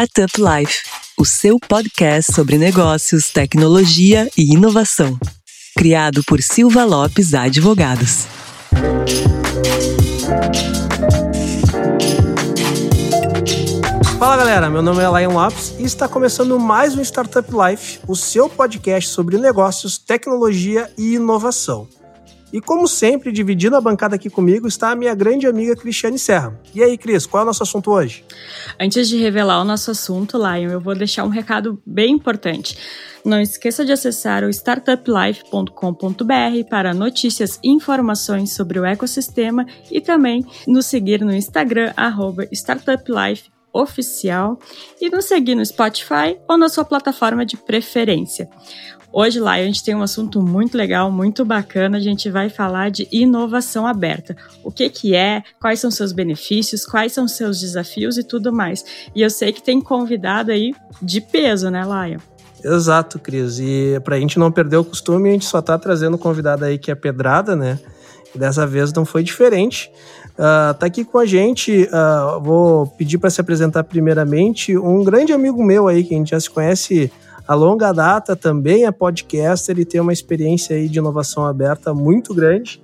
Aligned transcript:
Startup 0.00 0.32
Life, 0.40 0.78
o 1.18 1.26
seu 1.26 1.60
podcast 1.60 2.32
sobre 2.32 2.56
negócios, 2.56 3.28
tecnologia 3.28 4.30
e 4.34 4.54
inovação. 4.54 5.18
Criado 5.76 6.22
por 6.26 6.40
Silva 6.40 6.86
Lopes 6.86 7.34
Advogados. 7.34 8.26
Fala 14.18 14.38
galera, 14.38 14.70
meu 14.70 14.80
nome 14.80 15.02
é 15.02 15.20
Lion 15.20 15.34
Lopes 15.34 15.74
e 15.78 15.82
está 15.82 16.08
começando 16.08 16.58
mais 16.58 16.96
um 16.96 17.02
Startup 17.02 17.46
Life, 17.52 18.00
o 18.08 18.16
seu 18.16 18.48
podcast 18.48 19.10
sobre 19.10 19.36
negócios, 19.36 19.98
tecnologia 19.98 20.90
e 20.96 21.16
inovação. 21.16 21.86
E 22.52 22.60
como 22.60 22.88
sempre, 22.88 23.30
dividindo 23.30 23.76
a 23.76 23.80
bancada 23.80 24.16
aqui 24.16 24.28
comigo 24.28 24.66
está 24.66 24.90
a 24.90 24.96
minha 24.96 25.14
grande 25.14 25.46
amiga 25.46 25.76
Cristiane 25.76 26.18
Serra. 26.18 26.58
E 26.74 26.82
aí, 26.82 26.98
Cris, 26.98 27.26
qual 27.26 27.42
é 27.42 27.44
o 27.44 27.46
nosso 27.46 27.62
assunto 27.62 27.90
hoje? 27.90 28.24
Antes 28.78 29.08
de 29.08 29.16
revelar 29.16 29.60
o 29.60 29.64
nosso 29.64 29.90
assunto, 29.90 30.36
Lion, 30.36 30.70
eu 30.70 30.80
vou 30.80 30.94
deixar 30.94 31.24
um 31.24 31.28
recado 31.28 31.80
bem 31.86 32.14
importante. 32.14 32.76
Não 33.24 33.40
esqueça 33.40 33.84
de 33.84 33.92
acessar 33.92 34.42
o 34.42 34.50
startuplife.com.br 34.50 36.68
para 36.68 36.94
notícias 36.94 37.60
e 37.62 37.70
informações 37.70 38.52
sobre 38.52 38.80
o 38.80 38.84
ecossistema 38.84 39.66
e 39.90 40.00
também 40.00 40.44
nos 40.66 40.86
seguir 40.86 41.20
no 41.20 41.34
Instagram, 41.34 41.92
startuplife 42.50 43.50
oficial 43.72 44.58
e 45.00 45.08
nos 45.08 45.26
seguir 45.26 45.54
no 45.54 45.64
Spotify 45.64 46.36
ou 46.48 46.58
na 46.58 46.68
sua 46.68 46.84
plataforma 46.84 47.46
de 47.46 47.56
preferência. 47.56 48.48
Hoje 49.12 49.40
lá 49.40 49.54
a 49.54 49.62
gente 49.64 49.82
tem 49.82 49.94
um 49.94 50.02
assunto 50.02 50.40
muito 50.40 50.76
legal, 50.76 51.10
muito 51.10 51.44
bacana. 51.44 51.96
A 51.96 52.00
gente 52.00 52.30
vai 52.30 52.48
falar 52.48 52.90
de 52.90 53.08
inovação 53.10 53.86
aberta. 53.86 54.36
O 54.62 54.70
que 54.70 54.88
que 54.88 55.16
é? 55.16 55.42
Quais 55.60 55.80
são 55.80 55.90
seus 55.90 56.12
benefícios? 56.12 56.86
Quais 56.86 57.12
são 57.12 57.26
seus 57.26 57.58
desafios 57.58 58.16
e 58.18 58.22
tudo 58.22 58.52
mais. 58.52 58.84
E 59.14 59.20
eu 59.20 59.28
sei 59.28 59.52
que 59.52 59.62
tem 59.62 59.80
convidado 59.80 60.52
aí 60.52 60.72
de 61.02 61.20
peso, 61.20 61.70
né, 61.70 61.82
Lion? 61.82 62.20
Exato, 62.62 63.18
Cris. 63.18 63.58
E 63.58 64.00
para 64.04 64.16
a 64.16 64.20
gente 64.20 64.38
não 64.38 64.52
perder 64.52 64.76
o 64.76 64.84
costume, 64.84 65.30
a 65.30 65.32
gente 65.32 65.46
só 65.46 65.58
está 65.58 65.76
trazendo 65.76 66.16
convidado 66.16 66.64
aí 66.64 66.78
que 66.78 66.90
é 66.90 66.94
pedrada, 66.94 67.56
né? 67.56 67.80
E 68.32 68.38
dessa 68.38 68.64
vez 68.64 68.92
não 68.92 69.04
foi 69.04 69.24
diferente. 69.24 69.90
Uh, 70.34 70.72
tá 70.74 70.86
aqui 70.86 71.04
com 71.04 71.18
a 71.18 71.26
gente, 71.26 71.88
uh, 71.92 72.40
vou 72.40 72.86
pedir 72.86 73.18
para 73.18 73.28
se 73.28 73.40
apresentar 73.40 73.82
primeiramente, 73.84 74.76
um 74.78 75.02
grande 75.02 75.32
amigo 75.32 75.62
meu 75.64 75.88
aí, 75.88 76.04
que 76.04 76.14
a 76.14 76.18
gente 76.18 76.30
já 76.30 76.40
se 76.40 76.48
conhece 76.48 77.10
a 77.50 77.54
longa 77.56 77.90
data, 77.90 78.36
também 78.36 78.86
é 78.86 78.92
podcaster 78.92 79.76
e 79.76 79.84
tem 79.84 80.00
uma 80.00 80.12
experiência 80.12 80.76
aí 80.76 80.88
de 80.88 81.00
inovação 81.00 81.44
aberta 81.44 81.92
muito 81.92 82.32
grande, 82.32 82.80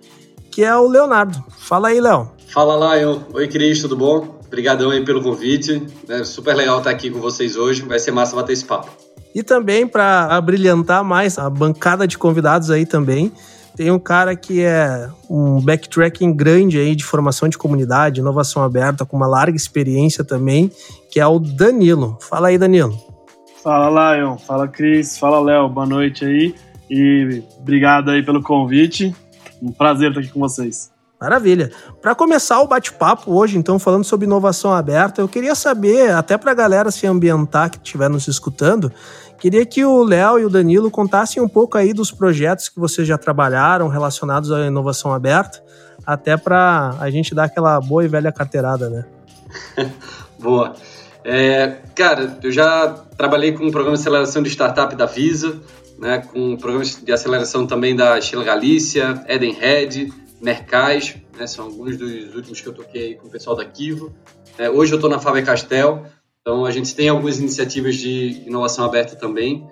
que 0.50 0.64
é 0.64 0.77
o 0.77 0.89
Leonardo. 0.89 1.39
Fala 1.56 1.86
aí, 1.86 2.00
Léo. 2.00 2.33
Fala, 2.48 2.75
lá, 2.75 2.98
eu. 2.98 3.22
Oi, 3.33 3.47
Cris, 3.47 3.81
tudo 3.81 3.97
bom? 3.97 4.41
Obrigadão 4.44 4.91
aí 4.91 5.05
pelo 5.05 5.22
convite. 5.22 5.87
É 6.09 6.25
super 6.25 6.56
legal 6.56 6.78
estar 6.78 6.91
aqui 6.91 7.09
com 7.12 7.20
vocês 7.20 7.55
hoje. 7.55 7.83
Vai 7.83 8.00
ser 8.00 8.11
massa 8.11 8.34
bater 8.34 8.55
esse 8.55 8.64
papo. 8.64 8.91
E 9.33 9.41
também 9.41 9.87
para 9.87 10.25
abrilhantar 10.34 11.05
mais 11.05 11.39
a 11.39 11.48
bancada 11.48 12.05
de 12.05 12.19
convidados 12.19 12.69
aí 12.69 12.84
também, 12.84 13.31
tem 13.77 13.92
um 13.92 14.00
cara 14.00 14.34
que 14.34 14.62
é 14.62 15.09
um 15.31 15.61
backtracking 15.61 16.34
grande 16.34 16.77
aí 16.77 16.97
de 16.97 17.05
formação 17.05 17.48
de 17.48 17.56
comunidade, 17.56 18.19
inovação 18.19 18.64
aberta, 18.64 19.06
com 19.06 19.17
uma 19.17 19.28
larga 19.28 19.56
experiência 19.56 20.25
também, 20.25 20.72
que 21.09 21.20
é 21.20 21.27
o 21.27 21.39
Danilo. 21.39 22.19
Fala 22.20 22.48
aí, 22.48 22.59
Danilo. 22.59 23.16
Fala, 23.67 24.14
Lion. 24.14 24.39
Fala, 24.39 24.69
Cris. 24.69 25.19
Fala, 25.19 25.41
Léo. 25.41 25.69
Boa 25.69 25.84
noite 25.84 26.25
aí. 26.25 26.55
E 26.89 27.42
obrigado 27.59 28.12
aí 28.12 28.22
pelo 28.22 28.41
convite. 28.41 29.12
Um 29.61 29.72
prazer 29.72 30.11
estar 30.11 30.20
aqui 30.20 30.28
com 30.28 30.39
vocês. 30.39 30.92
Maravilha. 31.20 31.72
Para 32.00 32.14
começar 32.14 32.61
o 32.61 32.69
bate-papo 32.69 33.33
hoje, 33.33 33.59
então, 33.59 33.77
falando 33.77 34.05
sobre 34.05 34.25
inovação 34.25 34.72
aberta, 34.72 35.20
eu 35.20 35.27
queria 35.27 35.56
saber, 35.56 36.12
até 36.12 36.39
para 36.39 36.53
a 36.53 36.55
galera 36.55 36.92
se 36.92 37.09
ambientar 37.09 37.69
que 37.69 37.78
estiver 37.78 38.09
nos 38.09 38.28
escutando, 38.28 38.92
queria 39.37 39.67
que 39.67 39.84
o 39.84 40.05
Léo 40.05 40.39
e 40.39 40.44
o 40.44 40.48
Danilo 40.48 40.89
contassem 40.89 41.43
um 41.43 41.48
pouco 41.48 41.77
aí 41.77 41.93
dos 41.93 42.12
projetos 42.12 42.69
que 42.69 42.78
vocês 42.78 43.09
já 43.09 43.19
trabalharam 43.19 43.88
relacionados 43.88 44.53
à 44.53 44.65
inovação 44.65 45.12
aberta, 45.12 45.60
até 46.06 46.37
para 46.37 46.94
a 47.00 47.10
gente 47.10 47.34
dar 47.34 47.47
aquela 47.47 47.81
boa 47.81 48.04
e 48.04 48.06
velha 48.06 48.31
carteirada, 48.31 48.88
né? 48.88 49.04
boa. 50.38 50.72
É, 51.28 51.78
cara, 51.97 52.38
eu 52.41 52.53
já 52.53 52.88
trabalhei 53.19 53.50
com 53.50 53.66
o 53.66 53.72
programa 53.72 53.97
de 53.97 54.00
aceleração 54.00 54.41
de 54.44 54.48
startup 54.48 54.94
da 54.94 55.06
Visa, 55.06 55.60
né, 55.98 56.19
com 56.19 56.56
programas 56.56 57.03
de 57.03 57.10
aceleração 57.10 57.66
também 57.66 57.97
da 57.97 58.20
Sheila 58.20 58.44
Galícia, 58.44 59.25
Edenred, 59.26 60.12
Mercais, 60.41 61.16
né, 61.36 61.48
são 61.48 61.65
alguns 61.65 61.97
dos 61.97 62.32
últimos 62.32 62.60
que 62.60 62.69
eu 62.69 62.72
toquei 62.72 63.16
com 63.16 63.26
o 63.26 63.31
pessoal 63.31 63.56
da 63.56 63.65
Kivo. 63.65 64.15
É, 64.56 64.70
hoje 64.70 64.92
eu 64.92 64.98
estou 64.98 65.10
na 65.10 65.19
Faber 65.19 65.44
Castel, 65.44 66.04
então 66.41 66.65
a 66.65 66.70
gente 66.70 66.94
tem 66.94 67.09
algumas 67.09 67.41
iniciativas 67.41 67.97
de 67.97 68.44
inovação 68.47 68.84
aberta 68.84 69.16
também, 69.16 69.66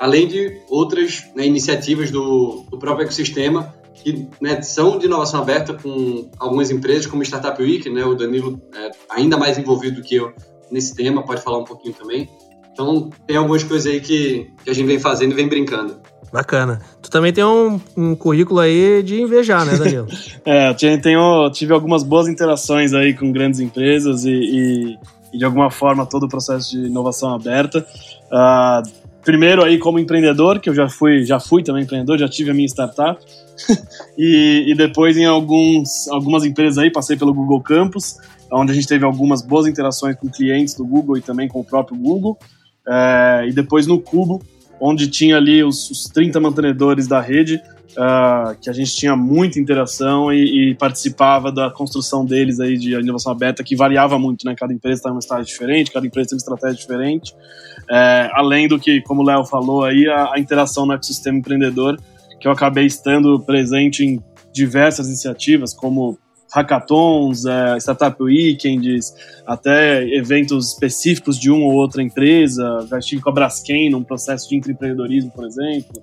além 0.00 0.26
de 0.26 0.60
outras 0.68 1.22
né, 1.36 1.46
iniciativas 1.46 2.10
do, 2.10 2.66
do, 2.68 2.78
próprio 2.78 3.04
ecossistema 3.04 3.72
que 3.94 4.28
né, 4.40 4.60
são 4.60 4.98
de 4.98 5.06
inovação 5.06 5.40
aberta 5.40 5.72
com 5.72 6.28
algumas 6.36 6.68
empresas, 6.72 7.06
como 7.06 7.22
Startup 7.22 7.62
Week, 7.62 7.88
né, 7.88 8.04
o 8.04 8.16
Danilo 8.16 8.60
é 8.74 8.90
ainda 9.08 9.36
mais 9.36 9.56
envolvido 9.56 10.00
do 10.00 10.02
que 10.02 10.16
eu 10.16 10.34
nesse 10.70 10.94
tema, 10.94 11.22
pode 11.22 11.42
falar 11.42 11.58
um 11.58 11.64
pouquinho 11.64 11.94
também. 11.94 12.28
Então, 12.72 13.10
tem 13.26 13.36
algumas 13.36 13.64
coisas 13.64 13.90
aí 13.90 14.00
que, 14.00 14.50
que 14.62 14.70
a 14.70 14.74
gente 14.74 14.86
vem 14.86 14.98
fazendo 14.98 15.32
e 15.32 15.34
vem 15.34 15.48
brincando. 15.48 15.96
Bacana. 16.32 16.80
Tu 17.00 17.10
também 17.10 17.32
tem 17.32 17.44
um, 17.44 17.80
um 17.96 18.14
currículo 18.14 18.60
aí 18.60 19.02
de 19.02 19.22
invejar, 19.22 19.64
né, 19.64 19.76
Danilo? 19.76 20.06
é, 20.44 20.70
eu 20.70 21.00
tenho, 21.00 21.50
tive 21.50 21.72
algumas 21.72 22.02
boas 22.02 22.28
interações 22.28 22.92
aí 22.92 23.14
com 23.14 23.32
grandes 23.32 23.60
empresas 23.60 24.24
e, 24.24 24.30
e, 24.30 24.98
e 25.32 25.38
de 25.38 25.44
alguma 25.44 25.70
forma 25.70 26.04
todo 26.04 26.24
o 26.24 26.28
processo 26.28 26.72
de 26.72 26.86
inovação 26.86 27.32
aberta. 27.34 27.86
Uh, 28.26 29.06
primeiro 29.24 29.64
aí 29.64 29.78
como 29.78 29.98
empreendedor, 29.98 30.60
que 30.60 30.68
eu 30.68 30.74
já 30.74 30.88
fui, 30.88 31.24
já 31.24 31.40
fui 31.40 31.62
também 31.62 31.84
empreendedor, 31.84 32.18
já 32.18 32.28
tive 32.28 32.50
a 32.50 32.54
minha 32.54 32.68
startup. 32.68 33.18
e, 34.18 34.66
e 34.68 34.74
depois 34.74 35.16
em 35.16 35.24
alguns, 35.24 36.08
algumas 36.08 36.44
empresas 36.44 36.76
aí, 36.76 36.90
passei 36.92 37.16
pelo 37.16 37.32
Google 37.32 37.62
Campus, 37.62 38.18
onde 38.52 38.72
a 38.72 38.74
gente 38.74 38.86
teve 38.86 39.04
algumas 39.04 39.42
boas 39.42 39.66
interações 39.66 40.16
com 40.16 40.28
clientes 40.28 40.74
do 40.74 40.84
Google 40.84 41.16
e 41.16 41.20
também 41.20 41.48
com 41.48 41.60
o 41.60 41.64
próprio 41.64 41.96
Google. 41.96 42.38
É, 42.86 43.46
e 43.48 43.52
depois 43.52 43.86
no 43.86 44.00
Cubo, 44.00 44.42
onde 44.80 45.08
tinha 45.08 45.36
ali 45.36 45.62
os, 45.64 45.90
os 45.90 46.04
30 46.04 46.38
mantenedores 46.40 47.06
da 47.06 47.20
rede, 47.20 47.60
uh, 47.96 48.56
que 48.60 48.68
a 48.68 48.72
gente 48.72 48.94
tinha 48.94 49.16
muita 49.16 49.58
interação 49.58 50.32
e, 50.32 50.70
e, 50.70 50.74
participava 50.74 51.50
da 51.50 51.70
construção 51.70 52.24
deles 52.24 52.60
aí 52.60 52.76
de 52.76 52.92
inovação 52.92 53.32
aberta, 53.32 53.64
que 53.64 53.74
variava 53.74 54.18
muito, 54.18 54.44
né? 54.44 54.54
Cada 54.54 54.72
empresa 54.72 54.98
estava 54.98 55.14
em 55.14 55.16
um 55.16 55.18
estágio 55.18 55.46
diferente, 55.46 55.90
cada 55.90 56.06
empresa 56.06 56.30
tem 56.30 56.36
uma 56.36 56.40
estratégia 56.40 56.76
diferente. 56.76 57.34
É, 57.90 58.30
além 58.34 58.68
do 58.68 58.78
que, 58.78 59.00
como 59.02 59.22
o 59.22 59.24
Léo 59.24 59.44
falou 59.44 59.84
aí, 59.84 60.06
a, 60.08 60.34
a 60.34 60.38
interação 60.38 60.86
no 60.86 60.92
ecossistema 60.92 61.38
empreendedor, 61.38 61.98
que 62.38 62.46
eu 62.46 62.52
acabei 62.52 62.86
estando 62.86 63.40
presente 63.40 64.04
em 64.04 64.22
diversas 64.52 65.08
iniciativas, 65.08 65.72
como 65.72 66.18
hackathons, 66.56 67.44
é, 67.44 67.76
startup 67.76 68.22
weekends, 68.22 69.14
até 69.46 70.02
eventos 70.16 70.72
específicos 70.72 71.38
de 71.38 71.50
uma 71.50 71.66
ou 71.66 71.74
outra 71.74 72.02
empresa. 72.02 72.86
Já 72.88 72.98
estive 72.98 73.20
com 73.20 73.28
a 73.28 73.32
Braskem 73.32 73.90
num 73.90 74.02
processo 74.02 74.48
de 74.48 74.56
empreendedorismo, 74.56 75.30
por 75.30 75.46
exemplo. 75.46 76.02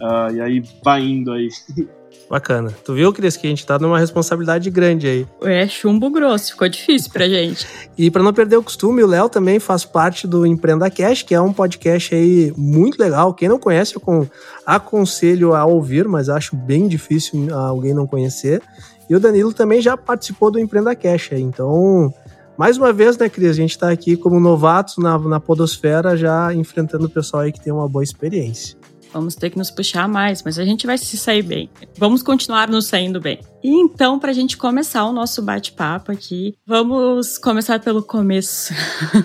Uh, 0.00 0.34
e 0.34 0.40
aí 0.40 0.62
vai 0.82 1.02
indo 1.02 1.30
aí. 1.30 1.48
Bacana. 2.28 2.72
Tu 2.82 2.94
viu, 2.94 3.12
Cris, 3.12 3.36
que 3.36 3.46
a 3.46 3.50
gente 3.50 3.64
tá 3.64 3.78
numa 3.78 3.98
responsabilidade 3.98 4.70
grande 4.70 5.06
aí. 5.06 5.26
É 5.42 5.68
chumbo 5.68 6.08
grosso, 6.08 6.52
ficou 6.52 6.66
difícil 6.66 7.10
pra 7.12 7.28
gente. 7.28 7.66
e 7.96 8.10
para 8.10 8.22
não 8.22 8.32
perder 8.32 8.56
o 8.56 8.62
costume, 8.62 9.02
o 9.02 9.06
Léo 9.06 9.28
também 9.28 9.58
faz 9.60 9.84
parte 9.84 10.26
do 10.26 10.46
Empreenda 10.46 10.90
Cash, 10.90 11.22
que 11.22 11.34
é 11.34 11.40
um 11.40 11.52
podcast 11.52 12.14
aí 12.14 12.50
muito 12.56 12.98
legal. 12.98 13.34
Quem 13.34 13.50
não 13.50 13.58
conhece, 13.58 13.96
eu 13.96 14.28
aconselho 14.64 15.54
a 15.54 15.66
ouvir, 15.66 16.08
mas 16.08 16.30
acho 16.30 16.56
bem 16.56 16.88
difícil 16.88 17.54
alguém 17.54 17.92
não 17.92 18.06
conhecer. 18.06 18.62
E 19.08 19.14
o 19.14 19.20
Danilo 19.20 19.52
também 19.52 19.80
já 19.80 19.96
participou 19.96 20.50
do 20.50 20.58
Empreenda 20.58 20.94
Cash. 20.94 21.32
Então, 21.32 22.12
mais 22.56 22.76
uma 22.76 22.92
vez, 22.92 23.16
né, 23.18 23.28
Cris? 23.28 23.50
A 23.50 23.54
gente 23.54 23.70
está 23.70 23.90
aqui 23.90 24.16
como 24.16 24.38
novatos 24.38 24.98
na, 24.98 25.18
na 25.18 25.40
Podosfera, 25.40 26.16
já 26.16 26.52
enfrentando 26.54 27.06
o 27.06 27.10
pessoal 27.10 27.42
aí 27.42 27.52
que 27.52 27.60
tem 27.60 27.72
uma 27.72 27.88
boa 27.88 28.04
experiência. 28.04 28.76
Vamos 29.12 29.34
ter 29.34 29.50
que 29.50 29.58
nos 29.58 29.70
puxar 29.70 30.08
mais, 30.08 30.42
mas 30.42 30.58
a 30.58 30.64
gente 30.64 30.86
vai 30.86 30.96
se 30.96 31.18
sair 31.18 31.42
bem. 31.42 31.68
Vamos 31.98 32.22
continuar 32.22 32.68
nos 32.70 32.86
saindo 32.86 33.20
bem. 33.20 33.40
E 33.62 33.68
então, 33.68 34.18
para 34.18 34.30
a 34.30 34.34
gente 34.34 34.56
começar 34.56 35.04
o 35.04 35.12
nosso 35.12 35.42
bate-papo 35.42 36.10
aqui, 36.10 36.56
vamos 36.66 37.36
começar 37.36 37.78
pelo 37.78 38.02
começo, 38.02 38.72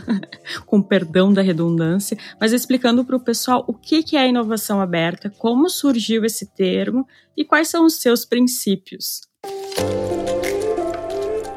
com 0.67 0.81
perdão 0.81 1.31
da 1.31 1.41
redundância, 1.41 2.17
mas 2.39 2.51
explicando 2.51 3.05
para 3.05 3.15
o 3.15 3.19
pessoal 3.19 3.63
o 3.65 3.73
que 3.73 4.17
é 4.17 4.19
a 4.19 4.27
inovação 4.27 4.81
aberta, 4.81 5.31
como 5.37 5.69
surgiu 5.69 6.25
esse 6.25 6.47
termo 6.53 7.07
e 7.35 7.45
quais 7.45 7.69
são 7.69 7.85
os 7.85 8.01
seus 8.01 8.25
princípios. 8.25 9.21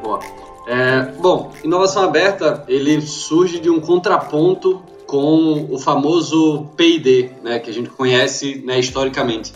Boa. 0.01 0.19
É, 0.67 1.11
bom, 1.19 1.51
inovação 1.63 2.03
aberta 2.03 2.63
ele 2.67 3.01
surge 3.01 3.59
de 3.59 3.69
um 3.69 3.79
contraponto 3.79 4.81
com 5.05 5.67
o 5.69 5.77
famoso 5.77 6.67
P&D, 6.77 7.31
né, 7.43 7.59
que 7.59 7.69
a 7.69 7.73
gente 7.73 7.89
conhece 7.89 8.63
né, 8.65 8.79
historicamente. 8.79 9.53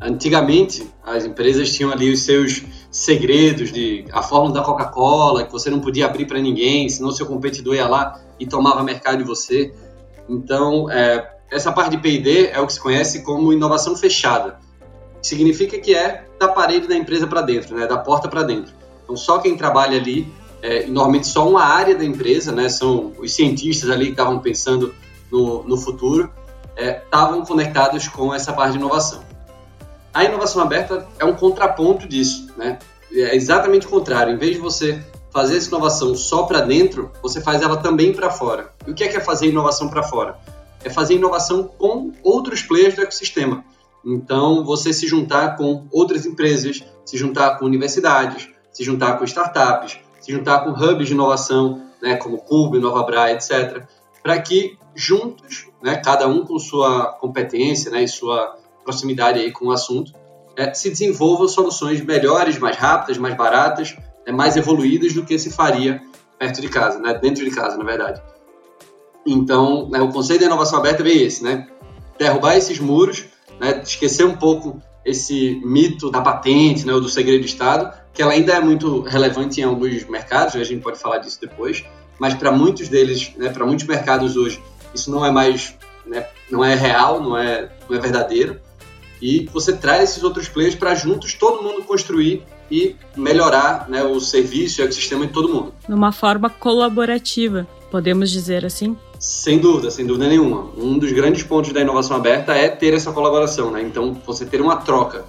Antigamente, 0.00 0.90
as 1.04 1.24
empresas 1.24 1.72
tinham 1.72 1.92
ali 1.92 2.10
os 2.10 2.22
seus 2.22 2.62
segredos 2.90 3.72
de 3.72 4.04
a 4.12 4.22
fórmula 4.22 4.54
da 4.54 4.62
Coca-Cola 4.62 5.44
que 5.44 5.52
você 5.52 5.68
não 5.70 5.80
podia 5.80 6.06
abrir 6.06 6.26
para 6.26 6.40
ninguém, 6.40 6.88
senão 6.88 7.10
seu 7.10 7.26
competidor 7.26 7.74
ia 7.74 7.86
lá 7.86 8.20
e 8.38 8.46
tomava 8.46 8.82
mercado 8.82 9.18
de 9.18 9.24
você. 9.24 9.74
Então, 10.28 10.90
é, 10.90 11.30
essa 11.50 11.70
parte 11.70 11.92
de 11.92 11.98
P&D 11.98 12.46
é 12.46 12.60
o 12.60 12.66
que 12.66 12.72
se 12.72 12.80
conhece 12.80 13.22
como 13.22 13.52
inovação 13.52 13.94
fechada. 13.96 14.58
Significa 15.24 15.78
que 15.78 15.94
é 15.94 16.26
da 16.38 16.48
parede 16.48 16.86
da 16.86 16.94
empresa 16.94 17.26
para 17.26 17.40
dentro, 17.40 17.74
né, 17.74 17.86
da 17.86 17.96
porta 17.96 18.28
para 18.28 18.42
dentro. 18.42 18.74
Então, 19.02 19.16
só 19.16 19.38
quem 19.38 19.56
trabalha 19.56 19.98
ali, 19.98 20.30
é, 20.60 20.86
normalmente 20.86 21.26
só 21.26 21.48
uma 21.48 21.64
área 21.64 21.94
da 21.94 22.04
empresa, 22.04 22.52
né, 22.52 22.68
são 22.68 23.12
os 23.18 23.32
cientistas 23.32 23.88
ali 23.88 24.06
que 24.06 24.10
estavam 24.10 24.38
pensando 24.40 24.94
no, 25.32 25.62
no 25.64 25.78
futuro, 25.78 26.30
estavam 26.76 27.42
é, 27.42 27.46
conectados 27.46 28.06
com 28.06 28.34
essa 28.34 28.52
parte 28.52 28.72
de 28.72 28.78
inovação. 28.78 29.24
A 30.12 30.24
inovação 30.24 30.60
aberta 30.60 31.08
é 31.18 31.24
um 31.24 31.34
contraponto 31.34 32.06
disso, 32.06 32.52
né? 32.56 32.78
É 33.10 33.34
exatamente 33.34 33.86
o 33.86 33.90
contrário. 33.90 34.34
Em 34.34 34.36
vez 34.36 34.56
de 34.56 34.60
você 34.60 35.02
fazer 35.30 35.56
essa 35.56 35.68
inovação 35.68 36.14
só 36.14 36.42
para 36.42 36.60
dentro, 36.60 37.10
você 37.22 37.40
faz 37.40 37.62
ela 37.62 37.78
também 37.78 38.12
para 38.12 38.30
fora. 38.30 38.72
E 38.86 38.90
o 38.90 38.94
que 38.94 39.04
é, 39.04 39.08
que 39.08 39.16
é 39.16 39.20
fazer 39.20 39.48
inovação 39.48 39.88
para 39.88 40.02
fora? 40.02 40.36
É 40.84 40.90
fazer 40.90 41.14
inovação 41.14 41.64
com 41.64 42.12
outros 42.22 42.62
players 42.62 42.94
do 42.94 43.02
ecossistema. 43.02 43.64
Então, 44.04 44.64
você 44.64 44.92
se 44.92 45.06
juntar 45.06 45.56
com 45.56 45.86
outras 45.90 46.26
empresas, 46.26 46.84
se 47.04 47.16
juntar 47.16 47.58
com 47.58 47.64
universidades, 47.64 48.48
se 48.72 48.84
juntar 48.84 49.18
com 49.18 49.24
startups, 49.24 49.98
se 50.20 50.32
juntar 50.32 50.60
com 50.60 50.70
hubs 50.70 51.06
de 51.06 51.14
inovação, 51.14 51.82
né, 52.02 52.16
como 52.16 52.38
Cube, 52.38 52.78
Bra, 52.80 53.32
etc., 53.32 53.84
para 54.22 54.40
que 54.40 54.76
juntos, 54.94 55.68
né, 55.82 55.96
cada 55.96 56.26
um 56.26 56.44
com 56.44 56.58
sua 56.58 57.12
competência 57.20 57.90
né, 57.90 58.02
e 58.02 58.08
sua 58.08 58.56
proximidade 58.82 59.38
aí 59.38 59.50
com 59.50 59.66
o 59.66 59.70
assunto, 59.72 60.12
é, 60.56 60.72
se 60.72 60.90
desenvolvam 60.90 61.48
soluções 61.48 62.00
melhores, 62.04 62.58
mais 62.58 62.76
rápidas, 62.76 63.18
mais 63.18 63.36
baratas, 63.36 63.96
é, 64.26 64.32
mais 64.32 64.56
evoluídas 64.56 65.12
do 65.12 65.24
que 65.24 65.38
se 65.38 65.50
faria 65.50 66.02
perto 66.38 66.60
de 66.60 66.68
casa, 66.68 66.98
né, 66.98 67.14
dentro 67.14 67.44
de 67.44 67.50
casa, 67.50 67.76
na 67.76 67.84
verdade. 67.84 68.22
Então, 69.26 69.88
né, 69.88 70.00
o 70.00 70.12
conceito 70.12 70.40
da 70.40 70.46
inovação 70.46 70.78
aberta 70.78 71.02
é 71.02 71.04
bem 71.04 71.22
esse, 71.22 71.42
né? 71.42 71.66
Derrubar 72.18 72.56
esses 72.56 72.78
muros, 72.78 73.24
né, 73.60 73.80
esquecer 73.82 74.24
um 74.24 74.36
pouco 74.36 74.82
esse 75.04 75.60
mito 75.64 76.10
da 76.10 76.20
patente, 76.20 76.86
né, 76.86 76.92
ou 76.94 77.00
do 77.00 77.08
segredo 77.08 77.40
de 77.40 77.46
Estado, 77.46 77.92
que 78.12 78.22
ela 78.22 78.32
ainda 78.32 78.54
é 78.54 78.60
muito 78.60 79.02
relevante 79.02 79.60
em 79.60 79.64
alguns 79.64 80.04
mercados, 80.04 80.56
a 80.56 80.64
gente 80.64 80.82
pode 80.82 80.98
falar 80.98 81.18
disso 81.18 81.38
depois, 81.40 81.84
mas 82.18 82.34
para 82.34 82.50
muitos 82.50 82.88
deles, 82.88 83.32
né, 83.36 83.50
para 83.50 83.66
muitos 83.66 83.86
mercados 83.86 84.36
hoje, 84.36 84.62
isso 84.94 85.10
não 85.10 85.24
é 85.24 85.30
mais, 85.30 85.76
né, 86.06 86.26
não 86.50 86.64
é 86.64 86.74
real, 86.74 87.20
não 87.20 87.36
é, 87.36 87.70
não 87.88 87.96
é 87.96 88.00
verdadeiro. 88.00 88.60
E 89.20 89.48
você 89.52 89.72
traz 89.72 90.10
esses 90.10 90.22
outros 90.22 90.48
players 90.48 90.74
para 90.74 90.94
juntos 90.94 91.34
todo 91.34 91.62
mundo 91.62 91.82
construir 91.84 92.42
e 92.70 92.96
melhorar 93.16 93.88
né, 93.88 94.02
o 94.02 94.20
serviço 94.20 94.80
e 94.80 94.82
o 94.82 94.84
ecossistema 94.84 95.26
de 95.26 95.32
todo 95.32 95.48
mundo. 95.48 95.74
Numa 95.88 96.12
forma 96.12 96.50
colaborativa, 96.50 97.66
podemos 97.90 98.30
dizer 98.30 98.64
assim? 98.64 98.96
Sem 99.24 99.58
dúvida, 99.58 99.90
sem 99.90 100.06
dúvida 100.06 100.28
nenhuma. 100.28 100.70
Um 100.76 100.98
dos 100.98 101.10
grandes 101.10 101.42
pontos 101.42 101.72
da 101.72 101.80
inovação 101.80 102.14
aberta 102.14 102.52
é 102.52 102.68
ter 102.68 102.92
essa 102.92 103.10
colaboração, 103.10 103.70
né? 103.70 103.80
Então, 103.80 104.12
você 104.26 104.44
ter 104.44 104.60
uma 104.60 104.76
troca. 104.76 105.24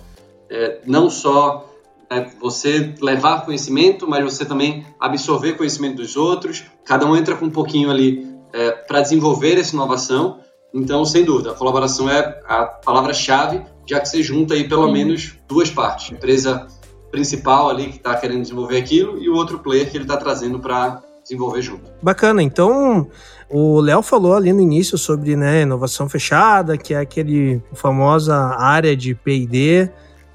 É, 0.50 0.82
não 0.86 1.10
só 1.10 1.74
é, 2.10 2.26
você 2.42 2.94
levar 3.00 3.46
conhecimento, 3.46 4.06
mas 4.06 4.22
você 4.22 4.44
também 4.44 4.86
absorver 5.00 5.54
conhecimento 5.54 5.96
dos 5.96 6.18
outros. 6.18 6.66
Cada 6.84 7.06
um 7.06 7.16
entra 7.16 7.38
com 7.38 7.46
um 7.46 7.50
pouquinho 7.50 7.90
ali 7.90 8.28
é, 8.52 8.72
para 8.72 9.00
desenvolver 9.00 9.58
essa 9.58 9.74
inovação. 9.74 10.42
Então, 10.74 11.06
sem 11.06 11.24
dúvida, 11.24 11.52
a 11.52 11.54
colaboração 11.54 12.10
é 12.10 12.42
a 12.50 12.66
palavra-chave, 12.66 13.62
já 13.88 14.02
que 14.02 14.10
você 14.10 14.22
junta 14.22 14.56
aí 14.56 14.68
pelo 14.68 14.92
menos 14.92 15.36
duas 15.48 15.70
partes. 15.72 16.12
A 16.12 16.16
empresa 16.16 16.68
principal 17.12 17.70
ali 17.70 17.86
que 17.92 17.96
está 17.96 18.14
querendo 18.18 18.42
desenvolver 18.42 18.78
aquilo 18.78 19.18
e 19.18 19.30
o 19.30 19.36
outro 19.36 19.60
player 19.60 19.90
que 19.90 19.96
ele 19.96 20.04
está 20.04 20.18
trazendo 20.18 20.60
para 20.60 21.02
desenvolver 21.26 21.62
junto. 21.62 21.92
Bacana. 22.02 22.42
Então, 22.42 23.08
o 23.50 23.82
Léo 23.82 24.02
falou 24.02 24.36
ali 24.36 24.54
no 24.54 24.62
início 24.62 24.98
sobre 24.98 25.36
né, 25.36 25.64
inovação 25.64 26.08
fechada, 26.08 26.78
que 26.78 26.94
é 26.94 27.00
aquele 27.00 27.62
famosa 27.74 28.36
área 28.36 28.96
de 28.96 29.16
P&D, 29.16 29.90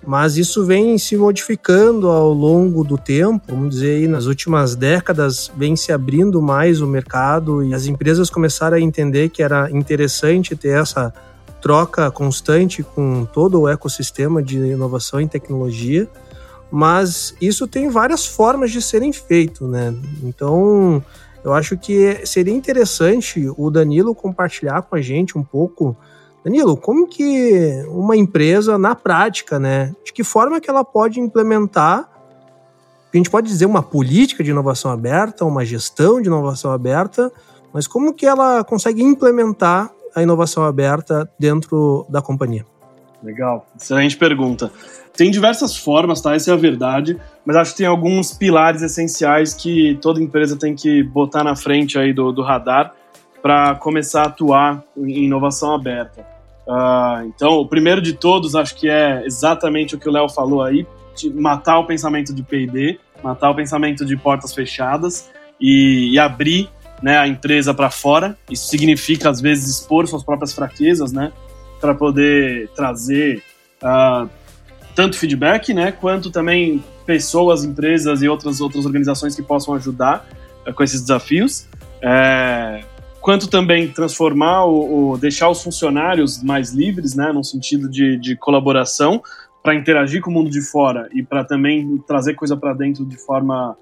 mas 0.04 0.36
isso 0.36 0.64
vem 0.64 0.98
se 0.98 1.16
modificando 1.16 2.08
ao 2.08 2.32
longo 2.32 2.82
do 2.82 2.98
tempo, 2.98 3.44
vamos 3.48 3.70
dizer 3.70 3.96
aí, 3.96 4.08
nas 4.08 4.26
últimas 4.26 4.74
décadas 4.74 5.50
vem 5.56 5.76
se 5.76 5.92
abrindo 5.92 6.40
mais 6.40 6.80
o 6.80 6.86
mercado 6.86 7.62
e 7.62 7.74
as 7.74 7.86
empresas 7.86 8.30
começaram 8.30 8.76
a 8.76 8.80
entender 8.80 9.28
que 9.28 9.42
era 9.42 9.70
interessante 9.70 10.56
ter 10.56 10.80
essa 10.80 11.12
troca 11.60 12.10
constante 12.10 12.82
com 12.82 13.26
todo 13.26 13.60
o 13.60 13.68
ecossistema 13.68 14.42
de 14.42 14.56
inovação 14.56 15.20
e 15.20 15.28
tecnologia, 15.28 16.08
mas 16.70 17.34
isso 17.40 17.66
tem 17.66 17.88
várias 17.88 18.26
formas 18.26 18.70
de 18.70 18.80
serem 18.80 19.12
feito, 19.12 19.66
né? 19.66 19.94
Então, 20.22 21.02
eu 21.44 21.52
acho 21.52 21.76
que 21.76 22.24
seria 22.26 22.54
interessante 22.54 23.50
o 23.56 23.70
Danilo 23.70 24.14
compartilhar 24.14 24.82
com 24.82 24.94
a 24.94 25.00
gente 25.00 25.36
um 25.36 25.42
pouco 25.42 25.96
Danilo, 26.44 26.76
como 26.76 27.06
que 27.06 27.84
uma 27.88 28.16
empresa, 28.16 28.78
na 28.78 28.94
prática, 28.94 29.58
né, 29.58 29.94
de 30.04 30.12
que 30.12 30.24
forma 30.24 30.60
que 30.60 30.70
ela 30.70 30.82
pode 30.82 31.20
implementar, 31.20 32.08
a 33.12 33.16
gente 33.16 33.28
pode 33.28 33.46
dizer 33.48 33.66
uma 33.66 33.82
política 33.82 34.42
de 34.42 34.50
inovação 34.50 34.90
aberta, 34.90 35.44
uma 35.44 35.64
gestão 35.64 36.20
de 36.20 36.28
inovação 36.28 36.72
aberta, 36.72 37.30
mas 37.72 37.86
como 37.86 38.14
que 38.14 38.24
ela 38.24 38.64
consegue 38.64 39.02
implementar 39.02 39.90
a 40.14 40.22
inovação 40.22 40.64
aberta 40.64 41.30
dentro 41.38 42.06
da 42.08 42.22
companhia? 42.22 42.64
Legal, 43.22 43.66
excelente 43.78 44.16
pergunta. 44.16 44.72
Tem 45.20 45.30
diversas 45.30 45.76
formas, 45.76 46.22
tá? 46.22 46.34
Essa 46.34 46.50
é 46.50 46.54
a 46.54 46.56
verdade, 46.56 47.14
mas 47.44 47.54
acho 47.54 47.72
que 47.72 47.76
tem 47.76 47.86
alguns 47.86 48.32
pilares 48.32 48.80
essenciais 48.80 49.52
que 49.52 49.98
toda 50.00 50.18
empresa 50.18 50.56
tem 50.56 50.74
que 50.74 51.02
botar 51.02 51.44
na 51.44 51.54
frente 51.54 51.98
aí 51.98 52.10
do, 52.10 52.32
do 52.32 52.40
radar 52.40 52.94
para 53.42 53.74
começar 53.74 54.22
a 54.22 54.26
atuar 54.28 54.82
em 54.96 55.24
inovação 55.24 55.74
aberta. 55.74 56.26
Uh, 56.66 57.26
então, 57.26 57.50
o 57.58 57.68
primeiro 57.68 58.00
de 58.00 58.14
todos, 58.14 58.54
acho 58.54 58.74
que 58.74 58.88
é 58.88 59.22
exatamente 59.26 59.94
o 59.94 59.98
que 59.98 60.08
o 60.08 60.10
Léo 60.10 60.26
falou 60.26 60.62
aí, 60.62 60.86
matar 61.34 61.80
o 61.80 61.84
pensamento 61.84 62.34
de 62.34 62.42
P&D, 62.42 62.98
matar 63.22 63.50
o 63.50 63.54
pensamento 63.54 64.06
de 64.06 64.16
portas 64.16 64.54
fechadas 64.54 65.30
e, 65.60 66.14
e 66.14 66.18
abrir 66.18 66.70
né, 67.02 67.18
a 67.18 67.28
empresa 67.28 67.74
para 67.74 67.90
fora. 67.90 68.38
Isso 68.50 68.68
significa, 68.68 69.28
às 69.28 69.38
vezes, 69.38 69.68
expor 69.68 70.06
suas 70.06 70.24
próprias 70.24 70.54
fraquezas, 70.54 71.12
né, 71.12 71.30
para 71.78 71.94
poder 71.94 72.70
trazer 72.74 73.42
uh, 73.82 74.39
tanto 75.00 75.16
feedback, 75.16 75.72
né, 75.72 75.92
quanto 75.92 76.30
também 76.30 76.84
pessoas, 77.06 77.64
empresas 77.64 78.20
e 78.20 78.28
outras, 78.28 78.60
outras 78.60 78.84
organizações 78.84 79.34
que 79.34 79.40
possam 79.40 79.72
ajudar 79.72 80.28
uh, 80.68 80.74
com 80.74 80.82
esses 80.82 81.00
desafios. 81.00 81.66
É, 82.02 82.84
quanto 83.18 83.48
também 83.48 83.88
transformar 83.88 84.66
o, 84.66 85.12
o, 85.12 85.16
deixar 85.16 85.48
os 85.48 85.62
funcionários 85.62 86.42
mais 86.42 86.72
livres, 86.72 87.14
né, 87.14 87.32
no 87.32 87.42
sentido 87.42 87.88
de, 87.88 88.18
de 88.18 88.36
colaboração, 88.36 89.22
para 89.62 89.74
interagir 89.74 90.20
com 90.20 90.30
o 90.30 90.34
mundo 90.34 90.50
de 90.50 90.60
fora 90.60 91.08
e 91.14 91.22
para 91.22 91.44
também 91.44 91.96
trazer 92.06 92.34
coisa 92.34 92.54
para 92.54 92.74
dentro 92.74 93.06
de 93.06 93.16
forma 93.16 93.78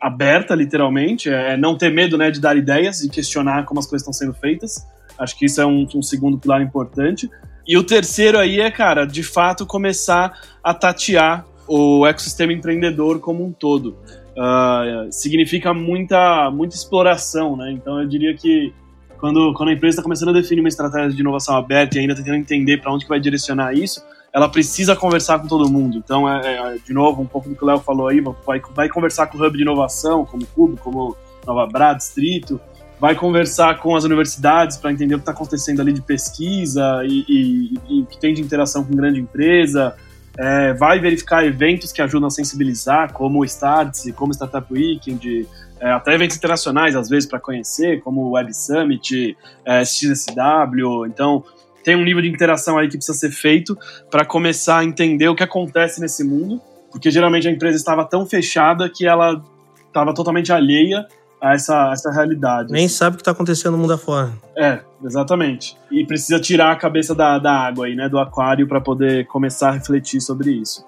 aberta, 0.00 0.54
literalmente, 0.54 1.28
é 1.28 1.58
não 1.58 1.76
ter 1.76 1.92
medo, 1.92 2.16
né, 2.16 2.30
de 2.30 2.40
dar 2.40 2.56
ideias 2.56 3.02
e 3.02 3.10
questionar 3.10 3.66
como 3.66 3.80
as 3.80 3.86
coisas 3.86 4.00
estão 4.00 4.14
sendo 4.14 4.32
feitas. 4.32 4.82
Acho 5.18 5.36
que 5.36 5.44
isso 5.44 5.60
é 5.60 5.66
um, 5.66 5.86
um 5.94 6.02
segundo 6.02 6.38
pilar 6.38 6.62
importante. 6.62 7.28
E 7.66 7.76
o 7.76 7.84
terceiro 7.84 8.38
aí 8.38 8.60
é, 8.60 8.70
cara, 8.70 9.04
de 9.04 9.22
fato 9.22 9.64
começar 9.66 10.38
a 10.62 10.74
tatear 10.74 11.44
o 11.66 12.06
ecossistema 12.06 12.52
empreendedor 12.52 13.20
como 13.20 13.44
um 13.44 13.52
todo 13.52 13.96
uh, 14.36 15.10
significa 15.10 15.72
muita, 15.72 16.50
muita 16.50 16.74
exploração, 16.74 17.56
né? 17.56 17.72
Então 17.72 18.00
eu 18.00 18.08
diria 18.08 18.34
que 18.34 18.72
quando, 19.18 19.54
quando 19.54 19.68
a 19.68 19.72
empresa 19.72 19.94
está 19.94 20.02
começando 20.02 20.30
a 20.30 20.32
definir 20.32 20.60
uma 20.60 20.68
estratégia 20.68 21.10
de 21.10 21.20
inovação 21.20 21.56
aberta 21.56 21.96
e 21.96 22.00
ainda 22.00 22.14
tentando 22.14 22.36
entender 22.36 22.78
para 22.80 22.92
onde 22.92 23.04
que 23.04 23.08
vai 23.08 23.20
direcionar 23.20 23.72
isso, 23.72 24.04
ela 24.32 24.48
precisa 24.48 24.96
conversar 24.96 25.38
com 25.38 25.46
todo 25.46 25.70
mundo. 25.70 25.98
Então, 25.98 26.28
é, 26.28 26.56
é, 26.56 26.78
de 26.84 26.92
novo, 26.92 27.22
um 27.22 27.26
pouco 27.26 27.48
do 27.48 27.54
que 27.54 27.62
o 27.62 27.66
Léo 27.66 27.78
falou 27.78 28.08
aí, 28.08 28.20
vai, 28.20 28.60
vai 28.74 28.88
conversar 28.88 29.26
com 29.26 29.38
o 29.38 29.46
Hub 29.46 29.56
de 29.56 29.62
Inovação, 29.62 30.24
como 30.24 30.44
Cubo, 30.46 30.76
como 30.78 31.16
Nova 31.46 31.66
Bra, 31.66 31.92
Distrito, 31.92 32.60
vai 33.02 33.16
conversar 33.16 33.80
com 33.80 33.96
as 33.96 34.04
universidades 34.04 34.76
para 34.76 34.92
entender 34.92 35.16
o 35.16 35.18
que 35.18 35.22
está 35.22 35.32
acontecendo 35.32 35.80
ali 35.80 35.92
de 35.92 36.00
pesquisa 36.00 37.02
e, 37.04 37.74
e, 37.90 38.06
que 38.08 38.16
tem 38.16 38.32
de 38.32 38.40
interação 38.40 38.84
com 38.84 38.94
grande 38.94 39.18
empresa, 39.18 39.96
é, 40.38 40.72
vai 40.74 41.00
verificar 41.00 41.44
eventos 41.44 41.90
que 41.90 42.00
ajudam 42.00 42.28
a 42.28 42.30
sensibilizar, 42.30 43.12
como 43.12 43.40
o 43.40 43.44
Starts, 43.44 44.08
como 44.14 44.30
o 44.30 44.34
Startup 44.34 44.72
Weekend, 44.72 45.48
é, 45.80 45.90
até 45.90 46.14
eventos 46.14 46.36
internacionais, 46.36 46.94
às 46.94 47.08
vezes, 47.08 47.28
para 47.28 47.40
conhecer, 47.40 48.00
como 48.02 48.20
o 48.20 48.30
Web 48.34 48.54
Summit, 48.54 49.36
é, 49.64 49.84
XSW. 49.84 51.04
Então, 51.08 51.42
tem 51.82 51.96
um 51.96 52.04
nível 52.04 52.22
de 52.22 52.28
interação 52.28 52.78
aí 52.78 52.86
que 52.86 52.96
precisa 52.96 53.18
ser 53.18 53.32
feito 53.32 53.76
para 54.12 54.24
começar 54.24 54.78
a 54.78 54.84
entender 54.84 55.26
o 55.26 55.34
que 55.34 55.42
acontece 55.42 56.00
nesse 56.00 56.22
mundo, 56.22 56.62
porque 56.88 57.10
geralmente 57.10 57.48
a 57.48 57.50
empresa 57.50 57.76
estava 57.76 58.04
tão 58.04 58.24
fechada 58.26 58.88
que 58.88 59.08
ela 59.08 59.42
estava 59.88 60.14
totalmente 60.14 60.52
alheia 60.52 61.04
a 61.42 61.54
essa, 61.54 61.90
essa 61.92 62.10
realidade. 62.12 62.72
Nem 62.72 62.86
assim. 62.86 62.94
sabe 62.94 63.14
o 63.14 63.16
que 63.16 63.22
está 63.22 63.32
acontecendo 63.32 63.72
no 63.72 63.78
mundo 63.78 63.94
afora. 63.94 64.30
É, 64.56 64.78
exatamente. 65.04 65.76
E 65.90 66.06
precisa 66.06 66.38
tirar 66.38 66.70
a 66.70 66.76
cabeça 66.76 67.16
da, 67.16 67.36
da 67.38 67.52
água 67.52 67.86
aí, 67.86 67.96
né, 67.96 68.08
do 68.08 68.18
aquário, 68.18 68.68
para 68.68 68.80
poder 68.80 69.26
começar 69.26 69.70
a 69.70 69.72
refletir 69.72 70.20
sobre 70.20 70.52
isso. 70.52 70.86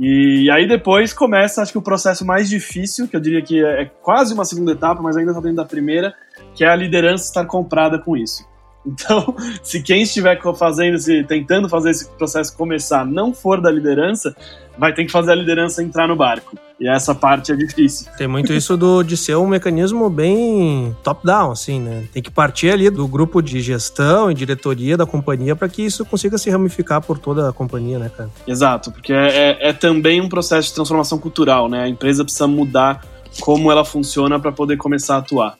E 0.00 0.50
aí 0.50 0.66
depois 0.66 1.12
começa, 1.12 1.62
acho 1.62 1.70
que 1.70 1.78
o 1.78 1.82
processo 1.82 2.26
mais 2.26 2.48
difícil, 2.48 3.06
que 3.06 3.14
eu 3.14 3.20
diria 3.20 3.40
que 3.40 3.64
é 3.64 3.84
quase 4.02 4.34
uma 4.34 4.44
segunda 4.44 4.72
etapa, 4.72 5.00
mas 5.00 5.16
ainda 5.16 5.30
está 5.30 5.40
dentro 5.40 5.58
da 5.58 5.64
primeira, 5.64 6.12
que 6.56 6.64
é 6.64 6.68
a 6.68 6.74
liderança 6.74 7.24
estar 7.24 7.44
comprada 7.46 7.98
com 7.98 8.16
isso. 8.16 8.44
Então, 8.84 9.36
se 9.62 9.80
quem 9.80 10.02
estiver 10.02 10.36
fazendo, 10.56 10.98
se, 10.98 11.22
tentando 11.22 11.68
fazer 11.68 11.90
esse 11.90 12.10
processo 12.10 12.56
começar 12.56 13.06
não 13.06 13.32
for 13.32 13.60
da 13.60 13.70
liderança, 13.70 14.34
vai 14.76 14.92
ter 14.92 15.04
que 15.04 15.12
fazer 15.12 15.30
a 15.30 15.34
liderança 15.36 15.84
entrar 15.84 16.08
no 16.08 16.16
barco. 16.16 16.58
E 16.82 16.88
essa 16.88 17.14
parte 17.14 17.52
é 17.52 17.54
difícil. 17.54 18.10
Tem 18.18 18.26
muito 18.26 18.52
isso 18.52 18.76
do, 18.76 19.04
de 19.04 19.16
ser 19.16 19.36
um 19.36 19.46
mecanismo 19.46 20.10
bem 20.10 20.96
top-down, 21.04 21.52
assim, 21.52 21.78
né? 21.78 22.08
Tem 22.12 22.20
que 22.20 22.30
partir 22.30 22.70
ali 22.70 22.90
do 22.90 23.06
grupo 23.06 23.40
de 23.40 23.60
gestão 23.60 24.32
e 24.32 24.34
diretoria 24.34 24.96
da 24.96 25.06
companhia 25.06 25.54
para 25.54 25.68
que 25.68 25.80
isso 25.80 26.04
consiga 26.04 26.36
se 26.36 26.50
ramificar 26.50 27.00
por 27.00 27.20
toda 27.20 27.48
a 27.48 27.52
companhia, 27.52 28.00
né, 28.00 28.10
cara? 28.14 28.28
Exato, 28.48 28.90
porque 28.90 29.12
é, 29.12 29.28
é, 29.28 29.68
é 29.68 29.72
também 29.72 30.20
um 30.20 30.28
processo 30.28 30.70
de 30.70 30.74
transformação 30.74 31.18
cultural, 31.20 31.68
né? 31.68 31.84
A 31.84 31.88
empresa 31.88 32.24
precisa 32.24 32.48
mudar 32.48 33.06
como 33.40 33.70
ela 33.70 33.84
funciona 33.84 34.40
para 34.40 34.50
poder 34.50 34.76
começar 34.76 35.14
a 35.14 35.18
atuar. 35.18 35.56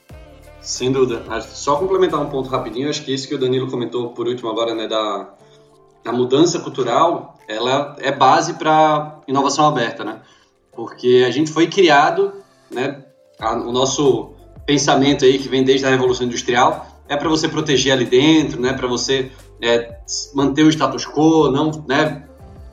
Sem 0.60 0.90
dúvida. 0.90 1.22
Só 1.42 1.76
complementar 1.76 2.20
um 2.20 2.26
ponto 2.26 2.50
rapidinho, 2.50 2.90
acho 2.90 3.04
que 3.04 3.14
isso 3.14 3.28
que 3.28 3.34
o 3.36 3.38
Danilo 3.38 3.70
comentou 3.70 4.08
por 4.08 4.26
último 4.26 4.50
agora, 4.50 4.74
né, 4.74 4.88
da, 4.88 5.28
da 6.04 6.12
mudança 6.12 6.58
cultural, 6.58 7.38
ela 7.46 7.94
é 8.00 8.10
base 8.10 8.54
para 8.54 9.20
inovação 9.28 9.68
aberta, 9.68 10.02
né? 10.02 10.20
Porque 10.74 11.24
a 11.26 11.30
gente 11.30 11.50
foi 11.50 11.66
criado, 11.66 12.32
né? 12.70 13.04
A, 13.38 13.54
o 13.54 13.72
nosso 13.72 14.34
pensamento 14.66 15.24
aí 15.24 15.38
que 15.38 15.48
vem 15.48 15.64
desde 15.64 15.86
a 15.86 15.90
Revolução 15.90 16.26
Industrial 16.26 16.86
é 17.08 17.16
para 17.16 17.28
você 17.28 17.48
proteger 17.48 17.92
ali 17.92 18.06
dentro, 18.06 18.60
né? 18.60 18.72
Para 18.72 18.86
você 18.86 19.30
é, 19.60 19.98
manter 20.34 20.64
o 20.64 20.68
status 20.68 21.06
quo, 21.06 21.50
não, 21.50 21.84
né? 21.86 22.24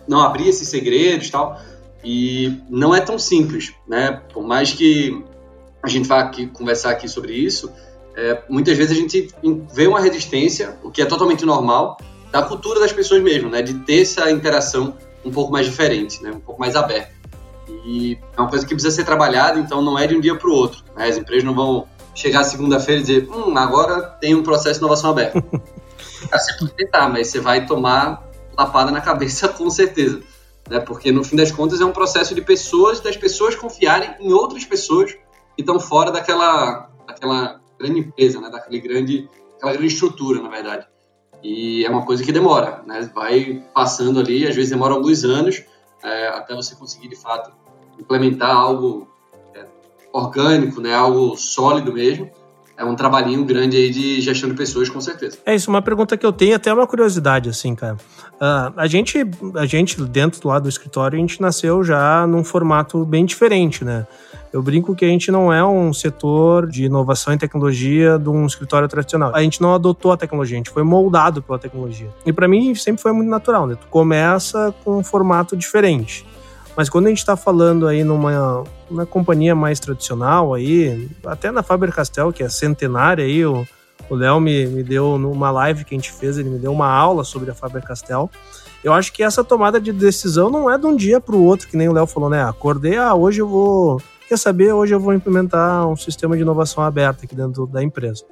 Não 0.08 0.22
abrir 0.22 0.48
esses 0.48 0.68
segredos, 0.70 1.30
tal. 1.30 1.60
E 2.04 2.62
não 2.70 2.96
é 2.96 3.02
tão 3.02 3.20
simples, 3.20 3.74
né? 3.88 4.22
Por 4.34 4.44
mais 4.44 4.72
que 4.72 5.24
a 5.84 5.88
gente 5.88 6.08
vá 6.08 6.20
aqui 6.20 6.48
conversar 6.48 6.92
aqui 6.92 7.08
sobre 7.08 7.34
isso, 7.34 7.72
é, 8.16 8.42
muitas 8.50 8.78
vezes 8.78 8.98
a 8.98 9.00
gente 9.00 9.30
vê 9.74 9.88
uma 9.88 10.00
resistência, 10.00 10.78
o 10.84 10.92
que 10.92 11.02
é 11.02 11.06
totalmente 11.06 11.46
normal, 11.46 11.98
da 12.32 12.42
cultura 12.42 12.80
das 12.80 12.94
pessoas 12.94 13.22
mesmo, 13.22 13.50
né? 13.50 13.62
De 13.62 13.74
ter 13.74 14.02
essa 14.02 14.32
interação 14.32 14.96
um 15.26 15.32
pouco 15.32 15.52
mais 15.52 15.66
diferente, 15.66 16.22
né? 16.24 16.32
Um 16.32 16.40
pouco 16.40 16.60
mais 16.60 16.76
aberta. 16.76 17.19
E 17.90 18.20
é 18.38 18.40
uma 18.40 18.48
coisa 18.48 18.64
que 18.68 18.76
precisa 18.76 18.96
ser 18.96 19.04
trabalhada, 19.04 19.60
então 19.60 19.82
não 19.82 19.98
é 19.98 20.06
de 20.06 20.16
um 20.16 20.22
dia 20.22 20.36
para 20.36 20.48
o 20.48 20.54
outro. 20.54 20.84
Né? 20.96 21.08
As 21.08 21.18
empresas 21.18 21.44
não 21.44 21.56
vão 21.56 21.88
chegar 22.14 22.44
segunda-feira 22.44 23.02
e 23.02 23.04
dizer, 23.04 23.28
hum, 23.32 23.58
agora 23.58 24.02
tem 24.22 24.36
um 24.36 24.44
processo 24.44 24.80
de 24.80 24.86
inovação 24.86 25.10
aberta. 25.10 25.42
você 26.32 26.54
pode 26.60 26.74
tentar, 26.74 27.10
mas 27.10 27.30
você 27.30 27.40
vai 27.40 27.66
tomar 27.66 28.30
lapada 28.56 28.92
na 28.92 29.02
cabeça 29.02 29.48
com 29.58 29.68
certeza. 29.72 30.22
Né? 30.70 30.80
Porque 30.80 31.12
no 31.12 31.24
fim 31.24 31.36
das 31.36 31.52
contas 31.52 31.82
é 31.82 31.86
um 31.86 31.92
processo 31.92 32.36
de 32.36 32.44
pessoas, 32.44 33.00
das 33.00 33.18
pessoas 33.18 33.56
confiarem 33.56 34.14
em 34.20 34.32
outras 34.34 34.64
pessoas 34.64 35.14
que 35.56 35.62
estão 35.62 35.80
fora 35.80 36.12
daquela, 36.12 36.92
daquela 37.08 37.60
grande 37.80 38.02
empresa, 38.02 38.40
né? 38.40 38.52
daquela 38.52 38.80
grande, 38.80 39.28
aquela 39.58 39.72
grande 39.72 39.94
estrutura, 39.94 40.44
na 40.44 40.50
verdade. 40.50 40.86
E 41.42 41.84
é 41.84 41.90
uma 41.90 42.06
coisa 42.06 42.24
que 42.24 42.32
demora, 42.32 42.84
né? 42.86 43.10
Vai 43.16 43.64
passando 43.74 44.20
ali, 44.20 44.46
às 44.46 44.54
vezes 44.54 44.70
demora 44.70 44.94
alguns 44.94 45.24
anos 45.24 45.64
é, 46.04 46.28
até 46.30 46.56
você 46.56 46.76
conseguir 46.76 47.08
de 47.08 47.16
fato 47.16 47.52
implementar 48.00 48.56
algo 48.56 49.08
é, 49.56 49.66
orgânico, 50.14 50.82
né? 50.82 50.94
Algo 50.94 51.36
sólido 51.36 51.92
mesmo. 51.92 52.30
É 52.78 52.86
um 52.86 52.96
trabalhinho 52.96 53.44
grande 53.44 53.76
aí 53.76 53.90
de 53.90 54.22
gestão 54.22 54.50
de 54.50 54.56
pessoas, 54.56 54.90
com 54.90 55.02
certeza. 55.02 55.38
É 55.46 55.54
isso, 55.54 55.70
uma 55.70 55.82
pergunta 55.82 56.16
que 56.16 56.26
eu 56.26 56.32
tenho, 56.32 56.56
até 56.56 56.74
uma 56.74 56.88
curiosidade, 56.88 57.50
assim, 57.50 57.76
cara. 57.76 57.98
Uh, 58.36 58.74
a, 58.78 58.88
gente, 58.88 59.18
a 59.56 59.66
gente, 59.66 60.02
dentro 60.04 60.48
lá 60.48 60.60
do 60.60 60.70
escritório, 60.70 61.18
a 61.18 61.20
gente 61.20 61.42
nasceu 61.42 61.84
já 61.84 62.26
num 62.26 62.42
formato 62.42 63.04
bem 63.06 63.26
diferente, 63.26 63.84
né? 63.84 64.08
Eu 64.54 64.64
brinco 64.64 64.96
que 64.96 65.04
a 65.04 65.08
gente 65.10 65.30
não 65.30 65.52
é 65.52 65.64
um 65.64 65.94
setor 65.94 66.68
de 66.68 66.86
inovação 66.86 67.34
e 67.34 67.38
tecnologia 67.38 68.18
de 68.18 68.30
um 68.30 68.46
escritório 68.46 68.88
tradicional. 68.88 69.36
A 69.36 69.44
gente 69.44 69.62
não 69.62 69.76
adotou 69.76 70.14
a 70.14 70.18
tecnologia, 70.18 70.56
a 70.56 70.60
gente 70.60 70.72
foi 70.72 70.84
moldado 70.84 71.42
pela 71.42 71.60
tecnologia. 71.60 72.10
E 72.26 72.32
para 72.32 72.48
mim 72.48 72.74
sempre 72.76 73.02
foi 73.02 73.12
muito 73.12 73.30
natural, 73.30 73.68
né? 73.68 73.76
Tu 73.76 73.88
começa 73.88 74.74
com 74.84 74.98
um 74.98 75.04
formato 75.04 75.56
diferente. 75.58 76.26
Mas 76.80 76.88
quando 76.88 77.08
a 77.08 77.10
gente 77.10 77.18
está 77.18 77.36
falando 77.36 77.90
aí 77.90 78.06
numa, 78.06 78.64
numa 78.90 79.06
companhia 79.06 79.54
mais 79.54 79.82
tradicional 79.82 80.54
aí, 80.54 81.10
até 81.26 81.52
na 81.52 81.62
Faber-Castell, 81.62 82.32
que 82.32 82.42
é 82.42 82.48
centenária 82.48 83.26
aí, 83.26 83.46
o 83.46 83.66
Léo 84.10 84.40
me, 84.40 84.66
me 84.66 84.82
deu 84.82 85.18
numa 85.18 85.52
live 85.52 85.84
que 85.84 85.94
a 85.94 85.98
gente 85.98 86.10
fez, 86.10 86.38
ele 86.38 86.50
me 86.50 86.58
deu 86.58 86.72
uma 86.72 86.88
aula 86.88 87.26
sobre 87.26 87.52
a 87.52 87.54
Faber-Castell. 87.54 88.32
Eu 88.82 88.94
acho 88.94 89.12
que 89.12 89.22
essa 89.22 89.44
tomada 89.44 89.78
de 89.78 89.92
decisão 89.92 90.50
não 90.50 90.72
é 90.72 90.78
de 90.78 90.86
um 90.86 90.96
dia 90.96 91.20
para 91.20 91.36
o 91.36 91.44
outro, 91.44 91.68
que 91.68 91.76
nem 91.76 91.90
o 91.90 91.92
Léo 91.92 92.08
falou, 92.08 92.30
né? 92.30 92.42
Acordei, 92.46 92.96
ah, 92.96 93.14
hoje 93.14 93.42
eu 93.42 93.48
vou 93.50 94.02
quer 94.30 94.38
saber, 94.38 94.72
hoje 94.72 94.96
eu 94.96 95.02
vou 95.02 95.14
implementar 95.14 95.86
um 95.86 95.98
sistema 95.98 96.38
de 96.38 96.44
inovação 96.44 96.82
aberta 96.82 97.26
aqui 97.26 97.36
dentro 97.36 97.68
da 97.68 97.84
empresa. 97.84 98.24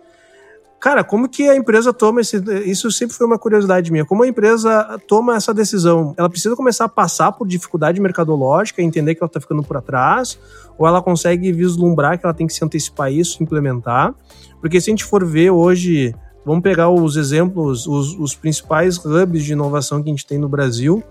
Cara, 0.79 1.03
como 1.03 1.27
que 1.27 1.49
a 1.49 1.55
empresa 1.55 1.91
toma 1.91 2.21
esse. 2.21 2.37
Isso 2.65 2.91
sempre 2.91 3.15
foi 3.15 3.25
uma 3.25 3.39
curiosidade 3.39 3.91
minha. 3.91 4.05
Como 4.05 4.23
a 4.23 4.27
empresa 4.27 4.99
toma 5.07 5.35
essa 5.35 5.51
decisão? 5.51 6.13
Ela 6.15 6.29
precisa 6.29 6.55
começar 6.55 6.85
a 6.85 6.89
passar 6.89 7.31
por 7.31 7.47
dificuldade 7.47 7.99
mercadológica, 7.99 8.81
entender 8.81 9.15
que 9.15 9.23
ela 9.23 9.27
está 9.27 9.41
ficando 9.41 9.63
por 9.63 9.81
trás, 9.81 10.39
ou 10.77 10.87
ela 10.87 11.01
consegue 11.01 11.51
vislumbrar 11.51 12.19
que 12.19 12.25
ela 12.25 12.33
tem 12.33 12.45
que 12.45 12.53
se 12.53 12.63
antecipar 12.63 13.11
isso, 13.11 13.41
implementar? 13.41 14.13
Porque 14.61 14.79
se 14.79 14.89
a 14.89 14.91
gente 14.91 15.03
for 15.03 15.25
ver 15.25 15.49
hoje, 15.49 16.13
vamos 16.45 16.61
pegar 16.61 16.89
os 16.89 17.15
exemplos, 17.15 17.87
os, 17.87 18.13
os 18.13 18.35
principais 18.35 19.03
hubs 19.03 19.43
de 19.43 19.53
inovação 19.53 20.03
que 20.03 20.09
a 20.09 20.13
gente 20.13 20.27
tem 20.27 20.37
no 20.37 20.47
Brasil. 20.47 21.03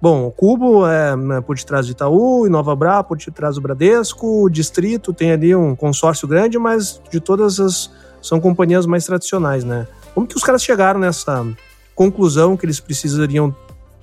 Bom, 0.00 0.26
o 0.26 0.30
Cubo 0.30 0.86
é 0.86 1.16
né, 1.16 1.40
por 1.40 1.56
detrás 1.56 1.86
de 1.86 1.92
Itaú, 1.92 2.46
Inova 2.46 2.76
Bra 2.76 3.02
por 3.02 3.16
detrás 3.16 3.54
do 3.54 3.62
Bradesco, 3.62 4.44
o 4.44 4.50
Distrito 4.50 5.14
tem 5.14 5.32
ali 5.32 5.56
um 5.56 5.74
consórcio 5.74 6.28
grande, 6.28 6.58
mas 6.58 7.00
de 7.10 7.18
todas 7.18 7.58
as 7.58 7.90
são 8.26 8.40
companhias 8.40 8.86
mais 8.86 9.04
tradicionais, 9.04 9.64
né? 9.64 9.86
Como 10.14 10.26
que 10.26 10.36
os 10.36 10.42
caras 10.42 10.62
chegaram 10.62 10.98
nessa 10.98 11.46
conclusão 11.94 12.56
que 12.56 12.66
eles 12.66 12.80
precisariam 12.80 13.54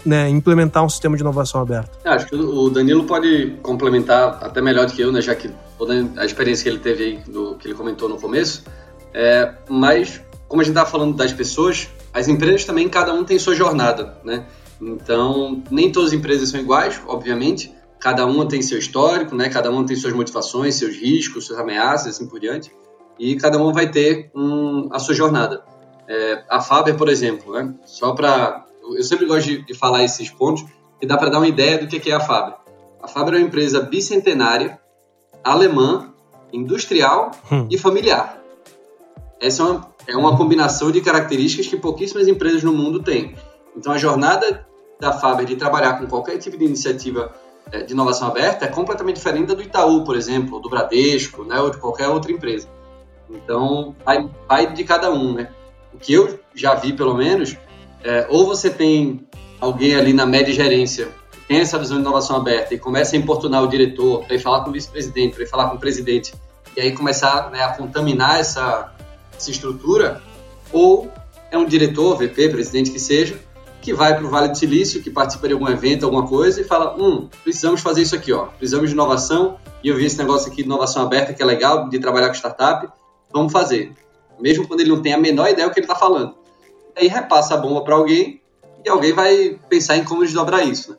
né, 0.06 0.30
implementar 0.30 0.84
um 0.84 0.90
sistema 0.90 1.16
de 1.16 1.22
inovação 1.22 1.62
aberto? 1.62 1.98
É, 2.04 2.10
acho 2.10 2.28
que 2.28 2.36
o 2.36 2.70
Danilo 2.70 3.06
pode 3.06 3.58
complementar 3.62 4.40
até 4.44 4.62
melhor 4.62 4.86
do 4.86 4.94
que 4.94 5.02
eu, 5.02 5.12
né, 5.12 5.22
já 5.22 5.34
que 5.36 5.50
toda 5.78 5.94
a 6.18 6.26
experiência 6.26 6.64
que 6.64 6.70
ele 6.70 6.80
teve 6.80 7.04
aí, 7.04 7.18
do, 7.32 7.56
que 7.56 7.68
ele 7.68 7.76
comentou 7.76 8.10
no 8.10 8.20
começo. 8.20 8.64
É, 9.14 9.54
mas, 9.70 10.22
como 10.48 10.62
a 10.62 10.64
gente 10.64 10.74
estava 10.74 10.90
falando 10.90 11.16
das 11.16 11.32
pessoas, 11.32 11.90
as 12.14 12.28
empresas 12.28 12.66
também, 12.66 12.88
cada 12.90 13.14
um 13.14 13.24
tem 13.24 13.40
sua 13.40 13.56
jornada, 13.56 14.18
né? 14.24 14.46
Então, 14.82 15.64
nem 15.72 15.92
todas 15.92 16.10
as 16.10 16.14
empresas 16.14 16.50
são 16.50 16.60
iguais, 16.60 17.02
obviamente. 17.08 17.74
Cada 18.00 18.26
uma 18.26 18.48
tem 18.48 18.62
seu 18.62 18.78
histórico, 18.78 19.36
né? 19.36 19.48
Cada 19.50 19.72
uma 19.72 19.86
tem 19.86 19.96
suas 19.96 20.14
motivações, 20.14 20.76
seus 20.76 20.96
riscos, 20.96 21.46
suas 21.46 21.60
ameaças, 21.60 22.16
assim 22.16 22.28
por 22.28 22.40
diante. 22.40 22.72
E 23.20 23.36
cada 23.36 23.58
uma 23.58 23.72
vai 23.72 23.90
ter 23.90 24.32
um, 24.36 24.90
a 24.92 25.00
sua 25.00 25.14
jornada. 25.14 25.64
É, 26.08 26.44
a 26.50 26.60
Faber, 26.60 26.96
por 26.96 27.08
exemplo, 27.08 27.54
né? 27.54 27.74
Só 27.86 28.14
para 28.14 28.66
eu 28.92 29.04
sempre 29.04 29.26
gosto 29.26 29.48
de, 29.48 29.64
de, 29.64 29.74
falar 29.74 30.04
esses 30.04 30.30
pontos 30.30 30.66
que 31.00 31.08
dá 31.08 31.18
para 31.18 31.30
dar 31.30 31.38
uma 31.38 31.48
ideia 31.48 31.78
do 31.78 31.88
que 31.88 32.12
é 32.12 32.14
a 32.14 32.20
Faber. 32.20 32.56
A 33.02 33.08
Faber 33.08 33.36
é 33.36 33.38
uma 33.38 33.48
empresa 33.48 33.80
bicentenária, 33.82 34.80
alemã, 35.44 36.14
industrial 36.52 37.32
hum. 37.52 37.68
e 37.70 37.78
familiar. 37.78 38.42
Essa 39.40 39.64
é 39.64 39.66
uma, 39.66 39.94
é 40.08 40.18
uma 40.18 40.38
combinação 40.38 40.92
de 40.92 41.02
características 41.02 41.68
que 41.68 41.78
pouquíssimas 41.78 42.28
empresas 42.28 42.64
no 42.64 42.74
mundo 42.74 43.02
têm. 43.02 43.36
Então, 43.76 43.92
a 43.92 43.98
jornada 43.98 44.66
da 45.00 45.14
Faber 45.14 45.46
de 45.46 45.56
trabalhar 45.56 46.00
com 46.00 46.08
qualquer 46.08 46.38
tipo 46.38 46.58
de 46.58 46.66
iniciativa 46.66 47.34
é, 47.72 47.82
de 47.82 47.94
inovação 47.94 48.28
aberta 48.28 48.66
é 48.66 48.68
completamente 48.68 49.16
diferente 49.16 49.48
da 49.48 49.54
do 49.54 49.62
Itaú, 49.62 50.04
por 50.04 50.16
exemplo, 50.16 50.56
ou 50.56 50.62
do 50.62 50.70
Bradesco, 50.70 51.44
né, 51.44 51.60
ou 51.60 51.70
de 51.70 51.78
qualquer 51.78 52.08
outra 52.08 52.32
empresa. 52.32 52.68
Então, 53.34 53.96
vai, 54.06 54.30
vai 54.48 54.74
de 54.74 54.84
cada 54.84 55.12
um, 55.12 55.34
né? 55.34 55.50
O 55.94 55.98
que 55.98 56.14
eu 56.14 56.40
já 56.54 56.76
vi, 56.76 56.94
pelo 56.94 57.16
menos, 57.16 57.58
é, 58.04 58.28
ou 58.30 58.46
você 58.46 58.70
tem 58.70 59.26
alguém 59.60 59.96
ali 59.96 60.14
na 60.14 60.26
média 60.26 60.54
gerência 60.54 61.08
que 61.32 61.40
tem 61.42 61.60
essa 61.60 61.78
visão 61.78 61.98
de 61.98 62.04
inovação 62.04 62.36
aberta 62.36 62.74
e 62.74 62.80
começa 62.80 63.16
a 63.16 63.20
importunar 63.20 63.64
o 63.64 63.68
diretor 63.68 64.24
para 64.26 64.36
ir 64.36 64.40
falar 64.40 64.64
com 64.64 64.70
o 64.70 64.74
vice-presidente, 64.74 65.36
para 65.36 65.44
ir 65.44 65.48
falar 65.48 65.70
com 65.70 65.76
o 65.76 65.80
presidente, 65.80 66.34
e 66.76 66.82
aí 66.82 66.92
começar 66.92 67.52
né, 67.52 67.64
a 67.64 67.70
contaminar 67.70 68.40
essa, 68.40 68.94
essa 69.38 69.52
estrutura, 69.52 70.22
ou 70.72 71.12
é 71.52 71.58
um 71.58 71.66
diretor, 71.66 72.18
VP, 72.18 72.50
presidente 72.50 72.92
que 72.92 73.00
seja, 73.00 73.40
que 73.82 73.94
vai 73.94 74.16
para 74.16 74.26
o 74.26 74.30
Vale 74.30 74.48
do 74.48 74.58
Silício, 74.58 75.04
que 75.04 75.12
participa 75.12 75.48
de 75.48 75.54
algum 75.54 75.68
evento, 75.68 76.06
alguma 76.06 76.26
coisa, 76.26 76.62
e 76.62 76.64
fala: 76.64 76.96
hum, 76.98 77.30
precisamos 77.44 77.82
fazer 77.82 78.02
isso 78.02 78.16
aqui, 78.16 78.32
ó. 78.32 78.46
Precisamos 78.46 78.90
de 78.90 78.96
inovação, 78.96 79.58
e 79.84 79.90
eu 79.90 79.96
vi 79.96 80.06
esse 80.06 80.18
negócio 80.18 80.48
aqui 80.48 80.64
de 80.64 80.68
inovação 80.68 81.04
aberta, 81.04 81.34
que 81.34 81.44
é 81.44 81.46
legal, 81.46 81.90
de 81.90 82.00
trabalhar 82.00 82.30
com 82.30 82.36
startup, 82.36 82.88
vamos 83.34 83.52
fazer. 83.52 83.92
Mesmo 84.40 84.68
quando 84.68 84.82
ele 84.82 84.90
não 84.90 85.02
tem 85.02 85.14
a 85.14 85.18
menor 85.18 85.50
ideia 85.50 85.68
do 85.68 85.74
que 85.74 85.80
ele 85.80 85.86
está 85.86 85.96
falando. 85.96 86.36
Aí 86.96 87.08
repassa 87.08 87.56
a 87.56 87.58
bomba 87.58 87.84
para 87.84 87.96
alguém, 87.96 88.42
e 88.86 88.90
alguém 88.90 89.14
vai 89.14 89.58
pensar 89.70 89.98
em 89.98 90.04
como 90.04 90.22
desdobrar 90.22 90.66
isso, 90.68 90.92
né? 90.92 90.98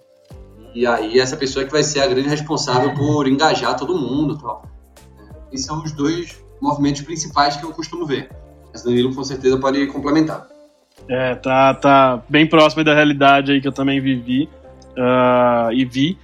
E 0.74 0.86
aí 0.86 1.20
essa 1.20 1.36
pessoa 1.36 1.62
é 1.62 1.66
que 1.66 1.72
vai 1.72 1.84
ser 1.84 2.00
a 2.00 2.06
grande 2.06 2.28
responsável 2.28 2.92
por 2.94 3.28
engajar 3.28 3.76
todo 3.76 3.96
mundo 3.96 4.36
tal. 4.38 4.64
Esses 5.52 5.66
são 5.66 5.82
os 5.82 5.92
dois 5.92 6.42
movimentos 6.60 7.02
principais 7.02 7.56
que 7.56 7.64
eu 7.64 7.70
costumo 7.70 8.04
ver. 8.04 8.28
Mas 8.72 8.82
Danilo 8.82 9.14
com 9.14 9.22
certeza 9.22 9.56
pode 9.58 9.86
complementar. 9.86 10.48
É, 11.08 11.34
tá, 11.36 11.74
tá 11.74 12.22
bem 12.28 12.46
próximo 12.46 12.82
da 12.82 12.94
realidade 12.94 13.52
aí 13.52 13.60
que 13.60 13.68
eu 13.68 13.72
também 13.72 14.00
vivi 14.00 14.48
uh, 14.96 15.70
e 15.72 15.84
vi. 15.84 16.18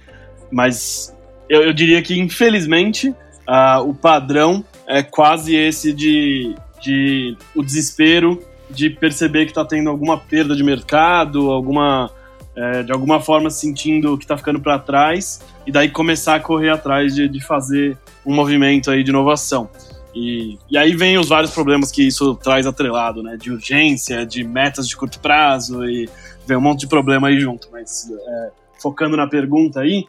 Mas 0.51 1.15
eu, 1.47 1.61
eu 1.61 1.71
diria 1.73 2.01
que, 2.01 2.19
infelizmente, 2.19 3.09
uh, 3.09 3.87
o 3.87 3.93
padrão 3.93 4.65
é 4.87 5.03
quase 5.03 5.55
esse 5.55 5.93
de, 5.93 6.55
de 6.81 7.37
o 7.55 7.63
desespero 7.63 8.41
de 8.69 8.89
perceber 8.89 9.45
que 9.45 9.51
está 9.51 9.65
tendo 9.65 9.89
alguma 9.89 10.17
perda 10.17 10.55
de 10.55 10.63
mercado, 10.63 11.51
alguma 11.51 12.09
é, 12.55 12.83
de 12.83 12.91
alguma 12.91 13.21
forma 13.21 13.49
sentindo 13.49 14.17
que 14.17 14.23
está 14.23 14.37
ficando 14.37 14.59
para 14.59 14.77
trás 14.77 15.41
e 15.65 15.71
daí 15.71 15.89
começar 15.89 16.35
a 16.35 16.39
correr 16.39 16.69
atrás 16.69 17.15
de, 17.15 17.27
de 17.27 17.41
fazer 17.41 17.97
um 18.25 18.33
movimento 18.33 18.91
aí 18.91 19.03
de 19.03 19.09
inovação. 19.09 19.69
E, 20.13 20.57
e 20.69 20.77
aí 20.77 20.93
vem 20.93 21.17
os 21.17 21.29
vários 21.29 21.51
problemas 21.51 21.91
que 21.91 22.05
isso 22.05 22.35
traz 22.35 22.67
atrelado, 22.67 23.23
né? 23.23 23.37
De 23.37 23.51
urgência, 23.51 24.25
de 24.25 24.43
metas 24.43 24.87
de 24.87 24.97
curto 24.97 25.19
prazo 25.19 25.85
e 25.85 26.09
vem 26.45 26.57
um 26.57 26.61
monte 26.61 26.81
de 26.81 26.87
problema 26.87 27.29
aí 27.29 27.39
junto. 27.39 27.69
Mas 27.71 28.09
é, 28.11 28.49
focando 28.81 29.15
na 29.15 29.27
pergunta 29.27 29.79
aí, 29.79 30.05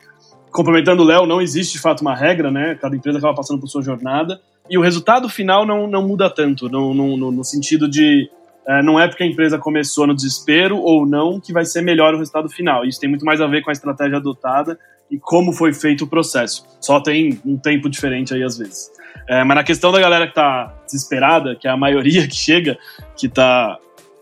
complementando 0.51 1.03
o 1.03 1.07
Léo, 1.07 1.27
não 1.27 1.41
existe 1.41 1.75
de 1.75 1.79
fato 1.79 2.01
uma 2.01 2.17
regra, 2.17 2.51
né? 2.51 2.77
Cada 2.81 2.97
empresa 2.97 3.19
acaba 3.19 3.35
passando 3.35 3.61
por 3.61 3.69
sua 3.69 3.83
jornada 3.83 4.41
e 4.69 4.79
o 4.79 4.81
resultado 4.81 5.29
final 5.29 5.67
não, 5.67 5.87
não 5.87 6.07
muda 6.07 6.31
tanto, 6.31 6.69
no, 6.69 6.95
no, 6.95 7.31
no 7.31 7.45
sentido 7.45 7.89
de 7.89 8.31
é, 8.67 8.83
não 8.83 8.99
é 8.99 9.09
porque 9.09 9.23
a 9.23 9.27
empresa 9.27 9.59
começou 9.59 10.07
no 10.07 10.15
desespero 10.15 10.79
ou 10.79 11.05
não 11.05 11.41
que 11.41 11.53
vai 11.53 11.65
ser 11.65 11.83
melhor 11.83 12.15
o 12.15 12.19
resultado 12.19 12.49
final. 12.49 12.85
Isso 12.85 13.01
tem 13.01 13.09
muito 13.09 13.25
mais 13.25 13.41
a 13.41 13.47
ver 13.47 13.63
com 13.63 13.71
a 13.71 13.73
estratégia 13.73 14.19
adotada 14.19 14.79
e 15.11 15.19
como 15.19 15.53
foi 15.53 15.73
feito 15.73 16.05
o 16.05 16.07
processo. 16.07 16.65
Só 16.81 17.01
tem 17.01 17.41
um 17.45 17.57
tempo 17.57 17.89
diferente 17.91 18.33
aí 18.33 18.43
às 18.43 18.57
vezes. 18.57 18.91
É, 19.29 19.43
mas 19.45 19.57
na 19.57 19.65
questão 19.65 19.91
da 19.91 20.01
galera 20.01 20.27
que 20.27 20.33
está 20.33 20.73
desesperada, 20.87 21.57
que 21.57 21.67
é 21.67 21.71
a 21.71 21.77
maioria 21.77 22.27
que 22.29 22.37
chega, 22.37 22.79
que 23.17 23.27
está 23.27 23.79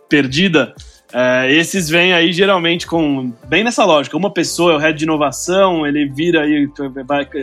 perdida, 0.09 0.75
é, 1.13 1.53
esses 1.53 1.89
vêm 1.89 2.13
aí 2.13 2.33
geralmente 2.33 2.87
com 2.87 3.33
bem 3.49 3.65
nessa 3.65 3.85
lógica. 3.85 4.17
Uma 4.17 4.31
pessoa 4.31 4.73
é 4.73 4.77
o 4.77 4.79
head 4.79 4.97
de 4.97 5.05
inovação, 5.05 5.87
ele 5.87 6.07
vira 6.07 6.43
aí, 6.43 6.69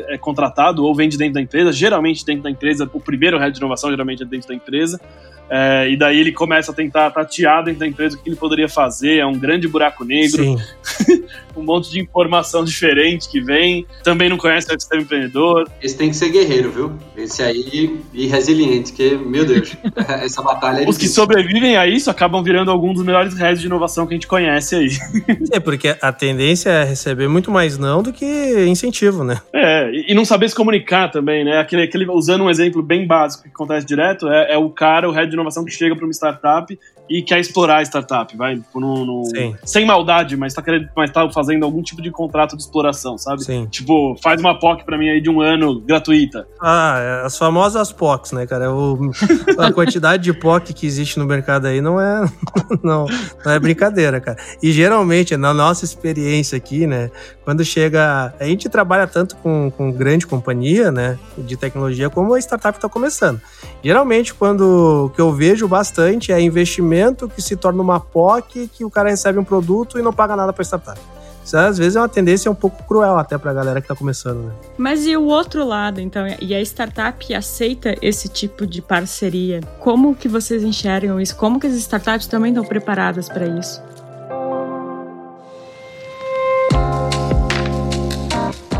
é 0.07 0.17
contratado 0.17 0.85
ou 0.85 0.95
vem 0.95 1.09
de 1.09 1.17
dentro 1.17 1.35
da 1.35 1.41
empresa. 1.41 1.71
Geralmente 1.71 2.25
dentro 2.25 2.43
da 2.43 2.49
empresa, 2.49 2.89
o 2.93 2.99
primeiro 2.99 3.37
head 3.37 3.51
de 3.51 3.59
inovação 3.59 3.89
geralmente 3.89 4.23
é 4.23 4.25
dentro 4.25 4.47
da 4.47 4.55
empresa. 4.55 4.99
É, 5.49 5.89
e 5.89 5.97
daí 5.97 6.19
ele 6.19 6.31
começa 6.31 6.71
a 6.71 6.75
tentar 6.75 7.11
tatear 7.11 7.63
dentro 7.63 7.79
da 7.79 7.87
empresa 7.87 8.15
o 8.15 8.19
que 8.19 8.29
ele 8.29 8.35
poderia 8.35 8.67
fazer. 8.67 9.17
É 9.19 9.25
um 9.25 9.37
grande 9.37 9.67
buraco 9.67 10.03
negro. 10.03 10.43
um 11.57 11.63
monte 11.63 11.89
de 11.89 11.99
informação 11.99 12.63
diferente 12.63 13.27
que 13.27 13.41
vem. 13.41 13.85
Também 14.03 14.29
não 14.29 14.37
conhece 14.37 14.67
o 14.67 14.79
sistema 14.79 15.01
empreendedor. 15.01 15.69
Esse 15.81 15.97
tem 15.97 16.09
que 16.09 16.15
ser 16.15 16.29
guerreiro, 16.29 16.71
viu? 16.71 16.91
Esse 17.15 17.41
aí 17.41 17.99
e 18.13 18.27
resiliente, 18.27 18.93
que, 18.93 19.15
meu 19.17 19.45
Deus, 19.45 19.75
essa 20.21 20.41
batalha 20.41 20.83
é 20.83 20.87
Os 20.87 20.97
que 20.97 21.07
sobrevivem 21.07 21.75
a 21.77 21.87
isso 21.87 22.09
acabam 22.09 22.43
virando 22.43 22.69
alguns 22.69 22.95
dos 22.95 23.05
melhores 23.05 23.33
heads 23.35 23.61
de 23.61 23.67
inovação 23.67 24.05
que 24.05 24.13
a 24.13 24.17
gente 24.17 24.27
conhece 24.27 24.75
aí. 24.75 24.89
É, 25.51 25.59
porque 25.59 25.95
a 26.01 26.11
tendência 26.11 26.69
é 26.69 26.83
receber 26.83 27.27
muito 27.27 27.49
mais 27.49 27.77
não 27.77 28.03
do 28.03 28.11
que 28.11 28.65
incentivo, 28.67 29.23
né? 29.23 29.39
É, 29.53 29.89
e 30.07 30.13
não 30.13 30.25
saber 30.25 30.49
se 30.49 30.55
comunicar 30.55 31.09
também, 31.09 31.45
né? 31.45 31.57
Aquele, 31.59 31.83
aquele, 31.83 32.05
usando 32.09 32.43
um 32.43 32.49
exemplo 32.49 32.83
bem 32.83 33.07
básico 33.07 33.43
que 33.43 33.49
acontece 33.49 33.85
direto, 33.85 34.27
é, 34.27 34.53
é 34.53 34.57
o 34.57 34.69
cara, 34.69 35.07
o 35.07 35.11
head 35.11 35.33
inovação 35.37 35.63
que 35.63 35.71
chega 35.71 35.95
para 35.95 36.05
uma 36.05 36.13
startup 36.13 36.79
e 37.09 37.21
quer 37.21 37.39
explorar 37.39 37.77
a 37.77 37.81
startup, 37.83 38.35
vai 38.35 38.55
tipo, 38.55 38.79
no, 38.79 39.05
no 39.05 39.23
sem 39.63 39.85
maldade, 39.85 40.35
mas 40.35 40.53
tá 40.53 40.61
querendo, 40.61 40.89
mas 40.95 41.11
tá 41.11 41.29
fazendo 41.31 41.63
algum 41.63 41.81
tipo 41.81 42.01
de 42.01 42.11
contrato 42.11 42.55
de 42.55 42.63
exploração, 42.63 43.17
sabe? 43.17 43.43
Sim. 43.43 43.67
Tipo, 43.69 44.15
faz 44.21 44.39
uma 44.39 44.57
POC 44.59 44.83
para 44.83 44.97
mim 44.97 45.09
aí 45.09 45.21
de 45.21 45.29
um 45.29 45.41
ano 45.41 45.79
gratuita. 45.79 46.47
Ah, 46.61 46.97
é 46.99 47.25
as 47.25 47.37
famosas 47.37 47.91
POCs, 47.91 48.31
né, 48.33 48.45
cara? 48.45 48.73
O, 48.73 49.11
a 49.57 49.71
quantidade 49.73 50.23
de 50.23 50.33
POC 50.33 50.73
que 50.73 50.85
existe 50.85 51.17
no 51.17 51.25
mercado 51.25 51.67
aí 51.67 51.81
não 51.81 51.99
é 51.99 52.25
não, 52.83 53.05
não 53.45 53.51
é 53.51 53.59
brincadeira, 53.59 54.19
cara. 54.19 54.37
E 54.61 54.71
geralmente 54.71 55.37
na 55.37 55.53
nossa 55.53 55.85
experiência 55.85 56.57
aqui, 56.57 56.85
né, 56.85 57.09
quando 57.43 57.63
chega, 57.63 58.33
a 58.39 58.45
gente 58.45 58.67
trabalha 58.67 59.07
tanto 59.07 59.35
com, 59.37 59.71
com 59.71 59.91
grande 59.91 60.27
companhia, 60.27 60.91
né, 60.91 61.17
de 61.37 61.55
tecnologia 61.55 62.09
como 62.09 62.33
a 62.33 62.39
startup 62.39 62.77
está 62.77 62.89
começando. 62.89 63.39
Geralmente 63.83 64.33
quando 64.33 65.05
o 65.05 65.09
que 65.09 65.21
eu 65.21 65.31
vejo 65.31 65.67
bastante 65.67 66.31
é 66.31 66.41
investimento 66.41 66.96
que 67.27 67.41
se 67.41 67.55
torna 67.55 67.81
uma 67.81 67.99
POC, 67.99 68.67
que 68.67 68.85
o 68.85 68.89
cara 68.89 69.09
recebe 69.09 69.39
um 69.39 69.43
produto 69.43 69.97
e 69.99 70.01
não 70.01 70.13
paga 70.13 70.35
nada 70.35 70.51
para 70.53 70.63
startup. 70.63 70.99
Isso 71.47 71.55
às 71.55 71.77
vezes 71.77 71.95
é 71.95 72.01
uma 72.01 72.09
tendência 72.09 72.51
um 72.51 72.55
pouco 72.55 72.83
cruel 72.83 73.17
até 73.17 73.37
para 73.37 73.51
a 73.51 73.53
galera 73.53 73.79
que 73.79 73.85
está 73.85 73.95
começando, 73.95 74.47
né? 74.47 74.51
Mas 74.77 75.05
e 75.05 75.15
o 75.15 75.23
outro 75.27 75.65
lado, 75.65 76.01
então? 76.01 76.27
E 76.41 76.53
a 76.53 76.61
startup 76.61 77.33
aceita 77.33 77.95
esse 78.01 78.27
tipo 78.27 78.67
de 78.67 78.81
parceria? 78.81 79.61
Como 79.79 80.13
que 80.13 80.27
vocês 80.27 80.61
enxergam 80.61 81.21
isso? 81.21 81.37
Como 81.37 81.57
que 81.57 81.67
as 81.67 81.73
startups 81.75 82.27
também 82.27 82.51
estão 82.51 82.65
preparadas 82.65 83.29
para 83.29 83.45
isso? 83.45 83.81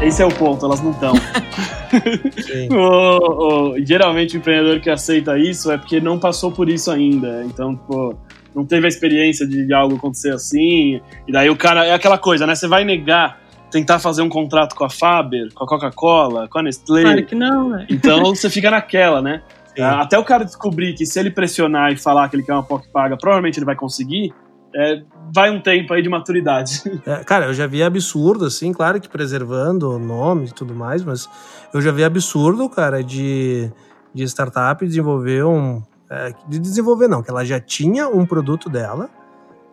Esse 0.02 0.22
é 0.22 0.26
o 0.26 0.34
ponto, 0.34 0.66
elas 0.66 0.82
não 0.82 0.92
estão. 0.92 1.14
o, 2.72 3.74
o, 3.74 3.86
geralmente 3.86 4.36
o 4.36 4.40
empreendedor 4.40 4.80
que 4.80 4.90
aceita 4.90 5.38
isso 5.38 5.72
é 5.72 5.78
porque 5.78 6.00
não 6.00 6.20
passou 6.20 6.52
por 6.52 6.70
isso 6.70 6.92
ainda. 6.92 7.44
Então, 7.46 7.76
pô, 7.76 8.16
não 8.56 8.66
teve 8.66 8.86
a 8.86 8.90
experiência 8.90 9.48
de, 9.48 9.66
de 9.66 9.74
algo 9.74 9.96
acontecer 9.96 10.34
assim. 10.34 11.00
E 11.28 11.32
daí 11.32 11.50
o 11.50 11.56
cara. 11.56 11.86
É 11.86 11.94
aquela 11.94 12.18
coisa, 12.18 12.48
né? 12.48 12.56
Você 12.56 12.68
vai 12.68 12.84
negar 12.84 13.40
tentar 13.70 14.00
fazer 14.00 14.22
um 14.22 14.30
contrato 14.30 14.76
com 14.76 14.86
a 14.86 14.90
Faber, 14.90 15.54
com 15.54 15.64
a 15.64 15.68
Coca-Cola, 15.68 16.48
com 16.48 16.60
a 16.60 16.64
Nestlé. 16.64 17.04
Claro 17.04 17.26
que 17.26 17.36
não, 17.36 17.70
né? 17.70 17.86
Então 17.90 18.24
você 18.24 18.50
fica 18.50 18.72
naquela, 18.72 19.22
né? 19.22 19.42
Sim. 19.76 19.82
Até 19.82 20.18
o 20.18 20.24
cara 20.24 20.44
descobrir 20.44 20.94
que 20.94 21.06
se 21.06 21.20
ele 21.20 21.30
pressionar 21.30 21.92
e 21.92 21.98
falar 21.98 22.28
que 22.30 22.36
ele 22.36 22.44
quer 22.44 22.54
uma 22.54 22.64
POC 22.64 22.88
paga, 22.90 23.18
provavelmente 23.18 23.60
ele 23.60 23.66
vai 23.66 23.76
conseguir 23.76 24.34
é, 24.76 25.02
vai 25.34 25.50
um 25.50 25.62
tempo 25.62 25.94
aí 25.94 26.02
de 26.02 26.10
maturidade. 26.10 26.82
É, 27.06 27.24
cara, 27.24 27.46
eu 27.46 27.54
já 27.54 27.66
vi 27.68 27.82
absurdo, 27.82 28.46
assim, 28.46 28.74
claro 28.74 29.00
que 29.00 29.08
preservando 29.08 29.92
o 29.92 30.00
nome 30.00 30.48
e 30.48 30.52
tudo 30.52 30.74
mais, 30.74 31.04
mas 31.04 31.30
eu 31.74 31.82
já 31.82 31.92
vi 31.92 32.04
absurdo, 32.04 32.68
cara, 32.70 33.02
de, 33.02 33.72
de 34.14 34.24
startup 34.24 34.86
desenvolver 34.86 35.46
um. 35.46 35.82
É, 36.10 36.34
de 36.48 36.60
desenvolver, 36.60 37.08
não, 37.08 37.22
que 37.22 37.30
ela 37.30 37.46
já 37.46 37.60
tinha 37.60 38.08
um 38.08 38.26
produto 38.26 38.70
dela, 38.70 39.10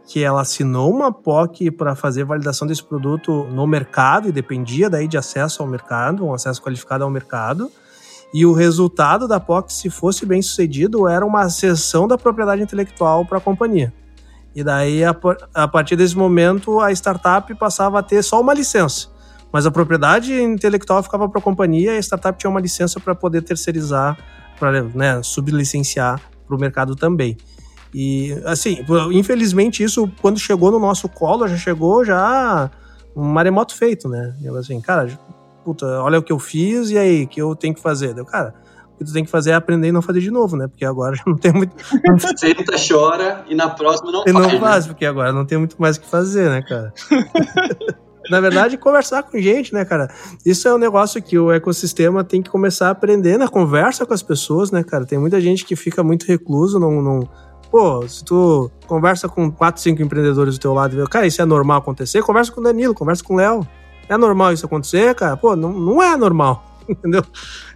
que 0.07 0.23
ela 0.23 0.43
assinou 0.43 0.93
uma 0.93 1.13
POC 1.13 1.71
para 1.71 1.95
fazer 1.95 2.25
validação 2.25 2.69
desse 2.69 2.85
produto 2.85 3.45
no 3.51 3.67
mercado 3.67 4.29
e 4.29 4.33
dependia 4.33 4.91
daí 4.91 5.09
de 5.09 5.17
acesso 5.17 5.63
ao 5.63 5.69
mercado, 5.69 6.25
um 6.25 6.35
acesso 6.35 6.63
qualificado 6.63 7.05
ao 7.05 7.11
mercado. 7.11 7.71
E 8.33 8.45
o 8.45 8.53
resultado 8.53 9.27
da 9.27 9.41
POC, 9.41 9.73
se 9.73 9.91
fosse 9.91 10.27
bem 10.27 10.43
sucedido, 10.43 11.09
era 11.09 11.25
uma 11.25 11.49
cessão 11.49 12.07
da 12.07 12.19
propriedade 12.19 12.63
intelectual 12.63 13.25
para 13.25 13.39
a 13.39 13.41
companhia. 13.41 13.93
E 14.55 14.63
daí, 14.63 15.05
a, 15.05 15.15
a 15.53 15.67
partir 15.67 15.97
desse 15.97 16.17
momento, 16.17 16.81
a 16.81 16.93
startup 16.93 17.53
passava 17.55 17.99
a 17.99 18.03
ter 18.03 18.23
só 18.23 18.41
uma 18.41 18.55
licença. 18.55 19.09
Mas 19.53 19.67
a 19.67 19.71
propriedade 19.71 20.35
intelectual 20.41 21.03
ficava 21.03 21.29
para 21.29 21.39
a 21.39 21.43
companhia 21.43 21.95
e 21.95 21.97
a 21.97 22.03
startup 22.03 22.39
tinha 22.39 22.51
uma 22.51 22.61
licença 22.61 22.99
para 22.99 23.15
poder 23.15 23.43
terceirizar, 23.43 24.19
para 24.59 24.83
né, 24.83 25.23
sublicenciar 25.23 26.21
para 26.47 26.57
o 26.57 26.59
mercado 26.59 26.95
também. 26.95 27.37
E, 27.95 28.37
assim, 28.45 28.85
infelizmente, 29.13 29.83
isso, 29.83 30.11
quando 30.21 30.39
chegou 30.39 30.73
no 30.73 30.81
nosso 30.81 31.09
colo, 31.09 31.47
já 31.47 31.57
chegou 31.57 32.05
já 32.05 32.69
um 33.15 33.23
maremoto 33.23 33.77
feito, 33.77 34.09
né? 34.09 34.35
Eu, 34.43 34.57
assim, 34.57 34.81
cara, 34.81 35.09
puta, 35.65 35.87
olha 36.03 36.19
o 36.19 36.23
que 36.23 36.33
eu 36.33 36.39
fiz 36.41 36.91
e 36.91 36.99
aí, 36.99 37.23
o 37.23 37.29
que 37.29 37.41
eu 37.41 37.55
tenho 37.55 37.75
que 37.75 37.81
fazer? 37.81 38.13
Deu, 38.13 38.25
cara, 38.25 38.53
o 38.95 38.99
que 38.99 39.05
tu 39.05 39.13
tem 39.13 39.25
que 39.25 39.31
fazer 39.31 39.51
é 39.51 39.55
aprender 39.55 39.89
e 39.89 39.93
não 39.93 40.03
fazer 40.03 40.21
de 40.21 40.31
novo, 40.31 40.57
né? 40.57 40.69
Porque 40.69 40.85
agora 40.85 41.15
já 41.17 41.25
não 41.27 41.37
tem 41.37 41.53
muito. 41.53 41.75
Senta, 42.37 42.77
chora 42.77 43.45
e 43.49 43.55
na 43.55 43.69
próxima 43.69 44.13
não 44.13 44.23
e 44.27 44.33
faz. 44.33 44.53
não 44.53 44.61
faz, 44.61 44.87
né? 44.87 44.93
porque 44.93 45.07
agora 45.07 45.33
não 45.33 45.45
tem 45.45 45.59
muito 45.59 45.77
mais 45.79 45.97
o 45.97 46.01
que 46.01 46.09
fazer, 46.09 46.49
né, 46.49 46.63
cara? 46.63 46.93
na 48.31 48.41
verdade, 48.41 48.79
conversar 48.79 49.23
com 49.25 49.39
gente, 49.39 49.75
né, 49.75 49.85
cara? 49.85 50.09
Isso 50.47 50.67
é 50.69 50.75
um 50.75 50.79
negócio 50.79 51.21
que 51.23 51.39
o 51.39 51.53
ecossistema 51.53 52.23
tem 52.23 52.41
que 52.41 52.51
começar 52.51 52.89
a 52.89 52.91
aprender 52.91 53.37
na 53.37 53.49
conversa 53.49 54.07
com 54.07 54.15
as 54.15 54.23
pessoas, 54.23 54.71
né, 54.71 54.83
cara? 54.83 55.05
Tem 55.05 55.19
muita 55.19 55.41
gente 55.41 55.65
que 55.65 55.77
fica 55.77 56.03
muito 56.03 56.25
recluso, 56.27 56.79
não. 56.79 57.03
não... 57.03 57.29
Pô, 57.71 58.07
se 58.07 58.25
tu 58.25 58.71
conversa 58.87 59.29
com 59.29 59.51
quatro, 59.51 59.83
cinco 59.83 60.01
empreendedores 60.01 60.57
do 60.57 60.61
teu 60.61 60.73
lado 60.73 60.95
e 60.95 60.97
vê, 60.97 61.05
cara, 61.09 61.27
isso 61.27 61.43
é 61.43 61.45
normal 61.45 61.79
acontecer, 61.79 62.23
conversa 62.23 62.53
com 62.53 62.61
o 62.61 62.65
Danilo, 62.65 62.95
conversa 62.95 63.25
com 63.25 63.35
o 63.35 63.37
Léo. 63.37 63.67
É 64.09 64.17
normal 64.17 64.53
isso 64.53 64.65
acontecer, 64.65 65.13
cara? 65.17 65.37
Pô, 65.37 65.57
não, 65.57 65.73
não 65.73 66.01
é 66.01 66.17
normal, 66.17 66.63
entendeu? 66.89 67.25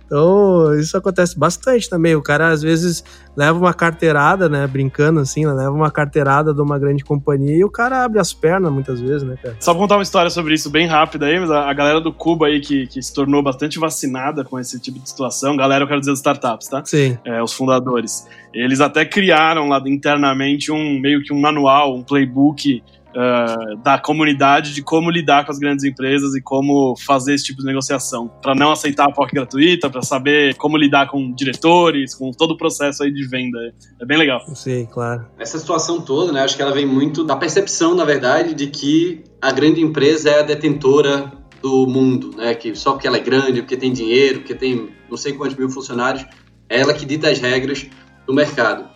Então, 0.08 0.74
isso 0.80 0.96
acontece 0.96 1.38
bastante 1.38 1.88
também. 1.88 2.14
O 2.16 2.22
cara, 2.22 2.48
às 2.48 2.62
vezes, 2.62 3.04
leva 3.36 3.58
uma 3.58 3.74
carteirada, 3.74 4.48
né? 4.48 4.66
Brincando 4.66 5.20
assim, 5.20 5.44
né? 5.44 5.52
leva 5.52 5.70
uma 5.70 5.90
carteirada 5.90 6.54
de 6.54 6.60
uma 6.62 6.78
grande 6.78 7.04
companhia 7.04 7.56
e 7.58 7.62
o 7.62 7.70
cara 7.70 8.04
abre 8.04 8.18
as 8.18 8.32
pernas 8.32 8.72
muitas 8.72 9.00
vezes, 9.00 9.22
né, 9.22 9.36
cara? 9.40 9.56
Só 9.60 9.72
pra 9.72 9.82
contar 9.82 9.96
uma 9.96 10.02
história 10.02 10.30
sobre 10.30 10.54
isso 10.54 10.70
bem 10.70 10.86
rápida 10.86 11.26
aí, 11.26 11.38
mas 11.38 11.50
a, 11.50 11.70
galera 11.74 12.00
do 12.00 12.10
Cuba 12.10 12.46
aí 12.46 12.58
que, 12.58 12.86
que 12.86 13.02
se 13.02 13.12
tornou 13.12 13.42
bastante 13.42 13.78
vacinada 13.78 14.42
com 14.44 14.58
esse 14.58 14.80
tipo 14.80 14.98
de 14.98 15.08
situação, 15.08 15.54
galera, 15.54 15.84
eu 15.84 15.88
quero 15.88 16.00
dizer, 16.00 16.12
startups, 16.14 16.68
tá? 16.68 16.82
Sim. 16.86 17.18
É, 17.22 17.42
os 17.42 17.52
fundadores. 17.52 18.26
Eles 18.54 18.80
até 18.80 19.04
criaram 19.04 19.68
lá 19.68 19.82
internamente 19.86 20.72
um 20.72 20.98
meio 20.98 21.22
que 21.22 21.34
um 21.34 21.40
manual, 21.40 21.94
um 21.94 22.02
playbook 22.02 22.82
uh, 23.14 23.76
da 23.82 23.98
comunidade 23.98 24.74
de 24.74 24.82
como 24.82 25.10
lidar 25.10 25.44
com 25.44 25.52
as 25.52 25.58
grandes 25.58 25.84
empresas 25.84 26.34
e 26.34 26.40
como 26.40 26.94
fazer 26.96 27.34
esse 27.34 27.44
tipo 27.44 27.60
de 27.60 27.66
negociação. 27.66 28.28
Para 28.42 28.54
não 28.54 28.72
aceitar 28.72 29.06
a 29.06 29.12
POC 29.12 29.34
gratuita, 29.34 29.90
para 29.90 30.02
saber 30.02 30.54
como 30.56 30.76
lidar 30.76 31.08
com 31.08 31.32
diretores, 31.32 32.14
com 32.14 32.30
todo 32.30 32.52
o 32.52 32.56
processo 32.56 33.02
aí 33.02 33.12
de 33.12 33.26
venda. 33.26 33.58
É 34.00 34.04
bem 34.04 34.18
legal. 34.18 34.40
Sim, 34.54 34.86
claro. 34.90 35.26
Essa 35.38 35.58
situação 35.58 36.00
toda, 36.00 36.32
né, 36.32 36.42
acho 36.42 36.56
que 36.56 36.62
ela 36.62 36.72
vem 36.72 36.86
muito 36.86 37.24
da 37.24 37.36
percepção, 37.36 37.94
na 37.94 38.04
verdade, 38.04 38.54
de 38.54 38.66
que 38.68 39.24
a 39.40 39.52
grande 39.52 39.80
empresa 39.80 40.30
é 40.30 40.40
a 40.40 40.42
detentora 40.42 41.32
do 41.62 41.86
mundo, 41.86 42.36
né? 42.36 42.54
Que 42.54 42.74
só 42.74 42.92
porque 42.92 43.06
ela 43.06 43.16
é 43.16 43.20
grande, 43.20 43.62
porque 43.62 43.76
tem 43.76 43.92
dinheiro, 43.92 44.40
porque 44.40 44.54
tem 44.54 44.90
não 45.10 45.16
sei 45.16 45.32
quantos 45.32 45.56
mil 45.56 45.68
funcionários, 45.68 46.24
é 46.68 46.80
ela 46.80 46.92
que 46.92 47.04
dita 47.04 47.30
as 47.30 47.38
regras 47.38 47.86
do 48.26 48.32
mercado. 48.32 48.88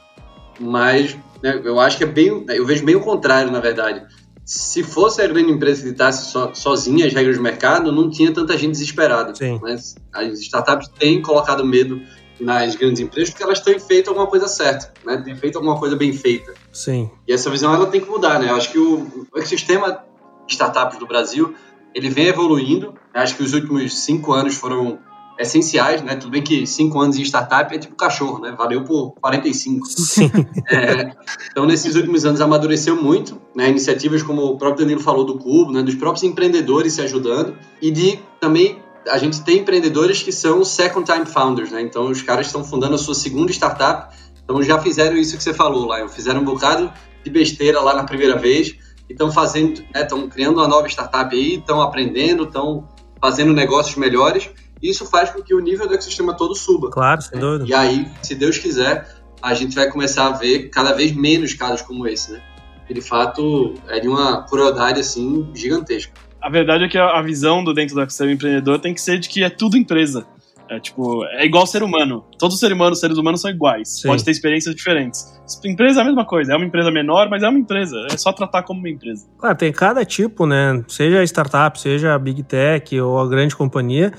Mas 0.61 1.17
né, 1.43 1.61
eu 1.65 1.81
acho 1.81 1.99
que 1.99 2.05
é 2.05 2.07
bem, 2.07 2.45
eu 2.49 2.65
vejo 2.65 2.85
bem 2.85 2.95
o 2.95 3.01
contrário, 3.01 3.51
na 3.51 3.61
verdade. 3.61 4.03
Se 4.45 4.83
fosse 4.83 5.23
a 5.23 5.27
grande 5.27 5.53
empresa 5.53 5.83
que 5.83 5.91
ditasse 5.91 6.31
so, 6.31 6.51
sozinha 6.55 7.07
as 7.07 7.13
regras 7.13 7.37
do 7.37 7.43
mercado, 7.43 7.93
não 7.93 8.11
tinha 8.11 8.33
tanta 8.33 8.57
gente 8.57 8.73
desesperada. 8.73 9.35
Sim. 9.35 9.59
Mas 9.63 9.95
as 10.13 10.41
startups 10.41 10.89
têm 10.99 11.23
colocado 11.23 11.65
medo 11.65 12.01
nas 12.41 12.75
grandes 12.75 13.01
empresas 13.01 13.31
porque 13.31 13.45
elas 13.45 13.61
têm 13.61 13.79
feito 13.79 14.09
alguma 14.09 14.27
coisa 14.27 14.49
certa, 14.49 14.93
né? 15.05 15.17
Têm 15.19 15.37
feito 15.37 15.57
alguma 15.57 15.79
coisa 15.79 15.95
bem 15.95 16.13
feita. 16.13 16.55
Sim. 16.73 17.09
E 17.27 17.33
essa 17.33 17.49
visão 17.51 17.73
ela 17.73 17.87
tem 17.87 18.01
que 18.01 18.11
mudar, 18.11 18.41
né? 18.41 18.51
Eu 18.51 18.57
acho 18.57 18.73
que 18.73 18.79
o, 18.79 19.27
o 19.33 19.39
ecossistema 19.39 20.05
de 20.47 20.53
startups 20.53 20.99
do 20.99 21.07
Brasil 21.07 21.55
ele 21.95 22.09
vem 22.09 22.27
evoluindo. 22.27 22.95
Acho 23.15 23.37
que 23.37 23.43
os 23.43 23.53
últimos 23.53 23.95
cinco 24.01 24.33
anos 24.33 24.57
foram 24.57 24.99
essenciais, 25.39 26.03
né? 26.03 26.15
Tudo 26.17 26.31
bem 26.31 26.43
que 26.43 26.67
cinco 26.67 27.01
anos 27.01 27.17
em 27.17 27.23
startup 27.23 27.75
é 27.75 27.79
tipo 27.79 27.95
cachorro, 27.97 28.39
né? 28.41 28.55
Valeu 28.57 28.85
por 28.85 29.13
45. 29.21 29.87
Sim. 29.87 30.31
É, 30.71 31.13
então, 31.51 31.67
nesses 31.67 31.95
últimos 31.97 32.25
anos 32.25 32.41
amadureceu 32.41 33.01
muito, 33.01 33.41
né? 33.55 33.69
Iniciativas 33.69 34.23
como 34.23 34.43
o 34.43 34.57
próprio 34.57 34.85
Danilo 34.85 35.03
falou 35.03 35.25
do 35.25 35.39
Cubo, 35.39 35.73
né? 35.73 35.83
Dos 35.83 35.95
próprios 35.95 36.23
empreendedores 36.23 36.95
se 36.95 37.03
ajudando 37.03 37.57
e 37.81 37.91
de 37.91 38.19
também 38.41 38.79
a 39.09 39.19
gente 39.19 39.43
tem 39.43 39.59
empreendedores 39.59 40.23
que 40.23 40.31
são 40.31 40.65
second 40.65 41.11
time 41.11 41.27
founders, 41.27 41.71
né? 41.71 41.83
Então, 41.83 42.11
os 42.11 42.23
caras 42.23 42.47
estão 42.47 42.65
fundando 42.65 42.95
a 42.95 42.99
sua 42.99 43.15
segunda 43.15 43.51
startup, 43.51 44.15
então 44.43 44.63
já 44.63 44.79
fizeram 44.79 45.17
isso 45.17 45.37
que 45.37 45.43
você 45.43 45.53
falou 45.53 45.87
lá, 45.87 46.07
fizeram 46.09 46.41
um 46.41 46.45
bocado 46.45 46.93
de 47.25 47.31
besteira 47.31 47.81
lá 47.81 47.95
na 47.95 48.05
primeira 48.05 48.37
vez, 48.37 48.77
estão 49.09 49.31
fazendo, 49.31 49.83
estão 49.95 50.19
né? 50.23 50.29
criando 50.31 50.59
uma 50.59 50.69
nova 50.69 50.87
startup 50.89 51.35
aí, 51.35 51.57
estão 51.57 51.81
aprendendo, 51.81 52.45
estão 52.45 52.89
fazendo 53.21 53.53
negócios 53.53 53.97
melhores 53.97 54.51
isso 54.83 55.07
faz 55.07 55.31
com 55.31 55.43
que 55.43 55.55
o 55.55 55.61
nível 55.61 55.87
do 55.87 55.95
ecossistema 55.95 56.37
todo 56.37 56.55
suba. 56.55 56.91
Claro, 56.91 57.23
sem 57.23 57.39
dúvida. 57.39 57.65
E 57.67 57.73
aí, 57.73 58.11
se 58.23 58.35
Deus 58.35 58.59
quiser, 58.59 59.07
a 59.41 59.55
gente 59.55 59.75
vai 59.75 59.91
começar 59.91 60.27
a 60.27 60.33
ver 60.33 60.69
cada 60.71 60.93
vez 60.93 61.13
menos 61.13 61.55
casos 61.55 61.83
como 61.83 62.07
esse, 62.07 62.33
né? 62.33 62.43
Que 62.87 62.95
de 62.95 63.01
fato 63.01 63.75
é 63.89 64.01
de 64.01 64.09
uma 64.09 64.43
crueldade 64.45 65.01
assim 65.01 65.49
gigantesca. 65.55 66.13
A 66.41 66.51
verdade 66.51 66.85
é 66.85 66.89
que 66.89 66.99
a 66.99 67.23
visão 67.23 67.63
do 67.63 67.73
dentro 67.73 67.95
do 67.95 68.01
ecossistema 68.01 68.33
empreendedor 68.33 68.81
tem 68.81 68.93
que 68.93 69.01
ser 69.01 69.19
de 69.19 69.29
que 69.29 69.45
é 69.45 69.51
tudo 69.51 69.77
empresa. 69.77 70.27
É 70.69 70.81
tipo, 70.81 71.25
é 71.27 71.45
igual 71.45 71.67
ser 71.67 71.83
humano. 71.83 72.25
Todos 72.39 72.55
os 72.55 72.61
seres 72.61 72.75
humanos, 72.75 72.99
seres 72.99 73.19
humanos 73.19 73.43
são 73.43 73.51
iguais. 73.51 74.01
Sim. 74.01 74.09
Pode 74.09 74.25
ter 74.25 74.31
experiências 74.31 74.75
diferentes. 74.75 75.39
Empresa 75.65 76.01
é 76.01 76.03
a 76.03 76.05
mesma 76.05 76.25
coisa. 76.25 76.55
É 76.55 76.57
uma 76.57 76.65
empresa 76.65 76.91
menor, 76.91 77.29
mas 77.29 77.43
é 77.43 77.49
uma 77.49 77.59
empresa. 77.59 78.07
É 78.11 78.17
só 78.17 78.33
tratar 78.33 78.63
como 78.63 78.81
uma 78.81 78.89
empresa. 78.89 79.27
Claro, 79.39 79.57
tem 79.57 79.71
cada 79.71 80.05
tipo, 80.05 80.47
né? 80.47 80.83
Seja 80.89 81.23
startup, 81.25 81.79
seja 81.79 82.19
big 82.19 82.43
tech 82.43 82.99
ou 82.99 83.21
a 83.21 83.29
grande 83.29 83.55
companhia 83.55 84.13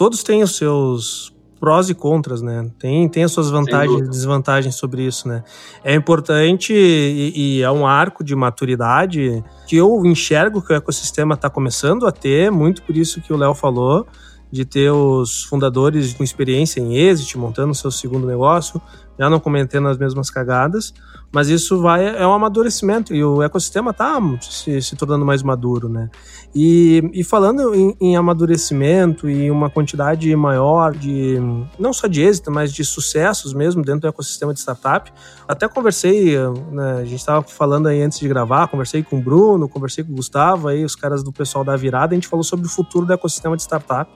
todos 0.00 0.22
têm 0.22 0.42
os 0.42 0.56
seus 0.56 1.30
prós 1.60 1.90
e 1.90 1.94
contras, 1.94 2.40
né? 2.40 2.70
Tem, 2.78 3.06
tem 3.06 3.22
as 3.22 3.32
suas 3.32 3.50
vantagens 3.50 4.00
e 4.00 4.08
desvantagens 4.08 4.74
sobre 4.74 5.02
isso, 5.02 5.28
né? 5.28 5.44
É 5.84 5.94
importante 5.94 6.72
e, 6.72 7.58
e, 7.58 7.62
é 7.62 7.70
um 7.70 7.86
arco 7.86 8.24
de 8.24 8.34
maturidade 8.34 9.44
que 9.66 9.76
eu 9.76 10.06
enxergo 10.06 10.62
que 10.62 10.72
o 10.72 10.74
ecossistema 10.74 11.34
está 11.34 11.50
começando 11.50 12.06
a 12.06 12.12
ter, 12.12 12.50
muito 12.50 12.82
por 12.82 12.96
isso 12.96 13.20
que 13.20 13.30
o 13.30 13.36
Léo 13.36 13.52
falou, 13.52 14.06
de 14.50 14.64
ter 14.64 14.90
os 14.90 15.44
fundadores 15.44 16.14
com 16.14 16.24
experiência 16.24 16.80
em 16.80 16.96
exit, 16.96 17.36
montando 17.36 17.74
seu 17.74 17.90
segundo 17.90 18.26
negócio, 18.26 18.80
já 19.20 19.28
não 19.28 19.38
cometendo 19.38 19.86
as 19.86 19.98
mesmas 19.98 20.30
cagadas, 20.30 20.94
mas 21.30 21.50
isso 21.50 21.78
vai 21.82 22.06
é 22.06 22.26
um 22.26 22.32
amadurecimento 22.32 23.14
e 23.14 23.22
o 23.22 23.42
ecossistema 23.42 23.90
está 23.90 24.18
se, 24.40 24.80
se, 24.80 24.96
tornando 24.96 25.26
mais 25.26 25.42
maduro, 25.42 25.90
né? 25.90 26.08
E, 26.54 27.02
e 27.12 27.22
falando 27.22 27.74
em, 27.74 27.94
em, 28.00 28.16
amadurecimento 28.16 29.28
e 29.28 29.50
uma 29.50 29.68
quantidade 29.68 30.34
maior 30.34 30.94
de 30.94 31.38
não 31.78 31.92
só 31.92 32.06
de 32.06 32.22
êxito, 32.22 32.50
mas 32.50 32.72
de 32.72 32.82
sucessos 32.82 33.52
mesmo 33.52 33.82
dentro 33.82 34.00
do 34.00 34.08
ecossistema 34.08 34.54
de 34.54 34.60
startup, 34.60 35.12
até 35.46 35.68
conversei, 35.68 36.38
né, 36.72 37.00
a 37.00 37.04
gente 37.04 37.20
estava 37.20 37.42
falando 37.42 37.88
aí 37.88 38.00
antes 38.00 38.18
de 38.18 38.26
gravar, 38.26 38.68
conversei 38.68 39.02
com 39.02 39.18
o 39.18 39.20
Bruno, 39.20 39.68
conversei 39.68 40.02
com 40.02 40.12
o 40.12 40.16
Gustavo, 40.16 40.66
aí 40.66 40.82
os 40.82 40.96
caras 40.96 41.22
do 41.22 41.30
pessoal 41.30 41.62
da 41.62 41.76
Virada, 41.76 42.14
a 42.14 42.16
gente 42.16 42.26
falou 42.26 42.42
sobre 42.42 42.64
o 42.64 42.70
futuro 42.70 43.04
do 43.04 43.12
ecossistema 43.12 43.54
de 43.54 43.62
startup. 43.62 44.10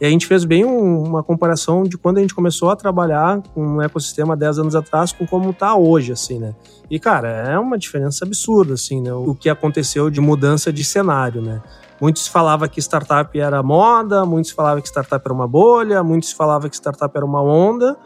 E 0.00 0.06
a 0.06 0.10
gente 0.10 0.26
fez 0.26 0.44
bem 0.44 0.64
um, 0.64 1.02
uma 1.02 1.22
comparação 1.24 1.82
de 1.82 1.98
quando 1.98 2.18
a 2.18 2.20
gente 2.20 2.34
começou 2.34 2.70
a 2.70 2.76
trabalhar 2.76 3.42
com 3.52 3.76
um 3.76 3.82
ecossistema 3.82 4.36
10 4.36 4.60
anos 4.60 4.74
atrás 4.76 5.12
com 5.12 5.26
como 5.26 5.50
está 5.50 5.74
hoje, 5.74 6.12
assim, 6.12 6.38
né? 6.38 6.54
E, 6.88 7.00
cara, 7.00 7.28
é 7.28 7.58
uma 7.58 7.76
diferença 7.76 8.24
absurda, 8.24 8.74
assim, 8.74 9.00
né? 9.00 9.12
O 9.12 9.34
que 9.34 9.48
aconteceu 9.48 10.08
de 10.08 10.20
mudança 10.20 10.72
de 10.72 10.84
cenário, 10.84 11.42
né? 11.42 11.60
Muitos 12.00 12.28
falavam 12.28 12.68
que 12.68 12.80
startup 12.80 13.38
era 13.38 13.60
moda, 13.60 14.24
muitos 14.24 14.52
falavam 14.52 14.80
que 14.80 14.86
startup 14.86 15.20
era 15.24 15.34
uma 15.34 15.48
bolha, 15.48 16.02
muitos 16.04 16.30
falavam 16.30 16.70
que 16.70 16.76
startup 16.76 17.16
era 17.16 17.26
uma 17.26 17.42
onda. 17.42 17.96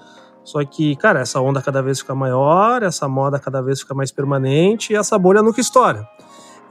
Só 0.43 0.65
que, 0.65 0.97
cara, 0.97 1.21
essa 1.21 1.41
onda 1.41 1.61
cada 1.61 1.83
vez 1.83 2.01
fica 2.01 2.15
maior, 2.15 2.83
essa 2.83 3.07
moda 3.07 3.39
cada 3.39 3.61
vez 3.61 3.81
fica 3.81 3.95
mais 3.95 4.11
permanente 4.11 4.93
e 4.93 4.97
essa 4.97 5.19
bolha 5.19 5.43
nunca 5.43 5.61
estoura. 5.61 6.09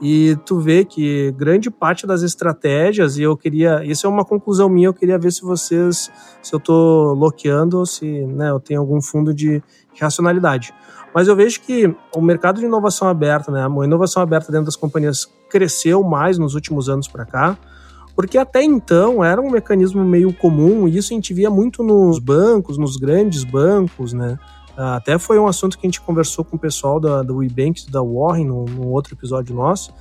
E 0.04 0.36
tu 0.44 0.58
vê 0.58 0.84
que 0.84 1.30
grande 1.30 1.70
parte 1.70 2.08
das 2.08 2.22
estratégias, 2.22 3.16
e 3.18 3.22
eu 3.22 3.36
queria, 3.36 3.84
isso 3.84 4.04
é 4.04 4.10
uma 4.10 4.24
conclusão 4.24 4.68
minha, 4.68 4.88
eu 4.88 4.92
queria 4.92 5.16
ver 5.16 5.30
se 5.30 5.42
vocês, 5.42 6.10
se 6.42 6.52
eu 6.52 6.58
tô 6.58 7.14
loqueando 7.14 7.78
ou 7.78 7.86
se 7.86 8.26
né, 8.26 8.50
eu 8.50 8.58
tenho 8.58 8.80
algum 8.80 9.00
fundo 9.00 9.32
de 9.32 9.62
racionalidade. 10.00 10.74
Mas 11.14 11.28
eu 11.28 11.36
vejo 11.36 11.60
que 11.60 11.94
o 12.16 12.20
mercado 12.20 12.58
de 12.58 12.66
inovação 12.66 13.06
aberta, 13.06 13.52
né, 13.52 13.64
a 13.64 13.84
inovação 13.84 14.20
aberta 14.20 14.50
dentro 14.50 14.66
das 14.66 14.74
companhias 14.74 15.30
cresceu 15.48 16.02
mais 16.02 16.36
nos 16.36 16.56
últimos 16.56 16.88
anos 16.88 17.06
para 17.06 17.24
cá, 17.24 17.56
porque 18.16 18.36
até 18.36 18.60
então 18.60 19.22
era 19.22 19.40
um 19.40 19.50
mecanismo 19.50 20.04
meio 20.04 20.32
comum, 20.32 20.88
e 20.88 20.96
isso 20.96 21.12
a 21.12 21.14
gente 21.14 21.32
via 21.32 21.48
muito 21.48 21.80
nos 21.84 22.18
bancos, 22.18 22.76
nos 22.76 22.96
grandes 22.96 23.44
bancos, 23.44 24.12
né? 24.12 24.36
Ah, 24.76 24.96
até 24.96 25.18
foi 25.18 25.38
um 25.38 25.46
assunto 25.46 25.78
que 25.78 25.86
a 25.86 25.88
gente 25.88 26.00
conversou 26.00 26.44
com 26.44 26.56
o 26.56 26.58
pessoal 26.58 26.98
da, 26.98 27.22
do 27.22 27.36
WeBank, 27.36 27.90
da 27.90 28.02
Warren, 28.02 28.46
num, 28.46 28.88
outro 28.88 29.14
episódio 29.14 29.54
nosso. 29.54 29.92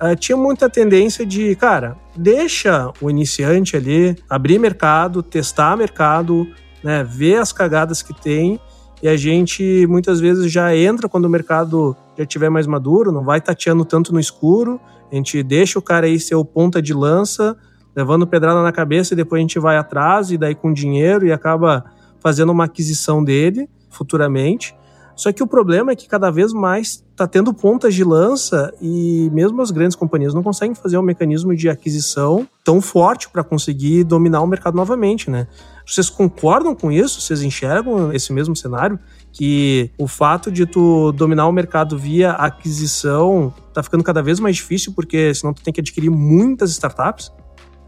Uh, 0.00 0.16
tinha 0.16 0.36
muita 0.36 0.68
tendência 0.68 1.26
de, 1.26 1.54
cara, 1.56 1.96
deixa 2.16 2.90
o 3.02 3.10
iniciante 3.10 3.76
ali 3.76 4.16
abrir 4.28 4.58
mercado, 4.58 5.22
testar 5.22 5.76
mercado, 5.76 6.46
né, 6.82 7.04
ver 7.04 7.36
as 7.36 7.52
cagadas 7.52 8.00
que 8.00 8.14
tem 8.14 8.58
e 9.02 9.08
a 9.08 9.16
gente 9.16 9.86
muitas 9.86 10.20
vezes 10.20 10.50
já 10.50 10.74
entra 10.74 11.08
quando 11.08 11.26
o 11.26 11.28
mercado 11.28 11.96
já 12.16 12.24
estiver 12.24 12.50
mais 12.50 12.66
maduro, 12.66 13.12
não 13.12 13.24
vai 13.24 13.40
tateando 13.40 13.84
tanto 13.84 14.12
no 14.12 14.20
escuro, 14.20 14.80
a 15.10 15.14
gente 15.14 15.42
deixa 15.42 15.78
o 15.78 15.82
cara 15.82 16.06
aí 16.06 16.18
ser 16.18 16.34
o 16.34 16.44
ponta 16.44 16.80
de 16.80 16.94
lança, 16.94 17.56
levando 17.94 18.26
pedrada 18.26 18.62
na 18.62 18.72
cabeça 18.72 19.12
e 19.12 19.16
depois 19.16 19.38
a 19.40 19.42
gente 19.42 19.58
vai 19.58 19.76
atrás 19.76 20.30
e 20.30 20.38
daí 20.38 20.54
com 20.54 20.72
dinheiro 20.72 21.26
e 21.26 21.32
acaba 21.32 21.84
fazendo 22.20 22.52
uma 22.52 22.64
aquisição 22.64 23.22
dele 23.24 23.68
futuramente. 23.90 24.74
Só 25.20 25.30
que 25.30 25.42
o 25.42 25.46
problema 25.46 25.92
é 25.92 25.94
que 25.94 26.08
cada 26.08 26.30
vez 26.30 26.50
mais 26.50 27.04
está 27.10 27.26
tendo 27.26 27.52
pontas 27.52 27.94
de 27.94 28.02
lança 28.02 28.72
e 28.80 29.28
mesmo 29.34 29.60
as 29.60 29.70
grandes 29.70 29.94
companhias 29.94 30.32
não 30.32 30.42
conseguem 30.42 30.74
fazer 30.74 30.96
um 30.96 31.02
mecanismo 31.02 31.54
de 31.54 31.68
aquisição 31.68 32.48
tão 32.64 32.80
forte 32.80 33.28
para 33.28 33.44
conseguir 33.44 34.02
dominar 34.04 34.40
o 34.40 34.46
mercado 34.46 34.76
novamente, 34.76 35.30
né? 35.30 35.46
Vocês 35.84 36.08
concordam 36.08 36.74
com 36.74 36.90
isso? 36.90 37.20
Vocês 37.20 37.42
enxergam 37.42 38.10
esse 38.14 38.32
mesmo 38.32 38.56
cenário? 38.56 38.98
Que 39.30 39.90
o 39.98 40.08
fato 40.08 40.50
de 40.50 40.64
tu 40.64 41.12
dominar 41.12 41.46
o 41.48 41.52
mercado 41.52 41.98
via 41.98 42.30
aquisição 42.30 43.52
está 43.68 43.82
ficando 43.82 44.02
cada 44.02 44.22
vez 44.22 44.40
mais 44.40 44.56
difícil, 44.56 44.94
porque 44.94 45.34
senão 45.34 45.52
tu 45.52 45.62
tem 45.62 45.70
que 45.70 45.80
adquirir 45.80 46.08
muitas 46.08 46.70
startups? 46.70 47.30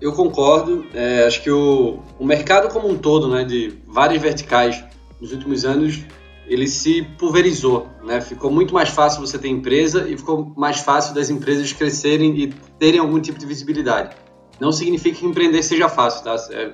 Eu 0.02 0.12
concordo. 0.12 0.84
É, 0.92 1.24
acho 1.26 1.42
que 1.42 1.50
o, 1.50 2.00
o 2.18 2.26
mercado 2.26 2.68
como 2.68 2.90
um 2.90 2.98
todo, 2.98 3.26
né, 3.28 3.44
de 3.44 3.72
várias 3.86 4.20
verticais, 4.20 4.84
nos 5.22 5.30
últimos 5.32 5.64
anos 5.64 6.04
ele 6.48 6.66
se 6.66 7.02
pulverizou, 7.16 7.88
né? 8.02 8.20
Ficou 8.20 8.50
muito 8.50 8.74
mais 8.74 8.88
fácil 8.88 9.20
você 9.20 9.38
ter 9.38 9.46
empresa 9.46 10.08
e 10.08 10.16
ficou 10.16 10.52
mais 10.56 10.80
fácil 10.80 11.14
das 11.14 11.30
empresas 11.30 11.72
crescerem 11.72 12.36
e 12.36 12.48
terem 12.78 12.98
algum 12.98 13.20
tipo 13.20 13.38
de 13.38 13.46
visibilidade. 13.46 14.16
Não 14.60 14.72
significa 14.72 15.20
que 15.20 15.24
empreender 15.24 15.62
seja 15.62 15.88
fácil, 15.88 16.24
tá? 16.24 16.34
É 16.50 16.72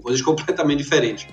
coisas 0.00 0.22
completamente 0.22 0.78
diferentes. 0.78 1.26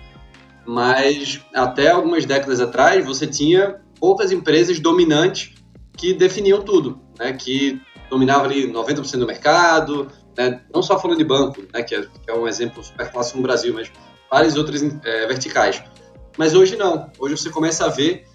Mas 0.65 1.39
até 1.53 1.91
algumas 1.91 2.25
décadas 2.25 2.59
atrás 2.59 3.05
você 3.05 3.27
tinha 3.27 3.79
poucas 3.99 4.31
empresas 4.31 4.79
dominantes 4.79 5.53
que 5.95 6.11
definiam 6.13 6.63
tudo, 6.63 6.99
né? 7.19 7.31
Que 7.33 7.79
dominavam 8.09 8.45
ali 8.45 8.67
90% 8.67 9.19
do 9.19 9.27
mercado, 9.27 10.07
né? 10.35 10.63
Não 10.73 10.81
só 10.81 10.99
falando 10.99 11.19
de 11.19 11.23
banco, 11.23 11.61
né? 11.71 11.83
Que 11.83 11.93
é, 11.93 12.07
é 12.27 12.33
um 12.33 12.47
exemplo 12.47 12.83
super 12.83 13.11
clássico 13.11 13.37
no 13.37 13.43
Brasil, 13.43 13.71
mas 13.75 13.91
várias 14.31 14.55
outras 14.55 14.81
é, 14.81 15.27
verticais 15.27 15.83
mas 16.37 16.53
hoje 16.53 16.75
não. 16.75 17.09
Hoje 17.19 17.37
você 17.37 17.49
começa 17.49 17.85
a 17.85 17.89
ver 17.89 18.25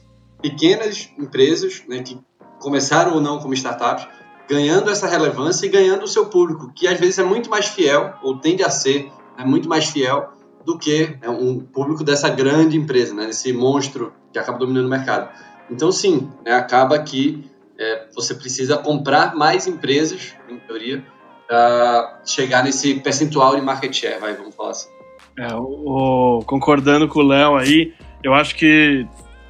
pequenas 0.40 1.10
empresas 1.18 1.82
né, 1.88 2.02
que 2.02 2.18
começaram 2.58 3.14
ou 3.14 3.20
não 3.20 3.38
como 3.38 3.54
startups 3.54 4.06
ganhando 4.48 4.90
essa 4.90 5.06
relevância 5.06 5.66
e 5.66 5.68
ganhando 5.68 6.02
o 6.02 6.08
seu 6.08 6.26
público, 6.26 6.72
que 6.74 6.88
às 6.88 6.98
vezes 6.98 7.18
é 7.18 7.22
muito 7.22 7.48
mais 7.48 7.66
fiel, 7.66 8.14
ou 8.20 8.38
tende 8.38 8.64
a 8.64 8.70
ser 8.70 9.10
né, 9.38 9.44
muito 9.44 9.68
mais 9.68 9.84
fiel 9.84 10.32
do 10.64 10.76
que 10.76 11.16
né, 11.22 11.28
um 11.28 11.60
público 11.60 12.02
dessa 12.02 12.28
grande 12.28 12.76
empresa, 12.76 13.14
né, 13.14 13.26
desse 13.26 13.52
monstro 13.52 14.12
que 14.32 14.38
acaba 14.38 14.58
dominando 14.58 14.86
o 14.86 14.90
mercado. 14.90 15.30
Então, 15.70 15.92
sim, 15.92 16.28
né, 16.44 16.52
acaba 16.52 16.98
que 16.98 17.48
é, 17.78 18.08
você 18.12 18.34
precisa 18.34 18.76
comprar 18.76 19.36
mais 19.36 19.68
empresas, 19.68 20.34
em 20.48 20.58
teoria, 20.58 21.04
uh, 21.50 22.28
chegar 22.28 22.64
nesse 22.64 22.94
percentual 22.94 23.54
de 23.54 23.62
market 23.62 23.94
share, 23.94 24.20
vai, 24.20 24.34
vamos 24.34 24.54
falar 24.54 24.70
assim. 24.70 24.88
É, 25.40 25.54
o, 25.54 26.42
concordando 26.44 27.08
com 27.08 27.20
o 27.20 27.22
Léo 27.22 27.56
aí, 27.56 27.94
eu 28.22 28.34
acho 28.34 28.54
que 28.54 29.06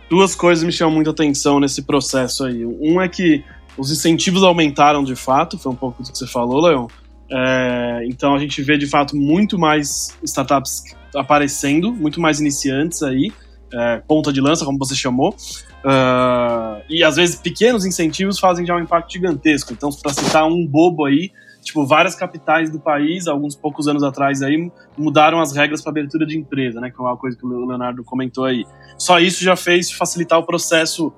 duas 0.09 0.37
coisas 0.37 0.63
me 0.63 0.71
chamam 0.71 0.95
muita 0.95 1.11
atenção 1.11 1.59
nesse 1.59 1.83
processo 1.83 2.45
aí. 2.45 2.65
Um 2.65 3.01
é 3.01 3.09
que 3.09 3.45
os 3.77 3.91
incentivos 3.91 4.45
aumentaram 4.45 5.03
de 5.03 5.17
fato, 5.17 5.59
foi 5.59 5.73
um 5.73 5.75
pouco 5.75 6.01
do 6.01 6.13
que 6.13 6.17
você 6.17 6.29
falou, 6.29 6.61
Léo. 6.61 6.87
É, 7.29 8.05
então 8.07 8.37
a 8.37 8.39
gente 8.39 8.63
vê 8.63 8.79
de 8.79 8.87
fato 8.87 9.17
muito 9.17 9.59
mais 9.59 10.17
startups 10.23 10.85
aparecendo, 11.13 11.93
muito 11.93 12.21
mais 12.21 12.39
iniciantes 12.39 13.03
aí, 13.03 13.33
é, 13.75 14.01
ponta 14.07 14.33
de 14.33 14.41
lança, 14.41 14.65
como 14.65 14.79
você 14.79 14.95
chamou. 14.95 15.35
Uh, 15.81 16.83
e 16.89 17.03
às 17.03 17.17
vezes 17.17 17.37
pequenos 17.37 17.85
incentivos 17.85 18.39
fazem 18.39 18.65
já 18.65 18.77
um 18.77 18.81
impacto 18.81 19.13
gigantesco. 19.13 19.73
Então, 19.73 19.91
para 19.91 20.13
citar 20.13 20.47
um 20.47 20.65
bobo 20.65 21.05
aí, 21.05 21.33
tipo, 21.61 21.87
várias 21.87 22.15
capitais 22.15 22.71
do 22.71 22.81
país, 22.81 23.27
alguns 23.27 23.55
poucos 23.55 23.87
anos 23.87 24.03
atrás 24.03 24.43
aí, 24.43 24.71
mudaram 24.97 25.41
as 25.41 25.55
regras 25.55 25.83
para 25.83 25.91
abertura 25.91 26.27
de 26.27 26.39
empresa, 26.39 26.81
né? 26.81 26.91
Que 26.91 27.01
é 27.01 27.05
uma 27.05 27.17
coisa 27.17 27.37
que 27.37 27.45
o 27.45 27.67
Leonardo 27.67 28.03
comentou 28.05 28.45
aí. 28.45 28.65
Só 28.97 29.19
isso 29.19 29.43
já 29.43 29.57
fez 29.57 29.91
facilitar 29.93 30.39
o 30.39 30.45
processo. 30.45 31.13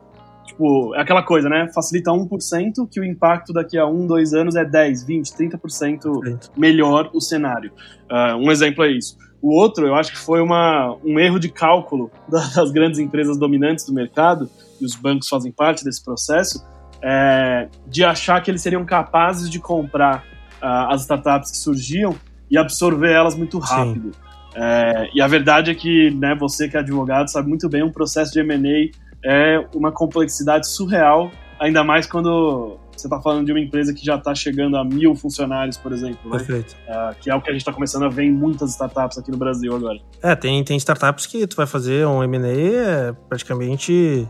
Tipo, 0.47 0.95
é 0.95 1.01
aquela 1.01 1.23
coisa, 1.23 1.49
né? 1.49 1.69
Facilita 1.73 2.11
1%, 2.11 2.89
que 2.91 3.01
o 3.01 3.05
impacto 3.05 3.53
daqui 3.53 3.79
a 3.79 3.87
um, 3.87 4.07
dois 4.07 4.35
anos 4.35 4.57
é 4.57 4.65
10, 4.65 5.05
20, 5.05 5.29
30% 5.31 6.51
melhor 6.57 7.11
o 7.15 7.21
cenário. 7.21 7.73
Uh, 8.11 8.37
um 8.37 8.51
exemplo 8.51 8.85
é 8.85 8.91
isso. 8.91 9.17
O 9.41 9.53
outro, 9.55 9.87
eu 9.87 9.95
acho 9.97 10.13
que 10.13 10.19
foi 10.19 10.41
uma, 10.41 10.97
um 11.05 11.19
erro 11.19 11.39
de 11.41 11.49
cálculo 11.49 12.11
das 12.29 12.71
grandes 12.71 13.01
empresas 13.01 13.37
dominantes 13.39 13.85
do 13.85 13.93
mercado, 13.93 14.49
e 14.81 14.85
os 14.85 14.95
bancos 14.95 15.29
fazem 15.29 15.51
parte 15.51 15.85
desse 15.85 16.05
processo, 16.05 16.65
é, 17.03 17.69
de 17.87 18.05
achar 18.05 18.41
que 18.41 18.51
eles 18.51 18.63
seriam 18.63 18.85
capazes 18.85 19.51
de 19.51 19.59
comprar 19.59 20.25
uh, 20.63 20.93
as 20.93 21.03
startups 21.03 21.51
que 21.51 21.57
surgiam 21.57 22.15
e 22.51 22.57
absorver 22.57 23.13
elas 23.13 23.35
muito 23.35 23.59
rápido. 23.59 24.13
É, 24.55 25.09
e 25.15 25.23
a 25.23 25.27
verdade 25.27 25.71
é 25.71 25.75
que 25.75 26.11
né, 26.11 26.35
você 26.35 26.69
que 26.69 26.77
é 26.77 26.81
advogado 26.81 27.31
sabe 27.31 27.49
muito 27.49 27.69
bem 27.69 27.83
um 27.83 27.91
processo 27.91 28.33
de 28.33 28.41
M&A 28.41 28.91
é 29.25 29.67
uma 29.75 29.91
complexidade 29.91 30.69
surreal, 30.69 31.31
ainda 31.59 31.83
mais 31.83 32.07
quando 32.07 32.77
você 32.95 33.07
está 33.07 33.21
falando 33.21 33.47
de 33.47 33.53
uma 33.53 33.61
empresa 33.61 33.95
que 33.95 34.05
já 34.05 34.17
está 34.17 34.35
chegando 34.35 34.77
a 34.77 34.85
mil 34.85 35.15
funcionários, 35.15 35.77
por 35.77 35.93
exemplo. 35.93 36.31
Né? 36.31 36.39
Perfeito. 36.39 36.77
Uh, 36.87 37.15
que 37.21 37.31
é 37.31 37.35
o 37.35 37.41
que 37.41 37.49
a 37.49 37.53
gente 37.53 37.63
está 37.63 37.73
começando 37.73 38.05
a 38.05 38.09
ver 38.09 38.25
em 38.25 38.33
muitas 38.33 38.71
startups 38.71 39.17
aqui 39.17 39.31
no 39.31 39.39
Brasil 39.39 39.75
agora. 39.75 39.99
É, 40.23 40.37
tem, 40.37 40.63
tem 40.63 40.77
startups 40.77 41.27
que 41.27 41.47
tu 41.47 41.57
vai 41.57 41.67
fazer 41.67 42.07
um 42.07 42.23
M&A 42.23 42.49
é 42.49 43.13
praticamente 43.29 44.29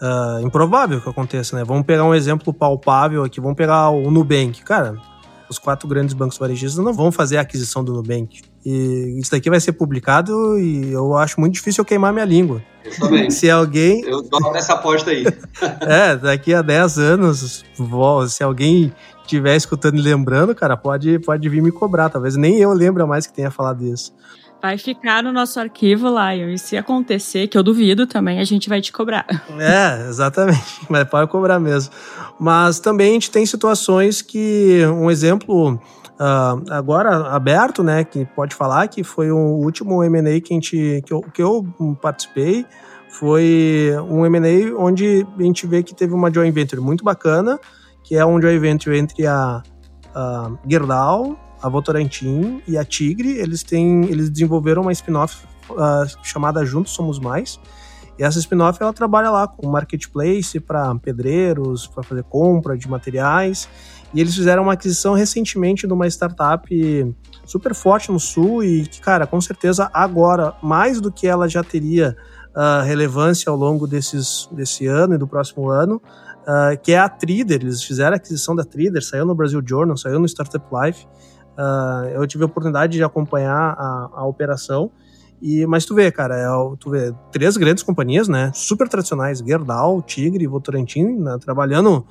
uh, 0.00 0.44
improvável 0.44 1.00
que 1.00 1.08
aconteça, 1.08 1.56
né? 1.56 1.64
Vamos 1.64 1.86
pegar 1.86 2.04
um 2.04 2.14
exemplo 2.14 2.52
palpável 2.52 3.22
aqui, 3.22 3.40
vamos 3.40 3.56
pegar 3.56 3.90
o 3.90 4.10
Nubank. 4.10 4.62
Cara, 4.64 4.96
os 5.52 5.58
quatro 5.58 5.86
grandes 5.86 6.14
bancos 6.14 6.38
varejistas 6.38 6.82
não 6.82 6.92
vão 6.92 7.12
fazer 7.12 7.36
a 7.36 7.42
aquisição 7.42 7.84
do 7.84 7.92
Nubank. 7.92 8.42
E 8.64 9.18
isso 9.18 9.30
daqui 9.30 9.48
vai 9.48 9.60
ser 9.60 9.72
publicado 9.72 10.58
e 10.58 10.92
eu 10.92 11.16
acho 11.16 11.38
muito 11.40 11.54
difícil 11.54 11.82
eu 11.82 11.84
queimar 11.84 12.12
minha 12.12 12.24
língua. 12.24 12.62
Eu 12.84 12.98
também. 12.98 13.30
Se 13.30 13.48
alguém. 13.50 14.02
Eu 14.04 14.22
dou 14.22 14.52
nessa 14.52 14.74
aposta 14.74 15.10
aí. 15.10 15.24
é, 15.82 16.16
daqui 16.16 16.52
a 16.52 16.62
10 16.62 16.98
anos, 16.98 17.64
se 18.28 18.42
alguém 18.42 18.92
estiver 19.22 19.56
escutando 19.56 19.98
e 19.98 20.02
lembrando, 20.02 20.54
cara, 20.54 20.76
pode, 20.76 21.18
pode 21.20 21.48
vir 21.48 21.62
me 21.62 21.70
cobrar. 21.70 22.08
Talvez 22.08 22.36
nem 22.36 22.58
eu 22.58 22.72
lembre 22.72 23.04
mais 23.04 23.26
que 23.26 23.32
tenha 23.32 23.50
falado 23.50 23.84
isso. 23.84 24.12
Vai 24.62 24.78
ficar 24.78 25.24
no 25.24 25.32
nosso 25.32 25.58
arquivo, 25.58 26.06
Lion. 26.08 26.50
E 26.50 26.56
se 26.56 26.76
acontecer, 26.76 27.48
que 27.48 27.58
eu 27.58 27.64
duvido 27.64 28.06
também, 28.06 28.38
a 28.38 28.44
gente 28.44 28.68
vai 28.68 28.80
te 28.80 28.92
cobrar. 28.92 29.26
É, 29.58 30.08
exatamente. 30.08 30.62
Mas 30.88 31.08
pode 31.08 31.28
cobrar 31.30 31.58
mesmo. 31.58 31.92
Mas 32.38 32.78
também 32.78 33.10
a 33.10 33.12
gente 33.14 33.30
tem 33.30 33.44
situações 33.44 34.22
que, 34.22 34.80
um 34.86 35.10
exemplo 35.10 35.74
uh, 35.74 36.72
agora 36.72 37.28
aberto, 37.28 37.82
né, 37.82 38.04
que 38.04 38.24
pode 38.24 38.54
falar 38.54 38.86
que 38.88 39.02
foi 39.02 39.30
o 39.30 39.36
último 39.36 40.02
M&A 40.02 40.40
que, 40.40 40.52
a 40.52 40.54
gente, 40.54 41.02
que, 41.04 41.12
eu, 41.12 41.20
que 41.22 41.42
eu 41.42 41.66
participei, 42.00 42.64
foi 43.10 43.90
um 44.08 44.24
M&A 44.24 44.74
onde 44.78 45.26
a 45.38 45.42
gente 45.42 45.66
vê 45.66 45.82
que 45.82 45.94
teve 45.94 46.14
uma 46.14 46.32
joint 46.32 46.52
venture 46.52 46.80
muito 46.80 47.04
bacana, 47.04 47.58
que 48.04 48.16
é 48.16 48.24
um 48.24 48.40
joint 48.40 48.58
venture 48.58 48.96
entre 48.96 49.26
a, 49.26 49.62
a 50.14 50.50
Gerdau, 50.68 51.36
a 51.62 51.68
Votorantim 51.68 52.60
e 52.66 52.76
a 52.76 52.84
Tigre, 52.84 53.38
eles 53.38 53.62
têm, 53.62 54.04
eles 54.04 54.28
desenvolveram 54.28 54.82
uma 54.82 54.92
spin-off 54.92 55.44
uh, 55.70 56.06
chamada 56.22 56.64
Juntos 56.64 56.92
Somos 56.92 57.18
Mais. 57.18 57.60
E 58.18 58.22
essa 58.24 58.38
spin-off 58.38 58.78
ela 58.82 58.92
trabalha 58.92 59.30
lá 59.30 59.48
com 59.48 59.68
marketplace 59.68 60.60
para 60.60 60.94
pedreiros, 60.96 61.86
para 61.86 62.02
fazer 62.02 62.24
compra 62.24 62.76
de 62.76 62.88
materiais. 62.88 63.68
E 64.12 64.20
eles 64.20 64.34
fizeram 64.34 64.64
uma 64.64 64.74
aquisição 64.74 65.14
recentemente 65.14 65.86
de 65.86 65.92
uma 65.92 66.06
startup 66.06 67.14
super 67.46 67.74
forte 67.74 68.12
no 68.12 68.20
sul 68.20 68.62
e 68.62 68.86
que, 68.86 69.00
cara, 69.00 69.26
com 69.26 69.40
certeza 69.40 69.90
agora, 69.92 70.54
mais 70.62 71.00
do 71.00 71.10
que 71.10 71.26
ela 71.26 71.48
já 71.48 71.64
teria 71.64 72.14
uh, 72.54 72.84
relevância 72.84 73.50
ao 73.50 73.56
longo 73.56 73.86
desses, 73.86 74.48
desse 74.52 74.86
ano 74.86 75.14
e 75.14 75.18
do 75.18 75.26
próximo 75.26 75.70
ano, 75.70 76.00
uh, 76.42 76.78
que 76.82 76.92
é 76.92 76.98
a 76.98 77.08
Trider. 77.08 77.62
Eles 77.62 77.82
fizeram 77.82 78.12
a 78.12 78.16
aquisição 78.16 78.54
da 78.54 78.64
Trider, 78.64 79.02
saiu 79.02 79.24
no 79.24 79.34
Brasil 79.34 79.62
Journal, 79.64 79.96
saiu 79.96 80.18
no 80.18 80.26
Startup 80.26 80.64
Life. 80.72 81.06
Uh, 81.58 82.08
eu 82.14 82.26
tive 82.26 82.44
a 82.44 82.46
oportunidade 82.46 82.94
de 82.94 83.04
acompanhar 83.04 83.74
a, 83.78 84.10
a 84.14 84.26
operação. 84.26 84.90
E, 85.42 85.66
mas 85.66 85.84
tu 85.84 85.92
vê, 85.92 86.10
cara, 86.12 86.36
é, 86.36 86.46
tu 86.78 86.90
vê 86.90 87.12
três 87.32 87.56
grandes 87.56 87.82
companhias, 87.82 88.28
né? 88.28 88.52
Super 88.54 88.88
tradicionais, 88.88 89.40
Gerdau, 89.40 90.00
Tigre 90.00 90.44
e 90.44 90.46
Votorantim, 90.46 91.04
né, 91.04 91.36
trabalhando 91.40 92.06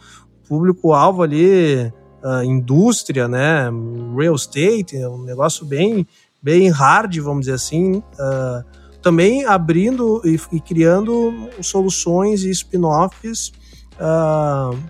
público-alvo 0.50 1.24
ali, 1.24 1.94
uh, 2.22 2.44
indústria, 2.44 3.30
né? 3.30 3.70
Real 4.18 4.36
estate, 4.36 4.98
é 4.98 5.08
um 5.08 5.24
negócio 5.24 5.66
bem, 5.66 6.06
bem 6.44 6.70
hard, 6.70 7.18
vamos 7.20 7.46
dizer 7.46 7.54
assim. 7.54 8.04
Uh, 8.20 8.66
também 9.02 9.46
abrindo 9.46 10.22
e, 10.26 10.38
e, 10.52 10.60
criando 10.60 11.50
soluções 11.62 12.44
e 12.44 12.50
spin-offs 12.52 13.54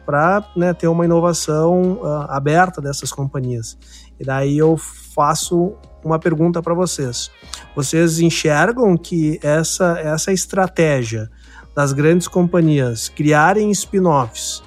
para 0.05 0.45
né, 0.55 0.73
ter 0.73 0.87
uma 0.87 1.03
inovação 1.03 1.99
aberta 2.29 2.81
dessas 2.81 3.11
companhias. 3.11 3.77
E 4.21 4.23
daí 4.23 4.55
eu 4.55 4.77
faço 4.77 5.73
uma 6.03 6.19
pergunta 6.19 6.61
para 6.61 6.75
vocês. 6.75 7.31
Vocês 7.75 8.19
enxergam 8.19 8.95
que 8.95 9.39
essa, 9.41 9.99
essa 9.99 10.31
estratégia 10.31 11.27
das 11.75 11.91
grandes 11.91 12.27
companhias 12.27 13.09
criarem 13.09 13.71
spin-offs 13.71 14.61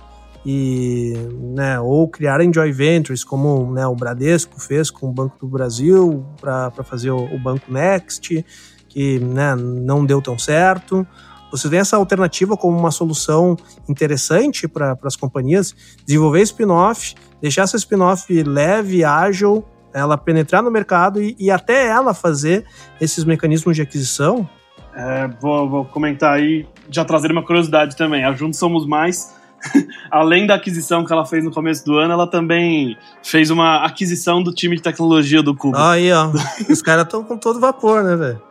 e, 0.44 1.14
né, 1.54 1.78
ou 1.78 2.08
criarem 2.08 2.52
joint 2.52 2.74
ventures, 2.74 3.22
como 3.22 3.72
né, 3.72 3.86
o 3.86 3.94
Bradesco 3.94 4.60
fez 4.60 4.90
com 4.90 5.08
o 5.08 5.12
Banco 5.12 5.38
do 5.38 5.46
Brasil 5.46 6.26
para 6.40 6.72
fazer 6.82 7.12
o, 7.12 7.24
o, 7.32 7.38
Banco 7.38 7.72
Next, 7.72 8.44
que 8.88 9.20
né, 9.20 9.54
não 9.54 10.04
deu 10.04 10.20
tão 10.20 10.36
certo. 10.36 11.06
Vocês 11.52 11.70
veem 11.70 11.80
essa 11.80 11.96
alternativa 11.96 12.56
como 12.56 12.76
uma 12.76 12.90
solução 12.90 13.56
interessante 13.88 14.66
para 14.66 14.98
as 15.04 15.14
companhias? 15.14 15.72
Desenvolver 16.04 16.42
spin-off 16.42 17.14
deixar 17.44 17.64
essa 17.64 17.76
spin-off 17.76 18.42
leve, 18.42 19.04
ágil, 19.04 19.62
ela 19.92 20.16
penetrar 20.16 20.62
no 20.62 20.70
mercado 20.70 21.22
e, 21.22 21.36
e, 21.38 21.50
até 21.50 21.88
ela 21.88 22.14
fazer 22.14 22.64
esses 22.98 23.22
mecanismos 23.22 23.76
de 23.76 23.82
aquisição? 23.82 24.48
É, 24.94 25.28
vou, 25.42 25.68
vou, 25.68 25.84
comentar 25.84 26.32
aí, 26.32 26.66
já 26.88 27.04
trazer 27.04 27.30
uma 27.30 27.44
curiosidade 27.44 27.96
também. 27.96 28.24
A 28.24 28.32
Juntos 28.32 28.58
Somos 28.58 28.86
Mais 28.86 29.34
além 30.10 30.46
da 30.46 30.54
aquisição 30.54 31.04
que 31.04 31.12
ela 31.12 31.24
fez 31.24 31.44
no 31.44 31.50
começo 31.50 31.84
do 31.84 31.98
ano, 31.98 32.12
ela 32.12 32.26
também 32.26 32.96
fez 33.22 33.50
uma 33.50 33.84
aquisição 33.84 34.42
do 34.42 34.52
time 34.52 34.76
de 34.76 34.82
tecnologia 34.82 35.42
do 35.42 35.54
Cubo. 35.54 35.76
Aí, 35.76 36.12
ó. 36.12 36.30
Os 36.68 36.82
caras 36.82 37.04
estão 37.04 37.22
com 37.22 37.36
todo 37.36 37.60
vapor, 37.60 38.02
né, 38.02 38.16
velho? 38.16 38.42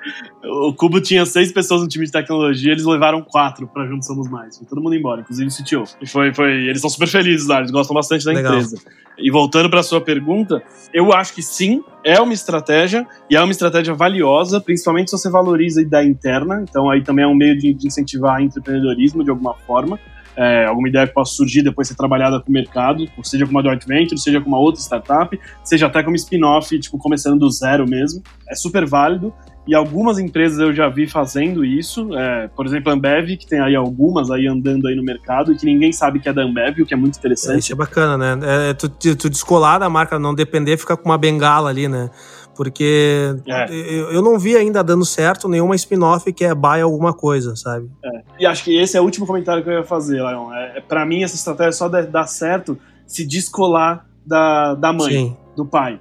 O 0.44 0.74
Cubo 0.74 1.00
tinha 1.00 1.26
seis 1.26 1.52
pessoas 1.52 1.82
no 1.82 1.88
time 1.88 2.06
de 2.06 2.12
tecnologia, 2.12 2.72
eles 2.72 2.84
levaram 2.84 3.22
quatro 3.22 3.68
pra 3.68 3.86
Juntos 3.86 4.08
Somos 4.08 4.30
Mais. 4.30 4.58
Foi 4.58 4.68
todo 4.68 4.82
mundo 4.82 4.96
embora, 4.96 5.22
inclusive 5.22 5.48
o 5.48 5.52
CTO. 5.52 5.84
E 6.02 6.08
foi, 6.08 6.34
foi, 6.34 6.52
eles 6.52 6.78
estão 6.78 6.90
super 6.90 7.08
felizes 7.08 7.48
lá, 7.48 7.60
eles 7.60 7.72
gostam 7.72 7.94
bastante 7.94 8.26
da 8.26 8.32
Legal. 8.32 8.56
empresa. 8.56 8.78
E 9.18 9.32
voltando 9.32 9.70
para 9.70 9.84
sua 9.84 10.02
pergunta, 10.02 10.62
eu 10.94 11.14
acho 11.14 11.34
que 11.34 11.42
sim, 11.42 11.84
é 12.04 12.20
uma 12.20 12.34
estratégia 12.34 13.08
e 13.30 13.36
é 13.36 13.42
uma 13.42 13.52
estratégia 13.52 13.94
valiosa, 13.94 14.60
principalmente 14.60 15.12
se 15.12 15.18
você 15.18 15.30
valoriza 15.30 15.80
a 15.80 15.84
ideia 15.84 16.06
interna. 16.06 16.66
Então 16.68 16.90
aí 16.90 17.02
também 17.04 17.24
é 17.24 17.28
um 17.28 17.36
meio 17.36 17.58
de, 17.58 17.74
de 17.74 17.88
incentivar 17.88 18.42
empreendedorismo 18.42 19.24
de 19.24 19.30
alguma 19.30 19.54
forma 19.54 20.00
é, 20.36 20.66
alguma 20.66 20.90
ideia 20.90 21.08
que 21.08 21.14
possa 21.14 21.34
surgir 21.34 21.62
depois 21.62 21.88
ser 21.88 21.96
trabalhada 21.96 22.40
com 22.40 22.50
o 22.50 22.54
mercado, 22.54 23.08
seja 23.24 23.46
com 23.46 23.52
uma 23.52 23.64
joint 23.64 23.86
venture, 23.86 24.20
seja 24.20 24.42
com 24.42 24.48
uma 24.48 24.60
outra 24.60 24.82
startup, 24.82 25.40
seja 25.64 25.88
até 25.88 26.04
como 26.04 26.16
spin-off, 26.16 26.78
tipo, 26.80 26.98
começando 26.98 27.40
do 27.40 27.50
zero 27.50 27.88
mesmo. 27.88 28.22
É 28.50 28.56
super 28.56 28.86
válido. 28.86 29.34
E 29.66 29.74
algumas 29.74 30.20
empresas 30.20 30.60
eu 30.60 30.74
já 30.74 30.90
vi 30.90 31.08
fazendo 31.08 31.64
isso, 31.64 32.14
é, 32.18 32.50
por 32.50 32.66
exemplo, 32.66 32.92
a 32.92 32.96
Ambev, 32.96 33.38
que 33.38 33.48
tem 33.48 33.62
aí 33.62 33.76
algumas 33.76 34.30
aí 34.30 34.46
andando 34.46 34.88
aí 34.88 34.96
no 34.96 35.04
mercado 35.04 35.54
e 35.54 35.56
que 35.56 35.66
ninguém 35.66 35.94
sabe 35.94 36.20
que 36.20 36.28
é 36.28 36.34
da 36.34 36.44
Ambev, 36.44 36.82
o 36.82 36.86
que 36.86 36.94
é 36.94 36.98
muito 36.98 37.18
interessante. 37.18 37.56
É, 37.56 37.60
isso 37.60 37.72
é 37.72 37.76
bacana, 37.76 38.18
né? 38.18 38.70
É, 38.70 38.74
tu, 38.74 38.90
tu 38.90 39.30
descolar 39.30 39.80
da 39.80 39.90
marca, 39.90 40.20
não 40.20 40.36
depender, 40.36 40.76
ficar 40.76 40.98
com 40.98 41.06
uma 41.06 41.18
bengala 41.18 41.70
ali, 41.70 41.88
né? 41.88 42.10
Porque 42.56 43.36
é. 43.48 43.66
eu, 43.72 44.12
eu, 44.12 44.22
não 44.22 44.38
vi 44.38 44.56
ainda 44.56 44.84
dando 44.84 45.04
certo 45.04 45.50
nenhuma 45.50 45.76
spin-off 45.76 46.32
que 46.32 46.46
é 46.46 46.54
buy 46.54 46.82
alguma 46.82 47.14
coisa, 47.14 47.56
sabe? 47.56 47.90
É. 48.04 48.22
E 48.40 48.46
acho 48.46 48.64
que 48.64 48.78
esse 48.78 48.96
é 48.96 49.02
o 49.02 49.04
último 49.04 49.26
comentário 49.26 49.64
que 49.64 49.70
eu 49.70 49.74
ia 49.74 49.84
fazer, 49.84 50.22
Leon. 50.22 50.54
É, 50.54 50.78
é 50.78 50.82
para 50.82 51.06
mim, 51.06 51.24
essa 51.24 51.36
estratégia 51.36 51.72
só 51.72 51.90
dá 51.90 52.26
certo 52.26 52.78
se 53.08 53.26
descolar 53.26 54.06
da, 54.26 54.76
da 54.76 54.94
mãe. 54.94 55.12
Sim. 55.12 55.38
do 55.56 55.66
pai. 55.66 56.00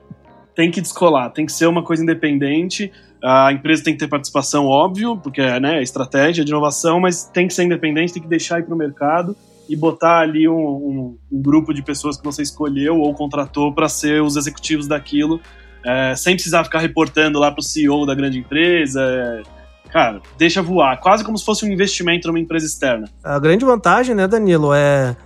Tem 0.55 0.71
que 0.71 0.81
descolar, 0.81 1.31
tem 1.31 1.47
que 1.47 1.53
ser 1.53 1.67
uma 1.67 1.83
coisa 1.83 2.03
independente. 2.03 2.93
A 3.25 3.53
empresa 3.53 3.85
tem 3.85 3.95
que 3.95 4.01
ter 4.01 4.09
participação, 4.09 4.67
óbvio, 4.67 5.17
porque 5.17 5.41
né, 5.61 5.79
é 5.79 5.83
estratégia 5.83 6.45
de 6.45 6.51
inovação, 6.51 7.01
mas 7.01 7.25
tem 7.25 7.47
que 7.47 7.55
ser 7.55 7.63
independente, 7.63 8.13
tem 8.13 8.23
que 8.23 8.29
deixar 8.29 8.59
ir 8.59 8.65
para 8.65 8.75
o 8.75 8.77
mercado 8.77 9.37
e 9.69 9.77
botar 9.77 10.19
ali 10.19 10.49
um, 10.49 10.55
um, 10.55 11.19
um, 11.31 11.41
grupo 11.41 11.73
de 11.73 11.83
pessoas 11.83 12.17
que 12.17 12.25
você 12.25 12.43
escolheu 12.43 12.99
ou 12.99 13.15
contratou 13.15 13.73
para 13.73 13.89
ser 13.89 14.23
os 14.23 14.37
executivos 14.37 14.87
daquilo, 14.87 15.41
é, 15.85 16.15
sem 16.17 16.35
precisar 16.35 16.65
ficar 16.65 16.79
reportando 16.79 17.39
lá 17.39 17.51
para 17.51 17.61
o 17.61 17.63
CEO 17.63 18.07
da 18.07 18.15
grande 18.15 18.39
empresa. 18.39 19.01
É, 19.03 19.43
cara, 19.91 20.21
deixa 20.39 20.63
voar, 20.63 20.99
quase 21.01 21.25
como 21.25 21.37
se 21.37 21.45
fosse 21.45 21.65
um 21.65 21.69
investimento 21.69 22.29
numa 22.29 22.41
empresa 22.41 22.67
externa. 22.67 23.09
A 23.23 23.39
grande 23.39 23.65
vantagem, 23.65 24.15
né, 24.15 24.27
Danilo, 24.27 24.73
é, 24.73 25.17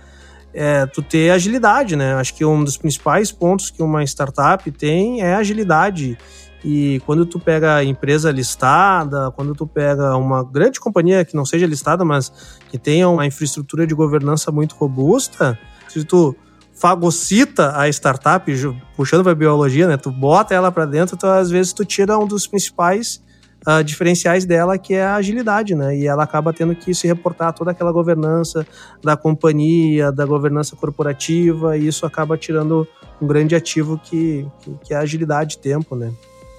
é 0.53 0.85
tu 0.85 1.01
ter 1.01 1.31
agilidade, 1.31 1.95
né? 1.95 2.15
Acho 2.15 2.33
que 2.33 2.43
um 2.43 2.63
dos 2.63 2.77
principais 2.77 3.31
pontos 3.31 3.69
que 3.69 3.81
uma 3.81 4.03
startup 4.03 4.69
tem 4.71 5.21
é 5.21 5.35
agilidade. 5.35 6.17
E 6.65 7.01
quando 7.05 7.25
tu 7.25 7.39
pega 7.39 7.83
empresa 7.83 8.31
listada, 8.31 9.31
quando 9.31 9.53
tu 9.53 9.67
pega 9.67 10.17
uma 10.17 10.43
grande 10.43 10.79
companhia 10.79 11.23
que 11.23 11.35
não 11.35 11.45
seja 11.45 11.67
listada, 11.67 12.03
mas 12.03 12.57
que 12.69 12.77
tenha 12.77 13.07
uma 13.07 13.25
infraestrutura 13.25 13.85
de 13.85 13.93
governança 13.93 14.51
muito 14.51 14.75
robusta, 14.75 15.57
se 15.87 16.03
tu 16.03 16.35
fagocita 16.79 17.75
a 17.75 17.89
startup, 17.89 18.51
puxando 18.95 19.23
para 19.23 19.33
biologia, 19.33 19.87
né? 19.87 19.97
Tu 19.97 20.11
bota 20.11 20.53
ela 20.53 20.71
para 20.71 20.85
dentro, 20.85 21.15
então 21.15 21.31
às 21.31 21.49
vezes 21.49 21.73
tu 21.73 21.83
tira 21.83 22.17
um 22.17 22.27
dos 22.27 22.45
principais 22.45 23.21
uh, 23.67 23.83
diferenciais 23.83 24.45
dela, 24.45 24.77
que 24.77 24.93
é 24.93 25.03
a 25.03 25.15
agilidade, 25.15 25.73
né? 25.73 25.97
E 25.97 26.05
ela 26.05 26.23
acaba 26.23 26.53
tendo 26.53 26.75
que 26.75 26.93
se 26.93 27.07
reportar 27.07 27.51
toda 27.53 27.71
aquela 27.71 27.91
governança 27.91 28.65
da 29.03 29.17
companhia, 29.17 30.11
da 30.11 30.25
governança 30.25 30.75
corporativa, 30.75 31.75
e 31.75 31.87
isso 31.87 32.05
acaba 32.05 32.37
tirando 32.37 32.87
um 33.19 33.25
grande 33.25 33.55
ativo 33.55 33.99
que, 34.03 34.45
que, 34.61 34.71
que 34.85 34.93
é 34.93 34.97
a 34.97 35.01
agilidade 35.01 35.51
de 35.51 35.59
tempo, 35.59 35.95
né? 35.95 36.11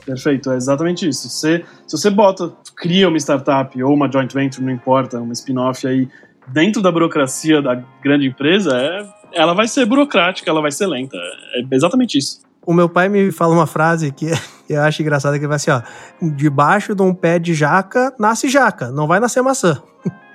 Perfeito, 0.05 0.51
é 0.51 0.57
exatamente 0.57 1.09
isso. 1.09 1.29
Você, 1.29 1.65
se 1.87 1.97
você 1.97 2.11
bota, 2.11 2.53
cria 2.75 3.09
uma 3.09 3.19
startup 3.19 3.81
ou 3.83 3.95
uma 3.95 4.11
joint 4.11 4.33
venture, 4.33 4.65
não 4.65 4.73
importa, 4.73 5.21
uma 5.21 5.35
spin-off 5.35 5.87
aí, 5.87 6.09
dentro 6.49 6.83
da 6.83 6.91
burocracia 6.91 7.61
da 7.61 7.75
grande 8.03 8.27
empresa, 8.27 8.77
é, 8.77 9.07
ela 9.33 9.55
vai 9.55 9.69
ser 9.69 9.85
burocrática, 9.87 10.51
ela 10.51 10.61
vai 10.61 10.73
ser 10.73 10.87
lenta. 10.87 11.17
É 11.55 11.75
exatamente 11.75 12.19
isso. 12.19 12.41
O 12.65 12.73
meu 12.73 12.89
pai 12.89 13.09
me 13.09 13.33
fala 13.33 13.55
uma 13.55 13.67
frase 13.67 14.13
que 14.13 14.31
eu 14.69 14.83
acho 14.83 15.01
engraçada, 15.03 15.39
que 15.39 15.45
ele 15.45 15.49
vai 15.49 15.57
assim, 15.57 15.71
ó, 15.71 15.83
debaixo 16.21 16.95
de 16.95 17.03
um 17.03 17.15
pé 17.15 17.39
de 17.39 17.55
jaca, 17.55 18.15
nasce 18.19 18.49
jaca, 18.49 18.91
não 18.91 19.07
vai 19.07 19.21
nascer 19.21 19.43
maçã. 19.43 19.83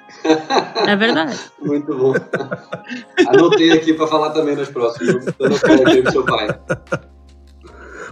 É 0.87 0.95
verdade. 0.95 1.37
Muito 1.61 1.93
bom. 1.97 2.13
Anotei 3.27 3.71
aqui 3.71 3.93
para 3.93 4.07
falar 4.07 4.29
também. 4.29 4.55
Dando 4.55 4.63
aqui 5.85 6.01
pro 6.01 6.11
seu 6.11 6.23
pai. 6.23 6.47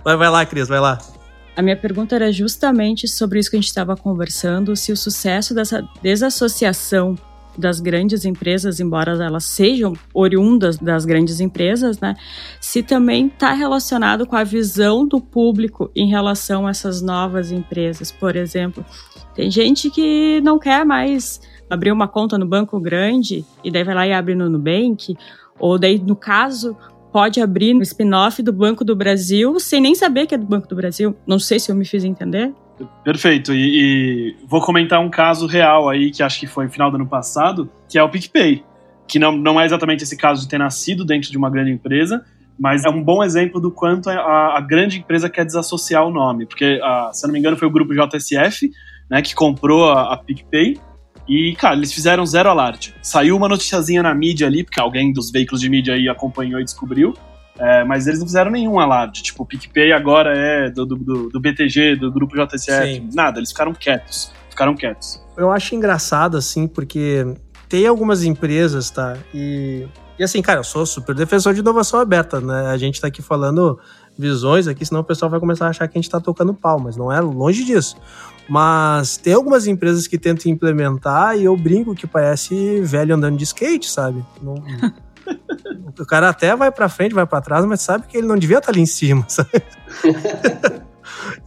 Vai, 0.03 0.17
vai 0.17 0.29
lá, 0.29 0.45
Cris, 0.45 0.67
vai 0.67 0.79
lá. 0.79 0.97
A 1.55 1.61
minha 1.61 1.77
pergunta 1.77 2.15
era 2.15 2.31
justamente 2.31 3.07
sobre 3.07 3.39
isso 3.39 3.49
que 3.49 3.55
a 3.55 3.59
gente 3.59 3.67
estava 3.67 3.95
conversando, 3.95 4.75
se 4.75 4.91
o 4.91 4.97
sucesso 4.97 5.53
dessa 5.53 5.87
desassociação 6.01 7.15
das 7.57 7.79
grandes 7.79 8.25
empresas, 8.25 8.79
embora 8.79 9.11
elas 9.23 9.45
sejam 9.45 9.93
oriundas 10.13 10.77
das 10.77 11.05
grandes 11.05 11.39
empresas, 11.39 11.99
né, 11.99 12.15
se 12.59 12.81
também 12.81 13.27
está 13.27 13.53
relacionado 13.53 14.25
com 14.25 14.35
a 14.35 14.43
visão 14.43 15.07
do 15.07 15.19
público 15.19 15.91
em 15.95 16.09
relação 16.09 16.67
a 16.67 16.69
essas 16.71 17.01
novas 17.01 17.51
empresas. 17.51 18.11
Por 18.11 18.35
exemplo, 18.35 18.85
tem 19.35 19.49
gente 19.49 19.89
que 19.89 20.41
não 20.41 20.57
quer 20.57 20.85
mais 20.85 21.41
abrir 21.69 21.91
uma 21.91 22.07
conta 22.07 22.37
no 22.37 22.45
banco 22.45 22.79
grande 22.79 23.45
e 23.63 23.71
daí 23.71 23.83
vai 23.83 23.95
lá 23.95 24.07
e 24.07 24.13
abre 24.13 24.35
no 24.35 24.49
Nubank, 24.49 25.15
ou 25.59 25.77
daí, 25.77 25.99
no 25.99 26.15
caso, 26.15 26.75
pode 27.11 27.39
abrir 27.39 27.73
no 27.73 27.83
spin-off 27.83 28.41
do 28.41 28.51
Banco 28.51 28.83
do 28.83 28.95
Brasil 28.95 29.59
sem 29.59 29.81
nem 29.81 29.93
saber 29.93 30.25
que 30.25 30.33
é 30.33 30.37
do 30.37 30.45
Banco 30.45 30.67
do 30.67 30.75
Brasil. 30.75 31.15
Não 31.27 31.37
sei 31.37 31.59
se 31.59 31.71
eu 31.71 31.75
me 31.75 31.85
fiz 31.85 32.03
entender. 32.03 32.53
Perfeito. 33.03 33.53
E, 33.53 34.35
e, 34.35 34.35
vou 34.47 34.61
comentar 34.61 34.99
um 34.99 35.09
caso 35.09 35.47
real 35.47 35.89
aí 35.89 36.11
que 36.11 36.23
acho 36.23 36.39
que 36.39 36.47
foi 36.47 36.65
no 36.65 36.71
final 36.71 36.89
do 36.89 36.95
ano 36.95 37.07
passado, 37.07 37.69
que 37.89 37.97
é 37.97 38.03
o 38.03 38.09
PicPay. 38.09 38.63
Que 39.07 39.19
não, 39.19 39.31
não 39.31 39.59
é 39.59 39.65
exatamente 39.65 40.03
esse 40.03 40.15
caso 40.15 40.41
de 40.41 40.47
ter 40.47 40.57
nascido 40.57 41.03
dentro 41.03 41.31
de 41.31 41.37
uma 41.37 41.49
grande 41.49 41.71
empresa, 41.71 42.23
mas 42.57 42.85
é 42.85 42.89
um 42.89 43.03
bom 43.03 43.23
exemplo 43.23 43.59
do 43.59 43.71
quanto 43.71 44.09
a, 44.09 44.57
a 44.57 44.61
grande 44.61 44.99
empresa 44.99 45.29
quer 45.29 45.45
desassociar 45.45 46.05
o 46.05 46.11
nome. 46.11 46.45
Porque, 46.45 46.79
a, 46.83 47.11
se 47.13 47.25
eu 47.25 47.27
não 47.27 47.33
me 47.33 47.39
engano, 47.39 47.57
foi 47.57 47.67
o 47.67 47.71
grupo 47.71 47.93
JSF 47.93 48.71
né, 49.09 49.21
que 49.21 49.35
comprou 49.35 49.89
a, 49.89 50.13
a 50.13 50.17
PicPay 50.17 50.79
e, 51.27 51.55
cara, 51.55 51.75
eles 51.75 51.93
fizeram 51.93 52.25
zero 52.25 52.49
alarde. 52.49 52.93
Saiu 53.01 53.37
uma 53.37 53.47
noticiazinha 53.47 54.03
na 54.03 54.13
mídia 54.13 54.47
ali, 54.47 54.63
porque 54.63 54.79
alguém 54.79 55.13
dos 55.13 55.31
veículos 55.31 55.61
de 55.61 55.69
mídia 55.69 55.93
aí 55.93 56.09
acompanhou 56.09 56.59
e 56.59 56.63
descobriu. 56.63 57.13
É, 57.61 57.83
mas 57.83 58.07
eles 58.07 58.19
não 58.19 58.25
fizeram 58.25 58.49
nenhum 58.49 58.79
alarde. 58.79 59.21
Tipo, 59.21 59.43
o 59.43 59.45
PicPay 59.45 59.93
agora 59.93 60.35
é 60.35 60.71
do, 60.71 60.83
do, 60.83 61.29
do 61.29 61.39
BTG, 61.39 61.95
do 61.95 62.11
grupo 62.11 62.35
JSF. 62.35 62.95
Sim. 62.95 63.09
Nada, 63.13 63.37
eles 63.37 63.51
ficaram 63.51 63.71
quietos. 63.71 64.31
Ficaram 64.49 64.75
quietos. 64.75 65.23
Eu 65.37 65.51
acho 65.51 65.75
engraçado, 65.75 66.37
assim, 66.37 66.67
porque 66.67 67.23
tem 67.69 67.85
algumas 67.85 68.23
empresas, 68.23 68.89
tá? 68.89 69.15
E, 69.31 69.87
e 70.17 70.23
assim, 70.23 70.41
cara, 70.41 70.59
eu 70.59 70.63
sou 70.63 70.87
super 70.87 71.13
defensor 71.13 71.53
de 71.53 71.59
inovação 71.59 71.99
aberta, 71.99 72.41
né? 72.41 72.65
A 72.67 72.77
gente 72.77 72.99
tá 72.99 73.07
aqui 73.07 73.21
falando 73.21 73.79
visões 74.17 74.67
aqui, 74.67 74.83
senão 74.83 75.01
o 75.01 75.03
pessoal 75.03 75.29
vai 75.29 75.39
começar 75.39 75.67
a 75.67 75.69
achar 75.69 75.87
que 75.87 75.95
a 75.95 76.01
gente 76.01 76.09
tá 76.09 76.19
tocando 76.19 76.55
pau, 76.55 76.79
mas 76.79 76.97
não 76.97 77.11
é 77.11 77.21
longe 77.21 77.63
disso. 77.63 77.95
Mas 78.49 79.17
tem 79.17 79.33
algumas 79.33 79.67
empresas 79.67 80.07
que 80.07 80.17
tentam 80.17 80.51
implementar 80.51 81.37
e 81.37 81.45
eu 81.45 81.55
brinco 81.55 81.93
que 81.93 82.07
parece 82.07 82.81
velho 82.81 83.15
andando 83.15 83.37
de 83.37 83.43
skate, 83.43 83.87
sabe? 83.87 84.25
Não, 84.41 84.55
o 85.99 86.05
cara 86.05 86.29
até 86.29 86.55
vai 86.55 86.71
para 86.71 86.89
frente, 86.89 87.13
vai 87.13 87.25
para 87.25 87.41
trás, 87.41 87.65
mas 87.65 87.81
sabe 87.81 88.07
que 88.07 88.17
ele 88.17 88.27
não 88.27 88.37
devia 88.37 88.57
estar 88.57 88.71
ali 88.71 88.81
em 88.81 88.85
cima, 88.85 89.25
sabe? 89.29 89.49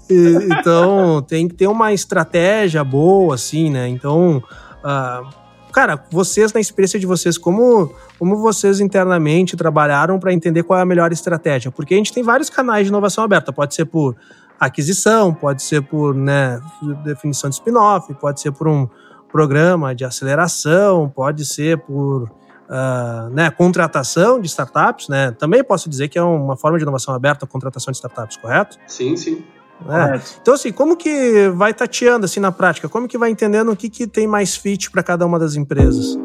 e, 0.09 0.39
então 0.51 1.23
tem 1.23 1.49
que 1.49 1.55
ter 1.55 1.67
uma 1.67 1.93
estratégia 1.93 2.83
boa, 2.85 3.35
assim, 3.35 3.71
né? 3.71 3.89
Então, 3.89 4.39
uh, 4.39 5.29
cara, 5.73 6.05
vocês 6.11 6.53
na 6.53 6.61
experiência 6.61 6.99
de 7.01 7.07
vocês, 7.07 7.37
como 7.37 7.93
como 8.19 8.37
vocês 8.37 8.81
internamente 8.81 9.57
trabalharam 9.57 10.19
para 10.19 10.33
entender 10.33 10.63
qual 10.63 10.79
é 10.79 10.83
a 10.83 10.87
melhor 10.87 11.13
estratégia? 11.13 11.71
Porque 11.71 11.95
a 11.95 11.97
gente 11.97 12.13
tem 12.13 12.23
vários 12.23 12.49
canais 12.49 12.87
de 12.87 12.91
inovação 12.91 13.25
aberta, 13.25 13.53
pode 13.53 13.75
ser 13.75 13.85
por 13.85 14.17
aquisição, 14.59 15.35
pode 15.35 15.63
ser 15.63 15.83
por 15.83 16.15
né, 16.15 16.61
definição 17.03 17.51
de 17.51 17.57
spin-off, 17.57 18.15
pode 18.15 18.41
ser 18.41 18.53
por 18.53 18.69
um 18.69 18.89
programa 19.31 19.95
de 19.95 20.05
aceleração, 20.05 21.09
pode 21.09 21.45
ser 21.45 21.79
por 21.79 22.31
uh, 22.69 23.31
né, 23.31 23.51
contratação 23.51 24.41
de 24.41 24.47
startups. 24.47 25.09
Né? 25.09 25.33
Também 25.33 25.63
posso 25.63 25.89
dizer 25.89 26.09
que 26.09 26.19
é 26.19 26.23
uma 26.23 26.57
forma 26.57 26.79
de 26.79 26.83
inovação 26.83 27.15
aberta 27.15 27.45
a 27.45 27.49
contratação 27.49 27.91
de 27.91 27.97
startups, 27.97 28.37
correto? 28.37 28.79
Sim, 28.87 29.17
sim. 29.17 29.45
É. 29.89 30.21
Então, 30.41 30.55
assim, 30.55 30.73
como 30.73 30.97
que 30.97 31.49
vai 31.51 31.75
tateando 31.75 32.25
assim 32.25 32.41
na 32.41 32.53
prática? 32.53 32.89
Como 32.89 33.09
que 33.09 33.19
vai 33.19 33.31
entendendo 33.31 33.73
o 33.73 33.77
que, 33.77 33.91
que 33.91 34.07
tem 34.07 34.27
mais 34.27 34.57
fit 34.57 34.91
para 34.91 35.03
cada 35.03 35.27
uma 35.27 35.39
das 35.39 35.57
empresas? 35.57 36.17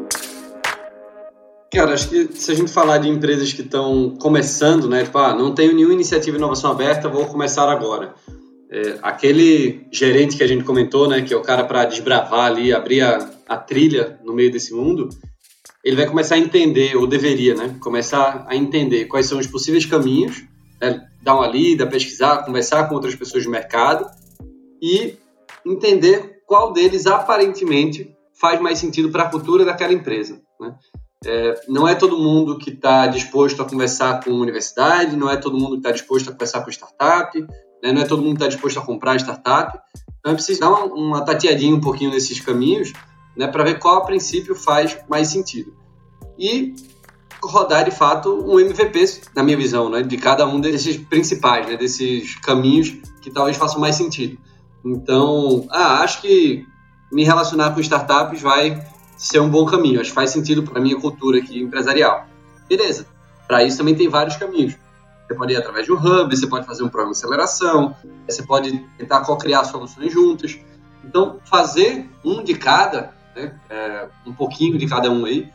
Cara, 1.72 1.94
acho 1.94 2.08
que 2.08 2.28
se 2.34 2.50
a 2.50 2.54
gente 2.54 2.70
falar 2.70 2.98
de 2.98 3.08
empresas 3.08 3.52
que 3.52 3.62
estão 3.62 4.16
começando, 4.20 4.88
né? 4.88 5.04
Tipo, 5.04 5.18
ah, 5.18 5.34
não 5.34 5.54
tenho 5.54 5.74
nenhuma 5.74 5.94
iniciativa 5.94 6.36
de 6.36 6.42
inovação 6.42 6.70
aberta, 6.70 7.08
vou 7.08 7.26
começar 7.26 7.70
agora. 7.70 8.14
É, 8.72 8.98
aquele 9.02 9.86
gerente 9.92 10.36
que 10.36 10.42
a 10.42 10.46
gente 10.46 10.64
comentou, 10.64 11.08
né? 11.08 11.22
Que 11.22 11.32
é 11.32 11.36
o 11.36 11.42
cara 11.42 11.64
para 11.64 11.84
desbravar 11.84 12.46
ali, 12.46 12.72
abrir 12.72 13.02
a, 13.02 13.30
a 13.48 13.56
trilha 13.56 14.18
no 14.24 14.32
meio 14.32 14.50
desse 14.50 14.74
mundo, 14.74 15.08
ele 15.84 15.96
vai 15.96 16.06
começar 16.06 16.34
a 16.34 16.38
entender, 16.38 16.96
ou 16.96 17.06
deveria, 17.06 17.54
né? 17.54 17.76
Começar 17.80 18.44
a 18.48 18.54
entender 18.54 19.06
quais 19.06 19.26
são 19.26 19.38
os 19.38 19.46
possíveis 19.46 19.86
caminhos, 19.86 20.44
né, 20.80 21.06
dar 21.22 21.36
uma 21.36 21.46
lida, 21.46 21.86
pesquisar, 21.86 22.44
conversar 22.44 22.88
com 22.88 22.94
outras 22.94 23.14
pessoas 23.14 23.44
do 23.44 23.50
mercado 23.50 24.06
e 24.80 25.18
entender 25.64 26.42
qual 26.46 26.72
deles 26.72 27.06
aparentemente 27.06 28.14
faz 28.34 28.60
mais 28.60 28.78
sentido 28.78 29.10
para 29.10 29.24
a 29.24 29.30
cultura 29.30 29.64
daquela 29.64 29.92
empresa. 29.92 30.40
Né? 30.58 30.74
É, 31.24 31.60
não 31.68 31.86
é 31.86 31.94
todo 31.94 32.18
mundo 32.18 32.56
que 32.56 32.70
está 32.70 33.06
disposto 33.06 33.60
a 33.60 33.68
conversar 33.68 34.24
com 34.24 34.30
universidade, 34.30 35.16
não 35.16 35.30
é 35.30 35.36
todo 35.36 35.58
mundo 35.58 35.72
que 35.72 35.78
está 35.78 35.90
disposto 35.90 36.28
a 36.28 36.32
conversar 36.32 36.62
com 36.62 36.70
startup, 36.70 37.38
né? 37.82 37.92
não 37.92 38.00
é 38.00 38.06
todo 38.06 38.22
mundo 38.22 38.38
que 38.38 38.44
está 38.44 38.48
disposto 38.48 38.78
a 38.78 38.82
comprar 38.82 39.16
startup. 39.16 39.78
Então 40.18 40.32
é 40.32 40.34
preciso 40.34 40.60
dar 40.60 40.70
uma, 40.70 40.84
uma 40.86 41.24
tateadinha 41.24 41.74
um 41.74 41.80
pouquinho 41.80 42.10
nesses 42.10 42.40
caminhos 42.40 42.92
né, 43.40 43.48
para 43.48 43.64
ver 43.64 43.78
qual 43.78 43.96
a 43.96 44.04
princípio 44.04 44.54
faz 44.54 44.98
mais 45.08 45.28
sentido. 45.28 45.72
E 46.38 46.74
rodar 47.42 47.86
de 47.86 47.90
fato 47.90 48.34
um 48.46 48.60
MVP, 48.60 49.22
na 49.34 49.42
minha 49.42 49.56
visão, 49.56 49.88
né, 49.88 50.02
de 50.02 50.18
cada 50.18 50.46
um 50.46 50.60
desses 50.60 50.98
principais, 50.98 51.66
né, 51.66 51.74
desses 51.74 52.34
caminhos 52.36 52.98
que 53.22 53.30
talvez 53.30 53.56
façam 53.56 53.80
mais 53.80 53.96
sentido. 53.96 54.36
Então, 54.84 55.66
ah, 55.70 56.02
acho 56.02 56.20
que 56.20 56.66
me 57.10 57.24
relacionar 57.24 57.72
com 57.72 57.80
startups 57.80 58.42
vai 58.42 58.86
ser 59.16 59.40
um 59.40 59.48
bom 59.48 59.64
caminho. 59.64 60.02
Acho 60.02 60.10
que 60.10 60.14
faz 60.14 60.28
sentido 60.28 60.62
para 60.62 60.78
a 60.78 60.82
minha 60.82 61.00
cultura 61.00 61.38
aqui 61.38 61.62
empresarial. 61.62 62.26
Beleza. 62.68 63.06
Para 63.48 63.64
isso 63.64 63.78
também 63.78 63.94
tem 63.94 64.08
vários 64.08 64.36
caminhos. 64.36 64.76
Você 65.26 65.34
pode 65.34 65.54
ir 65.54 65.56
através 65.56 65.86
de 65.86 65.92
um 65.92 65.96
hub, 65.96 66.36
você 66.36 66.46
pode 66.46 66.66
fazer 66.66 66.82
um 66.82 66.88
programa 66.88 67.14
de 67.14 67.18
aceleração, 67.18 67.96
você 68.28 68.42
pode 68.42 68.78
tentar 68.98 69.20
co-criar 69.20 69.64
soluções 69.64 70.12
juntas. 70.12 70.58
Então, 71.02 71.38
fazer 71.44 72.06
um 72.22 72.44
de 72.44 72.54
cada, 72.54 73.18
né, 73.34 73.54
é, 73.68 74.08
um 74.26 74.32
pouquinho 74.32 74.78
de 74.78 74.86
cada 74.86 75.10
um 75.10 75.24
aí, 75.24 75.50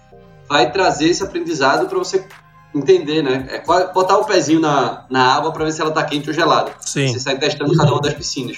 vai 0.48 0.72
trazer 0.72 1.10
esse 1.10 1.24
aprendizado 1.24 1.88
para 1.88 1.98
você 1.98 2.26
entender, 2.74 3.22
né? 3.22 3.48
É 3.50 3.64
botar 3.94 4.18
o 4.18 4.26
pezinho 4.26 4.60
na, 4.60 5.06
na 5.10 5.34
água 5.34 5.52
para 5.52 5.66
ver 5.66 5.72
se 5.72 5.82
ela 5.82 5.92
tá 5.92 6.04
quente 6.04 6.30
ou 6.30 6.34
gelada. 6.34 6.74
Sim. 6.82 7.08
Você 7.08 7.20
sai 7.20 7.38
testando 7.38 7.76
cada 7.76 7.92
uma 7.92 8.02
das 8.02 8.14
piscinas. 8.14 8.58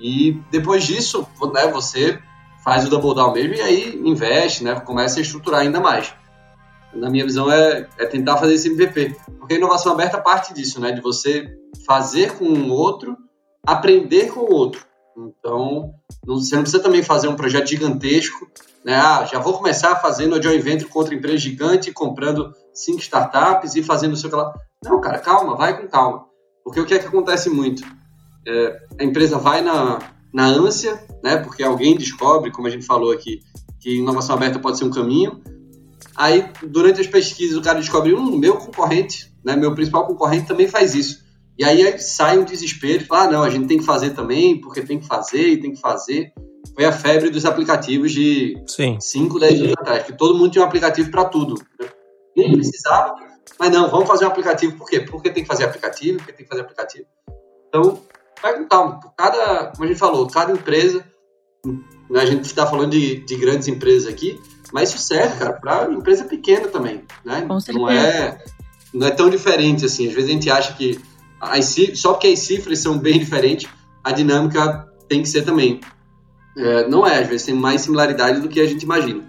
E 0.00 0.40
depois 0.50 0.84
disso, 0.84 1.26
né, 1.52 1.68
você 1.68 2.18
faz 2.64 2.86
o 2.86 2.90
double 2.90 3.14
down 3.14 3.32
mesmo 3.32 3.54
e 3.54 3.60
aí 3.60 4.00
investe, 4.04 4.64
né? 4.64 4.80
Começa 4.80 5.18
a 5.18 5.22
estruturar 5.22 5.60
ainda 5.60 5.80
mais. 5.80 6.12
Na 6.92 7.10
minha 7.10 7.24
visão 7.24 7.52
é, 7.52 7.86
é 7.98 8.06
tentar 8.06 8.38
fazer 8.38 8.54
esse 8.54 8.68
MVP. 8.68 9.16
Porque 9.38 9.54
a 9.54 9.58
inovação 9.58 9.92
aberta 9.92 10.18
parte 10.18 10.54
disso, 10.54 10.80
né? 10.80 10.92
De 10.92 11.00
você 11.00 11.46
fazer 11.86 12.32
com 12.36 12.44
o 12.44 12.70
outro, 12.70 13.16
aprender 13.66 14.32
com 14.32 14.40
o 14.40 14.52
outro. 14.52 14.84
Então, 15.16 15.94
você 16.26 16.54
não 16.54 16.62
precisa 16.62 16.82
também 16.82 17.02
fazer 17.02 17.28
um 17.28 17.36
projeto 17.36 17.68
gigantesco, 17.68 18.46
né? 18.84 18.94
Ah, 18.94 19.24
já 19.24 19.38
vou 19.38 19.54
começar 19.54 19.96
fazendo 19.96 20.34
a 20.34 20.42
joint 20.42 20.62
venture 20.62 20.90
com 20.90 21.02
empresa 21.02 21.38
gigante, 21.38 21.90
comprando 21.90 22.52
cinco 22.74 23.00
startups 23.00 23.74
e 23.74 23.82
fazendo 23.82 24.12
o 24.12 24.16
seu. 24.16 24.30
Não, 24.84 25.00
cara, 25.00 25.18
calma, 25.18 25.56
vai 25.56 25.80
com 25.80 25.88
calma. 25.88 26.26
Porque 26.62 26.80
o 26.80 26.84
que 26.84 26.94
é 26.94 26.98
que 26.98 27.06
acontece 27.06 27.48
muito? 27.48 27.82
É, 28.46 28.82
a 29.00 29.04
empresa 29.04 29.38
vai 29.38 29.62
na, 29.62 29.98
na 30.32 30.46
ânsia, 30.46 31.02
né? 31.22 31.38
Porque 31.38 31.62
alguém 31.62 31.96
descobre, 31.96 32.50
como 32.50 32.68
a 32.68 32.70
gente 32.70 32.84
falou 32.84 33.10
aqui, 33.10 33.40
que 33.80 33.98
inovação 33.98 34.36
aberta 34.36 34.58
pode 34.58 34.78
ser 34.78 34.84
um 34.84 34.90
caminho. 34.90 35.42
Aí, 36.14 36.50
durante 36.62 37.00
as 37.00 37.06
pesquisas, 37.06 37.56
o 37.56 37.62
cara 37.62 37.80
descobre, 37.80 38.14
um, 38.14 38.36
meu 38.36 38.56
concorrente, 38.56 39.32
né? 39.44 39.56
Meu 39.56 39.74
principal 39.74 40.06
concorrente 40.06 40.46
também 40.46 40.68
faz 40.68 40.94
isso. 40.94 41.25
E 41.58 41.64
aí 41.64 41.98
sai 41.98 42.38
um 42.38 42.44
desespero, 42.44 43.06
fala, 43.06 43.24
ah, 43.24 43.30
não, 43.32 43.42
a 43.42 43.50
gente 43.50 43.66
tem 43.66 43.78
que 43.78 43.84
fazer 43.84 44.10
também, 44.10 44.60
porque 44.60 44.82
tem 44.82 44.98
que 44.98 45.06
fazer 45.06 45.48
e 45.48 45.60
tem 45.60 45.72
que 45.72 45.80
fazer. 45.80 46.32
Foi 46.74 46.84
a 46.84 46.92
febre 46.92 47.30
dos 47.30 47.46
aplicativos 47.46 48.12
de 48.12 48.62
5, 49.00 49.38
10 49.38 49.60
anos 49.62 49.72
atrás, 49.78 50.04
que 50.04 50.12
todo 50.12 50.36
mundo 50.36 50.50
tinha 50.50 50.62
um 50.62 50.66
aplicativo 50.66 51.10
para 51.10 51.24
tudo. 51.24 51.54
Nem 52.36 52.52
precisava, 52.52 53.14
mas 53.58 53.70
não, 53.70 53.88
vamos 53.88 54.06
fazer 54.06 54.26
um 54.26 54.28
aplicativo, 54.28 54.76
por 54.76 54.88
quê? 54.88 55.00
Porque 55.00 55.30
tem 55.30 55.42
que 55.42 55.48
fazer 55.48 55.64
aplicativo, 55.64 56.18
porque 56.18 56.32
tem 56.32 56.44
que 56.44 56.50
fazer 56.50 56.60
aplicativo. 56.60 57.06
Então, 57.68 58.02
vai 58.42 58.58
com 58.58 58.66
calma. 58.66 59.00
Cada, 59.16 59.72
como 59.72 59.84
a 59.84 59.86
gente 59.86 59.98
falou, 59.98 60.26
cada 60.26 60.52
empresa, 60.52 61.02
né, 62.10 62.20
a 62.20 62.26
gente 62.26 62.44
está 62.44 62.66
falando 62.66 62.90
de, 62.90 63.24
de 63.24 63.36
grandes 63.36 63.68
empresas 63.68 64.12
aqui, 64.12 64.38
mas 64.72 64.90
isso 64.90 64.98
serve, 64.98 65.38
cara, 65.38 65.54
para 65.54 65.90
empresa 65.90 66.24
pequena 66.24 66.68
também, 66.68 67.04
né? 67.24 67.46
Não 67.72 67.88
é, 67.88 68.44
não 68.92 69.06
é 69.06 69.10
tão 69.10 69.30
diferente 69.30 69.86
assim. 69.86 70.08
Às 70.08 70.14
vezes 70.14 70.28
a 70.28 70.32
gente 70.32 70.50
acha 70.50 70.74
que 70.74 71.00
as, 71.40 71.76
só 71.94 72.12
porque 72.12 72.28
as 72.28 72.38
cifras 72.40 72.78
são 72.78 72.98
bem 72.98 73.18
diferentes, 73.18 73.68
a 74.02 74.12
dinâmica 74.12 74.88
tem 75.08 75.22
que 75.22 75.28
ser 75.28 75.42
também. 75.42 75.80
É, 76.56 76.88
não 76.88 77.06
é, 77.06 77.20
às 77.20 77.28
vezes 77.28 77.46
tem 77.46 77.54
mais 77.54 77.82
similaridade 77.82 78.40
do 78.40 78.48
que 78.48 78.60
a 78.60 78.66
gente 78.66 78.82
imagina. 78.82 79.22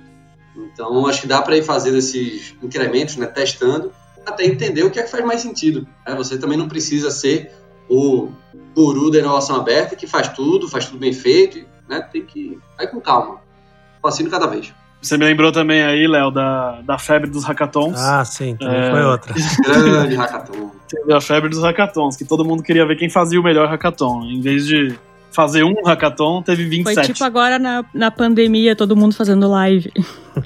Então, 0.56 1.06
acho 1.08 1.22
que 1.22 1.28
dá 1.28 1.42
para 1.42 1.58
ir 1.58 1.64
fazendo 1.64 1.98
esses 1.98 2.56
incrementos, 2.64 3.18
né, 3.18 3.28
testando, 3.28 3.92
até 4.26 4.46
entender 4.46 4.84
o 4.84 4.92
que 4.92 5.00
é 5.00 5.04
que 5.04 5.12
faz 5.12 5.24
mais 5.26 5.42
sentido. 5.42 5.88
Né? 6.08 6.16
Você 6.16 6.38
também 6.38 6.58
não 6.58 6.68
precisa 6.68 7.12
ser 7.12 7.52
o 7.90 8.30
guru 8.76 9.10
da 9.10 9.20
inovação 9.20 9.56
aberta 9.56 9.96
que 9.96 10.08
faz 10.08 10.30
tudo, 10.30 10.68
faz 10.68 10.86
tudo 10.86 11.00
bem 11.00 11.14
feito, 11.14 11.66
né? 11.88 12.02
Tem 12.02 12.24
que 12.24 12.60
ir 12.80 12.88
com 12.90 13.00
calma, 13.00 13.40
passinho 14.02 14.30
cada 14.30 14.46
vez. 14.46 14.74
Você 15.02 15.18
me 15.18 15.26
lembrou 15.26 15.52
também 15.52 15.84
aí, 15.84 16.08
Léo, 16.08 16.32
da, 16.32 16.82
da 16.82 16.98
febre 16.98 17.30
dos 17.30 17.46
hackathons. 17.46 18.00
Ah, 18.00 18.26
sim, 18.26 18.56
também 18.56 18.82
é... 18.82 18.92
foi 18.92 19.04
outra. 19.06 19.34
Grande 19.64 20.16
hackathon. 20.16 20.72
Teve 20.90 21.14
a 21.14 21.22
febre 21.22 21.50
dos 21.50 21.62
hackathons, 21.62 22.16
que 22.16 22.26
todo 22.26 22.46
mundo 22.46 22.64
queria 22.64 22.86
ver 22.86 22.96
quem 22.96 23.10
fazia 23.10 23.40
o 23.40 23.44
melhor 23.44 23.68
hackathon. 23.68 24.24
Em 24.24 24.40
vez 24.42 24.66
de 24.66 24.98
fazer 25.32 25.64
um 25.64 25.84
hackathon, 25.86 26.42
teve 26.42 26.66
27. 26.66 26.96
Foi 26.96 27.14
tipo 27.14 27.24
agora 27.24 27.60
na, 27.60 27.86
na 27.94 28.10
pandemia, 28.10 28.76
todo 28.76 28.96
mundo 28.96 29.14
fazendo 29.14 29.48
live. 29.50 29.92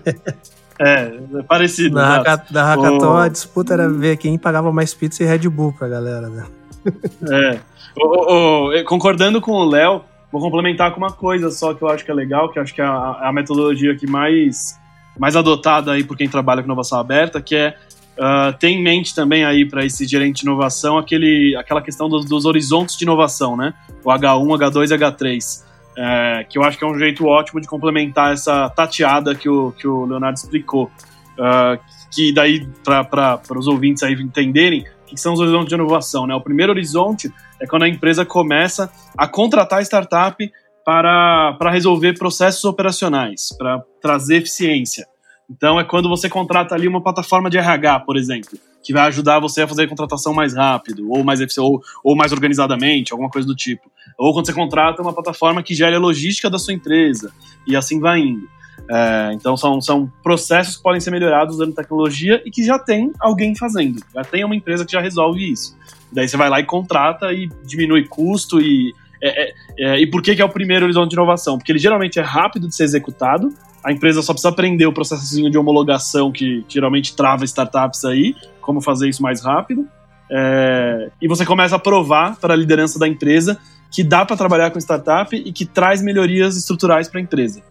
é, 0.79 1.13
é 1.35 1.43
parecido. 1.47 1.95
Na, 1.95 2.17
hacka, 2.17 2.45
da 2.51 2.63
hackathon, 2.63 3.13
o... 3.13 3.17
a 3.17 3.27
disputa 3.27 3.73
era 3.73 3.89
ver 3.89 4.17
quem 4.17 4.37
pagava 4.37 4.71
mais 4.71 4.93
pizza 4.93 5.23
e 5.23 5.25
Red 5.25 5.47
Bull 5.49 5.73
pra 5.73 5.87
galera, 5.87 6.29
né? 6.29 6.45
é. 7.31 7.59
O, 7.95 8.69
o, 8.69 8.83
concordando 8.85 9.39
com 9.39 9.51
o 9.51 9.63
Léo, 9.63 10.01
vou 10.31 10.41
complementar 10.41 10.91
com 10.91 10.97
uma 10.97 11.11
coisa 11.11 11.51
só 11.51 11.73
que 11.73 11.81
eu 11.81 11.89
acho 11.89 12.03
que 12.03 12.11
é 12.11 12.13
legal, 12.13 12.49
que 12.49 12.57
eu 12.57 12.63
acho 12.63 12.73
que 12.73 12.81
é 12.81 12.85
a, 12.85 13.29
a 13.29 13.31
metodologia 13.33 13.95
que 13.95 14.07
mais, 14.07 14.79
mais 15.19 15.35
adotada 15.35 15.91
aí 15.91 16.03
por 16.03 16.17
quem 16.17 16.27
trabalha 16.27 16.61
com 16.61 16.67
inovação 16.67 16.99
aberta, 16.99 17.41
que 17.41 17.55
é 17.55 17.75
Uh, 18.21 18.55
tem 18.59 18.77
em 18.77 18.83
mente 18.83 19.15
também 19.15 19.43
aí 19.43 19.65
para 19.65 19.83
esse 19.83 20.05
gerente 20.05 20.41
de 20.41 20.43
inovação 20.43 20.95
aquele, 20.95 21.55
aquela 21.55 21.81
questão 21.81 22.07
dos, 22.07 22.23
dos, 22.23 22.45
horizontes 22.45 22.95
de 22.95 23.03
inovação, 23.03 23.57
né? 23.57 23.73
O 24.03 24.09
H1, 24.09 24.45
H2 24.59 24.91
e 24.91 24.95
H3. 24.95 25.63
É, 25.97 26.45
que 26.47 26.55
eu 26.57 26.63
acho 26.63 26.77
que 26.77 26.83
é 26.83 26.87
um 26.87 26.97
jeito 26.97 27.25
ótimo 27.25 27.59
de 27.59 27.67
complementar 27.67 28.31
essa 28.31 28.69
tateada 28.69 29.33
que 29.33 29.49
o, 29.49 29.71
que 29.71 29.87
o 29.87 30.05
Leonardo 30.05 30.37
explicou. 30.37 30.85
Uh, 31.33 31.79
que 32.13 32.31
daí, 32.31 32.67
para 32.83 33.41
os 33.57 33.65
ouvintes 33.65 34.03
aí 34.03 34.13
entenderem, 34.13 34.81
o 34.81 35.05
que 35.07 35.17
são 35.19 35.33
os 35.33 35.39
horizontes 35.39 35.69
de 35.69 35.73
inovação, 35.73 36.27
né? 36.27 36.35
O 36.35 36.41
primeiro 36.41 36.71
horizonte 36.71 37.33
é 37.59 37.65
quando 37.65 37.83
a 37.83 37.89
empresa 37.89 38.23
começa 38.23 38.91
a 39.17 39.27
contratar 39.27 39.81
startup 39.81 40.51
para, 40.85 41.53
para 41.57 41.71
resolver 41.71 42.13
processos 42.13 42.63
operacionais, 42.65 43.49
para 43.57 43.83
trazer 43.99 44.37
eficiência. 44.37 45.07
Então 45.51 45.77
é 45.77 45.83
quando 45.83 46.07
você 46.07 46.29
contrata 46.29 46.73
ali 46.73 46.87
uma 46.87 47.01
plataforma 47.01 47.49
de 47.49 47.57
RH, 47.57 47.99
por 48.01 48.15
exemplo, 48.15 48.57
que 48.81 48.93
vai 48.93 49.03
ajudar 49.07 49.39
você 49.39 49.61
a 49.63 49.67
fazer 49.67 49.83
a 49.83 49.87
contratação 49.87 50.33
mais 50.33 50.55
rápido, 50.55 51.11
ou 51.11 51.23
mais 51.23 51.39
ou, 51.57 51.81
ou 52.03 52.15
mais 52.15 52.31
organizadamente, 52.31 53.11
alguma 53.11 53.29
coisa 53.29 53.45
do 53.45 53.55
tipo. 53.55 53.91
Ou 54.17 54.33
quando 54.33 54.45
você 54.45 54.53
contrata 54.53 55.01
uma 55.01 55.13
plataforma 55.13 55.61
que 55.61 55.75
gere 55.75 55.95
a 55.95 55.99
logística 55.99 56.49
da 56.49 56.57
sua 56.57 56.73
empresa, 56.73 57.31
e 57.67 57.75
assim 57.75 57.99
vai 57.99 58.19
indo. 58.19 58.47
É, 58.89 59.31
então 59.33 59.55
são, 59.55 59.79
são 59.79 60.11
processos 60.23 60.77
que 60.77 60.83
podem 60.83 60.99
ser 60.99 61.11
melhorados 61.11 61.55
usando 61.55 61.73
tecnologia 61.73 62.41
e 62.45 62.49
que 62.49 62.63
já 62.63 62.79
tem 62.79 63.11
alguém 63.19 63.55
fazendo. 63.55 64.01
Já 64.13 64.23
tem 64.23 64.43
uma 64.43 64.55
empresa 64.55 64.85
que 64.85 64.93
já 64.93 65.01
resolve 65.01 65.51
isso. 65.51 65.77
Daí 66.11 66.27
você 66.27 66.37
vai 66.37 66.49
lá 66.49 66.59
e 66.59 66.65
contrata 66.65 67.31
e 67.33 67.49
diminui 67.65 68.07
custo 68.07 68.59
e. 68.61 68.93
É, 69.21 69.43
é, 69.43 69.53
é 69.79 69.99
e 70.01 70.07
por 70.07 70.21
que, 70.21 70.35
que 70.35 70.41
é 70.41 70.45
o 70.45 70.49
primeiro 70.49 70.85
horizonte 70.85 71.09
de 71.09 71.15
inovação? 71.15 71.57
Porque 71.57 71.71
ele 71.71 71.79
geralmente 71.79 72.19
é 72.19 72.23
rápido 72.23 72.67
de 72.67 72.75
ser 72.75 72.83
executado, 72.83 73.53
a 73.83 73.91
empresa 73.91 74.21
só 74.21 74.33
precisa 74.33 74.49
aprender 74.49 74.85
o 74.85 74.93
processozinho 74.93 75.49
de 75.49 75.57
homologação 75.57 76.31
que 76.31 76.63
geralmente 76.67 77.15
trava 77.15 77.43
startups 77.45 78.05
aí, 78.05 78.35
como 78.61 78.81
fazer 78.81 79.09
isso 79.09 79.21
mais 79.21 79.43
rápido. 79.43 79.87
É, 80.29 81.09
e 81.21 81.27
você 81.27 81.45
começa 81.45 81.75
a 81.75 81.79
provar 81.79 82.37
para 82.37 82.53
a 82.53 82.57
liderança 82.57 82.97
da 82.97 83.07
empresa 83.07 83.59
que 83.91 84.03
dá 84.03 84.25
para 84.25 84.37
trabalhar 84.37 84.71
com 84.71 84.79
startup 84.79 85.35
e 85.35 85.51
que 85.51 85.65
traz 85.65 86.01
melhorias 86.01 86.55
estruturais 86.55 87.09
para 87.09 87.19
a 87.19 87.23
empresa. 87.23 87.61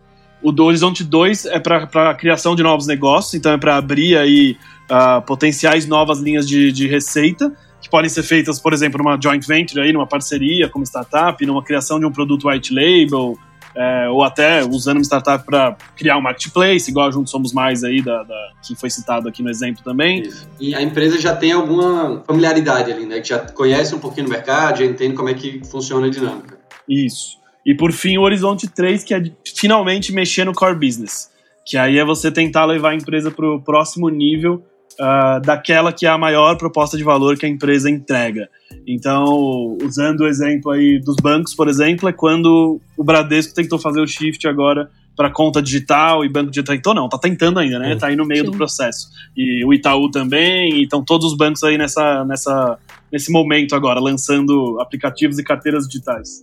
O 0.43 0.53
do 0.53 0.65
Horizonte 0.65 1.03
2 1.03 1.47
é 1.47 1.59
para 1.59 1.89
a 2.11 2.15
criação 2.15 2.55
de 2.55 2.63
novos 2.63 2.87
negócios, 2.87 3.35
então 3.35 3.53
é 3.53 3.59
para 3.59 3.77
abrir 3.77 4.17
aí 4.17 4.57
uh, 4.91 5.23
potenciais 5.23 5.87
novas 5.87 6.19
linhas 6.19 6.47
de, 6.47 6.73
de 6.73 6.87
receita, 6.87 7.53
que 7.81 7.89
podem 7.89 8.11
ser 8.11 8.23
feitas, 8.23 8.59
por 8.59 8.73
exemplo, 8.73 9.03
numa 9.03 9.19
joint 9.21 9.47
venture, 9.47 9.81
aí, 9.81 9.93
numa 9.93 10.07
parceria 10.07 10.69
como 10.69 10.85
startup, 10.85 11.45
numa 11.47 11.63
criação 11.63 11.99
de 11.99 12.05
um 12.05 12.13
produto 12.13 12.49
white 12.49 12.75
label, 12.75 13.39
é, 13.81 14.11
ou 14.11 14.23
até 14.23 14.63
usando 14.63 14.99
uma 14.99 15.05
startup 15.05 15.43
para 15.43 15.75
criar 15.97 16.19
um 16.19 16.21
marketplace, 16.21 16.91
igual 16.91 17.09
a 17.09 17.11
Juntos 17.11 17.31
Somos 17.31 17.51
Mais 17.55 17.83
aí, 17.83 18.03
da, 18.03 18.23
da, 18.25 18.53
que 18.63 18.75
foi 18.75 18.91
citado 18.91 19.27
aqui 19.27 19.43
no 19.43 19.49
exemplo 19.49 19.83
também. 19.83 20.21
Isso. 20.21 20.47
E 20.61 20.75
a 20.75 20.83
empresa 20.83 21.19
já 21.19 21.35
tem 21.35 21.53
alguma 21.53 22.23
familiaridade 22.27 22.93
ali, 22.93 23.07
né? 23.07 23.21
Que 23.21 23.31
já 23.31 23.39
conhece 23.39 23.95
um 23.95 23.99
pouquinho 23.99 24.27
do 24.27 24.31
mercado, 24.31 24.81
já 24.81 24.85
entende 24.85 25.15
como 25.15 25.31
é 25.31 25.35
que 25.35 25.63
funciona 25.65 26.09
a 26.09 26.11
dinâmica. 26.11 26.59
Isso. 26.87 27.39
E 27.65 27.75
por 27.75 27.91
fim, 27.91 28.19
o 28.19 28.23
Horizonte 28.23 28.69
3, 28.69 29.03
que 29.03 29.15
é 29.15 29.23
finalmente 29.57 30.13
mexer 30.13 30.45
no 30.45 30.53
core 30.53 30.75
business. 30.75 31.31
Que 31.65 31.79
aí 31.79 31.97
é 31.97 32.05
você 32.05 32.31
tentar 32.31 32.67
levar 32.67 32.91
a 32.91 32.95
empresa 32.95 33.31
para 33.31 33.47
o 33.47 33.63
próximo 33.63 34.11
nível 34.11 34.63
uh, 34.99 35.41
daquela 35.41 35.93
que 35.93 36.07
é 36.07 36.09
a 36.09 36.19
maior 36.19 36.57
proposta 36.57 36.97
de 36.97 37.05
valor 37.05 37.37
que 37.37 37.47
a 37.47 37.49
empresa 37.49 37.91
entrega. 37.91 38.49
Então, 38.87 39.77
usando 39.83 40.21
o 40.21 40.27
exemplo 40.27 40.71
aí 40.71 40.99
dos 40.99 41.17
bancos, 41.17 41.55
por 41.55 41.69
exemplo, 41.69 42.09
é 42.09 42.13
quando 42.13 42.81
o 42.97 43.05
Bradesco 43.05 43.55
tentou 43.55 43.79
fazer 43.79 44.01
o 44.01 44.07
shift 44.07 44.47
agora 44.49 44.91
para 45.17 45.31
conta 45.31 45.61
digital 45.61 46.25
e 46.25 46.29
banco 46.29 46.51
digital. 46.51 46.75
Então, 46.75 46.95
não, 46.95 47.09
tá 47.09 47.19
tentando 47.19 47.59
ainda, 47.59 47.79
né? 47.79 47.95
Tá 47.97 48.07
aí 48.07 48.17
no 48.17 48.25
meio 48.25 48.45
Sim. 48.45 48.51
do 48.51 48.57
processo. 48.57 49.09
E 49.37 49.65
o 49.65 49.75
Itaú 49.75 50.11
também, 50.11 50.83
então 50.83 51.05
todos 51.05 51.33
os 51.33 51.37
bancos 51.37 51.63
aí 51.63 51.77
nessa, 51.77 52.25
nessa, 52.25 52.79
nesse 53.13 53.31
momento 53.31 53.75
agora, 53.75 54.01
lançando 54.01 54.81
aplicativos 54.81 55.39
e 55.39 55.45
carteiras 55.45 55.87
digitais. 55.87 56.43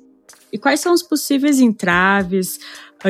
E 0.51 0.57
quais 0.57 0.79
são 0.79 0.93
os 0.93 1.03
possíveis 1.03 1.59
entraves, 1.59 2.59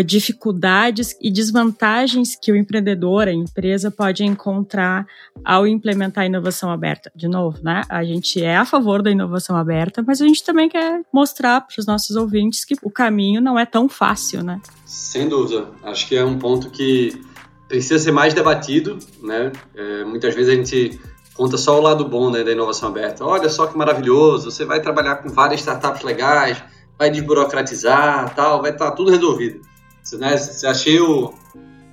dificuldades 0.04 1.16
e 1.22 1.32
desvantagens 1.32 2.36
que 2.36 2.52
o 2.52 2.56
empreendedor, 2.56 3.28
a 3.28 3.34
empresa, 3.34 3.90
pode 3.90 4.24
encontrar 4.24 5.06
ao 5.44 5.66
implementar 5.66 6.24
a 6.24 6.28
inovação 6.28 6.72
aberta? 6.72 7.12
De 7.16 7.28
novo, 7.28 7.60
né? 7.62 7.84
A 7.90 8.04
gente 8.04 8.42
é 8.42 8.58
a 8.58 8.66
favor 8.66 9.02
da 9.02 9.12
inovação 9.12 9.56
aberta, 9.56 10.04
mas 10.06 10.22
a 10.22 10.28
gente 10.28 10.44
também 10.44 10.70
quer 10.70 11.02
mostrar 11.14 11.62
para 11.62 11.80
os 11.80 11.86
nossos 11.86 12.16
ouvintes 12.16 12.66
que 12.66 12.76
o 12.82 12.90
caminho 12.90 13.42
não 13.42 13.58
é 13.58 13.66
tão 13.66 13.88
fácil, 13.88 14.44
né? 14.44 14.62
Sem 14.86 15.28
dúvida. 15.28 15.68
Acho 15.84 16.08
que 16.08 16.16
é 16.16 16.24
um 16.24 16.38
ponto 16.38 16.70
que 16.70 17.22
precisa 17.68 18.00
ser 18.00 18.12
mais 18.12 18.34
debatido, 18.34 18.98
né? 19.22 19.52
É, 19.76 20.04
muitas 20.04 20.34
vezes 20.34 20.54
a 20.54 20.56
gente 20.56 21.00
conta 21.38 21.58
só 21.58 21.78
o 21.78 21.82
lado 21.82 22.04
bom 22.06 22.32
né, 22.32 22.44
da 22.44 22.52
inovação 22.52 22.90
aberta. 22.90 23.24
Olha 23.24 23.48
só 23.48 23.68
que 23.68 23.78
maravilhoso, 23.78 24.50
você 24.50 24.66
vai 24.66 24.82
trabalhar 24.82 25.18
com 25.18 25.30
várias 25.30 25.60
startups 25.60 26.02
legais, 26.02 26.62
vai 26.98 27.12
desburocratizar, 27.12 28.34
tal, 28.34 28.62
vai 28.62 28.72
estar 28.72 28.90
tá 28.90 28.92
tudo 28.92 29.12
resolvido. 29.12 29.62
Você, 30.08 30.16
né, 30.16 30.38
você 30.38 30.66
achei 30.66 31.02
o, 31.02 31.34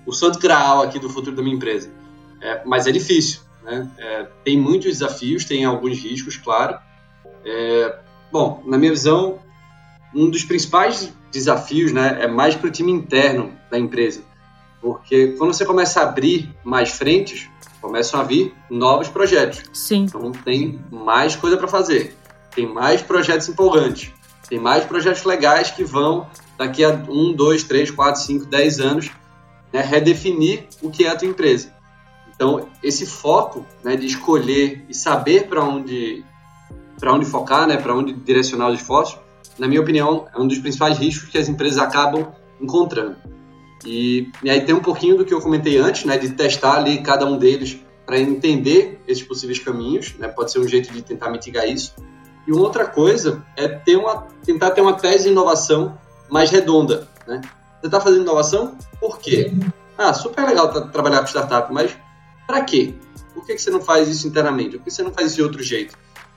o 0.07 0.13
santo 0.13 0.39
graal 0.39 0.83
aqui 0.83 1.01
do 1.01 1.11
futuro 1.11 1.35
da 1.35 1.43
minha 1.43 1.57
empresa. 1.57 1.91
É, 2.41 2.63
mas 2.65 2.87
é 2.87 2.93
difícil, 2.93 3.41
né? 3.65 3.91
É, 3.99 4.29
tem 4.45 4.57
muitos 4.57 4.93
desafios, 4.93 5.45
tem 5.45 5.65
alguns 5.65 5.99
riscos, 5.99 6.37
claro. 6.37 6.79
É, 7.45 7.99
bom, 8.31 8.63
na 8.67 8.79
minha 8.79 8.93
visão, 8.93 9.41
um 10.15 10.31
dos 10.31 10.45
principais 10.45 11.13
desafios 11.33 11.91
né, 11.91 12.19
é 12.21 12.29
mais 12.29 12.55
para 12.55 12.69
o 12.69 12.71
time 12.71 12.93
interno 12.93 13.53
da 13.69 13.81
empresa. 13.81 14.23
Porque 14.81 15.35
quando 15.37 15.53
você 15.53 15.65
começa 15.65 16.01
a 16.01 16.05
abrir 16.05 16.55
mais 16.63 16.93
frentes, 16.93 17.49
começam 17.81 18.21
a 18.21 18.23
vir 18.23 18.55
novos 18.71 19.09
projetos. 19.09 19.65
Sim. 19.73 20.05
Então 20.05 20.31
tem 20.31 20.79
mais 20.89 21.35
coisa 21.35 21.57
para 21.57 21.67
fazer, 21.67 22.17
tem 22.55 22.65
mais 22.65 23.03
projetos 23.03 23.49
empolgantes, 23.49 24.13
tem 24.49 24.61
mais 24.61 24.85
projetos 24.85 25.25
legais 25.25 25.73
que 25.73 25.83
vão, 25.83 26.29
daqui 26.59 26.85
a 26.85 26.91
um, 26.91 27.33
dois, 27.33 27.63
três, 27.63 27.91
quatro, 27.91 28.21
cinco, 28.21 28.47
dez 28.47 28.81
anos, 28.81 29.11
né, 29.73 29.81
redefinir 29.81 30.67
o 30.83 30.91
que 30.91 31.05
é 31.05 31.11
a 31.11 31.17
tua 31.17 31.29
empresa. 31.29 31.75
Então, 32.35 32.69
esse 32.83 33.07
foco 33.07 33.65
né, 33.83 33.97
de 33.97 34.07
escolher 34.07 34.85
e 34.89 34.95
saber 34.95 35.47
para 35.49 35.63
onde, 35.65 36.25
onde 37.05 37.25
focar, 37.25 37.67
né, 37.67 37.77
para 37.77 37.95
onde 37.95 38.13
direcionar 38.13 38.69
os 38.69 38.81
esforços, 38.81 39.19
na 39.59 39.69
minha 39.69 39.81
opinião, 39.81 40.27
é 40.35 40.39
um 40.39 40.47
dos 40.47 40.59
principais 40.59 40.99
riscos 40.99 41.29
que 41.29 41.39
as 41.39 41.49
empresas 41.49 41.79
acabam 41.79 42.33
encontrando. 42.61 43.17
E, 43.87 44.31
e 44.43 44.51
aí 44.51 44.61
tem 44.63 44.75
um 44.75 44.81
pouquinho 44.81 45.17
do 45.17 45.25
que 45.25 45.33
eu 45.33 45.41
comentei 45.41 45.77
antes, 45.77 46.05
né, 46.05 46.17
de 46.19 46.31
testar 46.31 46.77
ali 46.77 47.03
cada 47.03 47.27
um 47.27 47.39
deles 47.39 47.79
para 48.07 48.19
entender 48.19 49.01
esses 49.07 49.23
possíveis 49.23 49.59
caminhos, 49.59 50.15
né, 50.19 50.29
pode 50.29 50.51
ser 50.51 50.59
um 50.59 50.69
jeito 50.69 50.93
de 50.93 51.03
tentar 51.03 51.31
mitigar 51.31 51.69
isso. 51.69 51.95
E 52.47 52.53
uma 52.53 52.63
outra 52.63 52.87
coisa 52.87 53.43
é 53.57 53.69
ter 53.69 53.97
uma, 53.97 54.27
tentar 54.45 54.73
ter 54.73 54.81
uma 54.81 54.93
tese 54.93 55.25
de 55.25 55.31
inovação 55.31 55.99
mais 56.31 56.51
redonda. 56.51 57.09
Né? 57.27 57.41
Você 57.81 57.87
está 57.87 58.01
fazendo 58.01 58.23
inovação? 58.23 58.77
Por 59.01 59.19
quê? 59.19 59.53
Ah, 59.97 60.13
super 60.13 60.47
legal 60.47 60.71
trabalhar 60.91 61.21
com 61.21 61.27
startup, 61.27 61.73
mas 61.73 61.97
para 62.47 62.63
quê? 62.63 62.95
Por 63.33 63.45
que, 63.45 63.55
que 63.55 63.63
você 63.63 63.71
não 63.71 63.81
faz 63.81 64.09
isso 64.09 64.27
internamente? 64.27 64.79
Por 64.79 64.85
que 64.85 64.91
você 64.91 65.03
não 65.03 65.13
faz 65.13 65.29
isso 65.29 65.37
de 65.37 65.43
outro 65.43 65.63
jeito? 65.63 65.97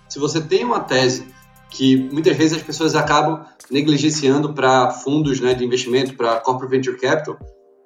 Se 0.10 0.20
você 0.20 0.42
tem 0.42 0.64
uma 0.64 0.80
tese 0.80 1.28
que 1.70 1.98
muitas 2.12 2.36
vezes 2.36 2.58
as 2.58 2.64
pessoas 2.64 2.96
acabam 2.96 3.46
negligenciando 3.70 4.54
para 4.54 4.92
fundos 4.92 5.40
né, 5.40 5.54
de 5.54 5.66
investimento, 5.66 6.16
para 6.16 6.40
corporate 6.40 6.76
venture 6.76 7.00
capital, 7.00 7.38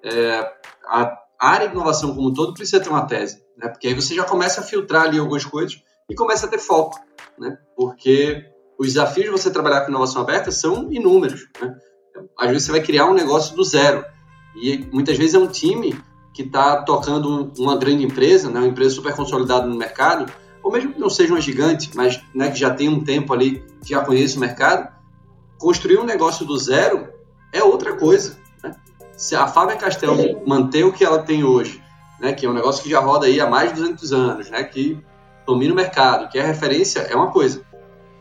é, 0.03 0.51
a 0.87 1.17
área 1.39 1.67
de 1.67 1.73
inovação 1.73 2.13
como 2.13 2.29
um 2.29 2.33
todo 2.33 2.53
precisa 2.53 2.79
ter 2.79 2.89
uma 2.89 3.05
tese, 3.05 3.43
né? 3.57 3.67
porque 3.69 3.87
aí 3.87 3.93
você 3.93 4.13
já 4.13 4.23
começa 4.23 4.61
a 4.61 4.63
filtrar 4.63 5.03
ali 5.03 5.17
algumas 5.17 5.43
coisas 5.43 5.81
e 6.09 6.15
começa 6.15 6.45
a 6.45 6.49
ter 6.49 6.59
foco, 6.59 6.99
né? 7.37 7.57
porque 7.75 8.45
os 8.77 8.87
desafios 8.87 9.25
de 9.25 9.31
você 9.31 9.49
trabalhar 9.49 9.81
com 9.81 9.89
inovação 9.89 10.21
aberta 10.21 10.51
são 10.51 10.91
inúmeros. 10.91 11.47
Né? 11.59 11.75
Às 12.37 12.49
vezes 12.49 12.63
você 12.63 12.71
vai 12.71 12.81
criar 12.81 13.05
um 13.05 13.13
negócio 13.13 13.55
do 13.55 13.63
zero 13.63 14.03
e 14.55 14.87
muitas 14.91 15.17
vezes 15.17 15.35
é 15.35 15.39
um 15.39 15.47
time 15.47 15.95
que 16.33 16.43
está 16.43 16.81
tocando 16.81 17.51
uma 17.57 17.77
grande 17.77 18.03
empresa, 18.03 18.49
né, 18.49 18.59
uma 18.59 18.67
empresa 18.67 18.95
super 18.95 19.13
consolidada 19.13 19.65
no 19.65 19.75
mercado, 19.75 20.31
ou 20.63 20.71
mesmo 20.71 20.93
que 20.93 20.99
não 20.99 21.09
seja 21.09 21.33
uma 21.33 21.41
gigante, 21.41 21.91
mas 21.95 22.21
né, 22.33 22.49
que 22.51 22.59
já 22.59 22.69
tem 22.69 22.87
um 22.87 23.03
tempo 23.03 23.33
ali, 23.33 23.63
que 23.83 23.89
já 23.89 24.03
conhece 24.03 24.37
o 24.37 24.39
mercado, 24.39 24.89
construir 25.57 25.97
um 25.97 26.05
negócio 26.05 26.45
do 26.45 26.57
zero 26.57 27.09
é 27.51 27.63
outra 27.63 27.95
coisa. 27.95 28.37
Né? 28.63 28.75
Se 29.17 29.35
a 29.35 29.47
Fábio 29.47 29.77
Castel 29.77 30.15
manter 30.45 30.83
o 30.83 30.93
que 30.93 31.03
ela 31.03 31.19
tem 31.19 31.43
hoje, 31.43 31.81
né, 32.19 32.33
que 32.33 32.45
é 32.45 32.49
um 32.49 32.53
negócio 32.53 32.83
que 32.83 32.89
já 32.89 32.99
roda 32.99 33.25
aí 33.25 33.39
há 33.39 33.47
mais 33.47 33.73
de 33.73 33.79
200 33.81 34.13
anos, 34.13 34.49
né, 34.49 34.63
que 34.63 34.97
domina 35.45 35.73
o 35.73 35.75
mercado, 35.75 36.29
que 36.29 36.37
é 36.37 36.45
referência, 36.45 36.99
é 37.01 37.15
uma 37.15 37.31
coisa. 37.31 37.63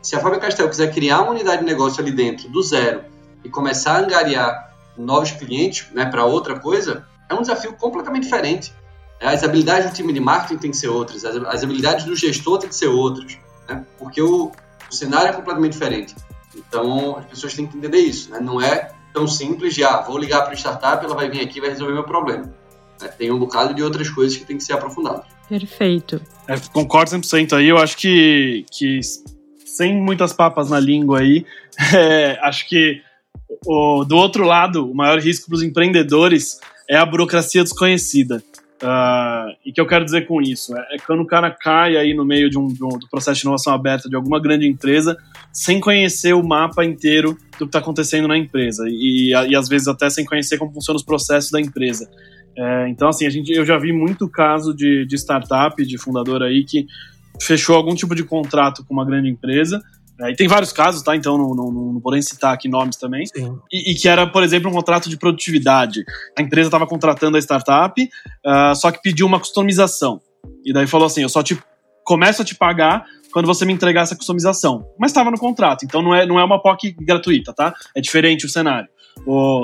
Se 0.01 0.15
a 0.15 0.19
Fábio 0.19 0.39
Castel 0.39 0.67
quiser 0.67 0.91
criar 0.91 1.21
uma 1.21 1.31
unidade 1.31 1.59
de 1.59 1.65
negócio 1.65 2.01
ali 2.01 2.11
dentro, 2.11 2.49
do 2.49 2.61
zero, 2.63 3.03
e 3.43 3.49
começar 3.49 3.93
a 3.93 3.99
angariar 3.99 4.71
novos 4.97 5.31
clientes 5.31 5.87
né, 5.93 6.05
para 6.05 6.25
outra 6.25 6.59
coisa, 6.59 7.05
é 7.29 7.33
um 7.33 7.41
desafio 7.41 7.73
completamente 7.73 8.23
diferente. 8.23 8.73
As 9.19 9.43
habilidades 9.43 9.89
do 9.89 9.95
time 9.95 10.11
de 10.11 10.19
marketing 10.19 10.57
têm 10.57 10.71
que 10.71 10.77
ser 10.77 10.87
outras, 10.87 11.23
as, 11.23 11.35
as 11.35 11.63
habilidades 11.63 12.05
do 12.05 12.15
gestor 12.15 12.59
têm 12.59 12.69
que 12.69 12.75
ser 12.75 12.87
outras, 12.87 13.37
né? 13.69 13.85
porque 13.97 14.21
o, 14.21 14.51
o, 14.89 14.93
cenário 14.93 15.29
é 15.29 15.33
completamente 15.33 15.73
diferente. 15.73 16.15
Então, 16.55 17.17
as 17.17 17.25
pessoas 17.25 17.53
têm 17.53 17.67
que 17.67 17.77
entender 17.77 17.99
isso. 17.99 18.31
Né? 18.31 18.39
Não 18.39 18.59
é 18.59 18.91
tão 19.13 19.27
simples 19.27 19.75
de, 19.75 19.83
ah, 19.83 20.01
vou 20.01 20.17
ligar 20.17 20.41
para 20.41 20.53
a 20.53 20.55
startup, 20.55 21.05
ela 21.05 21.15
vai 21.15 21.29
vir 21.29 21.41
aqui 21.41 21.59
e 21.59 21.61
vai 21.61 21.69
resolver 21.69 21.93
meu 21.93 22.03
problema. 22.03 22.51
Né? 22.99 23.07
Tem 23.09 23.31
um 23.31 23.39
bocado 23.39 23.73
de 23.73 23.83
outras 23.83 24.09
coisas 24.09 24.37
que 24.37 24.45
tem 24.45 24.57
que 24.57 24.63
ser 24.63 24.73
aprofundadas. 24.73 25.25
Perfeito. 25.47 26.21
É, 26.47 26.57
concordo 26.73 27.11
100% 27.11 27.53
aí. 27.57 27.67
Eu 27.67 27.77
acho 27.77 27.97
que, 27.97 28.65
que 28.71 28.99
sem 29.65 30.01
muitas 30.01 30.33
papas 30.33 30.69
na 30.69 30.79
língua 30.79 31.19
aí, 31.19 31.45
é, 31.93 32.39
acho 32.41 32.67
que 32.67 33.01
o, 33.65 34.03
do 34.03 34.15
outro 34.15 34.45
lado, 34.45 34.89
o 34.89 34.95
maior 34.95 35.19
risco 35.19 35.47
para 35.47 35.55
os 35.55 35.63
empreendedores 35.63 36.59
é 36.89 36.97
a 36.97 37.05
burocracia 37.05 37.63
desconhecida. 37.63 38.43
Uh, 38.81 39.53
e 39.63 39.71
que 39.71 39.79
eu 39.79 39.85
quero 39.85 40.03
dizer 40.03 40.25
com 40.25 40.41
isso? 40.41 40.75
É, 40.75 40.95
é, 40.95 40.97
quando 41.05 41.21
o 41.21 41.27
cara 41.27 41.51
cai 41.51 41.95
aí 41.95 42.15
no 42.15 42.25
meio 42.25 42.49
de 42.49 42.57
um, 42.57 42.67
de 42.67 42.83
um, 42.83 42.89
do 42.89 43.07
processo 43.07 43.39
de 43.39 43.45
inovação 43.45 43.73
aberta 43.73 44.09
de 44.09 44.15
alguma 44.15 44.41
grande 44.41 44.67
empresa, 44.67 45.15
sem 45.53 45.79
conhecer 45.79 46.33
o 46.33 46.41
mapa 46.41 46.83
inteiro 46.83 47.37
do 47.51 47.57
que 47.59 47.63
está 47.65 47.77
acontecendo 47.77 48.27
na 48.27 48.35
empresa, 48.35 48.85
e, 48.87 49.31
e, 49.31 49.55
às 49.55 49.69
vezes 49.69 49.87
até 49.87 50.09
sem 50.09 50.25
conhecer 50.25 50.57
como 50.57 50.73
funcionam 50.73 50.97
os 50.97 51.05
processos 51.05 51.51
da 51.51 51.61
empresa. 51.61 52.09
É, 52.57 52.89
então, 52.89 53.07
assim, 53.07 53.27
a 53.27 53.29
gente, 53.29 53.51
eu 53.53 53.63
já 53.63 53.77
vi 53.77 53.93
muito 53.93 54.27
caso 54.27 54.73
de, 54.73 55.05
de 55.05 55.15
startup, 55.15 55.85
de 55.85 55.97
fundador 55.99 56.41
aí, 56.41 56.65
que 56.65 56.87
fechou 57.39 57.75
algum 57.75 57.93
tipo 57.93 58.15
de 58.15 58.23
contrato 58.23 58.83
com 58.83 58.95
uma 58.95 59.05
grande 59.05 59.29
empresa, 59.29 59.79
é, 60.21 60.31
e 60.31 60.35
tem 60.35 60.47
vários 60.47 60.71
casos, 60.71 61.01
tá? 61.01 61.15
Então 61.15 61.37
não, 61.37 61.55
não, 61.55 61.71
não, 61.71 62.11
nem 62.11 62.21
citar 62.21 62.53
aqui 62.53 62.69
nomes 62.69 62.95
também. 62.95 63.23
E, 63.71 63.91
e, 63.91 63.95
que 63.95 64.07
era, 64.07 64.27
por 64.27 64.43
exemplo, 64.43 64.69
um 64.69 64.73
contrato 64.73 65.09
de 65.09 65.17
produtividade. 65.17 66.03
A 66.37 66.41
empresa 66.41 66.67
estava 66.67 66.85
contratando 66.85 67.37
a 67.37 67.39
startup, 67.39 68.01
uh, 68.01 68.75
só 68.75 68.91
que 68.91 69.01
pediu 69.01 69.25
uma 69.25 69.39
customização. 69.39 70.21
E 70.63 70.71
daí 70.71 70.87
falou 70.87 71.07
assim: 71.07 71.21
eu 71.21 71.29
só 71.29 71.41
te 71.41 71.57
começo 72.03 72.41
a 72.41 72.45
te 72.45 72.55
pagar 72.55 73.05
quando 73.31 73.45
você 73.45 73.65
me 73.65 73.73
entregar 73.73 74.01
essa 74.01 74.15
customização. 74.15 74.85
Mas 74.99 75.11
estava 75.11 75.31
no 75.31 75.37
contrato, 75.37 75.85
então 75.85 76.01
não 76.01 76.13
é, 76.13 76.25
não 76.25 76.39
é 76.39 76.43
uma 76.43 76.61
POC 76.61 76.95
gratuita, 76.99 77.53
tá? 77.53 77.73
É 77.95 78.01
diferente 78.01 78.45
o 78.45 78.49
cenário. 78.49 78.89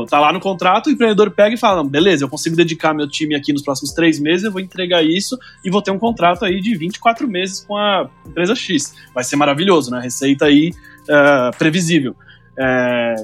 Tá 0.10 0.20
lá 0.20 0.32
no 0.32 0.39
contrato, 0.39 0.88
o 0.88 0.91
empreendedor 0.91 1.32
pega 1.32 1.56
e 1.56 1.58
fala: 1.58 1.84
beleza, 1.84 2.24
eu 2.24 2.30
consigo 2.30 2.56
dedicar 2.56 2.93
meu 2.93 3.08
time 3.08 3.36
aqui 3.36 3.52
nos 3.52 3.64
próximos 3.64 3.91
três 3.91 4.20
meses, 4.20 4.45
eu 4.45 4.52
vou 4.52 4.62
entregar 4.62 5.04
isso 5.04 5.38
e 5.66 5.70
vou 5.70 5.82
ter 5.82 5.91
um 5.91 5.98
contrato 5.98 6.45
aí 6.45 6.62
de 6.62 6.76
24 6.76 7.28
meses 7.28 7.62
com 7.62 7.76
a 7.76 8.10
empresa 8.26 8.56
X. 8.56 8.93
Vai 9.14 9.24
ser 9.24 9.36
maravilhoso, 9.36 9.89
né? 9.89 10.00
Receita 10.00 10.45
aí 10.45 10.72
uh, 11.04 11.58
previsível. 11.58 12.16
É, 12.60 13.16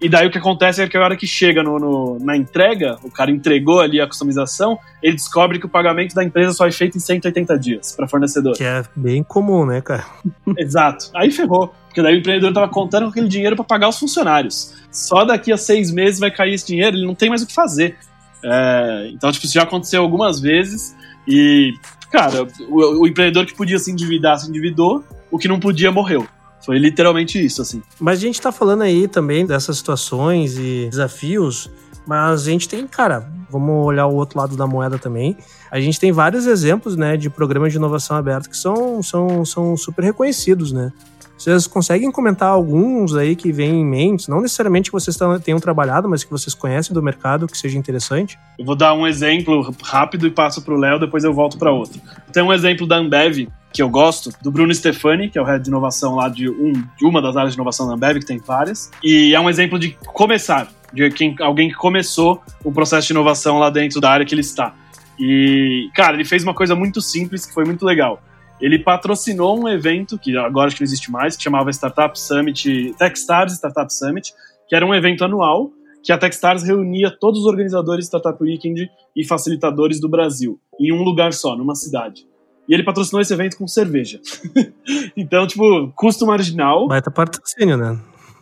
e 0.00 0.08
daí 0.08 0.26
o 0.28 0.30
que 0.30 0.38
acontece 0.38 0.80
é 0.80 0.88
que 0.88 0.96
a 0.96 1.02
hora 1.02 1.16
que 1.16 1.26
chega 1.26 1.62
no, 1.62 1.78
no, 1.78 2.18
na 2.20 2.36
entrega, 2.36 2.96
o 3.02 3.10
cara 3.10 3.30
entregou 3.30 3.80
ali 3.80 4.00
a 4.00 4.06
customização, 4.06 4.78
ele 5.02 5.16
descobre 5.16 5.58
que 5.58 5.66
o 5.66 5.68
pagamento 5.68 6.14
da 6.14 6.22
empresa 6.22 6.52
só 6.52 6.66
é 6.66 6.72
feito 6.72 6.96
em 6.96 7.00
180 7.00 7.58
dias 7.58 7.92
para 7.96 8.06
fornecedor. 8.06 8.54
Que 8.56 8.64
é 8.64 8.84
bem 8.94 9.24
comum, 9.24 9.66
né, 9.66 9.80
cara? 9.80 10.06
Exato. 10.56 11.10
Aí 11.14 11.30
ferrou. 11.32 11.74
Porque 11.86 12.00
daí 12.00 12.14
o 12.14 12.18
empreendedor 12.18 12.50
estava 12.50 12.68
contando 12.68 13.04
com 13.04 13.10
aquele 13.10 13.26
dinheiro 13.26 13.56
para 13.56 13.64
pagar 13.64 13.88
os 13.88 13.98
funcionários. 13.98 14.74
Só 14.90 15.24
daqui 15.24 15.52
a 15.52 15.56
seis 15.56 15.90
meses 15.90 16.20
vai 16.20 16.30
cair 16.30 16.54
esse 16.54 16.66
dinheiro, 16.66 16.96
ele 16.96 17.06
não 17.06 17.14
tem 17.14 17.28
mais 17.28 17.42
o 17.42 17.46
que 17.46 17.54
fazer. 17.54 17.96
É, 18.44 19.10
então, 19.12 19.32
tipo, 19.32 19.46
isso 19.46 19.54
já 19.54 19.64
aconteceu 19.64 20.00
algumas 20.00 20.38
vezes 20.38 20.94
e, 21.26 21.74
cara, 22.12 22.46
o, 22.68 23.02
o 23.02 23.06
empreendedor 23.06 23.44
que 23.46 23.54
podia 23.54 23.80
se 23.80 23.90
endividar 23.90 24.38
se 24.38 24.48
endividou, 24.48 25.04
o 25.28 25.38
que 25.38 25.48
não 25.48 25.58
podia 25.58 25.90
morreu. 25.90 26.24
Foi 26.64 26.78
literalmente 26.78 27.42
isso, 27.44 27.62
assim. 27.62 27.82
Mas 27.98 28.18
a 28.18 28.22
gente 28.22 28.40
tá 28.40 28.52
falando 28.52 28.82
aí 28.82 29.08
também 29.08 29.46
dessas 29.46 29.78
situações 29.78 30.58
e 30.58 30.88
desafios, 30.90 31.70
mas 32.06 32.46
a 32.46 32.50
gente 32.50 32.68
tem, 32.68 32.86
cara, 32.86 33.28
vamos 33.50 33.86
olhar 33.86 34.06
o 34.06 34.14
outro 34.14 34.38
lado 34.38 34.56
da 34.56 34.66
moeda 34.66 34.98
também. 34.98 35.36
A 35.70 35.80
gente 35.80 36.00
tem 36.00 36.12
vários 36.12 36.46
exemplos, 36.46 36.96
né, 36.96 37.16
de 37.16 37.28
programas 37.28 37.72
de 37.72 37.78
inovação 37.78 38.16
aberta 38.16 38.48
que 38.48 38.56
são, 38.56 39.02
são, 39.02 39.44
são 39.44 39.76
super 39.76 40.04
reconhecidos, 40.04 40.72
né? 40.72 40.92
Vocês 41.38 41.68
conseguem 41.68 42.10
comentar 42.10 42.48
alguns 42.48 43.14
aí 43.14 43.36
que 43.36 43.52
vêm 43.52 43.80
em 43.80 43.86
mente? 43.86 44.28
Não 44.28 44.40
necessariamente 44.40 44.90
que 44.90 44.92
vocês 44.92 45.16
tenham 45.44 45.60
trabalhado, 45.60 46.08
mas 46.08 46.24
que 46.24 46.30
vocês 46.32 46.52
conhecem 46.52 46.92
do 46.92 47.00
mercado, 47.00 47.46
que 47.46 47.56
seja 47.56 47.78
interessante? 47.78 48.36
Eu 48.58 48.64
vou 48.64 48.74
dar 48.74 48.92
um 48.92 49.06
exemplo 49.06 49.72
rápido 49.80 50.26
e 50.26 50.32
passo 50.32 50.60
para 50.62 50.74
o 50.74 50.76
Léo, 50.76 50.98
depois 50.98 51.22
eu 51.22 51.32
volto 51.32 51.56
para 51.56 51.70
outro. 51.70 52.00
Tem 52.32 52.42
um 52.42 52.52
exemplo 52.52 52.88
da 52.88 52.96
Ambev, 52.96 53.46
que 53.72 53.82
eu 53.82 53.88
gosto, 53.88 54.30
do 54.42 54.50
Bruno 54.50 54.74
Stefani, 54.74 55.28
que 55.28 55.38
é 55.38 55.42
o 55.42 55.44
head 55.44 55.62
de 55.62 55.68
inovação 55.68 56.14
lá 56.14 56.28
de, 56.28 56.48
um, 56.48 56.72
de 56.72 57.04
uma 57.04 57.20
das 57.20 57.36
áreas 57.36 57.52
de 57.52 57.56
inovação 57.56 57.86
da 57.86 57.94
Ambev, 57.94 58.18
que 58.18 58.26
tem 58.26 58.38
várias. 58.38 58.90
E 59.02 59.34
é 59.34 59.40
um 59.40 59.48
exemplo 59.48 59.78
de 59.78 59.96
começar, 60.06 60.68
de 60.92 61.10
quem, 61.10 61.36
alguém 61.40 61.68
que 61.68 61.74
começou 61.74 62.42
o 62.64 62.72
processo 62.72 63.06
de 63.06 63.12
inovação 63.12 63.58
lá 63.58 63.70
dentro 63.70 64.00
da 64.00 64.10
área 64.10 64.24
que 64.24 64.34
ele 64.34 64.40
está. 64.40 64.74
E, 65.18 65.90
cara, 65.94 66.14
ele 66.14 66.24
fez 66.24 66.42
uma 66.42 66.54
coisa 66.54 66.74
muito 66.74 67.00
simples 67.00 67.44
que 67.44 67.52
foi 67.52 67.64
muito 67.64 67.84
legal 67.84 68.22
ele 68.60 68.78
patrocinou 68.78 69.58
um 69.58 69.68
evento 69.68 70.18
que 70.18 70.36
agora 70.36 70.66
acho 70.66 70.76
que 70.76 70.82
não 70.82 70.86
existe 70.86 71.10
mais, 71.10 71.36
que 71.36 71.42
chamava 71.42 71.70
Startup 71.70 72.18
Summit, 72.18 72.94
Techstars 72.98 73.54
Startup 73.54 73.92
Summit, 73.92 74.34
que 74.68 74.74
era 74.74 74.84
um 74.84 74.94
evento 74.94 75.24
anual 75.24 75.70
que 76.02 76.12
a 76.12 76.18
Techstars 76.18 76.62
reunia 76.62 77.10
todos 77.10 77.40
os 77.40 77.46
organizadores 77.46 78.06
Startup 78.06 78.42
Weekend 78.42 78.90
e 79.14 79.24
facilitadores 79.26 80.00
do 80.00 80.08
Brasil 80.08 80.58
em 80.78 80.92
um 80.92 81.02
lugar 81.02 81.32
só, 81.32 81.56
numa 81.56 81.74
cidade. 81.74 82.26
E 82.68 82.74
ele 82.74 82.84
patrocinou 82.84 83.20
esse 83.20 83.32
evento 83.32 83.56
com 83.56 83.66
cerveja. 83.66 84.20
então, 85.16 85.46
tipo, 85.46 85.90
custo 85.96 86.26
marginal. 86.26 86.86
Baita 86.86 87.10
patrocínio, 87.10 87.76
né? 87.76 87.98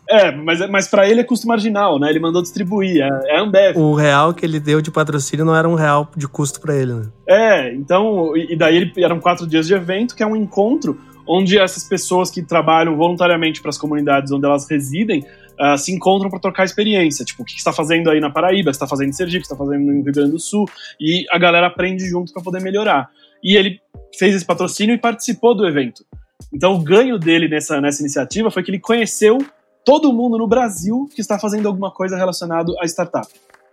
É, 0.08 0.30
mas, 0.30 0.70
mas 0.70 0.88
para 0.88 1.08
ele 1.08 1.20
é 1.20 1.24
custo 1.24 1.48
marginal, 1.48 1.98
né? 1.98 2.08
Ele 2.08 2.20
mandou 2.20 2.40
distribuir, 2.40 3.02
é, 3.02 3.08
é 3.26 3.40
Ambev. 3.40 3.76
O 3.76 3.94
real 3.94 4.32
que 4.32 4.46
ele 4.46 4.60
deu 4.60 4.80
de 4.80 4.90
patrocínio 4.90 5.44
não 5.44 5.54
era 5.54 5.68
um 5.68 5.74
real 5.74 6.08
de 6.16 6.28
custo 6.28 6.60
para 6.60 6.76
ele, 6.76 6.92
né? 6.92 7.06
É, 7.28 7.74
então, 7.74 8.36
e 8.36 8.56
daí 8.56 8.76
ele, 8.76 8.92
eram 8.98 9.18
quatro 9.18 9.46
dias 9.46 9.66
de 9.66 9.74
evento, 9.74 10.14
que 10.14 10.22
é 10.22 10.26
um 10.26 10.36
encontro 10.36 10.98
onde 11.26 11.58
essas 11.58 11.84
pessoas 11.84 12.30
que 12.30 12.40
trabalham 12.40 12.96
voluntariamente 12.96 13.60
para 13.60 13.70
as 13.70 13.78
comunidades 13.78 14.30
onde 14.30 14.46
elas 14.46 14.68
residem 14.70 15.24
uh, 15.60 15.76
se 15.76 15.92
encontram 15.92 16.30
para 16.30 16.38
trocar 16.38 16.64
experiência. 16.64 17.24
Tipo, 17.24 17.42
o 17.42 17.44
que 17.44 17.54
está 17.54 17.72
fazendo 17.72 18.10
aí 18.10 18.20
na 18.20 18.30
Paraíba, 18.30 18.70
o 18.70 18.72
que 18.72 18.76
está 18.76 18.86
fazendo 18.86 19.08
em 19.08 19.12
Sergipe, 19.12 19.38
o 19.38 19.48
que 19.48 19.52
está 19.52 19.56
fazendo 19.56 19.84
no 19.84 20.04
Rio 20.04 20.12
Grande 20.12 20.30
do 20.30 20.38
Sul, 20.38 20.68
e 21.00 21.24
a 21.30 21.38
galera 21.38 21.66
aprende 21.66 22.08
junto 22.08 22.32
para 22.32 22.42
poder 22.42 22.62
melhorar. 22.62 23.10
E 23.46 23.56
ele 23.56 23.78
fez 24.18 24.34
esse 24.34 24.44
patrocínio 24.44 24.92
e 24.92 24.98
participou 24.98 25.54
do 25.54 25.64
evento. 25.64 26.04
Então, 26.52 26.74
o 26.74 26.82
ganho 26.82 27.16
dele 27.16 27.48
nessa, 27.48 27.80
nessa 27.80 28.02
iniciativa 28.02 28.50
foi 28.50 28.64
que 28.64 28.72
ele 28.72 28.80
conheceu 28.80 29.38
todo 29.84 30.12
mundo 30.12 30.36
no 30.36 30.48
Brasil 30.48 31.08
que 31.14 31.20
está 31.20 31.38
fazendo 31.38 31.68
alguma 31.68 31.92
coisa 31.92 32.16
relacionada 32.16 32.72
a 32.80 32.84
startup. 32.86 33.28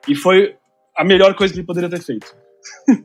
E 0.07 0.13
foi 0.13 0.53
a 0.95 1.03
melhor 1.03 1.33
coisa 1.33 1.51
que 1.51 1.59
ele 1.59 1.65
poderia 1.65 1.89
ter 1.89 2.03
feito. 2.03 2.35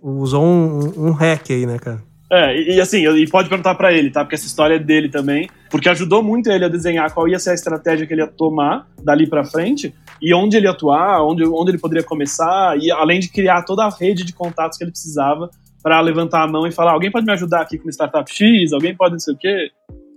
Usou 0.03 0.45
um, 0.45 1.09
um 1.09 1.13
hack 1.13 1.51
aí, 1.51 1.65
né, 1.65 1.79
cara? 1.79 2.03
É, 2.31 2.55
e, 2.55 2.77
e 2.77 2.81
assim, 2.83 3.09
e 3.09 3.27
pode 3.27 3.49
perguntar 3.49 3.75
para 3.75 3.91
ele, 3.91 4.11
tá? 4.11 4.23
Porque 4.23 4.35
essa 4.35 4.47
história 4.47 4.75
é 4.75 4.79
dele 4.79 5.09
também, 5.09 5.49
porque 5.71 5.89
ajudou 5.89 6.23
muito 6.23 6.51
ele 6.51 6.67
a 6.67 6.69
desenhar 6.69 7.11
qual 7.15 7.27
ia 7.27 7.39
ser 7.39 7.51
a 7.51 7.55
estratégia 7.55 8.07
que 8.07 8.13
ele 8.13 8.21
ia 8.21 8.27
tomar 8.27 8.87
dali 9.03 9.27
para 9.27 9.43
frente 9.43 9.95
e 10.21 10.35
onde 10.35 10.59
ele 10.59 10.67
ia 10.67 10.73
atuar, 10.73 11.25
onde, 11.25 11.45
onde 11.47 11.71
ele 11.71 11.79
poderia 11.79 12.05
começar, 12.05 12.77
e 12.79 12.91
além 12.91 13.21
de 13.21 13.31
criar 13.31 13.63
toda 13.63 13.87
a 13.87 13.89
rede 13.89 14.23
de 14.25 14.35
contatos 14.35 14.77
que 14.77 14.85
ele 14.85 14.91
precisava 14.91 15.49
para 15.83 16.01
levantar 16.01 16.43
a 16.43 16.49
mão 16.49 16.67
e 16.67 16.73
falar: 16.73 16.93
alguém 16.93 17.11
pode 17.11 17.27
me 17.27 17.33
ajudar 17.33 17.63
aqui 17.63 17.79
com 17.79 17.85
uma 17.85 17.93
startup 17.93 18.31
X, 18.33 18.73
alguém 18.73 18.97
pode 18.97 19.13
não 19.13 19.21
sei 19.21 19.35
o 19.35 19.39
quê. 19.39 19.71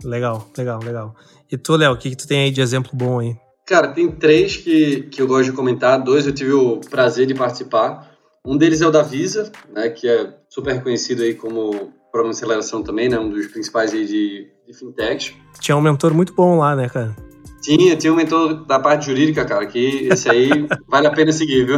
Legal, 0.03 0.47
legal, 0.57 0.79
legal. 0.83 1.15
E 1.51 1.57
tu, 1.57 1.75
Léo, 1.75 1.93
o 1.93 1.97
que, 1.97 2.09
que 2.09 2.15
tu 2.15 2.27
tem 2.27 2.45
aí 2.45 2.51
de 2.51 2.61
exemplo 2.61 2.91
bom 2.93 3.19
aí? 3.19 3.35
Cara, 3.65 3.89
tem 3.89 4.09
três 4.09 4.57
que, 4.57 5.03
que 5.03 5.21
eu 5.21 5.27
gosto 5.27 5.45
de 5.45 5.55
comentar, 5.55 6.01
dois 6.01 6.25
eu 6.25 6.33
tive 6.33 6.51
o 6.53 6.79
prazer 6.89 7.25
de 7.27 7.33
participar. 7.33 8.09
Um 8.45 8.57
deles 8.57 8.81
é 8.81 8.87
o 8.87 8.91
da 8.91 9.03
Visa, 9.03 9.51
né, 9.71 9.89
que 9.89 10.07
é 10.07 10.33
super 10.49 10.73
reconhecido 10.73 11.21
aí 11.21 11.35
como 11.35 11.93
programa 12.11 12.33
de 12.33 12.37
aceleração 12.37 12.81
também, 12.81 13.07
né, 13.07 13.19
um 13.19 13.29
dos 13.29 13.47
principais 13.47 13.93
aí 13.93 14.05
de, 14.05 14.49
de 14.65 14.73
fintechs. 14.73 15.33
Tinha 15.59 15.77
um 15.77 15.81
mentor 15.81 16.13
muito 16.13 16.33
bom 16.33 16.57
lá, 16.57 16.75
né, 16.75 16.89
cara? 16.89 17.15
Tinha, 17.61 17.95
tinha 17.95 18.11
um 18.11 18.15
mentor 18.15 18.65
da 18.65 18.79
parte 18.79 19.05
jurídica, 19.05 19.45
cara, 19.45 19.65
que 19.67 20.07
esse 20.07 20.27
aí 20.27 20.49
vale 20.89 21.07
a 21.07 21.11
pena 21.11 21.31
seguir, 21.31 21.65
viu? 21.65 21.77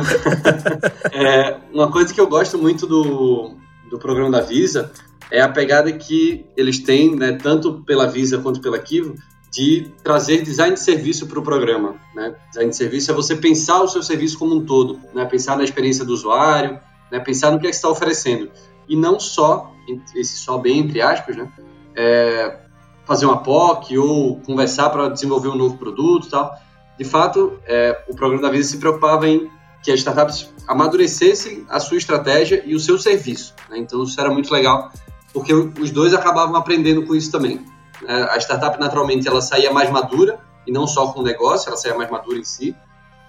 é, 1.11 1.57
uma 1.73 1.91
coisa 1.91 2.13
que 2.13 2.21
eu 2.21 2.27
gosto 2.27 2.57
muito 2.57 2.87
do, 2.87 3.57
do 3.93 3.99
programa 3.99 4.31
da 4.31 4.41
Visa 4.41 4.91
é 5.29 5.39
a 5.39 5.47
pegada 5.47 5.91
que 5.91 6.47
eles 6.57 6.79
têm, 6.79 7.15
né, 7.15 7.33
tanto 7.33 7.83
pela 7.85 8.07
Visa 8.07 8.39
quanto 8.39 8.59
pela 8.59 8.79
Kivo, 8.79 9.15
de 9.51 9.91
trazer 10.03 10.41
design 10.41 10.73
de 10.73 10.79
serviço 10.79 11.27
para 11.27 11.37
o 11.37 11.43
programa. 11.43 11.95
Né? 12.15 12.35
Design 12.49 12.71
de 12.71 12.75
serviço 12.75 13.11
é 13.11 13.13
você 13.13 13.35
pensar 13.35 13.81
o 13.83 13.87
seu 13.87 14.01
serviço 14.01 14.39
como 14.39 14.55
um 14.55 14.65
todo, 14.65 14.99
né? 15.13 15.25
pensar 15.25 15.55
na 15.55 15.63
experiência 15.63 16.03
do 16.03 16.11
usuário, 16.11 16.79
né? 17.11 17.19
pensar 17.19 17.51
no 17.51 17.59
que, 17.59 17.67
é 17.67 17.69
que 17.69 17.75
está 17.75 17.87
oferecendo. 17.87 18.49
E 18.89 18.95
não 18.95 19.19
só, 19.19 19.71
esse 20.15 20.37
só 20.37 20.57
bem 20.57 20.79
entre 20.79 20.99
aspas, 20.99 21.37
né? 21.37 21.51
É 21.95 22.59
fazer 23.05 23.25
uma 23.25 23.43
POC 23.43 23.97
ou 23.97 24.39
conversar 24.41 24.89
para 24.89 25.09
desenvolver 25.09 25.49
um 25.49 25.55
novo 25.55 25.77
produto 25.77 26.29
tal. 26.29 26.51
De 26.97 27.03
fato, 27.03 27.59
é, 27.65 28.03
o 28.09 28.15
programa 28.15 28.41
da 28.41 28.49
Visa 28.49 28.69
se 28.69 28.77
preocupava 28.77 29.27
em 29.27 29.49
que 29.83 29.91
as 29.91 29.99
startups 29.99 30.51
amadurecessem 30.67 31.65
a 31.69 31.79
sua 31.79 31.97
estratégia 31.97 32.63
e 32.65 32.73
o 32.73 32.79
seu 32.79 32.97
serviço. 32.97 33.53
Né? 33.69 33.77
Então, 33.79 34.03
isso 34.03 34.19
era 34.19 34.31
muito 34.31 34.51
legal, 34.51 34.91
porque 35.33 35.53
os 35.53 35.91
dois 35.91 36.13
acabavam 36.13 36.55
aprendendo 36.55 37.05
com 37.05 37.13
isso 37.13 37.29
também. 37.29 37.57
Né? 38.01 38.27
A 38.31 38.37
startup, 38.37 38.79
naturalmente, 38.79 39.27
ela 39.27 39.41
saía 39.41 39.71
mais 39.71 39.91
madura, 39.91 40.39
e 40.65 40.71
não 40.71 40.87
só 40.87 41.11
com 41.11 41.19
o 41.19 41.23
negócio, 41.23 41.67
ela 41.67 41.77
saía 41.77 41.95
mais 41.95 42.09
madura 42.09 42.37
em 42.39 42.43
si, 42.45 42.73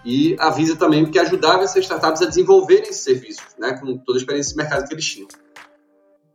e 0.05 0.36
a 0.38 0.50
Visa 0.50 0.76
também, 0.76 1.02
porque 1.02 1.18
ajudava 1.18 1.64
essas 1.64 1.82
startups 1.82 2.22
a 2.22 2.26
desenvolverem 2.26 2.84
esses 2.84 3.02
serviços, 3.02 3.44
né, 3.59 3.72
com 3.72 3.96
toda 3.98 4.18
a 4.18 4.20
experiência 4.20 4.52
de 4.52 4.57
mercado 4.57 4.86
que 4.86 4.94
eles 4.94 5.05
tinham. 5.05 5.26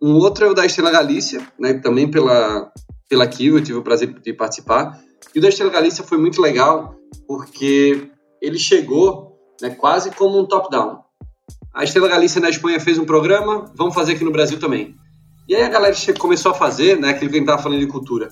Um 0.02 0.16
outro 0.16 0.46
é 0.46 0.50
o 0.50 0.54
da 0.54 0.66
Estrela 0.66 0.92
Galícia, 0.92 1.46
né, 1.58 1.74
também 1.76 2.10
pela, 2.10 2.72
pela 3.08 3.28
Kiwi, 3.28 3.60
eu 3.60 3.64
tive 3.64 3.78
o 3.78 3.84
prazer 3.84 4.12
de 4.12 4.34
participar. 4.34 5.00
E 5.36 5.40
o 5.40 5.42
da 5.42 5.50
Estrela 5.50 5.72
Galícia 5.72 6.04
foi 6.04 6.18
muito 6.18 6.42
legal, 6.42 6.96
porque 7.28 8.10
ele 8.42 8.58
chegou 8.58 9.29
né, 9.62 9.70
quase 9.72 10.12
como 10.12 10.40
um 10.40 10.46
top-down. 10.46 11.00
A 11.74 11.84
Estrela 11.84 12.08
Galícia 12.08 12.42
na 12.42 12.50
Espanha 12.50 12.80
fez 12.80 12.98
um 12.98 13.06
programa, 13.06 13.72
vamos 13.76 13.94
fazer 13.94 14.14
aqui 14.14 14.24
no 14.24 14.32
Brasil 14.32 14.60
também. 14.60 14.96
E 15.48 15.56
aí 15.56 15.64
a 15.64 15.70
galera 15.70 15.96
começou 16.18 16.52
a 16.52 16.56
fazer, 16.56 17.00
né, 17.00 17.10
aquilo 17.10 17.30
que 17.30 17.38
a 17.38 17.40
gente 17.40 17.48
estava 17.48 17.62
falando 17.62 17.80
de 17.80 17.88
cultura. 17.88 18.30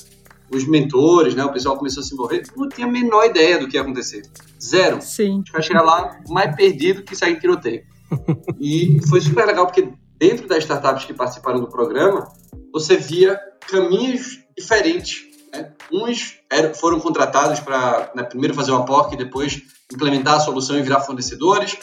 Os 0.52 0.66
mentores, 0.66 1.36
né, 1.36 1.44
o 1.44 1.52
pessoal 1.52 1.78
começou 1.78 2.02
a 2.02 2.06
se 2.06 2.14
envolver, 2.14 2.44
não 2.56 2.70
tinha 2.70 2.88
a 2.88 2.90
menor 2.90 3.26
ideia 3.26 3.60
do 3.60 3.68
que 3.68 3.76
ia 3.76 3.82
acontecer. 3.82 4.24
Zero. 4.62 5.02
Sim. 5.02 5.42
Os 5.42 5.50
caras 5.50 5.66
chegaram 5.66 5.86
lá 5.86 6.20
mais 6.30 6.56
perdido 6.56 7.04
que 7.04 7.16
sair 7.16 7.34
em 7.34 7.40
tiroteio. 7.40 7.84
e 8.60 9.00
foi 9.08 9.20
super 9.20 9.46
legal, 9.46 9.66
porque 9.66 9.90
dentro 10.18 10.48
das 10.48 10.60
startups 10.60 11.06
que 11.06 11.14
participaram 11.14 11.60
do 11.60 11.68
programa, 11.68 12.28
você 12.72 12.98
via 12.98 13.40
caminhos 13.68 14.40
diferentes. 14.58 15.26
Né? 15.54 15.72
Uns 15.92 16.40
eram, 16.52 16.74
foram 16.74 17.00
contratados 17.00 17.60
para 17.60 18.12
né, 18.16 18.24
primeiro 18.24 18.54
fazer 18.54 18.72
uma 18.72 18.86
POC 18.86 19.14
e 19.14 19.18
depois 19.18 19.62
implementar 19.94 20.36
a 20.36 20.40
solução 20.40 20.78
e 20.78 20.82
virar 20.82 21.02
fornecedores. 21.02 21.78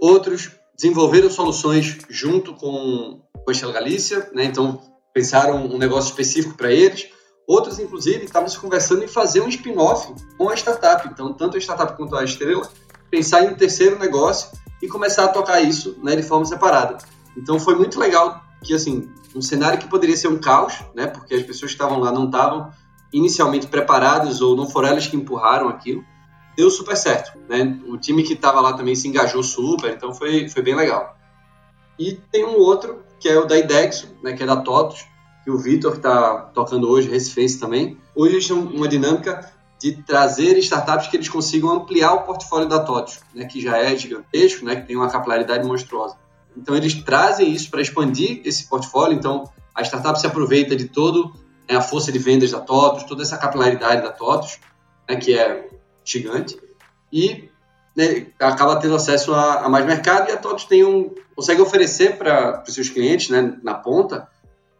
Outros 0.00 0.50
desenvolveram 0.76 1.30
soluções 1.30 1.98
junto 2.08 2.54
com 2.54 3.20
com 3.44 3.50
a 3.50 3.52
Estrela 3.52 3.72
Galícia, 3.74 4.30
né? 4.32 4.44
então 4.44 4.80
pensaram 5.12 5.66
um 5.66 5.78
negócio 5.78 6.10
específico 6.10 6.56
para 6.56 6.70
eles. 6.70 7.08
Outros, 7.46 7.78
inclusive, 7.78 8.24
estavam 8.24 8.48
se 8.48 8.58
conversando 8.58 9.02
em 9.02 9.08
fazer 9.08 9.40
um 9.40 9.48
spin-off 9.48 10.14
com 10.38 10.48
a 10.48 10.54
startup. 10.54 11.08
Então, 11.08 11.32
tanto 11.32 11.56
a 11.56 11.60
startup 11.60 11.96
quanto 11.96 12.14
a 12.14 12.22
Estrela, 12.22 12.68
pensar 13.10 13.42
em 13.42 13.48
um 13.48 13.54
terceiro 13.54 13.98
negócio 13.98 14.50
e 14.80 14.86
começar 14.86 15.24
a 15.24 15.28
tocar 15.28 15.60
isso 15.60 15.98
né, 16.02 16.14
de 16.14 16.22
forma 16.22 16.44
separada. 16.44 16.98
Então, 17.36 17.58
foi 17.58 17.74
muito 17.74 17.98
legal 17.98 18.40
que, 18.62 18.72
assim, 18.72 19.10
um 19.34 19.42
cenário 19.42 19.78
que 19.78 19.88
poderia 19.88 20.16
ser 20.16 20.28
um 20.28 20.38
caos, 20.38 20.74
né, 20.94 21.08
porque 21.08 21.34
as 21.34 21.42
pessoas 21.42 21.72
que 21.72 21.76
estavam 21.76 21.98
lá 21.98 22.12
não 22.12 22.26
estavam 22.26 22.70
inicialmente 23.12 23.66
preparadas 23.66 24.40
ou 24.40 24.54
não 24.54 24.68
foram 24.70 24.90
elas 24.90 25.08
que 25.08 25.16
empurraram 25.16 25.68
aquilo, 25.68 26.04
deu 26.60 26.70
super 26.70 26.96
certo. 26.96 27.32
Né? 27.48 27.78
O 27.88 27.96
time 27.96 28.22
que 28.22 28.34
estava 28.34 28.60
lá 28.60 28.74
também 28.74 28.94
se 28.94 29.08
engajou 29.08 29.42
super, 29.42 29.92
então 29.92 30.14
foi, 30.14 30.48
foi 30.48 30.62
bem 30.62 30.74
legal. 30.74 31.16
E 31.98 32.12
tem 32.30 32.44
um 32.44 32.56
outro 32.58 33.02
que 33.18 33.28
é 33.28 33.38
o 33.38 33.46
da 33.46 33.58
IDEXO, 33.58 34.08
né, 34.22 34.32
que 34.34 34.42
é 34.42 34.46
da 34.46 34.56
TOTOS, 34.56 35.04
que 35.44 35.50
o 35.50 35.58
Vitor 35.58 35.96
está 35.96 36.50
tocando 36.54 36.88
hoje, 36.88 37.08
Recife 37.08 37.58
também. 37.58 37.98
Hoje 38.14 38.34
eles 38.34 38.46
têm 38.46 38.56
uma 38.56 38.88
dinâmica 38.88 39.52
de 39.78 39.92
trazer 40.02 40.56
startups 40.58 41.08
que 41.08 41.16
eles 41.16 41.28
consigam 41.28 41.70
ampliar 41.70 42.12
o 42.12 42.22
portfólio 42.22 42.68
da 42.68 42.80
TOTOS, 42.80 43.20
né, 43.34 43.46
que 43.46 43.60
já 43.60 43.78
é 43.78 43.96
gigantesco, 43.96 44.64
né, 44.64 44.76
que 44.76 44.86
tem 44.86 44.96
uma 44.96 45.10
capilaridade 45.10 45.66
monstruosa. 45.66 46.16
Então 46.56 46.74
eles 46.76 46.94
trazem 47.02 47.50
isso 47.50 47.70
para 47.70 47.80
expandir 47.80 48.42
esse 48.44 48.68
portfólio, 48.68 49.16
então 49.16 49.44
a 49.74 49.82
startup 49.82 50.18
se 50.20 50.26
aproveita 50.26 50.76
de 50.76 50.86
todo 50.86 51.32
né, 51.68 51.76
a 51.76 51.80
força 51.80 52.12
de 52.12 52.18
vendas 52.18 52.50
da 52.50 52.60
TOTOS, 52.60 53.04
toda 53.04 53.22
essa 53.22 53.38
capilaridade 53.38 54.02
da 54.02 54.10
TOTOS, 54.10 54.58
né, 55.08 55.16
que 55.16 55.38
é 55.38 55.69
gigante, 56.10 56.58
e 57.12 57.48
né, 57.96 58.26
acaba 58.38 58.76
tendo 58.76 58.94
acesso 58.94 59.34
a, 59.34 59.64
a, 59.64 59.68
mais 59.68 59.84
mercado 59.84 60.28
e 60.28 60.32
a 60.32 60.36
TOTOS 60.36 60.64
tem 60.64 60.84
um, 60.84 61.14
consegue 61.34 61.60
oferecer 61.60 62.16
para 62.16 62.62
os 62.66 62.74
seus 62.74 62.88
clientes, 62.88 63.28
né, 63.28 63.58
na 63.62 63.74
ponta, 63.74 64.28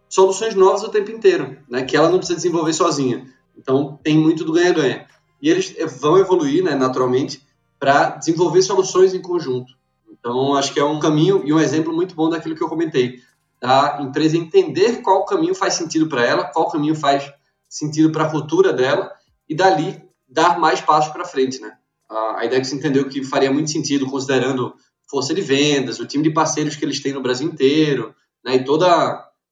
soluções 0.09 0.55
novas 0.55 0.83
o 0.83 0.89
tempo 0.89 1.11
inteiro, 1.11 1.59
né, 1.69 1.83
que 1.83 1.97
ela 1.97 2.09
não 2.09 2.19
precisa 2.19 2.37
desenvolver 2.37 2.73
sozinha. 2.73 3.27
Então, 3.57 3.99
tem 4.03 4.17
muito 4.17 4.45
do 4.45 4.53
ganha-ganha. 4.53 5.07
E 5.41 5.49
eles 5.49 5.75
vão 5.99 6.19
evoluir, 6.19 6.63
né, 6.65 6.75
naturalmente, 6.75 7.47
para 7.79 8.11
desenvolver 8.11 8.63
soluções 8.63 9.15
em 9.15 9.23
conjunto. 9.23 9.73
Então, 10.11 10.55
acho 10.55 10.73
que 10.73 10.81
é 10.81 10.85
um 10.85 11.01
caminho 11.01 11.43
e 11.45 11.53
um 11.53 11.61
exemplo 11.61 11.93
muito 11.93 12.15
bom 12.15 12.29
daquilo 12.29 12.55
que 12.55 12.63
eu 12.63 12.69
comentei. 12.69 13.21
Da 13.61 13.99
empresa 14.01 14.37
entender 14.37 15.03
qual 15.03 15.25
caminho 15.25 15.55
faz 15.55 15.75
sentido 15.75 16.09
para 16.09 16.25
ela, 16.25 16.45
qual 16.45 16.71
caminho 16.71 16.95
faz 16.95 17.33
sentido 17.69 18.11
para 18.11 18.25
a 18.25 18.31
cultura 18.31 18.73
dela, 18.73 19.13
e 19.49 19.55
dali 19.55 20.03
dar 20.31 20.59
mais 20.59 20.81
passos 20.81 21.13
para 21.13 21.25
frente, 21.25 21.61
né? 21.61 21.73
a 22.11 22.45
IDEX 22.45 22.73
entendeu 22.73 23.09
que 23.09 23.23
faria 23.23 23.53
muito 23.53 23.71
sentido, 23.71 24.07
considerando 24.07 24.75
força 25.09 25.35
de 25.35 25.41
vendas, 25.41 25.99
o 25.99 26.07
time 26.07 26.25
de 26.25 26.31
parceiros 26.31 26.77
que 26.77 26.85
eles 26.85 27.01
têm 27.01 27.13
no 27.13 27.23
Brasil 27.23 27.47
inteiro, 27.47 28.15
né, 28.45 28.57
e 28.57 28.65
toda 28.65 28.89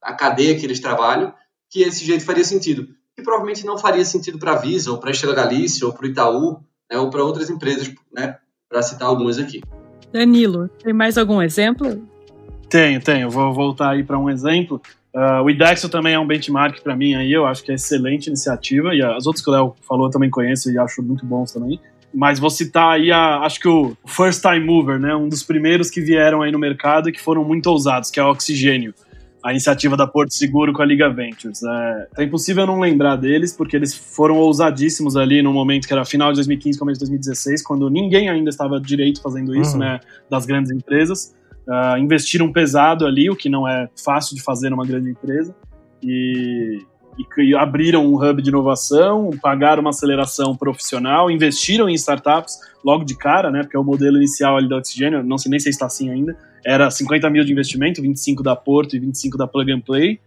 a 0.02 0.12
cadeia 0.12 0.58
que 0.58 0.64
eles 0.64 0.80
trabalham, 0.80 1.32
que 1.70 1.82
esse 1.82 2.04
jeito 2.04 2.24
faria 2.24 2.44
sentido. 2.44 2.88
E 3.16 3.22
provavelmente 3.22 3.66
não 3.66 3.76
faria 3.76 4.04
sentido 4.04 4.38
para 4.38 4.52
a 4.52 4.56
Visa, 4.56 4.90
ou 4.90 4.98
para 4.98 5.10
a 5.10 5.12
Estrela 5.12 5.34
Galícia, 5.34 5.86
ou 5.86 5.92
para 5.92 6.06
o 6.06 6.08
Itaú, 6.08 6.60
né, 6.90 6.98
ou 6.98 7.10
para 7.10 7.24
outras 7.24 7.50
empresas, 7.50 7.92
né, 8.12 8.36
para 8.68 8.82
citar 8.82 9.08
algumas 9.08 9.38
aqui. 9.38 9.60
Danilo, 10.12 10.68
tem 10.82 10.92
mais 10.92 11.18
algum 11.18 11.42
exemplo? 11.42 12.08
Tenho, 12.68 13.00
tenho. 13.00 13.30
Vou 13.30 13.52
voltar 13.52 13.90
aí 13.90 14.04
para 14.04 14.18
um 14.18 14.30
exemplo. 14.30 14.80
Uh, 15.18 15.42
o 15.42 15.50
IDEXO 15.50 15.88
também 15.88 16.14
é 16.14 16.20
um 16.20 16.24
benchmark 16.24 16.80
para 16.80 16.94
mim 16.94 17.16
aí, 17.16 17.32
eu 17.32 17.44
acho 17.44 17.64
que 17.64 17.72
é 17.72 17.74
excelente 17.74 18.28
iniciativa, 18.28 18.94
e 18.94 19.02
as 19.02 19.26
outras 19.26 19.44
que 19.44 19.50
o 19.50 19.52
Léo 19.52 19.74
falou 19.82 20.06
eu 20.06 20.10
também 20.12 20.30
conheço 20.30 20.70
e 20.70 20.78
acho 20.78 21.02
muito 21.02 21.26
bons 21.26 21.50
também. 21.50 21.80
Mas 22.14 22.38
vou 22.38 22.48
citar 22.48 22.92
aí, 22.92 23.10
a, 23.10 23.40
acho 23.40 23.58
que 23.58 23.66
o 23.66 23.96
First 24.06 24.42
Time 24.42 24.60
Mover, 24.60 24.96
né? 25.00 25.16
Um 25.16 25.28
dos 25.28 25.42
primeiros 25.42 25.90
que 25.90 26.00
vieram 26.00 26.40
aí 26.40 26.52
no 26.52 26.58
mercado 26.58 27.08
e 27.08 27.12
que 27.12 27.20
foram 27.20 27.42
muito 27.42 27.66
ousados, 27.66 28.12
que 28.12 28.20
é 28.20 28.22
o 28.22 28.30
Oxigênio. 28.30 28.94
a 29.42 29.50
iniciativa 29.50 29.96
da 29.96 30.06
Porto 30.06 30.32
Seguro 30.32 30.72
com 30.72 30.82
a 30.82 30.84
Liga 30.84 31.10
Ventures. 31.10 31.62
É, 31.64 32.08
é 32.18 32.24
impossível 32.24 32.64
não 32.64 32.78
lembrar 32.78 33.16
deles, 33.16 33.52
porque 33.52 33.74
eles 33.74 33.94
foram 33.94 34.36
ousadíssimos 34.36 35.16
ali 35.16 35.42
no 35.42 35.52
momento 35.52 35.88
que 35.88 35.92
era 35.92 36.04
final 36.04 36.30
de 36.30 36.36
2015, 36.36 36.78
começo 36.78 36.98
de 36.98 37.06
2016, 37.06 37.62
quando 37.62 37.90
ninguém 37.90 38.28
ainda 38.28 38.50
estava 38.50 38.80
direito 38.80 39.20
fazendo 39.20 39.54
isso, 39.56 39.72
uhum. 39.72 39.80
né, 39.80 40.00
das 40.30 40.46
grandes 40.46 40.70
empresas. 40.70 41.34
Uh, 41.68 41.98
investiram 41.98 42.50
pesado 42.50 43.04
ali, 43.04 43.28
o 43.28 43.36
que 43.36 43.50
não 43.50 43.68
é 43.68 43.88
fácil 44.02 44.34
de 44.34 44.42
fazer 44.42 44.70
numa 44.70 44.86
grande 44.86 45.10
empresa, 45.10 45.54
e, 46.02 46.82
e, 47.38 47.54
abriram 47.54 48.06
um 48.06 48.14
hub 48.14 48.40
de 48.40 48.48
inovação, 48.48 49.30
pagaram 49.42 49.82
uma 49.82 49.90
aceleração 49.90 50.56
profissional, 50.56 51.30
investiram 51.30 51.86
em 51.86 51.94
startups 51.94 52.58
logo 52.82 53.04
de 53.04 53.14
cara, 53.14 53.50
né, 53.50 53.60
porque 53.60 53.76
é 53.76 53.80
o 53.80 53.84
modelo 53.84 54.16
inicial 54.16 54.56
ali 54.56 54.66
da 54.66 54.78
Oxigênio, 54.78 55.22
não 55.22 55.36
sei 55.36 55.50
nem 55.50 55.60
se 55.60 55.68
está 55.68 55.84
assim 55.84 56.10
ainda, 56.10 56.34
era 56.64 56.90
50 56.90 57.28
mil 57.28 57.44
de 57.44 57.52
investimento, 57.52 58.00
25 58.00 58.42
da 58.42 58.56
Porto 58.56 58.96
e 58.96 58.98
25 58.98 59.36
da 59.36 59.46
Plug 59.46 59.70
and 59.70 59.80
Play, 59.80 60.18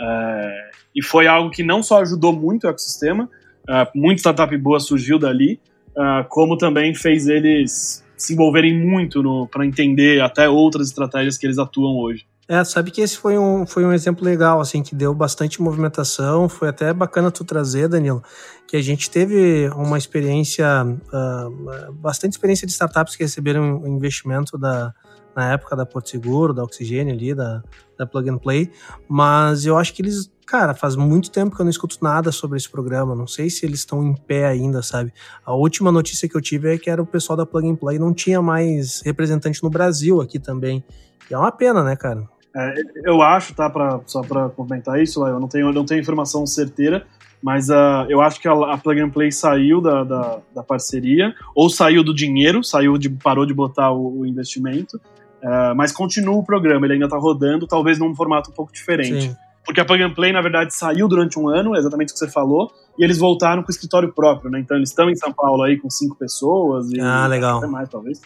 é, 0.00 0.70
e 0.96 1.02
foi 1.04 1.26
algo 1.26 1.50
que 1.50 1.62
não 1.62 1.82
só 1.82 2.00
ajudou 2.00 2.32
muito 2.32 2.66
o 2.66 2.70
ecossistema, 2.70 3.28
uh, 3.68 3.86
muita 3.94 4.20
startup 4.20 4.56
boa 4.56 4.80
surgiu 4.80 5.18
dali, 5.18 5.60
uh, 5.90 6.26
como 6.30 6.56
também 6.56 6.94
fez 6.94 7.28
eles 7.28 8.02
se 8.16 8.32
envolverem 8.32 8.78
muito 8.78 9.48
para 9.50 9.66
entender 9.66 10.20
até 10.20 10.48
outras 10.48 10.88
estratégias 10.88 11.36
que 11.36 11.46
eles 11.46 11.58
atuam 11.58 11.96
hoje. 11.96 12.26
É, 12.48 12.62
sabe 12.62 12.92
que 12.92 13.00
esse 13.00 13.16
foi 13.18 13.36
um, 13.36 13.66
foi 13.66 13.84
um 13.84 13.92
exemplo 13.92 14.24
legal, 14.24 14.60
assim, 14.60 14.80
que 14.80 14.94
deu 14.94 15.12
bastante 15.12 15.60
movimentação, 15.60 16.48
foi 16.48 16.68
até 16.68 16.92
bacana 16.92 17.28
tu 17.28 17.44
trazer, 17.44 17.88
Danilo, 17.88 18.22
que 18.68 18.76
a 18.76 18.82
gente 18.82 19.10
teve 19.10 19.68
uma 19.70 19.98
experiência, 19.98 20.84
uh, 20.84 21.92
bastante 21.94 22.32
experiência 22.32 22.64
de 22.64 22.72
startups 22.72 23.16
que 23.16 23.24
receberam 23.24 23.84
investimento 23.86 24.56
da, 24.56 24.94
na 25.36 25.52
época 25.52 25.76
da 25.76 25.84
Porto 25.84 26.08
Seguro, 26.08 26.54
da 26.54 26.64
Oxigênio 26.64 27.14
ali, 27.14 27.34
da, 27.34 27.62
da 27.98 28.06
Plug 28.06 28.30
and 28.30 28.38
Play, 28.38 28.72
mas 29.06 29.66
eu 29.66 29.76
acho 29.76 29.92
que 29.92 30.02
eles 30.02 30.34
Cara, 30.46 30.74
faz 30.74 30.94
muito 30.94 31.28
tempo 31.28 31.56
que 31.56 31.60
eu 31.60 31.64
não 31.64 31.70
escuto 31.70 31.98
nada 32.00 32.30
sobre 32.30 32.56
esse 32.56 32.70
programa. 32.70 33.16
Não 33.16 33.26
sei 33.26 33.50
se 33.50 33.66
eles 33.66 33.80
estão 33.80 34.00
em 34.04 34.14
pé 34.14 34.46
ainda, 34.46 34.80
sabe? 34.80 35.12
A 35.44 35.52
última 35.52 35.90
notícia 35.90 36.28
que 36.28 36.36
eu 36.36 36.40
tive 36.40 36.72
é 36.72 36.78
que 36.78 36.88
era 36.88 37.02
o 37.02 37.06
pessoal 37.06 37.36
da 37.36 37.44
Plug 37.44 37.68
and 37.68 37.74
Play 37.74 37.98
não 37.98 38.14
tinha 38.14 38.40
mais 38.40 39.02
representante 39.04 39.60
no 39.60 39.68
Brasil 39.68 40.20
aqui 40.20 40.38
também. 40.38 40.84
E 41.28 41.34
é 41.34 41.38
uma 41.38 41.50
pena, 41.50 41.82
né, 41.82 41.96
cara? 41.96 42.28
É, 42.54 42.74
eu 43.04 43.20
acho, 43.22 43.54
tá, 43.54 43.68
pra, 43.68 44.00
só 44.06 44.22
para 44.22 44.48
comentar 44.50 45.02
isso, 45.02 45.26
eu 45.26 45.40
não 45.40 45.48
tenho, 45.48 45.72
não 45.72 45.84
tenho 45.84 46.00
informação 46.00 46.46
certeira, 46.46 47.04
mas 47.42 47.68
uh, 47.68 48.06
eu 48.08 48.20
acho 48.20 48.40
que 48.40 48.48
a, 48.48 48.52
a, 48.52 48.78
Plug 48.78 49.00
and 49.00 49.10
Play 49.10 49.30
saiu 49.32 49.80
da, 49.80 50.04
da, 50.04 50.38
da, 50.54 50.62
parceria, 50.62 51.34
ou 51.54 51.68
saiu 51.68 52.02
do 52.02 52.14
dinheiro, 52.14 52.64
saiu 52.64 52.96
de, 52.96 53.10
parou 53.10 53.44
de 53.44 53.52
botar 53.52 53.90
o, 53.90 54.20
o 54.20 54.26
investimento, 54.26 54.98
uh, 55.46 55.74
mas 55.76 55.92
continua 55.92 56.34
o 56.34 56.44
programa, 56.44 56.86
ele 56.86 56.94
ainda 56.94 57.06
está 57.06 57.16
rodando, 57.16 57.66
talvez 57.66 57.98
num 57.98 58.14
formato 58.14 58.50
um 58.50 58.54
pouco 58.54 58.72
diferente. 58.72 59.28
Sim. 59.28 59.36
Porque 59.64 59.80
a 59.80 59.84
Plug 59.84 60.00
and 60.00 60.14
Play, 60.14 60.32
na 60.32 60.40
verdade, 60.40 60.72
saiu 60.72 61.08
durante 61.08 61.38
um 61.38 61.48
ano, 61.48 61.76
exatamente 61.76 62.10
o 62.10 62.12
que 62.12 62.20
você 62.20 62.28
falou, 62.28 62.70
e 62.96 63.02
eles 63.02 63.18
voltaram 63.18 63.62
com 63.62 63.68
o 63.68 63.70
escritório 63.70 64.12
próprio, 64.12 64.48
né? 64.48 64.60
Então 64.60 64.76
eles 64.76 64.90
estão 64.90 65.10
em 65.10 65.16
São 65.16 65.32
Paulo 65.32 65.64
aí 65.64 65.76
com 65.76 65.90
cinco 65.90 66.14
pessoas. 66.14 66.88
E 66.92 67.00
ah, 67.00 67.26
legal. 67.26 67.58
Até 67.58 67.66
mais, 67.66 67.88
talvez. 67.88 68.20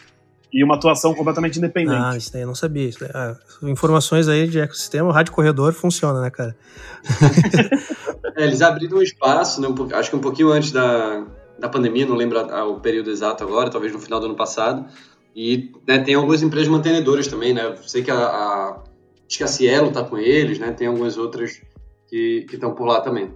E 0.53 0.63
uma 0.63 0.75
atuação 0.75 1.15
completamente 1.15 1.57
independente. 1.57 1.99
Ah, 1.99 2.15
isso 2.15 2.31
daí 2.31 2.41
eu 2.41 2.47
não 2.47 2.53
sabia. 2.53 2.87
Isso 2.87 2.99
daí, 2.99 3.09
ah, 3.13 3.35
informações 3.63 4.27
aí 4.27 4.47
de 4.47 4.59
ecossistema, 4.59 5.09
o 5.09 5.11
rádio 5.11 5.33
corredor 5.33 5.73
funciona, 5.73 6.21
né, 6.21 6.29
cara? 6.29 6.55
é, 8.37 8.43
eles 8.43 8.61
abriram 8.61 8.99
um 8.99 9.01
espaço, 9.01 9.59
né, 9.61 9.67
um, 9.67 9.95
acho 9.95 10.11
que 10.11 10.15
um 10.15 10.21
pouquinho 10.21 10.51
antes 10.51 10.71
da, 10.71 11.25
da 11.57 11.69
pandemia, 11.69 12.05
não 12.05 12.15
lembro 12.15 12.39
o 12.67 12.79
período 12.79 13.09
exato 13.09 13.43
agora, 13.43 13.71
talvez 13.71 13.91
no 13.91 13.99
final 13.99 14.19
do 14.19 14.27
ano 14.27 14.35
passado. 14.35 14.85
E 15.35 15.71
né, 15.87 15.99
tem 15.99 16.15
algumas 16.15 16.43
empresas 16.43 16.67
mantenedoras 16.67 17.27
também, 17.27 17.53
né? 17.53 17.65
Eu 17.65 17.77
sei 17.77 18.03
que 18.03 18.11
a, 18.11 18.17
a 18.17 18.83
Acho 19.31 19.37
que 19.37 19.43
a 19.45 19.47
Cielo 19.47 19.87
está 19.87 20.03
com 20.03 20.17
eles, 20.17 20.59
né? 20.59 20.73
Tem 20.73 20.87
algumas 20.87 21.17
outras 21.17 21.61
que 22.09 22.45
estão 22.51 22.75
por 22.75 22.85
lá 22.85 22.99
também. 22.99 23.31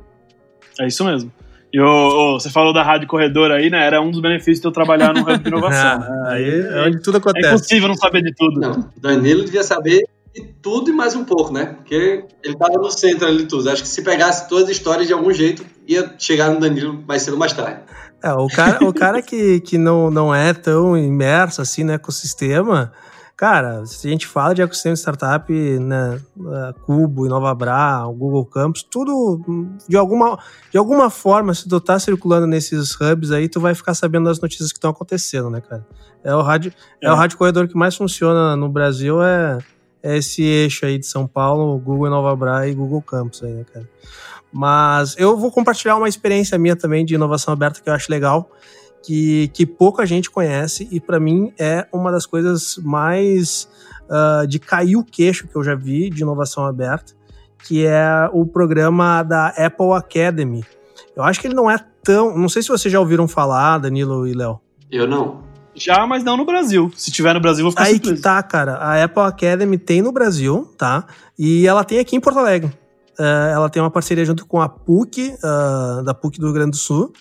É 0.78 0.88
isso 0.88 1.06
mesmo. 1.06 1.32
E 1.72 1.80
o, 1.80 2.34
você 2.34 2.50
falou 2.50 2.74
da 2.74 2.84
rádio 2.84 3.08
corredor 3.08 3.50
aí, 3.50 3.70
né? 3.70 3.86
Era 3.86 4.02
um 4.02 4.12
dos 4.12 4.20
benefícios 4.20 4.60
de 4.60 4.68
eu 4.68 4.74
trabalhar 4.74 5.14
no 5.14 5.22
hub 5.22 5.38
de 5.38 5.48
inovação. 5.48 6.00
Né? 6.04 6.24
aí 6.28 6.50
é 6.50 6.88
onde 6.88 7.02
tudo 7.02 7.20
acontece. 7.20 7.48
É 7.48 7.50
impossível 7.50 7.88
não 7.88 7.96
saber 7.96 8.22
de 8.22 8.34
tudo. 8.36 8.60
Não, 8.60 8.92
Danilo 8.98 9.46
devia 9.46 9.64
saber 9.64 10.06
de 10.34 10.42
tudo 10.62 10.90
e 10.90 10.94
mais 10.94 11.16
um 11.16 11.24
pouco, 11.24 11.54
né? 11.54 11.78
Porque 11.78 12.26
ele 12.44 12.54
estava 12.54 12.74
no 12.74 12.92
centro 12.92 13.26
ali 13.26 13.38
de 13.38 13.46
tudo. 13.46 13.70
Acho 13.70 13.82
que 13.82 13.88
se 13.88 14.04
pegasse 14.04 14.50
todas 14.50 14.66
as 14.66 14.72
histórias 14.72 15.08
de 15.08 15.14
algum 15.14 15.32
jeito, 15.32 15.66
ia 15.88 16.14
chegar 16.20 16.50
no 16.50 16.60
Danilo 16.60 17.02
mais 17.08 17.22
cedo 17.22 17.36
ou 17.36 17.40
mais 17.40 17.54
tarde. 17.54 17.84
É, 18.26 18.34
o 18.34 18.48
cara, 18.48 18.84
o 18.84 18.94
cara 18.94 19.22
que, 19.22 19.60
que 19.60 19.78
não, 19.78 20.10
não 20.10 20.34
é 20.34 20.54
tão 20.54 20.98
imerso 20.98 21.62
assim 21.62 21.84
no 21.84 21.92
ecossistema, 21.92 22.92
Cara, 23.38 23.86
se 23.86 24.08
a 24.08 24.12
gente 24.12 24.26
fala 24.26 24.56
de 24.56 24.62
ecossistema 24.62 24.94
de 24.94 25.00
startup, 25.02 25.52
né, 25.52 26.22
Cubo, 26.86 27.26
InovaBra, 27.26 28.08
o 28.08 28.14
Google 28.14 28.46
Campus, 28.46 28.82
tudo 28.82 29.42
de 29.90 29.98
alguma, 29.98 30.40
de 30.72 30.78
alguma 30.78 31.10
forma, 31.10 31.54
se 31.54 31.68
tu 31.68 31.82
tá 31.82 32.00
circulando 32.00 32.48
nesses 32.48 32.96
hubs 32.96 33.32
aí, 33.32 33.50
tu 33.50 33.60
vai 33.60 33.76
ficar 33.76 33.94
sabendo 33.94 34.30
das 34.30 34.40
notícias 34.40 34.72
que 34.72 34.78
estão 34.78 34.92
acontecendo, 34.92 35.50
né, 35.50 35.60
cara? 35.60 35.86
É 36.24 36.34
o 36.34 36.42
rádio, 36.42 36.72
é. 37.02 37.08
é. 37.08 37.12
o 37.12 37.16
rádio 37.16 37.38
corredor 37.38 37.68
que 37.68 37.76
mais 37.76 37.94
funciona 37.94 38.56
no 38.56 38.70
Brasil, 38.70 39.22
é, 39.22 39.58
é 40.02 40.16
esse 40.16 40.42
eixo 40.42 40.86
aí 40.86 40.98
de 40.98 41.06
São 41.06 41.28
Paulo, 41.28 41.78
Google 41.78 42.08
InovaBra 42.08 42.70
e 42.70 42.74
Google 42.74 43.02
Campus 43.02 43.44
aí, 43.44 43.52
né, 43.52 43.66
cara? 43.66 43.86
Mas 44.58 45.16
eu 45.18 45.36
vou 45.36 45.52
compartilhar 45.52 45.98
uma 45.98 46.08
experiência 46.08 46.58
minha 46.58 46.78
também 46.78 47.04
de 47.04 47.14
inovação 47.14 47.54
aberta 47.54 47.82
que 47.82 47.90
eu 47.90 47.94
acho 47.94 48.10
legal 48.10 48.50
que, 49.04 49.50
que 49.50 49.66
pouca 49.66 50.06
gente 50.06 50.32
conhece 50.32 50.88
e 50.90 51.02
para 51.02 51.20
mim 51.20 51.52
é 51.60 51.86
uma 51.92 52.10
das 52.10 52.26
coisas 52.26 52.78
mais 52.78 53.68
uh, 54.04 54.48
de 54.48 54.58
cair 54.58 54.96
o 54.96 55.04
queixo 55.04 55.46
que 55.46 55.58
eu 55.58 55.62
já 55.62 55.76
vi 55.76 56.10
de 56.10 56.22
inovação 56.22 56.66
aberta, 56.66 57.12
que 57.68 57.86
é 57.86 58.30
o 58.32 58.46
programa 58.46 59.24
da 59.24 59.50
Apple 59.50 59.92
Academy. 59.92 60.64
Eu 61.14 61.24
acho 61.24 61.42
que 61.42 61.48
ele 61.48 61.54
não 61.54 61.70
é 61.70 61.78
tão. 62.02 62.38
Não 62.38 62.48
sei 62.48 62.62
se 62.62 62.70
vocês 62.70 62.90
já 62.90 63.00
ouviram 63.02 63.28
falar, 63.28 63.80
Danilo 63.80 64.26
e 64.26 64.34
Léo. 64.34 64.62
Eu 64.90 65.06
não. 65.06 65.44
Já, 65.76 66.08
mas 66.08 66.24
não 66.24 66.38
no 66.38 66.46
Brasil. 66.46 66.90
Se 66.96 67.12
tiver 67.12 67.34
no 67.34 67.42
Brasil, 67.42 67.64
vou 67.64 67.72
ficar 67.72 67.84
Aí 67.84 67.96
surpreso. 67.96 68.16
que 68.16 68.22
tá, 68.22 68.42
cara. 68.42 68.76
A 68.76 69.04
Apple 69.04 69.22
Academy 69.22 69.78
tem 69.78 70.02
no 70.02 70.14
Brasil, 70.14 70.74
tá? 70.78 71.06
E 71.38 71.68
ela 71.68 71.84
tem 71.84 72.00
aqui 72.00 72.16
em 72.16 72.22
Porto 72.22 72.40
Alegre. 72.40 72.72
Uh, 73.20 73.50
ela 73.54 73.70
tem 73.70 73.82
uma 73.82 73.92
parceria 73.92 74.26
junto 74.26 74.46
com 74.46 74.62
a 74.62 74.68
PUC, 74.68 75.34
uh, 75.44 76.04
da 76.04 76.14
PUC 76.14 76.40
do 76.40 76.48
Rio 76.48 76.54
Grande 76.54 76.72
do 76.72 76.78
Sul. 76.78 77.14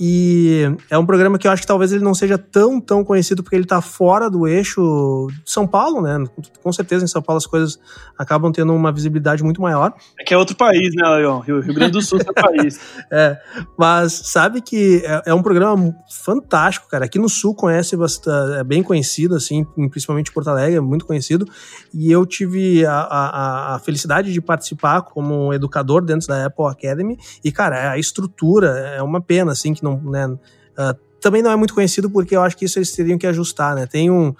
E 0.00 0.74
é 0.90 0.96
um 0.96 1.04
programa 1.04 1.38
que 1.38 1.46
eu 1.46 1.50
acho 1.50 1.62
que 1.62 1.68
talvez 1.68 1.92
ele 1.92 2.02
não 2.02 2.14
seja 2.14 2.38
tão, 2.38 2.80
tão 2.80 3.04
conhecido 3.04 3.42
porque 3.42 3.54
ele 3.54 3.64
está 3.64 3.80
fora 3.80 4.30
do 4.30 4.48
eixo 4.48 5.28
de 5.44 5.50
São 5.50 5.66
Paulo, 5.66 6.00
né? 6.00 6.24
Com 6.62 6.72
certeza 6.72 7.04
em 7.04 7.08
São 7.08 7.22
Paulo 7.22 7.38
as 7.38 7.46
coisas 7.46 7.78
acabam 8.18 8.50
tendo 8.50 8.72
uma 8.72 8.90
visibilidade 8.90 9.42
muito 9.42 9.60
maior. 9.60 9.92
É 10.18 10.24
que 10.24 10.32
é 10.32 10.38
outro 10.38 10.56
país, 10.56 10.94
né, 10.94 11.06
Leon? 11.08 11.40
Rio, 11.40 11.60
Rio 11.60 11.74
Grande 11.74 11.92
do 11.92 12.02
Sul 12.02 12.18
é 12.20 12.32
país. 12.32 12.80
é, 13.10 13.38
mas 13.78 14.12
sabe 14.12 14.60
que 14.60 15.02
é, 15.04 15.22
é, 15.26 15.34
um 15.34 15.42
programa 15.42 15.94
fantástico, 16.10 16.88
cara. 16.88 17.04
Aqui 17.04 17.18
no 17.18 17.28
Sul 17.28 17.54
conhece 17.54 17.96
bastante, 17.96 18.58
é 18.58 18.64
bem 18.64 18.82
conhecido, 18.82 19.34
assim, 19.34 19.64
principalmente 19.90 20.30
em 20.30 20.32
Porto 20.32 20.48
Alegre, 20.48 20.76
é 20.76 20.80
muito 20.80 21.06
conhecido. 21.06 21.46
E 21.92 22.10
eu 22.10 22.24
tive 22.24 22.84
a, 22.86 22.92
a, 22.92 23.74
a 23.74 23.78
felicidade 23.78 24.32
de 24.32 24.40
participar 24.40 25.02
como 25.02 25.52
educador 25.52 26.02
dentro 26.04 26.28
da 26.28 26.46
Apple 26.46 26.66
Academy. 26.66 27.18
E, 27.44 27.52
cara, 27.52 27.92
a 27.92 27.98
estrutura 27.98 28.68
é 28.96 29.02
uma 29.02 29.20
pena, 29.20 29.52
assim, 29.52 29.74
que 29.74 29.81
não 29.82 29.96
não, 29.96 30.10
né, 30.10 30.26
uh, 30.26 31.12
também 31.22 31.40
não 31.40 31.50
é 31.50 31.56
muito 31.56 31.72
conhecido 31.72 32.10
porque 32.10 32.34
eu 32.34 32.42
acho 32.42 32.56
que 32.56 32.64
isso 32.64 32.78
eles 32.78 32.90
teriam 32.92 33.16
que 33.16 33.26
ajustar, 33.26 33.76
né? 33.76 33.86
Tem 33.86 34.10
um, 34.10 34.34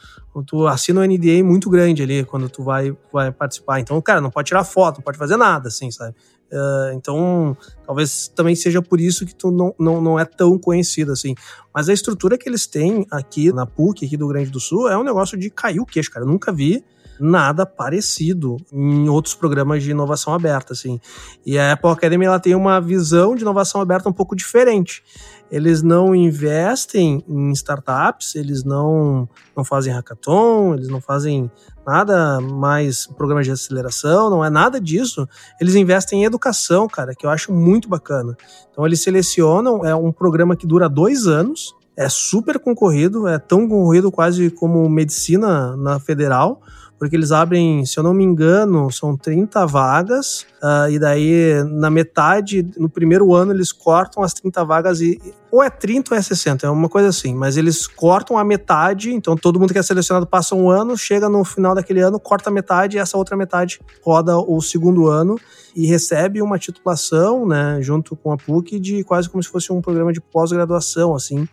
tu 0.45 0.67
assina 0.67 1.01
um 1.01 1.05
NDA 1.05 1.43
muito 1.45 1.71
grande 1.71 2.03
ali 2.03 2.25
quando 2.25 2.49
tu 2.49 2.63
vai, 2.65 2.95
vai 3.13 3.31
participar. 3.31 3.79
Então, 3.79 4.01
cara, 4.03 4.21
não 4.21 4.31
pode 4.31 4.49
tirar 4.49 4.65
foto, 4.65 4.97
não 4.97 5.03
pode 5.05 5.17
fazer 5.17 5.37
nada, 5.37 5.69
assim, 5.69 5.91
sabe? 5.93 6.15
Uh, 6.53 6.93
então, 6.95 7.57
talvez 7.87 8.29
também 8.29 8.55
seja 8.55 8.83
por 8.83 9.01
isso 9.01 9.25
que 9.25 9.35
tu 9.35 9.51
não, 9.51 9.75
não, 9.79 10.01
não 10.03 10.19
é 10.19 10.25
tão 10.25 10.59
conhecido 10.59 11.13
assim. 11.13 11.35
Mas 11.73 11.89
a 11.89 11.93
estrutura 11.93 12.37
que 12.37 12.49
eles 12.49 12.67
têm 12.67 13.07
aqui 13.11 13.53
na 13.53 13.65
PUC, 13.65 14.05
aqui 14.05 14.17
do 14.17 14.29
Grande 14.29 14.51
do 14.51 14.61
Sul, 14.61 14.89
é 14.89 14.99
um 14.99 15.05
negócio 15.05 15.39
de 15.39 15.49
cair 15.49 15.81
o 15.81 15.87
queixo, 15.87 16.11
cara. 16.11 16.27
Eu 16.27 16.29
nunca 16.29 16.53
vi 16.53 16.85
nada 17.23 17.65
parecido 17.65 18.57
em 18.73 19.09
outros 19.09 19.35
programas 19.35 19.83
de 19.83 19.93
inovação 19.93 20.35
aberta, 20.35 20.73
assim. 20.73 21.01
E 21.47 21.59
a 21.59 21.73
Apple 21.73 21.91
Academy 21.91 22.25
ela 22.25 22.41
tem 22.41 22.55
uma 22.55 22.81
visão 22.81 23.35
de 23.35 23.43
inovação 23.43 23.81
aberta 23.81 24.09
um 24.09 24.13
pouco 24.13 24.35
diferente. 24.35 25.03
Eles 25.51 25.83
não 25.83 26.15
investem 26.15 27.23
em 27.29 27.53
startups, 27.53 28.35
eles 28.35 28.65
não, 28.65 29.29
não 29.57 29.63
fazem 29.63 29.93
hackathon, 29.93 30.75
eles 30.75 30.89
não 30.89 31.01
fazem 31.01 31.51
nada 31.87 32.41
mais 32.41 33.07
programas 33.07 33.45
de 33.45 33.53
aceleração, 33.53 34.31
não 34.31 34.45
é 34.45 34.51
nada 34.51 34.81
disso. 34.81 35.29
Eles 35.61 35.75
investem 35.75 36.23
em 36.23 36.25
educação, 36.25 36.89
cara, 36.89 37.15
que 37.15 37.27
eu 37.27 37.31
acho 37.31 37.53
muito 37.53 37.89
bacana. 37.89 38.37
Então 38.71 38.87
eles 38.87 39.01
selecionam, 39.01 39.85
é 39.85 39.95
um 39.95 40.11
programa 40.11 40.57
que 40.57 40.67
dura 40.67 40.89
dois 40.89 41.27
anos, 41.27 41.75
é 41.97 42.09
super 42.09 42.59
concorrido, 42.59 43.29
é 43.29 43.39
tão 43.39 43.69
concorrido 43.69 44.11
quase 44.11 44.51
como 44.51 44.89
medicina 44.89 45.77
na 45.77 46.01
federal 46.01 46.63
porque 47.03 47.17
eles 47.17 47.33
abrem, 47.33 47.85
se 47.85 47.99
eu 47.99 48.05
não 48.05 48.15
me 48.15 48.23
engano, 48.23 48.89
são 48.93 49.17
30 49.17 49.67
vagas, 49.67 50.47
uh, 50.63 50.89
e 50.89 51.01
daí 51.01 51.61
na 51.65 51.91
metade, 51.91 52.65
no 52.79 52.89
primeiro 52.89 53.35
ano, 53.35 53.53
eles 53.53 53.73
cortam 53.73 54.23
as 54.23 54.33
30 54.33 54.65
vagas 54.65 55.01
e. 55.01 55.21
Ou 55.51 55.61
é 55.61 55.69
30 55.69 56.15
ou 56.15 56.17
é 56.17 56.23
60, 56.23 56.65
é 56.65 56.71
uma 56.71 56.89
coisa 56.89 57.09
assim, 57.09 57.35
mas 57.35 57.57
eles 57.57 57.89
cortam 57.89 58.39
a 58.39 58.45
metade, 58.45 59.13
então 59.13 59.37
todo 59.37 59.59
mundo 59.59 59.73
que 59.73 59.81
é 59.81 59.83
selecionado 59.83 60.29
passa 60.29 60.55
um 60.55 60.71
ano, 60.71 60.97
chega 60.97 61.29
no 61.29 61.45
final 61.45 61.75
daquele 61.75 61.99
ano, 61.99 62.21
corta 62.21 62.51
a 62.51 62.53
metade 62.53 62.97
e 62.97 63.01
essa 63.01 63.19
outra 63.19 63.37
metade 63.37 63.81
roda 64.01 64.39
o 64.39 64.63
segundo 64.63 65.09
ano 65.09 65.37
e 65.75 65.85
recebe 65.87 66.41
uma 66.41 66.57
titulação, 66.57 67.45
né, 67.45 67.79
junto 67.81 68.15
com 68.15 68.31
a 68.31 68.37
PUC, 68.37 68.79
de 68.79 69.03
quase 69.03 69.29
como 69.29 69.43
se 69.43 69.49
fosse 69.49 69.73
um 69.73 69.83
programa 69.83 70.13
de 70.13 70.21
pós-graduação, 70.21 71.17
assim. 71.17 71.49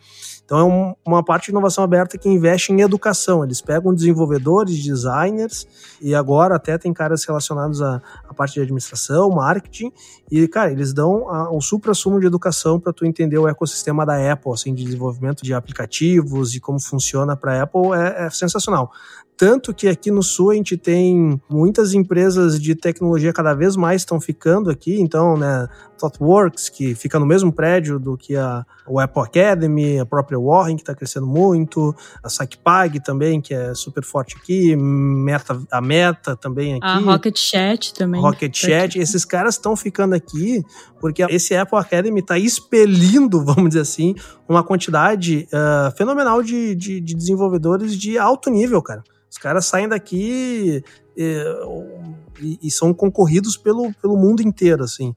Então 0.50 0.58
é 0.58 0.64
um, 0.64 0.95
uma 1.06 1.24
parte 1.24 1.45
de 1.45 1.52
inovação 1.52 1.84
aberta 1.84 2.18
que 2.18 2.28
investe 2.28 2.74
em 2.74 2.82
educação. 2.82 3.43
Eles 3.43 3.62
pegam 3.62 3.93
desenvolvedores, 3.93 4.84
designers 4.84 5.68
e 6.02 6.16
agora 6.16 6.56
até 6.56 6.76
tem 6.76 6.91
caras 6.91 7.24
relacionados 7.24 7.84
à, 7.84 8.02
à 8.28 8.34
parte 8.34 8.56
de 8.56 8.62
administração, 8.62 9.30
marketing 9.30 9.91
e 10.32 10.47
cara 10.47 10.72
eles 10.72 10.91
dão 10.91 11.28
o 11.52 11.62
supra-sumo 11.62 12.20
de 12.20 12.26
educação 12.26 12.80
para 12.80 12.91
tu 12.91 13.06
entender 13.06 13.38
o 13.38 13.47
ecossistema 13.47 14.04
da 14.08 14.32
Apple, 14.32 14.52
assim, 14.52 14.74
de 14.74 14.84
desenvolvimento 14.84 15.43
de 15.43 15.54
aplicativos 15.54 16.56
e 16.56 16.60
como 16.60 16.80
funciona 16.80 17.36
para 17.36 17.60
a 17.60 17.62
Apple 17.62 17.93
é, 17.93 18.26
é 18.26 18.30
sensacional. 18.32 18.91
Tanto 19.40 19.74
que 19.74 19.88
aqui 19.88 20.12
no 20.12 20.22
Sul 20.22 20.52
a 20.52 20.54
gente 20.56 20.76
tem 20.76 21.42
muitas 21.50 21.94
empresas 21.94 22.60
de 22.60 22.76
tecnologia 22.76 23.32
cada 23.32 23.54
vez 23.54 23.78
mais 23.78 24.02
estão 24.02 24.20
ficando 24.20 24.70
aqui. 24.70 25.00
Então, 25.00 25.38
né, 25.38 25.66
ThoughtWorks, 25.98 26.68
que 26.68 26.94
fica 26.94 27.18
no 27.18 27.26
mesmo 27.26 27.50
prédio 27.50 27.98
do 27.98 28.18
que 28.18 28.36
a, 28.36 28.66
o 28.86 29.00
Apple 29.00 29.24
Academy, 29.24 29.98
a 29.98 30.06
própria 30.06 30.38
Warren, 30.38 30.76
que 30.76 30.82
está 30.82 30.94
crescendo 30.94 31.26
muito, 31.26 31.96
a 32.22 32.28
SciPag 32.28 33.02
também, 33.02 33.40
que 33.40 33.54
é 33.54 33.74
super 33.74 34.04
forte 34.04 34.36
aqui, 34.36 34.76
Meta, 34.76 35.58
a 35.72 35.80
Meta 35.80 36.36
também 36.36 36.74
aqui. 36.74 36.86
A 36.86 36.98
Rocket 36.98 37.38
Chat 37.40 37.94
também. 37.94 38.20
Rocket 38.20 38.54
Chat. 38.54 39.00
Esses 39.00 39.24
caras 39.24 39.56
estão 39.56 39.74
ficando 39.74 40.16
aqui 40.16 40.66
porque 41.00 41.24
esse 41.30 41.56
Apple 41.56 41.80
Academy 41.80 42.20
está 42.20 42.38
expelindo, 42.38 43.40
vamos 43.46 43.70
dizer 43.70 43.82
assim, 43.84 44.16
uma 44.50 44.66
quantidade 44.66 45.48
uh, 45.54 45.96
fenomenal 45.96 46.44
de, 46.44 46.76
de, 46.76 47.00
de 47.00 47.16
desenvolvedores 47.16 47.98
de 47.98 48.18
alto 48.18 48.50
nível, 48.50 48.82
cara. 48.82 49.02
Os 49.30 49.38
caras 49.38 49.66
saem 49.66 49.88
daqui 49.88 50.84
e, 51.16 52.60
e, 52.62 52.72
são 52.72 52.94
concorridos 52.94 53.58
pelo, 53.58 53.94
pelo 54.02 54.18
mundo 54.18 54.42
inteiro, 54.42 54.84
assim. 54.84 55.14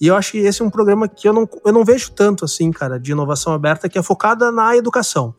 E 0.00 0.06
eu 0.06 0.14
acho 0.14 0.32
que 0.32 0.38
esse 0.38 0.62
é 0.62 0.64
um 0.64 0.70
programa 0.70 1.08
que 1.08 1.26
eu 1.26 1.32
não, 1.32 1.48
eu 1.64 1.72
não 1.72 1.84
vejo 1.84 2.12
tanto, 2.12 2.44
assim, 2.44 2.70
cara, 2.70 3.00
de 3.00 3.12
inovação 3.12 3.52
aberta, 3.52 3.88
que 3.88 3.98
é 3.98 4.02
focada 4.02 4.52
na 4.52 4.76
educação. 4.76 5.34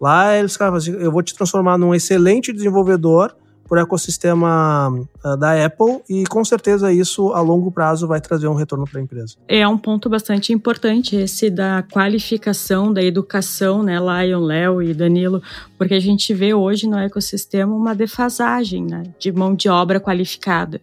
Lá 0.00 0.36
eles, 0.36 0.56
cara, 0.56 0.76
assim, 0.76 0.92
eu 0.92 1.12
vou 1.12 1.22
te 1.22 1.34
transformar 1.34 1.78
num 1.78 1.94
excelente 1.94 2.52
desenvolvedor 2.52 3.36
por 3.70 3.78
ecossistema 3.78 4.88
uh, 5.24 5.36
da 5.36 5.64
Apple 5.64 6.00
e 6.08 6.24
com 6.24 6.44
certeza 6.44 6.92
isso 6.92 7.32
a 7.32 7.40
longo 7.40 7.70
prazo 7.70 8.08
vai 8.08 8.20
trazer 8.20 8.48
um 8.48 8.54
retorno 8.54 8.84
para 8.84 8.98
a 8.98 9.02
empresa. 9.04 9.36
É 9.46 9.66
um 9.68 9.78
ponto 9.78 10.10
bastante 10.10 10.52
importante 10.52 11.14
esse 11.14 11.48
da 11.48 11.84
qualificação, 11.88 12.92
da 12.92 13.00
educação, 13.00 13.84
né, 13.84 13.96
Lion, 13.96 14.40
Léo 14.40 14.82
e 14.82 14.92
Danilo, 14.92 15.40
porque 15.78 15.94
a 15.94 16.00
gente 16.00 16.34
vê 16.34 16.52
hoje 16.52 16.88
no 16.88 16.98
ecossistema 16.98 17.72
uma 17.72 17.94
defasagem 17.94 18.84
né, 18.84 19.04
de 19.20 19.30
mão 19.30 19.54
de 19.54 19.68
obra 19.68 20.00
qualificada. 20.00 20.80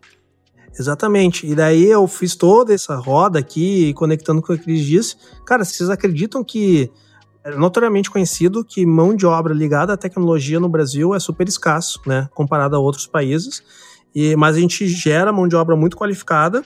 Exatamente. 0.79 1.45
E 1.45 1.53
daí 1.53 1.91
eu 1.91 2.07
fiz 2.07 2.35
toda 2.35 2.73
essa 2.73 2.95
roda 2.95 3.38
aqui, 3.38 3.93
conectando 3.95 4.41
com 4.41 4.53
o 4.53 4.57
que 4.57 4.63
Cris 4.63 4.85
disse. 4.85 5.17
Cara, 5.45 5.65
vocês 5.65 5.89
acreditam 5.89 6.41
que 6.41 6.89
é 7.43 7.55
notoriamente 7.55 8.09
conhecido 8.09 8.63
que 8.63 8.85
mão 8.85 9.15
de 9.15 9.25
obra 9.25 9.53
ligada 9.53 9.93
à 9.93 9.97
tecnologia 9.97 10.59
no 10.59 10.69
Brasil 10.69 11.15
é 11.15 11.19
super 11.19 11.47
escasso, 11.47 12.01
né, 12.05 12.27
comparado 12.33 12.75
a 12.75 12.79
outros 12.79 13.07
países. 13.07 13.63
E, 14.13 14.35
mas 14.35 14.55
a 14.55 14.59
gente 14.59 14.88
gera 14.88 15.31
mão 15.31 15.47
de 15.47 15.55
obra 15.55 15.75
muito 15.75 15.95
qualificada, 15.95 16.63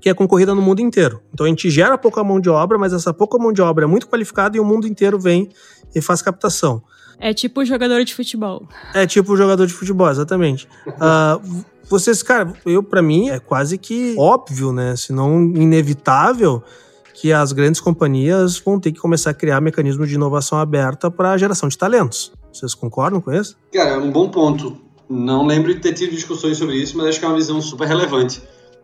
que 0.00 0.08
é 0.08 0.14
concorrida 0.14 0.54
no 0.54 0.62
mundo 0.62 0.80
inteiro. 0.80 1.22
Então 1.32 1.46
a 1.46 1.48
gente 1.48 1.70
gera 1.70 1.98
pouca 1.98 2.22
mão 2.22 2.40
de 2.40 2.48
obra, 2.48 2.78
mas 2.78 2.92
essa 2.92 3.12
pouca 3.12 3.38
mão 3.38 3.52
de 3.52 3.62
obra 3.62 3.84
é 3.84 3.88
muito 3.88 4.06
qualificada 4.06 4.56
e 4.56 4.60
o 4.60 4.64
mundo 4.64 4.86
inteiro 4.86 5.18
vem 5.18 5.48
e 5.94 6.00
faz 6.00 6.22
captação. 6.22 6.82
É 7.18 7.34
tipo 7.34 7.64
jogador 7.64 8.04
de 8.04 8.14
futebol. 8.14 8.68
É 8.94 9.06
tipo 9.06 9.36
jogador 9.36 9.66
de 9.66 9.72
futebol, 9.72 10.08
exatamente. 10.08 10.68
uh, 10.86 11.64
vocês, 11.88 12.22
cara, 12.22 12.52
eu 12.64 12.82
para 12.82 13.02
mim 13.02 13.30
é 13.30 13.40
quase 13.40 13.76
que 13.76 14.14
óbvio, 14.16 14.72
né? 14.72 14.94
Se 14.94 15.12
não 15.12 15.40
inevitável 15.40 16.62
que 17.20 17.32
as 17.32 17.52
grandes 17.52 17.80
companhias 17.80 18.58
vão 18.58 18.78
ter 18.78 18.92
que 18.92 19.00
começar 19.00 19.30
a 19.30 19.34
criar 19.34 19.60
mecanismos 19.60 20.08
de 20.08 20.14
inovação 20.14 20.58
aberta 20.58 21.10
para 21.10 21.32
a 21.32 21.36
geração 21.36 21.68
de 21.68 21.76
talentos. 21.76 22.32
Vocês 22.52 22.74
concordam 22.74 23.20
com 23.20 23.32
isso? 23.32 23.56
Cara, 23.72 23.90
é 23.90 23.98
um 23.98 24.12
bom 24.12 24.28
ponto. 24.28 24.78
Não 25.08 25.44
lembro 25.44 25.74
de 25.74 25.80
ter 25.80 25.94
tido 25.94 26.12
discussões 26.12 26.56
sobre 26.56 26.76
isso, 26.76 26.96
mas 26.96 27.08
acho 27.08 27.18
que 27.18 27.24
é 27.24 27.28
uma 27.28 27.36
visão 27.36 27.60
super 27.60 27.88
relevante. 27.88 28.40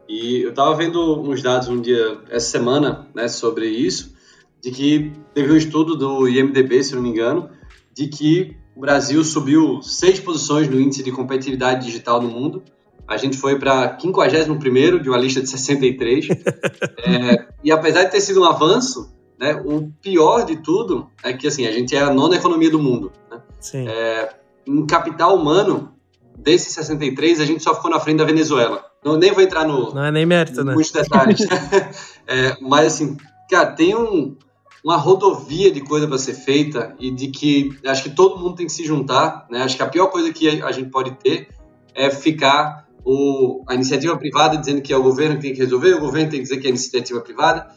E 0.08 0.42
eu 0.42 0.50
estava 0.50 0.74
vendo 0.74 1.20
uns 1.20 1.42
dados 1.42 1.68
um 1.68 1.80
dia, 1.80 2.18
essa 2.28 2.50
semana, 2.50 3.06
né, 3.14 3.28
sobre 3.28 3.68
isso, 3.68 4.14
de 4.60 4.72
que 4.72 5.12
teve 5.32 5.52
um 5.52 5.56
estudo 5.56 5.94
do 5.94 6.28
IMDB, 6.28 6.82
se 6.82 6.94
não 6.94 7.02
me 7.02 7.10
engano, 7.10 7.48
de 7.94 8.08
que 8.08 8.56
o 8.74 8.80
Brasil 8.80 9.22
subiu 9.22 9.80
seis 9.80 10.18
posições 10.18 10.68
no 10.68 10.80
índice 10.80 11.04
de 11.04 11.12
competitividade 11.12 11.86
digital 11.86 12.20
no 12.20 12.28
mundo 12.28 12.64
a 13.06 13.16
gente 13.16 13.36
foi 13.36 13.58
para 13.58 13.98
51 14.00 14.98
de 15.00 15.08
uma 15.08 15.18
lista 15.18 15.40
de 15.40 15.48
63. 15.48 16.28
é, 17.04 17.46
e 17.62 17.70
apesar 17.70 18.04
de 18.04 18.10
ter 18.10 18.20
sido 18.20 18.40
um 18.40 18.44
avanço, 18.44 19.12
né, 19.38 19.54
o 19.64 19.90
pior 20.02 20.44
de 20.44 20.56
tudo 20.56 21.08
é 21.22 21.32
que 21.32 21.46
assim, 21.46 21.66
a 21.66 21.72
gente 21.72 21.94
é 21.94 22.00
a 22.00 22.12
nona 22.12 22.36
economia 22.36 22.70
do 22.70 22.78
mundo. 22.78 23.12
Né? 23.30 23.40
Sim. 23.60 23.88
É, 23.88 24.30
em 24.66 24.86
capital 24.86 25.36
humano, 25.36 25.94
desses 26.36 26.72
63, 26.72 27.40
a 27.40 27.44
gente 27.44 27.62
só 27.62 27.74
ficou 27.74 27.90
na 27.90 28.00
frente 28.00 28.18
da 28.18 28.24
Venezuela. 28.24 28.84
Não, 29.04 29.16
nem 29.16 29.32
vou 29.32 29.42
entrar 29.42 29.66
no. 29.66 29.92
Não 29.92 30.04
é 30.04 30.10
nem 30.10 30.24
mérito, 30.24 30.64
né? 30.64 30.72
Muitos 30.72 30.92
detalhes. 30.92 31.46
é, 32.26 32.56
mas 32.60 32.86
assim, 32.86 33.16
cara, 33.50 33.66
tem 33.72 33.94
um, 33.94 34.36
uma 34.82 34.96
rodovia 34.96 35.70
de 35.70 35.80
coisa 35.80 36.08
para 36.08 36.18
ser 36.18 36.34
feita 36.34 36.94
e 36.98 37.10
de 37.10 37.28
que 37.28 37.76
acho 37.86 38.02
que 38.02 38.10
todo 38.10 38.38
mundo 38.38 38.56
tem 38.56 38.66
que 38.66 38.72
se 38.72 38.84
juntar. 38.84 39.46
Né? 39.50 39.62
Acho 39.62 39.76
que 39.76 39.82
a 39.82 39.88
pior 39.88 40.06
coisa 40.06 40.32
que 40.32 40.62
a 40.62 40.72
gente 40.72 40.90
pode 40.90 41.12
ter 41.12 41.48
é 41.94 42.10
ficar 42.10 42.83
o, 43.04 43.62
a 43.68 43.74
iniciativa 43.74 44.16
privada 44.16 44.56
dizendo 44.56 44.80
que 44.80 44.92
é 44.92 44.96
o 44.96 45.02
governo 45.02 45.36
que 45.36 45.42
tem 45.42 45.52
que 45.52 45.60
resolver, 45.60 45.94
o 45.94 46.00
governo 46.00 46.30
tem 46.30 46.40
que 46.40 46.44
dizer 46.44 46.58
que 46.58 46.66
é 46.66 46.70
iniciativa 46.70 47.20
privada. 47.20 47.68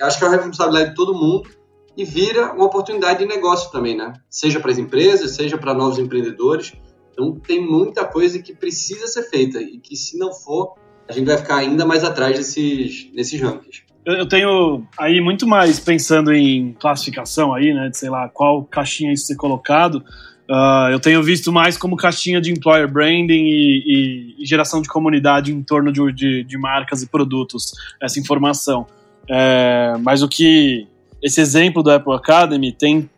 Acho 0.00 0.18
que 0.18 0.24
é 0.24 0.28
uma 0.28 0.36
responsabilidade 0.36 0.90
de 0.90 0.94
todo 0.94 1.14
mundo 1.14 1.48
e 1.96 2.04
vira 2.04 2.52
uma 2.52 2.66
oportunidade 2.66 3.18
de 3.18 3.26
negócio 3.26 3.72
também, 3.72 3.96
né? 3.96 4.12
Seja 4.30 4.60
para 4.60 4.70
as 4.70 4.78
empresas, 4.78 5.32
seja 5.32 5.58
para 5.58 5.74
novos 5.74 5.98
empreendedores. 5.98 6.72
Então 7.12 7.38
tem 7.40 7.60
muita 7.60 8.04
coisa 8.04 8.38
que 8.40 8.54
precisa 8.54 9.08
ser 9.08 9.24
feita 9.24 9.60
e 9.60 9.78
que 9.78 9.96
se 9.96 10.16
não 10.16 10.32
for, 10.32 10.74
a 11.08 11.12
gente 11.12 11.26
vai 11.26 11.36
ficar 11.36 11.56
ainda 11.56 11.84
mais 11.84 12.04
atrás 12.04 12.38
desses, 12.38 13.10
desses 13.12 13.40
rankings. 13.40 13.82
Eu 14.06 14.26
tenho 14.26 14.86
aí 14.96 15.20
muito 15.20 15.46
mais 15.46 15.80
pensando 15.80 16.32
em 16.32 16.72
classificação 16.80 17.52
aí, 17.52 17.74
né? 17.74 17.88
De 17.88 17.98
sei 17.98 18.08
lá 18.08 18.28
qual 18.28 18.64
caixinha 18.64 19.12
isso 19.12 19.26
ser 19.26 19.36
colocado. 19.36 20.02
Uh, 20.48 20.88
eu 20.90 20.98
tenho 20.98 21.22
visto 21.22 21.52
mais 21.52 21.76
como 21.76 21.94
caixinha 21.94 22.40
de 22.40 22.50
employer 22.50 22.90
branding 22.90 23.44
e, 23.44 24.34
e, 24.38 24.46
geração 24.46 24.80
de 24.80 24.88
comunidade 24.88 25.52
em 25.52 25.62
torno 25.62 25.92
de, 25.92 26.10
de, 26.10 26.42
de, 26.42 26.56
marcas 26.56 27.02
e 27.02 27.06
produtos, 27.06 27.72
essa 28.00 28.18
informação. 28.18 28.86
É, 29.28 29.92
mas 30.00 30.22
o 30.22 30.28
que 30.28 30.86
esse 31.22 31.38
exemplo 31.38 31.82
do 31.82 31.90
Apple 31.90 32.14
Academy 32.14 32.72
tem 32.72 33.10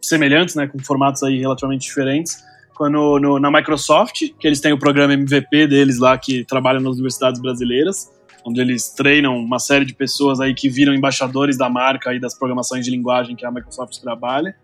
semelhantes, 0.00 0.56
né, 0.56 0.66
com 0.66 0.80
formatos 0.80 1.22
aí 1.22 1.38
relativamente 1.38 1.82
diferentes, 1.82 2.42
quando 2.74 3.20
no, 3.20 3.38
na 3.38 3.48
Microsoft, 3.48 4.30
que 4.40 4.46
eles 4.46 4.60
têm 4.60 4.72
o 4.72 4.78
programa 4.78 5.14
MVP 5.14 5.68
deles 5.68 5.98
lá, 5.98 6.18
que 6.18 6.44
trabalha 6.44 6.80
nas 6.80 6.94
universidades 6.94 7.40
brasileiras, 7.40 8.10
onde 8.44 8.60
eles 8.60 8.88
treinam 8.88 9.36
uma 9.36 9.60
série 9.60 9.84
de 9.84 9.94
pessoas 9.94 10.40
aí 10.40 10.52
que 10.52 10.68
viram 10.68 10.92
embaixadores 10.92 11.56
da 11.56 11.68
marca 11.68 12.12
e 12.12 12.18
das 12.18 12.36
programações 12.36 12.84
de 12.84 12.90
linguagem 12.90 13.36
que 13.36 13.46
a 13.46 13.52
Microsoft 13.52 14.00
trabalha. 14.00 14.56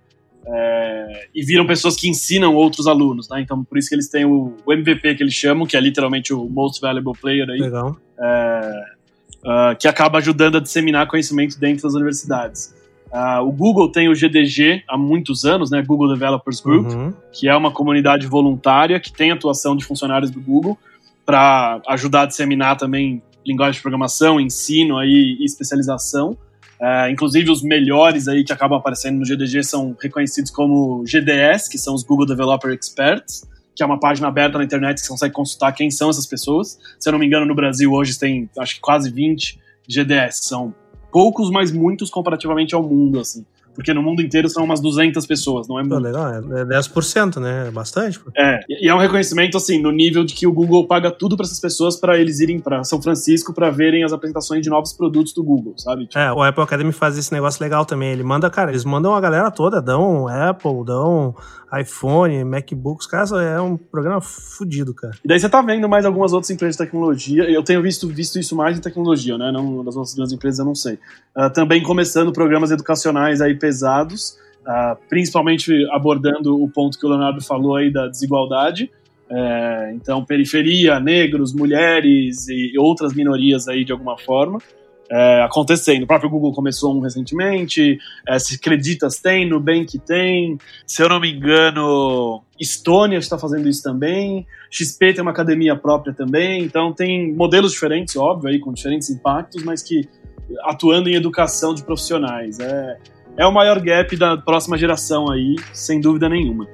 É, 0.51 1.29
e 1.35 1.45
viram 1.45 1.67
pessoas 1.67 1.95
que 1.95 2.09
ensinam 2.09 2.55
outros 2.55 2.87
alunos, 2.87 3.29
né? 3.29 3.41
Então, 3.41 3.63
por 3.63 3.77
isso 3.77 3.89
que 3.91 3.95
eles 3.95 4.09
têm 4.09 4.25
o, 4.25 4.55
o 4.65 4.73
MVP 4.73 5.17
que 5.17 5.23
eles 5.23 5.35
chamam, 5.35 5.67
que 5.67 5.77
é 5.77 5.81
literalmente 5.81 6.33
o 6.33 6.49
Most 6.49 6.81
Valuable 6.81 7.13
Player 7.21 7.49
aí. 7.51 7.61
Legal. 7.61 7.97
É, 8.19 8.85
uh, 9.39 9.77
que 9.79 9.87
acaba 9.87 10.19
ajudando 10.19 10.57
a 10.57 10.61
disseminar 10.61 11.07
conhecimento 11.07 11.59
dentro 11.59 11.83
das 11.83 11.95
universidades. 11.95 12.75
Uh, 13.13 13.43
o 13.43 13.53
Google 13.53 13.91
tem 13.91 14.09
o 14.09 14.15
GDG 14.15 14.85
há 14.89 14.97
muitos 14.97 15.45
anos, 15.45 15.71
né? 15.71 15.83
Google 15.83 16.09
Developers 16.13 16.61
Group, 16.61 16.89
uhum. 16.89 17.13
que 17.33 17.49
é 17.49 17.57
uma 17.57 17.71
comunidade 17.71 18.27
voluntária 18.27 18.99
que 19.01 19.13
tem 19.13 19.31
atuação 19.31 19.77
de 19.77 19.85
funcionários 19.85 20.31
do 20.31 20.41
Google 20.41 20.79
para 21.25 21.81
ajudar 21.89 22.23
a 22.23 22.27
disseminar 22.27 22.77
também 22.77 23.23
linguagem 23.47 23.75
de 23.75 23.83
programação, 23.83 24.41
ensino 24.41 24.99
aí, 24.99 25.37
e 25.41 25.45
especialização. 25.45 26.37
Uh, 26.81 27.11
inclusive, 27.11 27.51
os 27.51 27.63
melhores 27.63 28.29
aí 28.29 28.45
que 28.45 28.53
acabam 28.53 28.79
aparecendo 28.79 29.19
no 29.19 29.25
GDG 29.25 29.65
são 29.65 29.97
reconhecidos 30.01 30.51
como 30.51 31.05
GDS, 31.05 31.69
que 31.69 31.77
são 31.77 31.95
os 31.95 32.05
Google 32.05 32.27
Developer 32.27 32.71
Experts, 32.71 33.49
que 33.75 33.83
é 33.83 33.87
uma 33.87 33.99
página 33.99 34.29
aberta 34.29 34.59
na 34.59 34.65
internet 34.65 34.97
que 34.97 35.03
você 35.03 35.09
consegue 35.09 35.35
consultar 35.35 35.73
quem 35.73 35.91
são 35.91 36.11
essas 36.11 36.27
pessoas. 36.27 36.79
Se 36.99 37.09
eu 37.09 37.13
não 37.13 37.19
me 37.19 37.27
engano, 37.27 37.47
no 37.47 37.55
Brasil 37.55 37.93
hoje 37.93 38.19
tem, 38.19 38.49
acho 38.59 38.77
que 38.77 38.81
quase 38.81 39.11
20 39.11 39.59
GDS, 39.89 40.41
são 40.43 40.75
poucos, 41.11 41.51
mas 41.51 41.73
muitos 41.73 42.11
comparativamente 42.11 42.75
ao 42.75 42.83
mundo, 42.83 43.19
assim. 43.19 43.45
Porque 43.79 43.95
no 43.95 44.03
mundo 44.03 44.21
inteiro 44.21 44.49
são 44.49 44.65
umas 44.65 44.81
200 44.81 45.25
pessoas, 45.25 45.69
não 45.69 45.79
é 45.79 45.85
muito. 45.85 46.01
legal, 46.01 46.35
é 46.35 46.41
10%, 46.41 47.37
né? 47.37 47.69
É 47.69 47.71
bastante. 47.71 48.19
É, 48.37 48.59
e 48.69 48.89
é 48.89 48.93
um 48.93 48.99
reconhecimento, 48.99 49.57
assim, 49.57 49.81
no 49.81 49.93
nível 49.93 50.25
de 50.25 50.35
que 50.35 50.49
o 50.49 50.53
Google 50.53 50.85
paga 50.89 51.13
tudo 51.13 51.37
para 51.37 51.47
essas 51.47 51.61
pessoas 51.61 51.95
para 51.95 52.19
eles 52.19 52.41
irem 52.41 52.59
para 52.59 52.83
São 52.83 53.01
Francisco 53.01 53.55
para 53.55 53.71
verem 53.71 54.03
as 54.03 54.13
apresentações 54.13 54.63
de 54.63 54.69
novos 54.69 54.93
produtos 54.93 55.33
do 55.33 55.45
Google, 55.45 55.75
sabe? 55.77 56.09
Tipo... 56.09 56.19
É, 56.19 56.33
o 56.33 56.43
Apple 56.43 56.65
Academy 56.65 56.91
faz 56.91 57.17
esse 57.17 57.33
negócio 57.33 57.63
legal 57.63 57.87
também. 57.87 58.11
Ele 58.11 58.25
manda, 58.25 58.51
cara, 58.51 58.73
eles 58.73 58.85
mandam 58.85 59.15
a 59.15 59.21
galera 59.21 59.49
toda, 59.49 59.81
dão 59.81 60.27
Apple, 60.27 60.85
dão 60.85 61.37
iPhone, 61.81 62.45
MacBooks, 62.45 63.07
cara, 63.07 63.43
é 63.43 63.61
um 63.61 63.77
programa 63.77 64.21
fodido, 64.21 64.95
cara. 64.95 65.15
E 65.25 65.29
daí 65.29 65.39
você 65.39 65.49
tá 65.49 65.61
vendo 65.61 65.89
mais 65.89 66.05
algumas 66.05 66.33
outras 66.33 66.51
empresas 66.51 66.77
de 66.77 66.85
tecnologia, 66.85 67.45
eu 67.45 67.63
tenho 67.63 67.83
visto, 67.83 68.09
visto 68.09 68.39
isso 68.39 68.57
mais 68.57 68.79
em 68.79 68.81
tecnologia, 68.81 69.37
né, 69.37 69.51
não 69.53 69.85
das 69.85 69.95
nossas 69.95 70.15
grandes 70.15 70.33
empresas, 70.33 70.59
eu 70.59 70.65
não 70.65 70.75
sei. 70.75 70.95
Uh, 71.37 71.51
também 71.53 71.83
começando 71.83 72.33
programas 72.33 72.71
educacionais 72.71 73.41
aí 73.41 73.55
pesados, 73.55 74.39
uh, 74.63 74.97
principalmente 75.09 75.73
abordando 75.93 76.63
o 76.63 76.69
ponto 76.71 76.99
que 76.99 77.05
o 77.05 77.09
Leonardo 77.09 77.43
falou 77.43 77.77
aí 77.77 77.93
da 77.93 78.07
desigualdade, 78.07 78.91
é, 79.31 79.93
então, 79.95 80.25
periferia, 80.25 80.99
negros, 80.99 81.53
mulheres 81.53 82.49
e 82.49 82.73
outras 82.79 83.13
minorias 83.13 83.69
aí 83.69 83.85
de 83.85 83.93
alguma 83.93 84.17
forma 84.17 84.59
é, 85.11 85.43
acontecendo. 85.43 86.03
O 86.03 86.07
próprio 86.07 86.31
Google 86.31 86.53
começou 86.53 86.97
um 86.97 87.01
recentemente, 87.01 87.99
é, 88.27 88.39
se 88.39 88.59
Creditas 88.59 89.19
tem, 89.19 89.49
Nubank 89.49 89.99
tem, 90.01 90.59
se 90.87 91.03
eu 91.03 91.09
não 91.09 91.21
me 91.21 91.33
engano, 91.33 92.43
Estônia 92.59 93.19
está 93.19 93.39
fazendo 93.39 93.69
isso 93.69 93.83
também, 93.83 94.47
XP 94.71 95.15
tem 95.15 95.23
uma 95.23 95.31
academia 95.31 95.75
própria 95.77 96.13
também, 96.13 96.63
então 96.63 96.93
tem 96.93 97.33
modelos 97.33 97.73
diferentes, 97.73 98.17
óbvio, 98.17 98.51
aí, 98.51 98.59
com 98.59 98.73
diferentes 98.73 99.09
impactos, 99.11 99.63
mas 99.63 99.83
que 99.83 100.09
atuando 100.63 101.09
em 101.09 101.15
educação 101.15 101.75
de 101.75 101.83
profissionais. 101.83 102.59
É, 102.59 102.99
é 103.37 103.47
o 103.47 103.53
maior 103.53 103.81
gap 103.81 104.17
da 104.17 104.37
próxima 104.37 104.77
geração 104.77 105.31
aí, 105.31 105.57
sem 105.73 106.01
dúvida 106.01 106.29
nenhuma. 106.29 106.67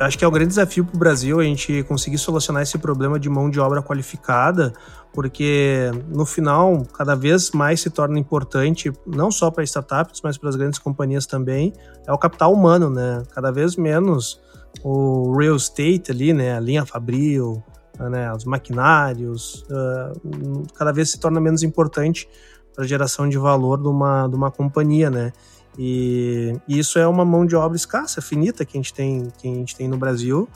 Acho 0.00 0.18
que 0.18 0.24
é 0.24 0.28
um 0.28 0.30
grande 0.30 0.48
desafio 0.48 0.84
para 0.84 0.96
o 0.96 0.98
Brasil 0.98 1.40
a 1.40 1.44
gente 1.44 1.82
conseguir 1.84 2.18
solucionar 2.18 2.62
esse 2.62 2.78
problema 2.78 3.18
de 3.18 3.28
mão 3.28 3.50
de 3.50 3.60
obra 3.60 3.82
qualificada, 3.82 4.72
porque 5.12 5.90
no 6.08 6.24
final, 6.24 6.84
cada 6.96 7.14
vez 7.14 7.50
mais 7.50 7.80
se 7.80 7.90
torna 7.90 8.18
importante, 8.18 8.92
não 9.06 9.30
só 9.30 9.50
para 9.50 9.62
startups, 9.64 10.20
mas 10.22 10.38
para 10.38 10.48
as 10.48 10.56
grandes 10.56 10.78
companhias 10.78 11.26
também, 11.26 11.72
é 12.06 12.12
o 12.12 12.18
capital 12.18 12.52
humano, 12.52 12.88
né? 12.88 13.22
Cada 13.34 13.50
vez 13.50 13.76
menos 13.76 14.40
o 14.82 15.36
real 15.36 15.56
estate 15.56 16.10
ali, 16.10 16.32
né? 16.32 16.56
A 16.56 16.60
linha 16.60 16.86
fabril, 16.86 17.62
né? 18.08 18.32
os 18.32 18.44
maquinários, 18.44 19.66
uh, 19.70 20.66
cada 20.74 20.92
vez 20.92 21.10
se 21.10 21.18
torna 21.18 21.40
menos 21.40 21.62
importante 21.62 22.28
para 22.74 22.84
a 22.84 22.86
geração 22.86 23.28
de 23.28 23.36
valor 23.36 23.76
de 23.80 23.88
uma, 23.88 24.26
de 24.28 24.34
uma 24.34 24.50
companhia, 24.50 25.10
né? 25.10 25.32
E, 25.82 26.60
e, 26.68 26.78
isso 26.78 26.98
é 26.98 27.06
uma 27.06 27.24
mão 27.24 27.46
de 27.46 27.56
obra 27.56 27.74
escassa, 27.74 28.20
finita 28.20 28.66
que 28.66 28.76
a 28.76 28.78
gente 28.78 28.92
tem, 28.92 29.32
que 29.38 29.48
a 29.48 29.50
gente 29.50 29.74
tem 29.74 29.88
no 29.88 29.96
Brasil. 29.96 30.46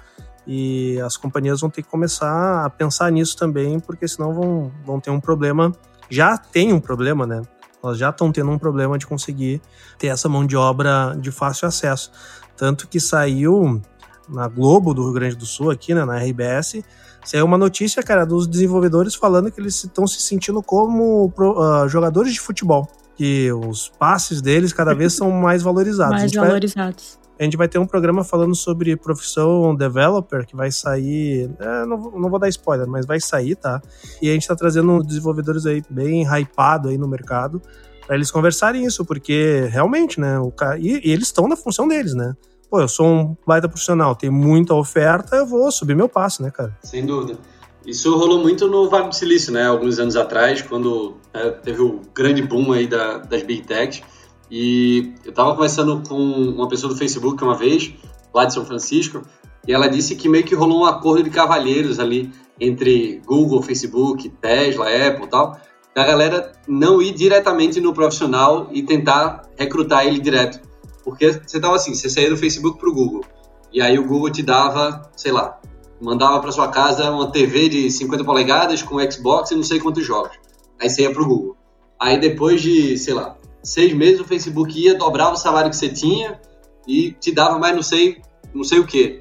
E 0.46 1.00
as 1.00 1.16
companhias 1.16 1.62
vão 1.62 1.70
ter 1.70 1.82
que 1.82 1.88
começar 1.88 2.66
a 2.66 2.68
pensar 2.68 3.10
nisso 3.10 3.34
também, 3.34 3.80
porque 3.80 4.06
senão 4.06 4.34
vão, 4.34 4.70
vão 4.84 5.00
ter 5.00 5.08
um 5.08 5.18
problema. 5.18 5.72
Já 6.10 6.36
tem 6.36 6.74
um 6.74 6.78
problema, 6.78 7.26
né? 7.26 7.40
Elas 7.82 7.96
já 7.96 8.10
estão 8.10 8.30
tendo 8.30 8.50
um 8.50 8.58
problema 8.58 8.98
de 8.98 9.06
conseguir 9.06 9.62
ter 9.98 10.08
essa 10.08 10.28
mão 10.28 10.46
de 10.46 10.58
obra 10.58 11.16
de 11.18 11.32
fácil 11.32 11.68
acesso. 11.68 12.12
Tanto 12.54 12.86
que 12.86 13.00
saiu 13.00 13.80
na 14.28 14.46
Globo 14.46 14.92
do 14.92 15.04
Rio 15.04 15.12
Grande 15.14 15.36
do 15.36 15.46
Sul, 15.46 15.70
aqui, 15.70 15.94
né, 15.94 16.04
na 16.04 16.18
RBS, 16.18 16.84
saiu 17.24 17.46
uma 17.46 17.56
notícia, 17.56 18.02
cara, 18.02 18.26
dos 18.26 18.46
desenvolvedores 18.46 19.14
falando 19.14 19.50
que 19.50 19.58
eles 19.58 19.82
estão 19.84 20.06
se 20.06 20.20
sentindo 20.20 20.62
como 20.62 21.32
uh, 21.34 21.88
jogadores 21.88 22.34
de 22.34 22.40
futebol 22.40 22.86
que 23.16 23.52
os 23.52 23.88
passes 23.88 24.42
deles 24.42 24.72
cada 24.72 24.94
vez 24.94 25.12
são 25.12 25.30
mais 25.30 25.62
valorizados. 25.62 26.16
Mais 26.20 26.36
a 26.36 26.40
valorizados. 26.40 27.18
Vai, 27.20 27.24
a 27.38 27.42
gente 27.44 27.56
vai 27.56 27.68
ter 27.68 27.78
um 27.78 27.86
programa 27.86 28.22
falando 28.22 28.54
sobre 28.54 28.96
profissão 28.96 29.74
developer 29.74 30.46
que 30.46 30.54
vai 30.54 30.70
sair. 30.70 31.50
É, 31.58 31.84
não, 31.84 32.10
não 32.12 32.30
vou 32.30 32.38
dar 32.38 32.48
spoiler, 32.48 32.86
mas 32.86 33.06
vai 33.06 33.20
sair, 33.20 33.56
tá? 33.56 33.82
E 34.22 34.30
a 34.30 34.32
gente 34.32 34.46
tá 34.46 34.54
trazendo 34.54 35.02
desenvolvedores 35.02 35.66
aí 35.66 35.82
bem 35.90 36.24
hypado 36.24 36.88
aí 36.88 36.98
no 36.98 37.08
mercado 37.08 37.60
para 38.06 38.16
eles 38.16 38.30
conversarem 38.30 38.84
isso, 38.84 39.04
porque 39.04 39.66
realmente, 39.70 40.20
né? 40.20 40.38
O 40.38 40.50
cara, 40.50 40.78
e, 40.78 41.00
e 41.04 41.10
eles 41.10 41.26
estão 41.26 41.48
na 41.48 41.56
função 41.56 41.88
deles, 41.88 42.14
né? 42.14 42.34
Pô, 42.70 42.80
eu 42.80 42.88
sou 42.88 43.06
um 43.06 43.36
baita 43.46 43.68
profissional, 43.68 44.14
tem 44.14 44.30
muita 44.30 44.74
oferta, 44.74 45.36
eu 45.36 45.46
vou 45.46 45.70
subir 45.70 45.94
meu 45.94 46.08
passo, 46.08 46.42
né, 46.42 46.50
cara? 46.50 46.76
Sem 46.82 47.06
dúvida. 47.06 47.38
Isso 47.86 48.16
rolou 48.16 48.38
muito 48.40 48.66
no 48.66 48.88
Vale 48.88 49.08
do 49.08 49.14
Silício, 49.14 49.52
né? 49.52 49.66
Alguns 49.66 49.98
anos 49.98 50.16
atrás, 50.16 50.62
quando 50.62 51.16
é, 51.32 51.50
teve 51.50 51.82
o 51.82 52.00
grande 52.14 52.40
boom 52.42 52.72
aí 52.72 52.86
da, 52.86 53.18
das 53.18 53.42
Big 53.42 53.62
Techs. 53.62 54.02
E 54.50 55.14
eu 55.24 55.30
estava 55.30 55.52
conversando 55.54 56.02
com 56.08 56.16
uma 56.16 56.68
pessoa 56.68 56.92
do 56.92 56.98
Facebook 56.98 57.42
uma 57.42 57.56
vez, 57.56 57.92
lá 58.32 58.44
de 58.44 58.54
São 58.54 58.64
Francisco, 58.64 59.22
e 59.66 59.72
ela 59.72 59.88
disse 59.88 60.14
que 60.16 60.28
meio 60.28 60.44
que 60.44 60.54
rolou 60.54 60.82
um 60.82 60.84
acordo 60.84 61.22
de 61.22 61.30
cavalheiros 61.30 61.98
ali 61.98 62.32
entre 62.60 63.20
Google, 63.26 63.62
Facebook, 63.62 64.28
Tesla, 64.40 64.86
Apple 64.86 65.24
e 65.24 65.28
tal, 65.28 65.58
a 65.94 66.04
galera 66.04 66.52
não 66.66 67.00
ir 67.00 67.12
diretamente 67.12 67.80
no 67.80 67.94
profissional 67.94 68.68
e 68.72 68.82
tentar 68.82 69.42
recrutar 69.56 70.06
ele 70.06 70.20
direto. 70.20 70.60
Porque 71.02 71.32
você 71.32 71.60
tava 71.60 71.76
assim, 71.76 71.94
você 71.94 72.08
saía 72.08 72.30
do 72.30 72.36
Facebook 72.36 72.78
para 72.78 72.88
o 72.88 72.94
Google, 72.94 73.24
e 73.72 73.80
aí 73.80 73.98
o 73.98 74.06
Google 74.06 74.30
te 74.30 74.42
dava, 74.42 75.10
sei 75.16 75.32
lá, 75.32 75.58
mandava 76.04 76.38
para 76.38 76.52
sua 76.52 76.68
casa 76.68 77.10
uma 77.10 77.30
TV 77.30 77.68
de 77.68 77.90
50 77.90 78.22
polegadas 78.24 78.82
com 78.82 79.00
Xbox 79.10 79.50
e 79.50 79.56
não 79.56 79.62
sei 79.62 79.80
quantos 79.80 80.04
jogos. 80.04 80.38
Aí 80.80 80.90
você 80.90 81.02
ia 81.02 81.12
pro 81.12 81.26
Google. 81.26 81.56
Aí 81.98 82.20
depois 82.20 82.60
de, 82.60 82.98
sei 82.98 83.14
lá, 83.14 83.36
seis 83.62 83.94
meses 83.94 84.20
o 84.20 84.24
Facebook 84.24 84.78
ia, 84.78 84.94
dobrava 84.94 85.32
o 85.32 85.36
salário 85.36 85.70
que 85.70 85.76
você 85.76 85.88
tinha 85.88 86.38
e 86.86 87.12
te 87.12 87.32
dava 87.32 87.58
mais 87.58 87.74
não 87.74 87.82
sei, 87.82 88.20
não 88.52 88.62
sei 88.62 88.78
o 88.78 88.86
que. 88.86 89.20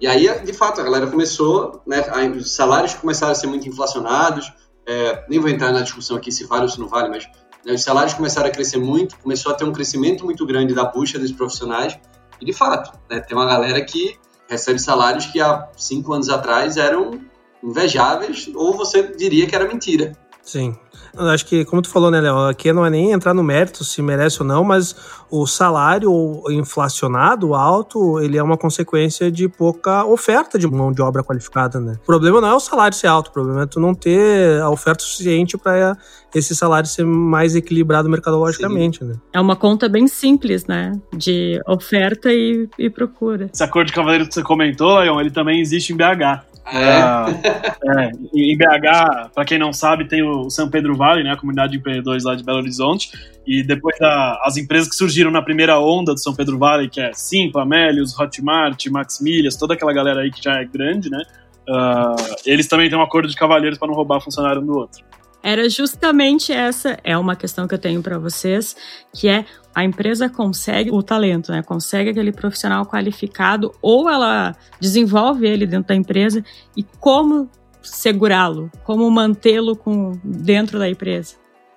E 0.00 0.08
aí, 0.08 0.28
de 0.44 0.52
fato, 0.52 0.80
a 0.80 0.84
galera 0.84 1.06
começou, 1.06 1.80
né, 1.86 2.02
os 2.36 2.52
salários 2.52 2.94
começaram 2.94 3.30
a 3.30 3.34
ser 3.34 3.46
muito 3.46 3.68
inflacionados, 3.68 4.52
é, 4.86 5.24
nem 5.28 5.38
vou 5.38 5.48
entrar 5.48 5.72
na 5.72 5.82
discussão 5.82 6.16
aqui 6.16 6.32
se 6.32 6.44
vale 6.44 6.64
ou 6.64 6.68
se 6.68 6.80
não 6.80 6.88
vale, 6.88 7.08
mas 7.08 7.26
né, 7.64 7.72
os 7.72 7.82
salários 7.82 8.12
começaram 8.12 8.48
a 8.48 8.50
crescer 8.50 8.78
muito, 8.78 9.16
começou 9.18 9.52
a 9.52 9.54
ter 9.54 9.64
um 9.64 9.72
crescimento 9.72 10.24
muito 10.24 10.44
grande 10.44 10.74
da 10.74 10.84
busca 10.84 11.18
dos 11.18 11.30
profissionais, 11.30 11.96
e 12.40 12.44
de 12.44 12.52
fato, 12.52 12.98
né, 13.08 13.20
tem 13.20 13.36
uma 13.36 13.46
galera 13.46 13.80
que 13.82 14.18
recebe 14.48 14.78
salários 14.78 15.26
que 15.26 15.40
há 15.40 15.68
cinco 15.76 16.12
anos 16.12 16.28
atrás 16.28 16.76
eram 16.76 17.20
invejáveis, 17.62 18.50
ou 18.54 18.76
você 18.76 19.02
diria 19.02 19.46
que 19.46 19.54
era 19.54 19.66
mentira. 19.66 20.12
Sim. 20.42 20.76
Acho 21.16 21.46
que, 21.46 21.64
como 21.64 21.82
tu 21.82 21.88
falou, 21.88 22.10
né, 22.10 22.20
Léo, 22.20 22.48
aqui 22.48 22.72
não 22.72 22.84
é 22.84 22.90
nem 22.90 23.12
entrar 23.12 23.34
no 23.34 23.42
mérito 23.42 23.84
se 23.84 24.02
merece 24.02 24.42
ou 24.42 24.46
não, 24.46 24.64
mas 24.64 24.94
o 25.30 25.46
salário 25.46 26.42
inflacionado 26.50 27.54
alto, 27.54 28.20
ele 28.20 28.36
é 28.36 28.42
uma 28.42 28.56
consequência 28.56 29.30
de 29.30 29.48
pouca 29.48 30.04
oferta 30.04 30.58
de 30.58 30.66
mão 30.66 30.92
de 30.92 31.02
obra 31.02 31.22
qualificada, 31.22 31.80
né? 31.80 31.96
O 32.02 32.06
problema 32.06 32.40
não 32.40 32.48
é 32.48 32.54
o 32.54 32.60
salário 32.60 32.96
ser 32.96 33.06
alto, 33.06 33.28
o 33.28 33.32
problema 33.32 33.62
é 33.62 33.66
tu 33.66 33.80
não 33.80 33.94
ter 33.94 34.60
a 34.60 34.70
oferta 34.70 35.02
suficiente 35.02 35.56
para 35.56 35.96
esse 36.34 36.54
salário 36.54 36.88
ser 36.88 37.04
mais 37.04 37.54
equilibrado 37.54 38.08
mercadologicamente, 38.08 38.98
Sim. 38.98 39.06
né? 39.06 39.14
É 39.32 39.40
uma 39.40 39.56
conta 39.56 39.88
bem 39.88 40.08
simples, 40.08 40.66
né? 40.66 40.92
De 41.16 41.60
oferta 41.66 42.32
e, 42.32 42.68
e 42.78 42.90
procura. 42.90 43.48
Esse 43.52 43.62
acordo 43.62 43.88
de 43.88 43.92
cavaleiro 43.92 44.26
que 44.26 44.34
você 44.34 44.42
comentou, 44.42 44.98
Leon, 44.98 45.20
ele 45.20 45.30
também 45.30 45.60
existe 45.60 45.92
em 45.92 45.96
BH. 45.96 46.53
É. 46.66 48.06
é, 48.06 48.10
em 48.34 48.56
BH, 48.56 49.30
para 49.34 49.44
quem 49.44 49.58
não 49.58 49.72
sabe, 49.72 50.06
tem 50.06 50.22
o 50.22 50.48
São 50.48 50.68
Pedro 50.68 50.96
Vale, 50.96 51.22
né, 51.22 51.32
a 51.32 51.36
comunidade 51.36 51.72
de 51.72 51.78
empreendedores 51.78 52.24
lá 52.24 52.34
de 52.34 52.42
Belo 52.42 52.58
Horizonte. 52.58 53.10
E 53.46 53.62
depois 53.62 53.98
da, 53.98 54.40
as 54.44 54.56
empresas 54.56 54.88
que 54.88 54.96
surgiram 54.96 55.30
na 55.30 55.42
primeira 55.42 55.78
onda 55.78 56.14
do 56.14 56.20
São 56.20 56.34
Pedro 56.34 56.58
Vale, 56.58 56.88
que 56.88 57.00
é 57.00 57.12
Simpla, 57.12 57.62
Amélios, 57.62 58.18
Hotmart, 58.18 58.86
Max 58.86 59.20
Milhas, 59.20 59.56
toda 59.56 59.74
aquela 59.74 59.92
galera 59.92 60.22
aí 60.22 60.30
que 60.30 60.42
já 60.42 60.54
é 60.60 60.64
grande, 60.64 61.10
né? 61.10 61.22
Uh, 61.68 62.36
eles 62.44 62.66
também 62.66 62.88
têm 62.88 62.98
um 62.98 63.02
acordo 63.02 63.28
de 63.28 63.36
cavalheiros 63.36 63.78
para 63.78 63.88
não 63.88 63.94
roubar 63.94 64.20
funcionário 64.20 64.60
um 64.60 64.66
do 64.66 64.76
outro. 64.76 65.04
Era 65.44 65.68
justamente 65.68 66.50
essa, 66.54 66.98
é 67.04 67.18
uma 67.18 67.36
questão 67.36 67.68
que 67.68 67.74
eu 67.74 67.78
tenho 67.78 68.02
para 68.02 68.18
vocês, 68.18 68.74
que 69.12 69.28
é 69.28 69.44
a 69.74 69.84
empresa 69.84 70.26
consegue 70.26 70.90
o 70.90 71.02
talento, 71.02 71.52
né? 71.52 71.62
Consegue 71.62 72.08
aquele 72.08 72.32
profissional 72.32 72.86
qualificado 72.86 73.70
ou 73.82 74.08
ela 74.08 74.56
desenvolve 74.80 75.46
ele 75.46 75.66
dentro 75.66 75.88
da 75.88 75.94
empresa 75.94 76.42
e 76.74 76.82
como 76.98 77.50
segurá-lo, 77.82 78.70
como 78.84 79.10
mantê-lo 79.10 79.76
com 79.76 80.18
dentro 80.24 80.78
da 80.78 80.88
empresa. 80.88 81.34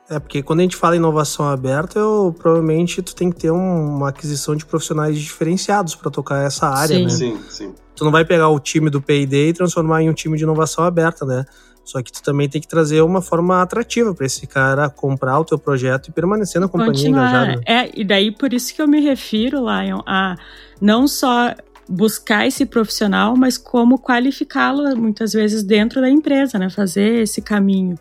É, 0.10 0.18
porque 0.18 0.42
quando 0.42 0.62
a 0.62 0.64
gente 0.64 0.78
fala 0.78 0.96
em 0.96 1.00
inovação 1.00 1.50
aberta, 1.50 2.00
eu, 2.00 2.34
provavelmente 2.40 3.02
tu 3.02 3.14
tem 3.14 3.30
que 3.30 3.36
ter 3.36 3.52
um, 3.52 3.96
uma 3.98 4.08
aquisição 4.08 4.56
de 4.56 4.66
profissionais 4.66 5.20
diferenciados 5.20 5.94
para 5.94 6.10
tocar 6.10 6.46
essa 6.46 6.70
área, 6.70 6.96
sim. 6.96 7.04
né? 7.04 7.10
Sim, 7.10 7.40
sim. 7.50 7.76
Tu 7.94 8.06
não 8.06 8.14
vai 8.14 8.24
pegar 8.24 8.48
o 8.48 8.60
time 8.62 8.90
do 8.90 9.02
P&D 9.02 9.50
e 9.50 9.54
transformar 9.54 10.04
em 10.04 10.10
um 10.10 10.14
time 10.14 10.38
de 10.38 10.44
inovação 10.44 10.86
aberta, 10.86 11.26
né? 11.26 11.44
Só 11.88 12.04
que 12.04 12.12
tu 12.12 12.22
também 12.22 12.50
tem 12.50 12.60
que 12.60 12.68
trazer 12.68 13.02
uma 13.02 13.22
forma 13.22 13.62
atrativa 13.62 14.14
para 14.14 14.26
esse 14.26 14.46
cara 14.46 14.90
comprar 14.90 15.40
o 15.40 15.46
teu 15.46 15.58
projeto 15.58 16.10
e 16.10 16.12
permanecer 16.12 16.60
na 16.60 16.68
companhia 16.68 16.92
Continuar. 16.92 17.30
engajado. 17.30 17.62
É, 17.66 17.90
e 17.94 18.04
daí 18.04 18.30
por 18.30 18.54
isso 18.54 18.76
que 18.76 18.82
eu 18.82 18.88
me 18.90 19.00
refiro, 19.00 19.60
Lion, 19.60 20.02
a 20.06 20.36
não 20.82 21.08
só 21.08 21.56
buscar 21.88 22.46
esse 22.46 22.66
profissional, 22.66 23.38
mas 23.38 23.58
como 23.58 23.98
qualificá-lo 23.98 24.98
muitas 24.98 25.32
vezes 25.32 25.64
dentro 25.64 26.02
da 26.02 26.10
empresa, 26.10 26.60
né? 26.60 26.70
Fazer 26.70 27.22
esse 27.22 27.42
caminho. 27.42 27.98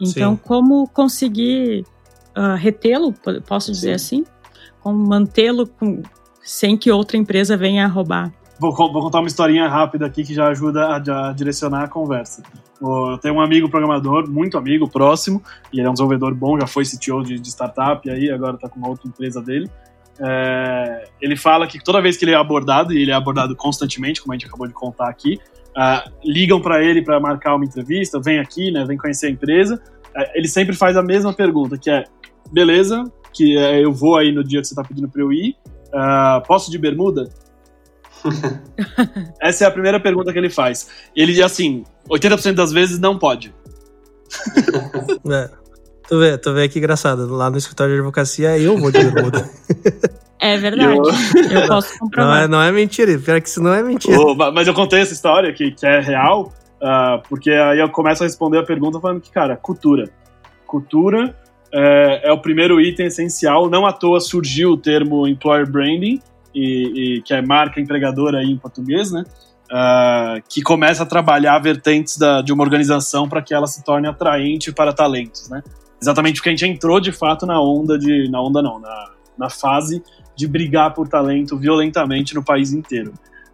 Então, 0.00 0.32
Sim. 0.32 0.40
como 0.42 0.88
conseguir 0.88 1.84
uh, 2.34 2.56
retê-lo, 2.56 3.12
posso 3.46 3.70
dizer 3.70 4.00
Sim. 4.00 4.22
assim? 4.22 4.24
Como 4.80 5.06
mantê-lo 5.06 5.68
sem 6.42 6.74
que 6.74 6.90
outra 6.90 7.18
empresa 7.18 7.54
venha 7.54 7.86
roubar. 7.86 8.32
Vou, 8.58 8.74
vou, 8.74 9.02
contar 9.02 9.20
uma 9.20 9.28
historinha 9.28 9.68
rápida 9.68 10.06
aqui 10.06 10.24
que 10.24 10.32
já 10.34 10.48
ajuda 10.48 10.86
a, 10.86 10.96
a, 11.28 11.32
direcionar 11.32 11.84
a 11.84 11.88
conversa. 11.88 12.42
Eu 12.80 13.18
tenho 13.18 13.34
um 13.34 13.40
amigo 13.40 13.68
programador, 13.68 14.28
muito 14.30 14.56
amigo, 14.56 14.88
próximo, 14.88 15.42
e 15.72 15.78
ele 15.78 15.86
é 15.86 15.90
um 15.90 15.92
desenvolvedor 15.92 16.34
bom, 16.34 16.58
já 16.58 16.66
foi 16.66 16.84
CTO 16.84 17.22
de, 17.22 17.38
de 17.38 17.48
startup, 17.48 18.08
aí 18.08 18.30
agora 18.30 18.54
está 18.54 18.68
com 18.68 18.78
uma 18.78 18.88
outra 18.88 19.08
empresa 19.08 19.42
dele. 19.42 19.70
É, 20.18 21.08
ele 21.20 21.36
fala 21.36 21.66
que 21.66 21.82
toda 21.82 22.00
vez 22.00 22.16
que 22.16 22.24
ele 22.24 22.32
é 22.32 22.36
abordado, 22.36 22.92
e 22.92 23.02
ele 23.02 23.10
é 23.10 23.14
abordado 23.14 23.54
constantemente, 23.54 24.22
como 24.22 24.32
a 24.32 24.36
gente 24.36 24.46
acabou 24.46 24.66
de 24.66 24.72
contar 24.72 25.08
aqui, 25.08 25.38
uh, 25.76 26.10
ligam 26.24 26.60
para 26.60 26.82
ele 26.82 27.02
para 27.02 27.20
marcar 27.20 27.54
uma 27.54 27.64
entrevista, 27.64 28.18
vem 28.18 28.38
aqui, 28.38 28.70
né, 28.70 28.84
vem 28.84 28.96
conhecer 28.96 29.26
a 29.26 29.30
empresa. 29.30 29.76
Uh, 30.16 30.24
ele 30.34 30.48
sempre 30.48 30.74
faz 30.74 30.96
a 30.96 31.02
mesma 31.02 31.32
pergunta, 31.32 31.76
que 31.76 31.90
é: 31.90 32.04
beleza, 32.50 33.04
que 33.32 33.56
uh, 33.56 33.74
eu 33.74 33.92
vou 33.92 34.16
aí 34.16 34.32
no 34.32 34.42
dia 34.42 34.60
que 34.60 34.66
você 34.66 34.72
está 34.72 34.82
pedindo 34.82 35.08
para 35.08 35.20
eu 35.20 35.32
ir, 35.32 35.56
posso 36.46 36.70
de 36.70 36.78
bermuda? 36.78 37.28
Essa 39.40 39.64
é 39.64 39.66
a 39.66 39.70
primeira 39.70 40.00
pergunta 40.00 40.32
que 40.32 40.38
ele 40.38 40.50
faz. 40.50 40.88
Ele, 41.14 41.42
assim, 41.42 41.84
80% 42.08 42.54
das 42.54 42.72
vezes 42.72 42.98
não 42.98 43.18
pode. 43.18 43.54
é. 45.30 45.50
Tu 46.08 46.18
vê, 46.20 46.38
tu 46.38 46.54
vê 46.54 46.68
que 46.68 46.78
engraçado. 46.78 47.26
Lá 47.34 47.50
no 47.50 47.58
escritório 47.58 47.94
de 47.94 47.98
advocacia 47.98 48.56
eu 48.58 48.78
vou 48.78 48.92
de 48.92 49.02
bermuda. 49.02 49.50
É 50.38 50.56
verdade. 50.56 50.96
Eu, 50.96 51.60
eu 51.60 51.66
posso 51.66 51.98
comprovar. 51.98 52.36
Não 52.36 52.44
é, 52.44 52.48
não 52.48 52.62
é 52.62 52.70
mentira. 52.70 53.18
Pior 53.18 53.40
que 53.40 53.48
isso 53.48 53.62
não 53.62 53.74
é 53.74 53.82
mentira. 53.82 54.18
Oh, 54.18 54.34
mas 54.34 54.68
eu 54.68 54.74
contei 54.74 55.00
essa 55.00 55.12
história 55.12 55.52
que, 55.52 55.72
que 55.72 55.86
é 55.86 55.98
real, 55.98 56.52
uh, 56.80 57.20
porque 57.28 57.50
aí 57.50 57.80
eu 57.80 57.88
começo 57.88 58.22
a 58.22 58.26
responder 58.26 58.58
a 58.58 58.62
pergunta 58.62 59.00
falando 59.00 59.20
que, 59.20 59.30
cara, 59.30 59.56
cultura. 59.56 60.08
Cultura 60.66 61.34
é, 61.72 62.28
é, 62.28 62.32
o 62.32 62.38
primeiro 62.38 62.80
item 62.80 63.06
essencial. 63.06 63.68
Não 63.68 63.86
à 63.86 63.92
toa 63.92 64.20
surgiu 64.20 64.72
o 64.72 64.76
termo 64.76 65.26
employer 65.26 65.68
branding, 65.70 66.20
e, 66.56 67.16
e 67.16 67.22
que 67.22 67.34
é 67.34 67.42
marca 67.42 67.78
empregadora 67.78 68.38
aí 68.38 68.50
em 68.50 68.56
português, 68.56 69.12
né? 69.12 69.24
Uh, 69.66 70.40
que 70.48 70.62
começa 70.62 71.02
a 71.02 71.06
trabalhar 71.06 71.58
vertentes 71.58 72.16
da, 72.16 72.40
de 72.40 72.52
uma 72.52 72.62
organização 72.62 73.28
para 73.28 73.42
que 73.42 73.52
ela 73.52 73.66
se 73.66 73.84
torne 73.84 74.06
atraente 74.06 74.72
para 74.72 74.92
talentos, 74.92 75.50
né? 75.50 75.62
Exatamente 76.00 76.36
porque 76.36 76.48
a 76.48 76.52
gente 76.52 76.66
entrou 76.66 76.98
de 77.00 77.12
fato 77.12 77.44
na 77.44 77.60
onda 77.60 77.98
de. 77.98 78.30
Na 78.30 78.40
onda 78.40 78.62
não, 78.62 78.78
na, 78.78 79.10
na 79.36 79.50
fase 79.50 80.02
de 80.34 80.46
brigar 80.46 80.94
por 80.94 81.08
talento 81.08 81.58
violentamente 81.58 82.34
no 82.34 82.42
país 82.42 82.72
inteiro. 82.72 83.12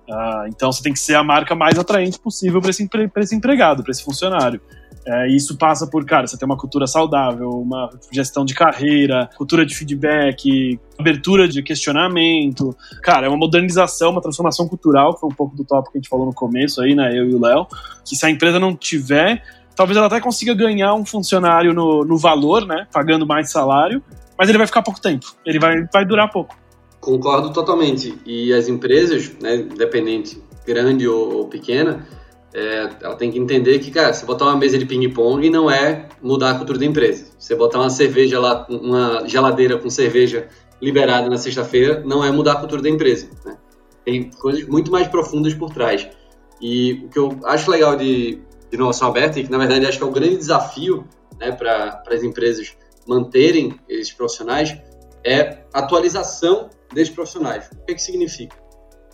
Uh, 0.08 0.46
então 0.48 0.70
você 0.70 0.82
tem 0.82 0.92
que 0.92 0.98
ser 0.98 1.14
a 1.14 1.24
marca 1.24 1.54
mais 1.54 1.78
atraente 1.78 2.18
possível 2.18 2.60
para 2.60 2.70
esse, 2.70 2.88
esse 3.16 3.34
empregado, 3.34 3.82
para 3.82 3.90
esse 3.90 4.04
funcionário. 4.04 4.60
É, 5.04 5.28
isso 5.28 5.56
passa 5.56 5.86
por, 5.86 6.04
cara, 6.04 6.26
você 6.26 6.38
ter 6.38 6.44
uma 6.44 6.56
cultura 6.56 6.86
saudável, 6.86 7.48
uma 7.48 7.90
gestão 8.12 8.44
de 8.44 8.54
carreira, 8.54 9.28
cultura 9.36 9.66
de 9.66 9.74
feedback, 9.74 10.78
abertura 10.98 11.48
de 11.48 11.62
questionamento. 11.62 12.76
Cara, 13.02 13.26
é 13.26 13.28
uma 13.28 13.36
modernização, 13.36 14.10
uma 14.10 14.20
transformação 14.20 14.68
cultural, 14.68 15.14
que 15.14 15.20
foi 15.20 15.30
um 15.30 15.34
pouco 15.34 15.56
do 15.56 15.64
tópico 15.64 15.92
que 15.92 15.98
a 15.98 16.00
gente 16.00 16.08
falou 16.08 16.26
no 16.26 16.32
começo 16.32 16.80
aí, 16.80 16.94
né, 16.94 17.10
eu 17.18 17.28
e 17.28 17.34
o 17.34 17.40
Léo, 17.40 17.66
que 18.04 18.14
se 18.14 18.24
a 18.24 18.30
empresa 18.30 18.60
não 18.60 18.76
tiver, 18.76 19.42
talvez 19.74 19.96
ela 19.96 20.06
até 20.06 20.20
consiga 20.20 20.54
ganhar 20.54 20.94
um 20.94 21.04
funcionário 21.04 21.74
no, 21.74 22.04
no 22.04 22.16
valor, 22.16 22.64
né, 22.64 22.86
pagando 22.92 23.26
mais 23.26 23.50
salário, 23.50 24.00
mas 24.38 24.48
ele 24.48 24.58
vai 24.58 24.66
ficar 24.68 24.82
pouco 24.82 25.00
tempo, 25.00 25.34
ele 25.44 25.58
vai, 25.58 25.84
vai 25.92 26.04
durar 26.04 26.30
pouco. 26.30 26.56
Concordo 27.00 27.52
totalmente. 27.52 28.16
E 28.24 28.52
as 28.52 28.68
empresas, 28.68 29.32
né, 29.40 29.56
independente, 29.56 30.40
grande 30.64 31.08
ou, 31.08 31.38
ou 31.38 31.48
pequena, 31.48 32.06
é, 32.54 32.90
ela 33.00 33.16
tem 33.16 33.30
que 33.30 33.38
entender 33.38 33.78
que, 33.78 33.90
cara, 33.90 34.12
você 34.12 34.26
botar 34.26 34.44
uma 34.44 34.56
mesa 34.56 34.76
de 34.78 34.84
ping-pong 34.84 35.48
não 35.48 35.70
é 35.70 36.08
mudar 36.20 36.50
a 36.50 36.54
cultura 36.54 36.78
da 36.78 36.84
empresa. 36.84 37.26
Você 37.38 37.54
botar 37.54 37.78
uma 37.78 37.90
cerveja 37.90 38.38
lá, 38.38 38.66
uma 38.68 39.26
geladeira 39.26 39.78
com 39.78 39.88
cerveja 39.88 40.48
liberada 40.80 41.30
na 41.30 41.38
sexta-feira, 41.38 42.02
não 42.04 42.24
é 42.24 42.30
mudar 42.30 42.52
a 42.52 42.56
cultura 42.56 42.82
da 42.82 42.90
empresa. 42.90 43.28
Né? 43.44 43.56
Tem 44.04 44.30
coisas 44.30 44.66
muito 44.66 44.90
mais 44.90 45.08
profundas 45.08 45.54
por 45.54 45.72
trás. 45.72 46.08
E 46.60 47.04
o 47.04 47.08
que 47.08 47.18
eu 47.18 47.40
acho 47.44 47.70
legal 47.70 47.96
de, 47.96 48.34
de 48.36 48.76
inovação 48.76 49.08
aberta, 49.08 49.40
e 49.40 49.44
que 49.44 49.50
na 49.50 49.58
verdade 49.58 49.86
acho 49.86 49.96
que 49.96 50.04
é 50.04 50.06
o 50.06 50.10
grande 50.10 50.36
desafio 50.36 51.06
né, 51.38 51.52
para 51.52 52.02
as 52.08 52.22
empresas 52.22 52.76
manterem 53.06 53.78
esses 53.88 54.12
profissionais, 54.12 54.76
é 55.24 55.64
atualização 55.72 56.68
desses 56.92 57.14
profissionais. 57.14 57.70
O 57.72 57.86
que, 57.86 57.94
que 57.94 58.02
significa? 58.02 58.56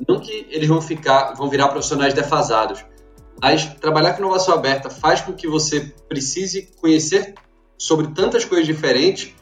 Não 0.07 0.19
que 0.21 0.47
eles 0.51 0.69
vão 0.69 0.81
ficar, 0.81 1.35
vão 1.35 1.49
virar 1.49 1.69
profissionais 1.69 2.15
defasados, 2.15 2.85
mas 3.41 3.65
trabalhar 3.75 4.15
com 4.15 4.23
inovação 4.23 4.55
aberta 4.55 4.91
faz 4.91 5.21
com 5.21 5.33
que 5.33 5.47
você 5.47 5.93
precise 6.09 6.71
conhecer 6.81 7.35
sobre 7.77 8.09
tantas 8.09 8.45
coisas 8.45 8.67
diferentes 8.67 9.33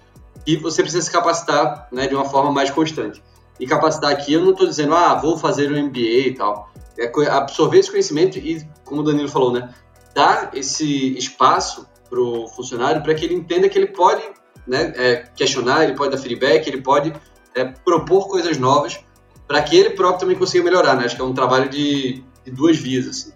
e 0.47 0.57
você 0.57 0.83
precisa 0.83 1.03
se 1.03 1.11
capacitar 1.11 1.89
né, 1.91 2.07
de 2.07 2.15
uma 2.15 2.25
forma 2.25 2.53
mais 2.53 2.71
constante. 2.71 3.23
E 3.59 3.67
capacitar 3.67 4.13
aqui, 4.13 4.35
eu 4.35 4.43
não 4.43 4.53
estou 4.53 4.67
dizendo, 4.67 4.95
ah, 4.95 5.15
vou 5.15 5.39
fazer 5.39 5.73
um 5.73 5.87
MBA 5.87 6.29
e 6.29 6.35
tal. 6.35 6.71
É 6.99 7.11
absorver 7.29 7.79
esse 7.79 7.91
conhecimento 7.91 8.39
e, 8.39 8.67
como 8.85 9.01
o 9.01 9.05
Danilo 9.05 9.29
falou, 9.29 9.53
né, 9.53 9.75
dar 10.15 10.51
esse 10.55 11.17
espaço 11.17 11.87
para 12.09 12.21
o 12.21 12.47
funcionário 12.49 13.03
para 13.03 13.15
que 13.15 13.25
ele 13.25 13.35
entenda 13.35 13.69
que 13.69 13.79
ele 13.79 13.89
pode 13.89 14.23
né, 14.67 14.93
é, 14.97 15.17
questionar, 15.35 15.85
ele 15.85 15.95
pode 15.95 16.11
dar 16.11 16.19
feedback, 16.19 16.67
ele 16.67 16.83
pode 16.83 17.13
é, 17.55 17.65
propor 17.65 18.29
coisas 18.29 18.59
novas 18.59 19.01
para 19.47 19.63
que 19.63 19.77
ele 19.77 19.91
próprio 19.91 20.21
também 20.21 20.37
consiga 20.37 20.65
melhorar. 20.65 20.97
Né? 20.97 21.07
Acho 21.07 21.17
que 21.17 21.23
é 21.23 21.25
um 21.25 21.35
trabalho 21.35 21.69
de, 21.69 22.23
de 22.45 22.51
duas 22.51 22.77
vias. 22.77 23.07
Assim. 23.09 23.33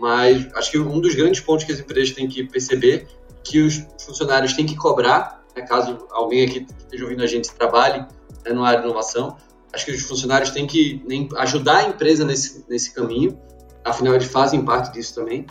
Mas 0.00 0.48
acho 0.54 0.70
que 0.70 0.78
um 0.78 0.98
dos 0.98 1.14
grandes 1.14 1.40
pontos 1.40 1.66
que 1.66 1.72
as 1.72 1.78
empresas 1.78 2.14
têm 2.14 2.26
que 2.26 2.42
perceber 2.44 3.06
que 3.44 3.60
os 3.60 3.84
funcionários 4.02 4.54
têm 4.54 4.64
que 4.64 4.74
cobrar, 4.74 5.44
né, 5.54 5.60
caso 5.62 6.06
alguém 6.10 6.42
aqui 6.42 6.66
esteja 6.78 7.04
ouvindo 7.04 7.22
a 7.22 7.26
gente 7.26 7.52
trabalhe 7.52 8.06
né, 8.42 8.52
no 8.52 8.64
área 8.64 8.80
de 8.80 8.86
inovação, 8.86 9.36
acho 9.74 9.84
que 9.84 9.92
os 9.92 10.00
funcionários 10.00 10.50
têm 10.50 10.66
que 10.66 11.02
ajudar 11.36 11.78
a 11.78 11.82
empresa 11.84 12.24
nesse, 12.24 12.64
nesse 12.66 12.94
caminho, 12.94 13.38
afinal 13.84 14.14
eles 14.14 14.26
fazem 14.26 14.64
parte 14.64 14.90
disso 14.90 15.14
também, 15.14 15.46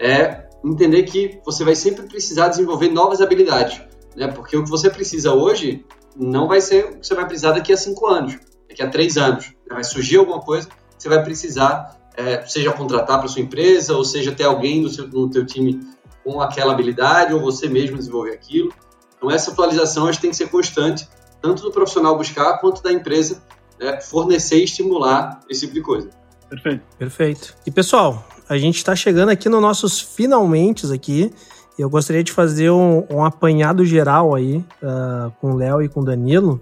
é 0.00 0.48
entender 0.64 1.04
que 1.04 1.40
você 1.44 1.64
vai 1.64 1.76
sempre 1.76 2.02
precisar 2.08 2.48
desenvolver 2.48 2.88
novas 2.88 3.20
habilidades, 3.20 3.82
né, 4.16 4.26
porque 4.26 4.56
o 4.56 4.64
que 4.64 4.70
você 4.70 4.90
precisa 4.90 5.32
hoje 5.32 5.86
não 6.16 6.48
vai 6.48 6.60
ser 6.60 6.86
o 6.86 6.98
que 6.98 7.06
você 7.06 7.14
vai 7.14 7.24
precisar 7.24 7.52
daqui 7.52 7.72
a 7.72 7.76
cinco 7.76 8.04
anos, 8.08 8.36
daqui 8.68 8.82
a 8.82 8.88
três 8.90 9.16
anos. 9.16 9.52
Vai 9.70 9.84
surgir 9.84 10.16
alguma 10.16 10.40
coisa, 10.40 10.68
você 10.98 11.08
vai 11.08 11.22
precisar 11.22 12.01
é, 12.16 12.44
seja 12.46 12.72
contratar 12.72 13.18
para 13.18 13.28
sua 13.28 13.42
empresa, 13.42 13.94
ou 13.94 14.04
seja 14.04 14.32
ter 14.32 14.44
alguém 14.44 14.82
no, 14.82 14.88
seu, 14.88 15.08
no 15.08 15.30
teu 15.30 15.46
time 15.46 15.80
com 16.24 16.40
aquela 16.40 16.72
habilidade, 16.72 17.34
ou 17.34 17.40
você 17.40 17.68
mesmo 17.68 17.96
desenvolver 17.96 18.32
aquilo. 18.32 18.72
Então 19.16 19.30
essa 19.30 19.50
atualização 19.50 20.06
acho 20.06 20.18
que 20.18 20.22
tem 20.22 20.30
que 20.30 20.36
ser 20.36 20.48
constante, 20.48 21.08
tanto 21.40 21.62
do 21.62 21.70
profissional 21.70 22.16
buscar, 22.16 22.58
quanto 22.58 22.82
da 22.82 22.92
empresa 22.92 23.42
né, 23.80 24.00
fornecer 24.00 24.58
e 24.58 24.64
estimular 24.64 25.40
esse 25.48 25.62
tipo 25.62 25.74
de 25.74 25.80
coisa. 25.80 26.10
Perfeito. 26.48 26.82
Perfeito. 26.98 27.54
E 27.66 27.70
pessoal, 27.70 28.24
a 28.48 28.58
gente 28.58 28.76
está 28.76 28.94
chegando 28.94 29.30
aqui 29.30 29.48
nos 29.48 29.60
nossos 29.60 30.00
finalmente 30.00 30.90
aqui. 30.92 31.32
Eu 31.78 31.88
gostaria 31.88 32.22
de 32.22 32.30
fazer 32.30 32.70
um, 32.70 33.06
um 33.10 33.24
apanhado 33.24 33.84
geral 33.84 34.34
aí 34.34 34.58
uh, 34.82 35.32
com 35.40 35.52
o 35.52 35.56
Léo 35.56 35.82
e 35.82 35.88
com 35.88 36.00
o 36.00 36.04
Danilo 36.04 36.60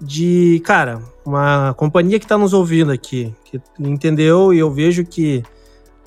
de, 0.00 0.60
cara, 0.64 1.00
uma 1.24 1.74
companhia 1.74 2.18
que 2.18 2.24
está 2.24 2.36
nos 2.36 2.52
ouvindo 2.52 2.92
aqui, 2.92 3.34
que 3.44 3.60
entendeu 3.78 4.52
e 4.52 4.58
eu 4.58 4.70
vejo 4.70 5.04
que 5.04 5.42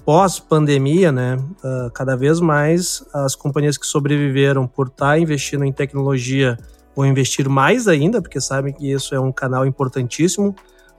pós-pandemia, 0.05 1.11
né, 1.11 1.35
uh, 1.35 1.91
cada 1.91 2.15
vez 2.15 2.39
mais 2.39 3.03
as 3.13 3.35
companhias 3.35 3.77
que 3.77 3.85
sobreviveram 3.85 4.65
por 4.65 4.87
estar 4.87 5.09
tá 5.09 5.19
investindo 5.19 5.63
em 5.63 5.71
tecnologia 5.71 6.57
vão 6.95 7.05
investir 7.05 7.47
mais 7.47 7.87
ainda, 7.87 8.21
porque 8.21 8.41
sabem 8.41 8.73
que 8.73 8.91
isso 8.91 9.13
é 9.13 9.19
um 9.19 9.31
canal 9.31 9.65
importantíssimo 9.65 10.55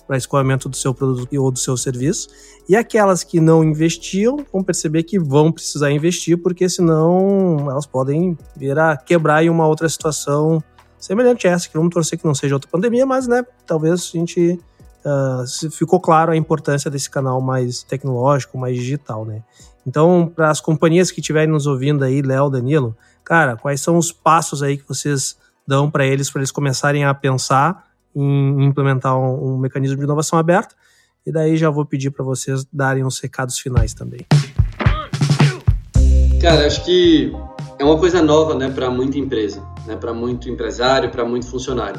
para 0.06 0.16
escoamento 0.16 0.68
do 0.68 0.76
seu 0.76 0.92
produto 0.92 1.32
ou 1.40 1.50
do 1.52 1.58
seu 1.58 1.76
serviço. 1.76 2.28
E 2.68 2.74
aquelas 2.74 3.22
que 3.22 3.40
não 3.40 3.62
investiam 3.62 4.44
vão 4.52 4.62
perceber 4.62 5.04
que 5.04 5.18
vão 5.18 5.52
precisar 5.52 5.92
investir, 5.92 6.36
porque 6.36 6.68
senão 6.68 7.68
elas 7.70 7.86
podem 7.86 8.36
vir 8.56 8.78
a 8.78 8.96
quebrar 8.96 9.44
em 9.44 9.50
uma 9.50 9.66
outra 9.66 9.88
situação 9.88 10.62
semelhante 11.00 11.48
a 11.48 11.52
essa, 11.52 11.68
que 11.68 11.76
vamos 11.76 11.92
torcer 11.92 12.18
que 12.18 12.24
não 12.24 12.34
seja 12.34 12.54
outra 12.54 12.70
pandemia, 12.70 13.06
mas, 13.06 13.26
né, 13.26 13.44
talvez 13.66 14.10
a 14.14 14.18
gente 14.18 14.60
uh, 15.04 15.70
ficou 15.70 15.98
claro 15.98 16.32
a 16.32 16.36
importância 16.36 16.90
desse 16.90 17.08
canal 17.08 17.40
mais 17.40 17.82
tecnológico, 17.82 18.58
mais 18.58 18.76
digital, 18.76 19.24
né? 19.24 19.42
Então, 19.86 20.30
para 20.34 20.50
as 20.50 20.60
companhias 20.60 21.10
que 21.10 21.20
estiverem 21.20 21.48
nos 21.48 21.66
ouvindo 21.66 22.04
aí, 22.04 22.20
Léo, 22.20 22.50
Danilo, 22.50 22.96
cara, 23.24 23.56
quais 23.56 23.80
são 23.80 23.96
os 23.96 24.12
passos 24.12 24.62
aí 24.62 24.76
que 24.76 24.86
vocês 24.86 25.36
dão 25.66 25.90
para 25.90 26.04
eles, 26.04 26.30
para 26.30 26.40
eles 26.40 26.50
começarem 26.50 27.04
a 27.04 27.14
pensar 27.14 27.86
em 28.14 28.64
implementar 28.64 29.18
um, 29.18 29.54
um 29.54 29.58
mecanismo 29.58 29.96
de 29.96 30.04
inovação 30.04 30.38
aberta? 30.38 30.74
E 31.26 31.32
daí 31.32 31.56
já 31.56 31.70
vou 31.70 31.84
pedir 31.84 32.10
para 32.10 32.24
vocês 32.24 32.66
darem 32.72 33.04
uns 33.04 33.18
recados 33.20 33.58
finais 33.58 33.94
também. 33.94 34.26
Cara, 36.40 36.66
acho 36.66 36.84
que 36.84 37.32
é 37.80 37.84
uma 37.84 37.98
coisa 37.98 38.20
nova, 38.20 38.54
né, 38.54 38.68
para 38.68 38.90
muita 38.90 39.18
empresa, 39.18 39.66
né, 39.86 39.96
para 39.96 40.12
muito 40.12 40.50
empresário, 40.50 41.10
para 41.10 41.24
muito 41.24 41.46
funcionário. 41.46 41.98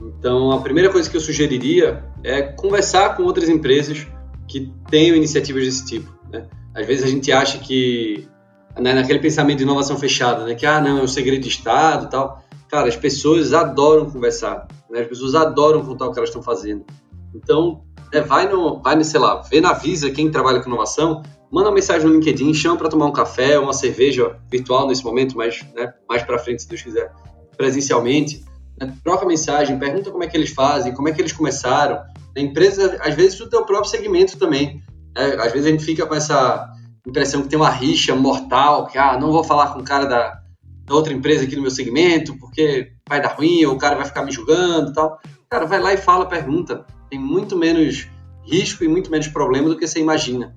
Então, 0.00 0.50
a 0.52 0.60
primeira 0.62 0.90
coisa 0.90 1.08
que 1.08 1.18
eu 1.18 1.20
sugeriria 1.20 2.02
é 2.24 2.40
conversar 2.40 3.14
com 3.14 3.24
outras 3.24 3.46
empresas 3.46 4.06
que 4.48 4.72
tenham 4.90 5.14
iniciativas 5.14 5.66
desse 5.66 5.84
tipo. 5.84 6.10
Né? 6.32 6.46
Às 6.74 6.86
vezes 6.86 7.04
a 7.04 7.08
gente 7.08 7.30
acha 7.30 7.58
que, 7.58 8.26
né, 8.80 8.94
naquele 8.94 9.18
pensamento 9.18 9.58
de 9.58 9.64
inovação 9.64 9.98
fechada, 9.98 10.46
né, 10.46 10.54
que 10.54 10.64
ah, 10.64 10.80
não, 10.80 11.00
é 11.00 11.02
um 11.02 11.06
segredo 11.06 11.42
de 11.42 11.48
Estado 11.48 12.06
e 12.06 12.08
tal. 12.08 12.42
cara, 12.70 12.88
as 12.88 12.96
pessoas 12.96 13.52
adoram 13.52 14.10
conversar, 14.10 14.66
né? 14.88 15.00
as 15.00 15.08
pessoas 15.08 15.34
adoram 15.34 15.84
contar 15.84 16.06
o 16.06 16.12
que 16.12 16.18
elas 16.18 16.30
estão 16.30 16.42
fazendo. 16.42 16.86
Então, 17.34 17.82
é, 18.14 18.22
vai 18.22 18.48
no, 18.50 18.80
vai 18.80 18.96
no, 18.96 19.04
sei 19.04 19.20
lá, 19.20 19.42
vê 19.42 19.60
na 19.60 19.74
Visa 19.74 20.10
quem 20.10 20.30
trabalha 20.30 20.60
com 20.60 20.70
inovação, 20.70 21.22
manda 21.50 21.68
uma 21.68 21.74
mensagem 21.74 22.06
no 22.06 22.14
LinkedIn, 22.14 22.52
chama 22.54 22.76
para 22.76 22.88
tomar 22.88 23.06
um 23.06 23.12
café, 23.12 23.58
uma 23.58 23.72
cerveja 23.72 24.36
virtual 24.50 24.86
nesse 24.86 25.04
momento, 25.04 25.36
mas 25.36 25.64
né, 25.74 25.92
mais 26.08 26.22
para 26.22 26.38
frente, 26.38 26.62
se 26.62 26.68
Deus 26.68 26.82
quiser, 26.82 27.12
presencialmente. 27.56 28.44
Né, 28.80 28.92
troca 29.02 29.26
mensagem, 29.26 29.78
pergunta 29.78 30.10
como 30.10 30.24
é 30.24 30.26
que 30.26 30.36
eles 30.36 30.50
fazem, 30.50 30.94
como 30.94 31.08
é 31.08 31.12
que 31.12 31.20
eles 31.20 31.32
começaram. 31.32 32.00
A 32.36 32.40
empresa, 32.40 32.98
às 33.00 33.14
vezes, 33.14 33.38
do 33.38 33.48
teu 33.48 33.64
próprio 33.64 33.90
segmento 33.90 34.38
também. 34.38 34.82
É, 35.16 35.34
às 35.36 35.52
vezes 35.52 35.66
a 35.66 35.70
gente 35.70 35.84
fica 35.84 36.06
com 36.06 36.14
essa 36.14 36.70
impressão 37.06 37.42
que 37.42 37.48
tem 37.48 37.58
uma 37.58 37.70
rixa 37.70 38.14
mortal, 38.14 38.86
que 38.86 38.98
ah, 38.98 39.18
não 39.18 39.32
vou 39.32 39.42
falar 39.42 39.72
com 39.72 39.80
o 39.80 39.84
cara 39.84 40.04
da, 40.04 40.40
da 40.84 40.94
outra 40.94 41.12
empresa 41.12 41.44
aqui 41.44 41.56
no 41.56 41.62
meu 41.62 41.70
segmento, 41.70 42.38
porque 42.38 42.92
vai 43.08 43.20
dar 43.20 43.34
ruim, 43.34 43.64
ou 43.64 43.74
o 43.74 43.78
cara 43.78 43.96
vai 43.96 44.04
ficar 44.04 44.22
me 44.22 44.30
julgando 44.30 44.90
e 44.90 44.92
tal. 44.92 45.18
Cara, 45.48 45.64
vai 45.66 45.80
lá 45.80 45.94
e 45.94 45.96
fala, 45.96 46.26
pergunta. 46.26 46.84
Tem 47.10 47.18
muito 47.18 47.56
menos 47.56 48.06
risco 48.44 48.84
e 48.84 48.88
muito 48.88 49.10
menos 49.10 49.28
problema 49.28 49.68
do 49.68 49.76
que 49.76 49.86
você 49.86 49.98
imagina. 49.98 50.54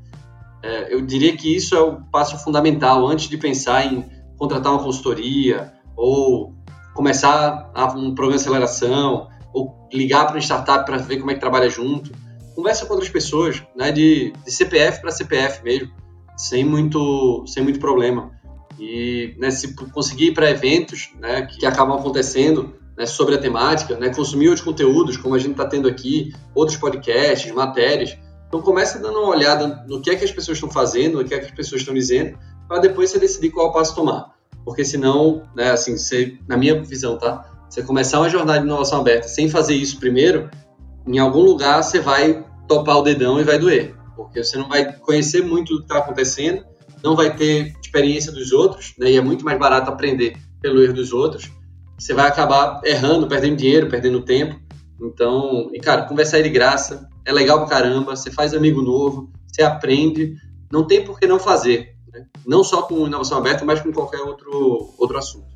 É, 0.64 0.94
eu 0.94 1.02
diria 1.02 1.36
que 1.36 1.56
isso 1.56 1.76
é 1.76 1.82
o 1.82 2.02
passo 2.12 2.38
fundamental 2.44 3.08
antes 3.08 3.28
de 3.28 3.38
pensar 3.38 3.86
em 3.86 4.06
contratar 4.38 4.72
uma 4.72 4.84
consultoria 4.84 5.74
ou 5.96 6.56
começar 6.94 7.72
um 7.96 8.14
programa 8.14 8.38
de 8.38 8.42
aceleração 8.42 9.28
ou 9.54 9.88
ligar 9.92 10.26
para 10.26 10.36
uma 10.36 10.42
startup 10.42 10.86
para 10.86 10.98
ver 10.98 11.18
como 11.18 11.32
é 11.32 11.34
que 11.34 11.40
trabalha 11.40 11.70
junto. 11.70 12.12
Conversa 12.56 12.86
com 12.86 12.94
outras 12.94 13.10
pessoas, 13.10 13.64
né, 13.76 13.92
de, 13.92 14.34
de 14.46 14.52
CPF 14.52 15.02
para 15.02 15.12
CPF 15.12 15.64
mesmo, 15.64 15.92
sem 16.38 16.64
muito, 16.64 17.44
sem 17.48 17.64
muito 17.64 17.80
problema. 17.80 18.32
E 18.80 19.36
né, 19.38 19.52
se 19.52 19.74
conseguir 19.76 20.28
ir 20.28 20.34
para 20.34 20.50
eventos 20.50 21.12
né, 21.20 21.44
que 21.44 21.66
acabam 21.66 21.98
acontecendo 21.98 22.76
né, 22.98 23.06
sobre 23.06 23.36
a 23.36 23.38
temática, 23.38 23.98
né, 23.98 24.10
consumir 24.10 24.50
outros 24.50 24.66
conteúdos, 24.66 25.18
como 25.18 25.36
a 25.36 25.40
gente 25.40 25.52
está 25.52 25.66
tendo 25.66 25.88
aqui, 25.88 26.34
outros 26.54 26.78
podcasts, 26.78 27.52
matérias, 27.52 28.18
então 28.52 28.62
começa 28.62 29.00
dando 29.00 29.18
uma 29.18 29.30
olhada 29.30 29.86
no 29.88 30.02
que 30.02 30.10
é 30.10 30.16
que 30.18 30.26
as 30.26 30.32
pessoas 30.32 30.58
estão 30.58 30.70
fazendo, 30.70 31.20
no 31.20 31.24
que 31.24 31.34
é 31.34 31.40
que 31.40 31.46
as 31.46 31.52
pessoas 31.52 31.80
estão 31.80 31.94
dizendo, 31.94 32.38
para 32.68 32.80
depois 32.80 33.10
você 33.10 33.18
decidir 33.18 33.50
qual 33.50 33.72
passo 33.72 33.96
tomar. 33.96 34.36
Porque 34.66 34.84
senão, 34.84 35.44
né, 35.56 35.72
assim, 35.72 35.98
você, 35.98 36.38
na 36.50 36.58
minha 36.58 36.84
visão, 36.84 37.18
tá? 37.18 37.50
Você 37.70 37.82
começar 37.82 38.20
uma 38.20 38.30
jornada 38.30 38.60
de 38.60 38.66
inovação 38.66 39.00
aberta 39.00 39.30
sem 39.30 39.50
fazer 39.50 39.76
isso 39.76 39.98
primeiro, 39.98 40.50
em 41.08 41.18
algum 41.18 41.40
lugar 41.40 41.82
você 41.82 42.02
vai 42.02 42.46
topar 42.68 42.98
o 42.98 43.04
dedão 43.04 43.40
e 43.40 43.46
vai 43.46 43.58
doer. 43.58 43.96
Porque 44.18 44.44
você 44.44 44.58
não 44.58 44.68
vai 44.68 44.92
conhecer 44.98 45.42
muito 45.42 45.74
do 45.74 45.80
que 45.80 45.86
está 45.86 46.00
acontecendo, 46.00 46.66
não 47.02 47.16
vai 47.16 47.34
ter 47.34 47.74
experiência 47.82 48.34
dos 48.34 48.52
outros, 48.52 48.94
né? 49.00 49.12
E 49.12 49.16
é 49.16 49.22
muito 49.22 49.46
mais 49.46 49.58
barato 49.58 49.90
aprender 49.90 50.36
pelo 50.62 50.84
erro 50.84 50.94
dos 50.94 51.14
outros. 51.14 51.50
Você 51.98 52.14
vai 52.14 52.28
acabar 52.28 52.82
errando, 52.84 53.28
perdendo 53.28 53.56
dinheiro, 53.56 53.88
perdendo 53.88 54.22
tempo. 54.22 54.60
Então, 55.02 55.70
e 55.74 55.80
cara, 55.80 56.04
conversar 56.04 56.40
é 56.40 56.44
de 56.44 56.50
graça, 56.50 57.10
é 57.26 57.32
legal 57.32 57.60
pra 57.60 57.70
caramba, 57.70 58.16
você 58.16 58.32
faz 58.32 58.54
amigo 58.54 58.82
novo, 58.82 59.32
você 59.48 59.64
aprende, 59.64 60.36
não 60.72 60.86
tem 60.86 61.04
por 61.04 61.20
que 61.20 61.26
não 61.26 61.40
fazer. 61.40 61.96
Né? 62.14 62.26
Não 62.46 62.64
só 62.64 62.84
com 62.84 63.08
inovação 63.08 63.38
aberta, 63.38 63.66
mas 63.66 63.82
com 63.82 63.92
qualquer 63.92 64.22
outro, 64.22 64.94
outro 64.98 65.18
assunto. 65.18 65.52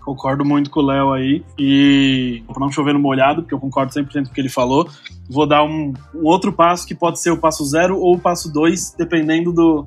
Concordo 0.00 0.44
muito 0.44 0.70
com 0.70 0.80
o 0.80 0.86
Léo 0.86 1.12
aí. 1.12 1.44
E, 1.58 2.42
para 2.46 2.58
não 2.58 2.72
chover 2.72 2.94
no 2.94 3.00
molhado, 3.00 3.42
porque 3.42 3.54
eu 3.54 3.60
concordo 3.60 3.92
100% 3.92 4.24
com 4.24 4.30
o 4.30 4.32
que 4.32 4.40
ele 4.40 4.48
falou, 4.48 4.88
vou 5.28 5.46
dar 5.46 5.62
um, 5.62 5.92
um, 6.14 6.24
outro 6.24 6.52
passo 6.52 6.86
que 6.86 6.94
pode 6.94 7.20
ser 7.20 7.30
o 7.30 7.38
passo 7.38 7.64
zero 7.66 7.98
ou 7.98 8.16
o 8.16 8.18
passo 8.18 8.50
dois, 8.50 8.94
dependendo 8.96 9.52
do, 9.52 9.86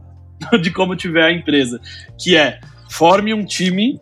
de 0.61 0.71
como 0.71 0.95
tiver 0.95 1.23
a 1.23 1.31
empresa. 1.31 1.81
Que 2.17 2.37
é, 2.37 2.59
forme 2.89 3.33
um 3.33 3.43
time. 3.43 3.99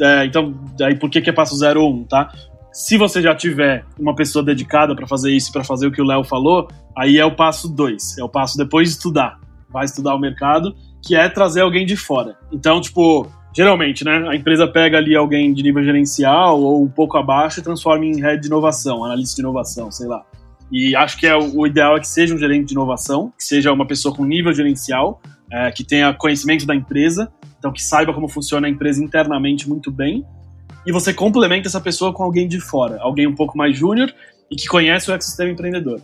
É, 0.00 0.24
então, 0.24 0.54
aí 0.82 0.98
por 0.98 1.10
que, 1.10 1.20
que 1.20 1.30
é 1.30 1.32
passo 1.32 1.56
zero 1.56 1.82
ou 1.82 1.92
um, 1.92 2.04
tá? 2.04 2.32
Se 2.74 2.98
você 2.98 3.22
já 3.22 3.32
tiver 3.36 3.86
uma 3.96 4.16
pessoa 4.16 4.44
dedicada 4.44 4.96
para 4.96 5.06
fazer 5.06 5.30
isso, 5.30 5.52
para 5.52 5.62
fazer 5.62 5.86
o 5.86 5.92
que 5.92 6.02
o 6.02 6.04
Léo 6.04 6.24
falou, 6.24 6.66
aí 6.98 7.18
é 7.18 7.24
o 7.24 7.30
passo 7.30 7.68
dois. 7.68 8.18
É 8.18 8.24
o 8.24 8.28
passo 8.28 8.58
depois 8.58 8.88
de 8.88 8.96
estudar. 8.96 9.38
Vai 9.70 9.84
estudar 9.84 10.12
o 10.12 10.18
mercado, 10.18 10.74
que 11.00 11.14
é 11.14 11.28
trazer 11.28 11.60
alguém 11.60 11.86
de 11.86 11.96
fora. 11.96 12.36
Então, 12.50 12.80
tipo, 12.80 13.28
geralmente, 13.56 14.04
né, 14.04 14.28
a 14.28 14.34
empresa 14.34 14.66
pega 14.66 14.98
ali 14.98 15.14
alguém 15.14 15.54
de 15.54 15.62
nível 15.62 15.84
gerencial 15.84 16.60
ou 16.60 16.82
um 16.82 16.88
pouco 16.88 17.16
abaixo 17.16 17.60
e 17.60 17.62
transforma 17.62 18.06
em 18.06 18.20
head 18.20 18.40
de 18.42 18.48
inovação, 18.48 19.04
analista 19.04 19.36
de 19.36 19.42
inovação, 19.42 19.92
sei 19.92 20.08
lá. 20.08 20.24
E 20.72 20.96
acho 20.96 21.16
que 21.16 21.28
é 21.28 21.36
o, 21.36 21.64
ideal 21.68 21.96
é 21.96 22.00
que 22.00 22.08
seja 22.08 22.34
um 22.34 22.38
gerente 22.38 22.66
de 22.66 22.72
inovação, 22.74 23.32
que 23.38 23.44
seja 23.44 23.72
uma 23.72 23.86
pessoa 23.86 24.12
com 24.12 24.24
nível 24.24 24.52
gerencial, 24.52 25.22
é, 25.48 25.70
que 25.70 25.84
tenha 25.84 26.12
conhecimento 26.12 26.66
da 26.66 26.74
empresa, 26.74 27.32
então 27.56 27.72
que 27.72 27.80
saiba 27.80 28.12
como 28.12 28.28
funciona 28.28 28.66
a 28.66 28.70
empresa 28.70 29.02
internamente 29.02 29.68
muito 29.68 29.92
bem 29.92 30.26
e 30.86 30.92
você 30.92 31.12
complementa 31.12 31.68
essa 31.68 31.80
pessoa 31.80 32.12
com 32.12 32.22
alguém 32.22 32.46
de 32.46 32.60
fora, 32.60 32.98
alguém 33.00 33.26
um 33.26 33.34
pouco 33.34 33.56
mais 33.56 33.76
júnior 33.76 34.12
e 34.50 34.56
que 34.56 34.66
conhece 34.66 35.10
o 35.10 35.14
ecossistema 35.14 35.50
empreendedor. 35.50 36.00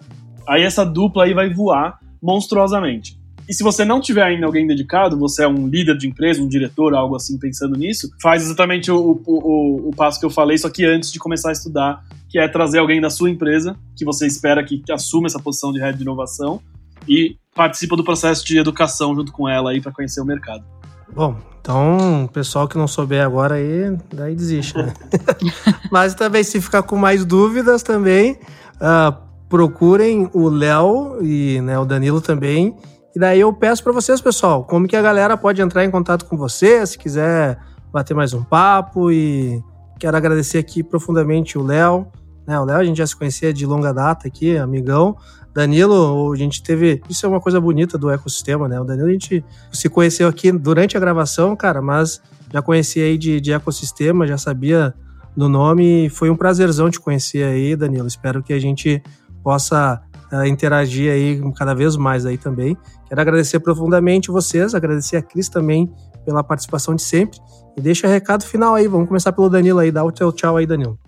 Aí 0.49 0.63
essa 0.63 0.85
dupla 0.85 1.25
aí 1.25 1.35
vai 1.35 1.53
voar 1.53 1.99
monstruosamente. 2.23 3.19
E 3.49 3.53
se 3.53 3.65
você 3.65 3.85
não 3.85 4.01
tiver 4.01 4.23
ainda 4.23 4.47
alguém 4.47 4.67
dedicado, 4.67 5.19
você 5.19 5.43
é 5.43 5.49
um 5.49 5.67
líder 5.67 5.97
de 5.97 6.07
empresa, 6.07 6.41
um 6.41 6.47
diretor, 6.47 6.95
algo 6.95 7.17
assim, 7.17 7.37
pensando 7.37 7.77
nisso, 7.77 8.09
faz 8.23 8.45
exatamente 8.45 8.93
o, 8.93 9.21
o, 9.27 9.35
o, 9.35 9.89
o 9.89 9.91
passo 9.91 10.21
que 10.21 10.27
eu 10.27 10.31
falei, 10.31 10.57
só 10.57 10.71
que 10.71 10.85
antes 10.85 11.11
de 11.11 11.19
começar 11.19 11.49
a 11.49 11.53
estudar, 11.53 12.05
que 12.29 12.39
é 12.39 12.47
trazer 12.47 12.79
alguém 12.79 13.01
da 13.01 13.11
sua 13.11 13.29
empresa, 13.29 13.77
que 13.97 14.05
você 14.05 14.25
espera 14.25 14.63
que 14.63 14.81
assuma 14.93 15.27
essa 15.27 15.41
posição 15.41 15.73
de 15.73 15.81
head 15.81 15.97
de 15.97 16.03
inovação, 16.03 16.61
e 17.09 17.37
participa 17.53 17.97
do 17.97 18.05
processo 18.05 18.45
de 18.47 18.57
educação 18.57 19.17
junto 19.17 19.33
com 19.33 19.49
ela 19.49 19.73
aí 19.73 19.81
para 19.81 19.91
conhecer 19.91 20.21
o 20.21 20.25
mercado. 20.25 20.65
Bom, 21.15 21.37
então, 21.61 22.29
pessoal 22.33 22.67
que 22.67 22.79
não 22.79 22.89
souber 22.89 23.25
agora 23.25 23.57
aí, 23.57 23.97
daí 24.13 24.35
desiste, 24.35 24.77
né? 24.77 24.95
Mas 25.91 26.15
também, 26.15 26.43
se 26.43 26.61
ficar 26.61 26.83
com 26.83 26.97
mais 26.97 27.25
dúvidas 27.25 27.83
também, 27.83 28.39
uh, 28.77 29.15
procurem 29.49 30.31
o 30.33 30.49
Léo 30.49 31.19
e 31.21 31.61
né, 31.61 31.79
o 31.79 31.85
Danilo 31.85 32.21
também. 32.21 32.77
E 33.15 33.19
daí 33.19 33.41
eu 33.41 33.53
peço 33.53 33.83
para 33.83 33.93
vocês, 33.93 34.21
pessoal, 34.21 34.65
como 34.65 34.87
que 34.87 34.97
a 34.97 35.03
galera 35.03 35.37
pode 35.37 35.61
entrar 35.61 35.85
em 35.85 35.91
contato 35.91 36.25
com 36.25 36.37
você, 36.37 36.87
se 36.87 36.97
quiser 36.97 37.59
bater 37.93 38.15
mais 38.15 38.33
um 38.33 38.43
papo. 38.43 39.11
E 39.11 39.63
quero 39.99 40.17
agradecer 40.17 40.59
aqui 40.59 40.83
profundamente 40.83 41.59
o 41.59 41.63
Léo. 41.63 42.07
Né, 42.51 42.59
o 42.59 42.65
Léo, 42.65 42.79
a 42.79 42.85
gente 42.85 42.97
já 42.97 43.07
se 43.07 43.15
conhecia 43.15 43.53
de 43.53 43.65
longa 43.65 43.95
data 43.95 44.27
aqui, 44.27 44.59
amigão. 44.59 45.17
Danilo, 45.55 46.33
a 46.33 46.37
gente 46.37 46.61
teve. 46.65 47.01
Isso 47.09 47.25
é 47.25 47.29
uma 47.29 47.41
coisa 47.41 47.61
bonita 47.61 47.97
do 47.97 48.11
ecossistema, 48.11 48.67
né? 48.67 48.81
O 48.81 48.83
Danilo, 48.83 49.07
a 49.07 49.13
gente 49.13 49.45
se 49.73 49.89
conheceu 49.89 50.27
aqui 50.27 50.51
durante 50.51 50.97
a 50.97 51.01
gravação, 51.01 51.55
cara, 51.55 51.81
mas 51.81 52.21
já 52.53 52.61
conhecia 52.61 53.05
aí 53.05 53.17
de, 53.17 53.41
de 53.41 53.53
ecossistema, 53.53 54.27
já 54.27 54.37
sabia 54.37 54.93
do 55.37 55.49
nome. 55.49 56.11
Foi 56.11 56.29
um 56.29 56.35
prazerzão 56.35 56.91
te 56.91 56.99
conhecer 56.99 57.45
aí, 57.45 57.77
Danilo. 57.77 58.09
Espero 58.09 58.43
que 58.43 58.53
a 58.53 58.59
gente 58.59 59.01
possa 59.45 60.03
uh, 60.33 60.45
interagir 60.45 61.13
aí 61.13 61.41
cada 61.57 61.73
vez 61.73 61.95
mais 61.95 62.27
aí 62.27 62.37
também. 62.37 62.77
Quero 63.09 63.21
agradecer 63.21 63.61
profundamente 63.61 64.29
vocês, 64.29 64.75
agradecer 64.75 65.19
a 65.19 65.23
Cris 65.23 65.49
também 65.49 65.89
pela 66.25 66.43
participação 66.43 66.97
de 66.97 67.03
sempre. 67.03 67.39
E 67.77 67.81
deixa 67.81 68.09
o 68.09 68.11
recado 68.11 68.45
final 68.45 68.75
aí. 68.75 68.89
Vamos 68.89 69.07
começar 69.07 69.31
pelo 69.31 69.49
Danilo 69.49 69.79
aí. 69.79 69.93
Dá 69.93 70.03
o 70.03 70.11
teu 70.11 70.33
tchau 70.33 70.57
aí, 70.57 70.67
Danilo. 70.67 70.99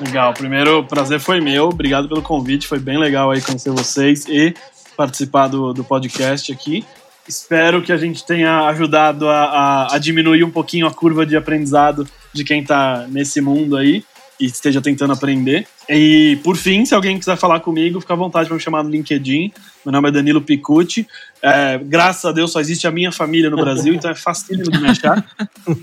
Legal, 0.00 0.34
primeiro 0.34 0.80
o 0.80 0.84
prazer 0.84 1.20
foi 1.20 1.40
meu, 1.40 1.68
obrigado 1.68 2.08
pelo 2.08 2.20
convite, 2.20 2.66
foi 2.66 2.80
bem 2.80 2.98
legal 2.98 3.30
aí 3.30 3.40
conhecer 3.40 3.70
vocês 3.70 4.26
e 4.26 4.52
participar 4.96 5.48
do, 5.48 5.72
do 5.72 5.84
podcast 5.84 6.52
aqui. 6.52 6.84
Espero 7.28 7.80
que 7.80 7.92
a 7.92 7.96
gente 7.96 8.26
tenha 8.26 8.66
ajudado 8.66 9.28
a, 9.28 9.44
a, 9.44 9.94
a 9.94 9.98
diminuir 9.98 10.44
um 10.44 10.50
pouquinho 10.50 10.86
a 10.86 10.92
curva 10.92 11.24
de 11.24 11.36
aprendizado 11.36 12.06
de 12.32 12.44
quem 12.44 12.60
está 12.60 13.06
nesse 13.08 13.40
mundo 13.40 13.76
aí 13.76 14.04
e 14.38 14.46
esteja 14.46 14.80
tentando 14.80 15.12
aprender. 15.12 15.66
E, 15.88 16.38
por 16.42 16.56
fim, 16.56 16.84
se 16.84 16.94
alguém 16.94 17.18
quiser 17.18 17.36
falar 17.36 17.60
comigo, 17.60 18.00
fica 18.00 18.12
à 18.12 18.16
vontade 18.16 18.48
para 18.48 18.56
me 18.56 18.62
chamar 18.62 18.82
no 18.82 18.90
LinkedIn. 18.90 19.52
Meu 19.86 19.92
nome 19.92 20.08
é 20.08 20.12
Danilo 20.12 20.40
Picucci. 20.40 21.06
É, 21.40 21.78
graças 21.78 22.24
a 22.24 22.32
Deus 22.32 22.50
só 22.50 22.60
existe 22.60 22.86
a 22.86 22.90
minha 22.90 23.12
família 23.12 23.48
no 23.48 23.56
Brasil, 23.56 23.94
então 23.94 24.10
é 24.10 24.14
facílimo 24.14 24.70
de 24.70 24.80
me 24.80 24.88
achar. 24.88 25.24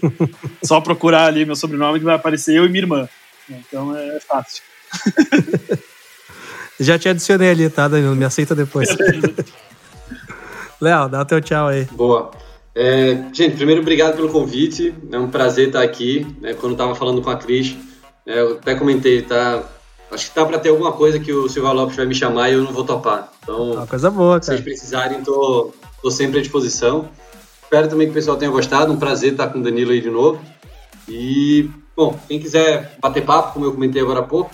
Só 0.64 0.82
procurar 0.82 1.26
ali 1.26 1.46
meu 1.46 1.56
sobrenome 1.56 2.00
que 2.00 2.06
vai 2.06 2.16
aparecer 2.16 2.56
eu 2.56 2.66
e 2.66 2.70
minha 2.70 2.84
irmã. 2.84 3.10
Então 3.50 3.96
é 3.96 4.20
fácil. 4.20 4.64
Já 6.80 6.98
te 6.98 7.08
adicionei 7.08 7.52
ali, 7.52 7.70
tá, 7.70 7.88
Danilo? 7.88 8.16
Me 8.16 8.26
aceita 8.26 8.56
depois. 8.56 8.90
Léo, 10.82 11.08
dá 11.10 11.22
o 11.22 11.26
teu 11.26 11.40
tchau 11.40 11.68
aí. 11.68 11.86
Boa. 11.92 12.32
É, 12.74 13.26
gente, 13.34 13.56
primeiro, 13.56 13.82
obrigado 13.82 14.16
pelo 14.16 14.30
convite. 14.30 14.94
É 15.12 15.20
um 15.20 15.30
prazer 15.30 15.68
estar 15.68 15.84
aqui. 15.84 16.26
Né, 16.42 16.54
quando 16.54 16.72
estava 16.72 16.96
falando 16.96 17.22
com 17.22 17.30
a 17.30 17.38
Cris, 17.38 17.76
é, 18.26 18.40
eu 18.40 18.54
até 18.54 18.74
comentei, 18.74 19.22
tá? 19.22 19.64
Acho 20.12 20.28
que 20.28 20.36
tá 20.36 20.46
para 20.46 20.60
ter 20.60 20.70
alguma 20.70 20.92
coisa 20.92 21.20
que 21.20 21.32
o 21.32 21.48
Silva 21.48 21.72
Lopes 21.72 21.96
vai 21.96 22.06
me 22.06 22.16
chamar 22.16 22.50
e 22.50 22.54
eu 22.54 22.64
não 22.64 22.74
vou 22.74 22.84
topar. 22.84 23.32
Então, 23.44 23.74
uma 23.74 23.88
coisa 23.88 24.10
boa, 24.10 24.40
cara. 24.40 24.44
Se 24.44 24.52
vocês 24.52 24.62
precisarem, 24.62 25.24
tô, 25.24 25.74
tô 26.02 26.12
sempre 26.12 26.40
à 26.40 26.42
disposição. 26.42 27.10
Espero 27.64 27.88
também 27.88 28.08
que 28.08 28.12
o 28.12 28.16
pessoal 28.16 28.38
tenha 28.38 28.52
gostado. 28.52 28.92
Um 28.92 28.98
prazer 28.98 29.34
estar 29.34 29.48
com 29.48 29.60
o 29.60 29.64
Danilo 29.64 29.92
aí 29.92 30.02
de 30.02 30.10
novo. 30.10 30.42
E 31.08 31.70
Bom, 32.02 32.20
quem 32.28 32.40
quiser 32.40 32.98
bater 33.00 33.24
papo, 33.24 33.54
como 33.54 33.66
eu 33.68 33.74
comentei 33.74 34.02
agora 34.02 34.22
há 34.22 34.24
pouco, 34.24 34.50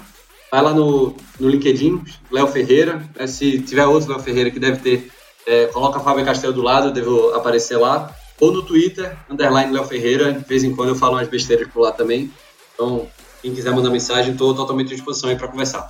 vai 0.51 0.61
lá 0.61 0.73
no, 0.73 1.15
no 1.39 1.47
LinkedIn, 1.47 2.03
Léo 2.29 2.45
Ferreira. 2.47 3.01
É, 3.17 3.25
se 3.25 3.61
tiver 3.61 3.85
outro 3.85 4.11
Léo 4.11 4.19
Ferreira 4.19 4.51
que 4.51 4.59
deve 4.59 4.79
ter, 4.79 5.09
é, 5.47 5.67
coloca 5.67 5.97
a 5.97 6.01
Fábio 6.01 6.25
Castelo 6.25 6.51
do 6.51 6.61
lado, 6.61 6.87
eu 6.87 6.91
devo 6.91 7.33
aparecer 7.33 7.77
lá. 7.77 8.13
ou 8.41 8.51
no 8.51 8.63
Twitter, 8.63 9.15
underline 9.29 9.71
Léo 9.71 9.85
Ferreira. 9.85 10.33
De 10.33 10.43
vez 10.43 10.61
em 10.65 10.75
quando 10.75 10.89
eu 10.89 10.95
falo 10.95 11.13
umas 11.13 11.29
besteiras 11.29 11.69
por 11.69 11.83
lá 11.83 11.93
também. 11.93 12.29
Então, 12.73 13.07
quem 13.41 13.55
quiser 13.55 13.73
mandar 13.73 13.91
mensagem, 13.91 14.33
estou 14.33 14.53
totalmente 14.53 14.91
à 14.91 14.95
disposição 14.97 15.29
aí 15.29 15.37
para 15.37 15.47
conversar. 15.47 15.89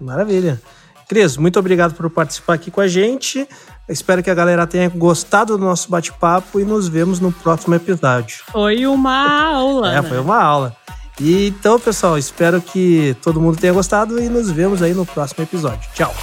Maravilha. 0.00 0.60
Cris, 1.08 1.36
muito 1.36 1.56
obrigado 1.56 1.94
por 1.94 2.10
participar 2.10 2.54
aqui 2.54 2.68
com 2.68 2.80
a 2.80 2.88
gente. 2.88 3.48
espero 3.88 4.24
que 4.24 4.30
a 4.30 4.34
galera 4.34 4.66
tenha 4.66 4.88
gostado 4.88 5.56
do 5.56 5.64
nosso 5.64 5.88
bate-papo 5.88 6.58
e 6.58 6.64
nos 6.64 6.88
vemos 6.88 7.20
no 7.20 7.30
próximo 7.30 7.76
episódio. 7.76 8.38
Foi 8.50 8.88
uma 8.88 9.52
aula. 9.52 9.92
É, 9.92 10.02
né? 10.02 10.08
foi 10.08 10.18
uma 10.18 10.42
aula. 10.42 10.76
E 11.20 11.48
então, 11.48 11.80
pessoal, 11.80 12.18
espero 12.18 12.60
que 12.60 13.16
todo 13.22 13.40
mundo 13.40 13.58
tenha 13.58 13.72
gostado 13.72 14.22
e 14.22 14.28
nos 14.28 14.50
vemos 14.50 14.82
aí 14.82 14.92
no 14.92 15.06
próximo 15.06 15.44
episódio. 15.44 15.88
Tchau. 15.94 16.14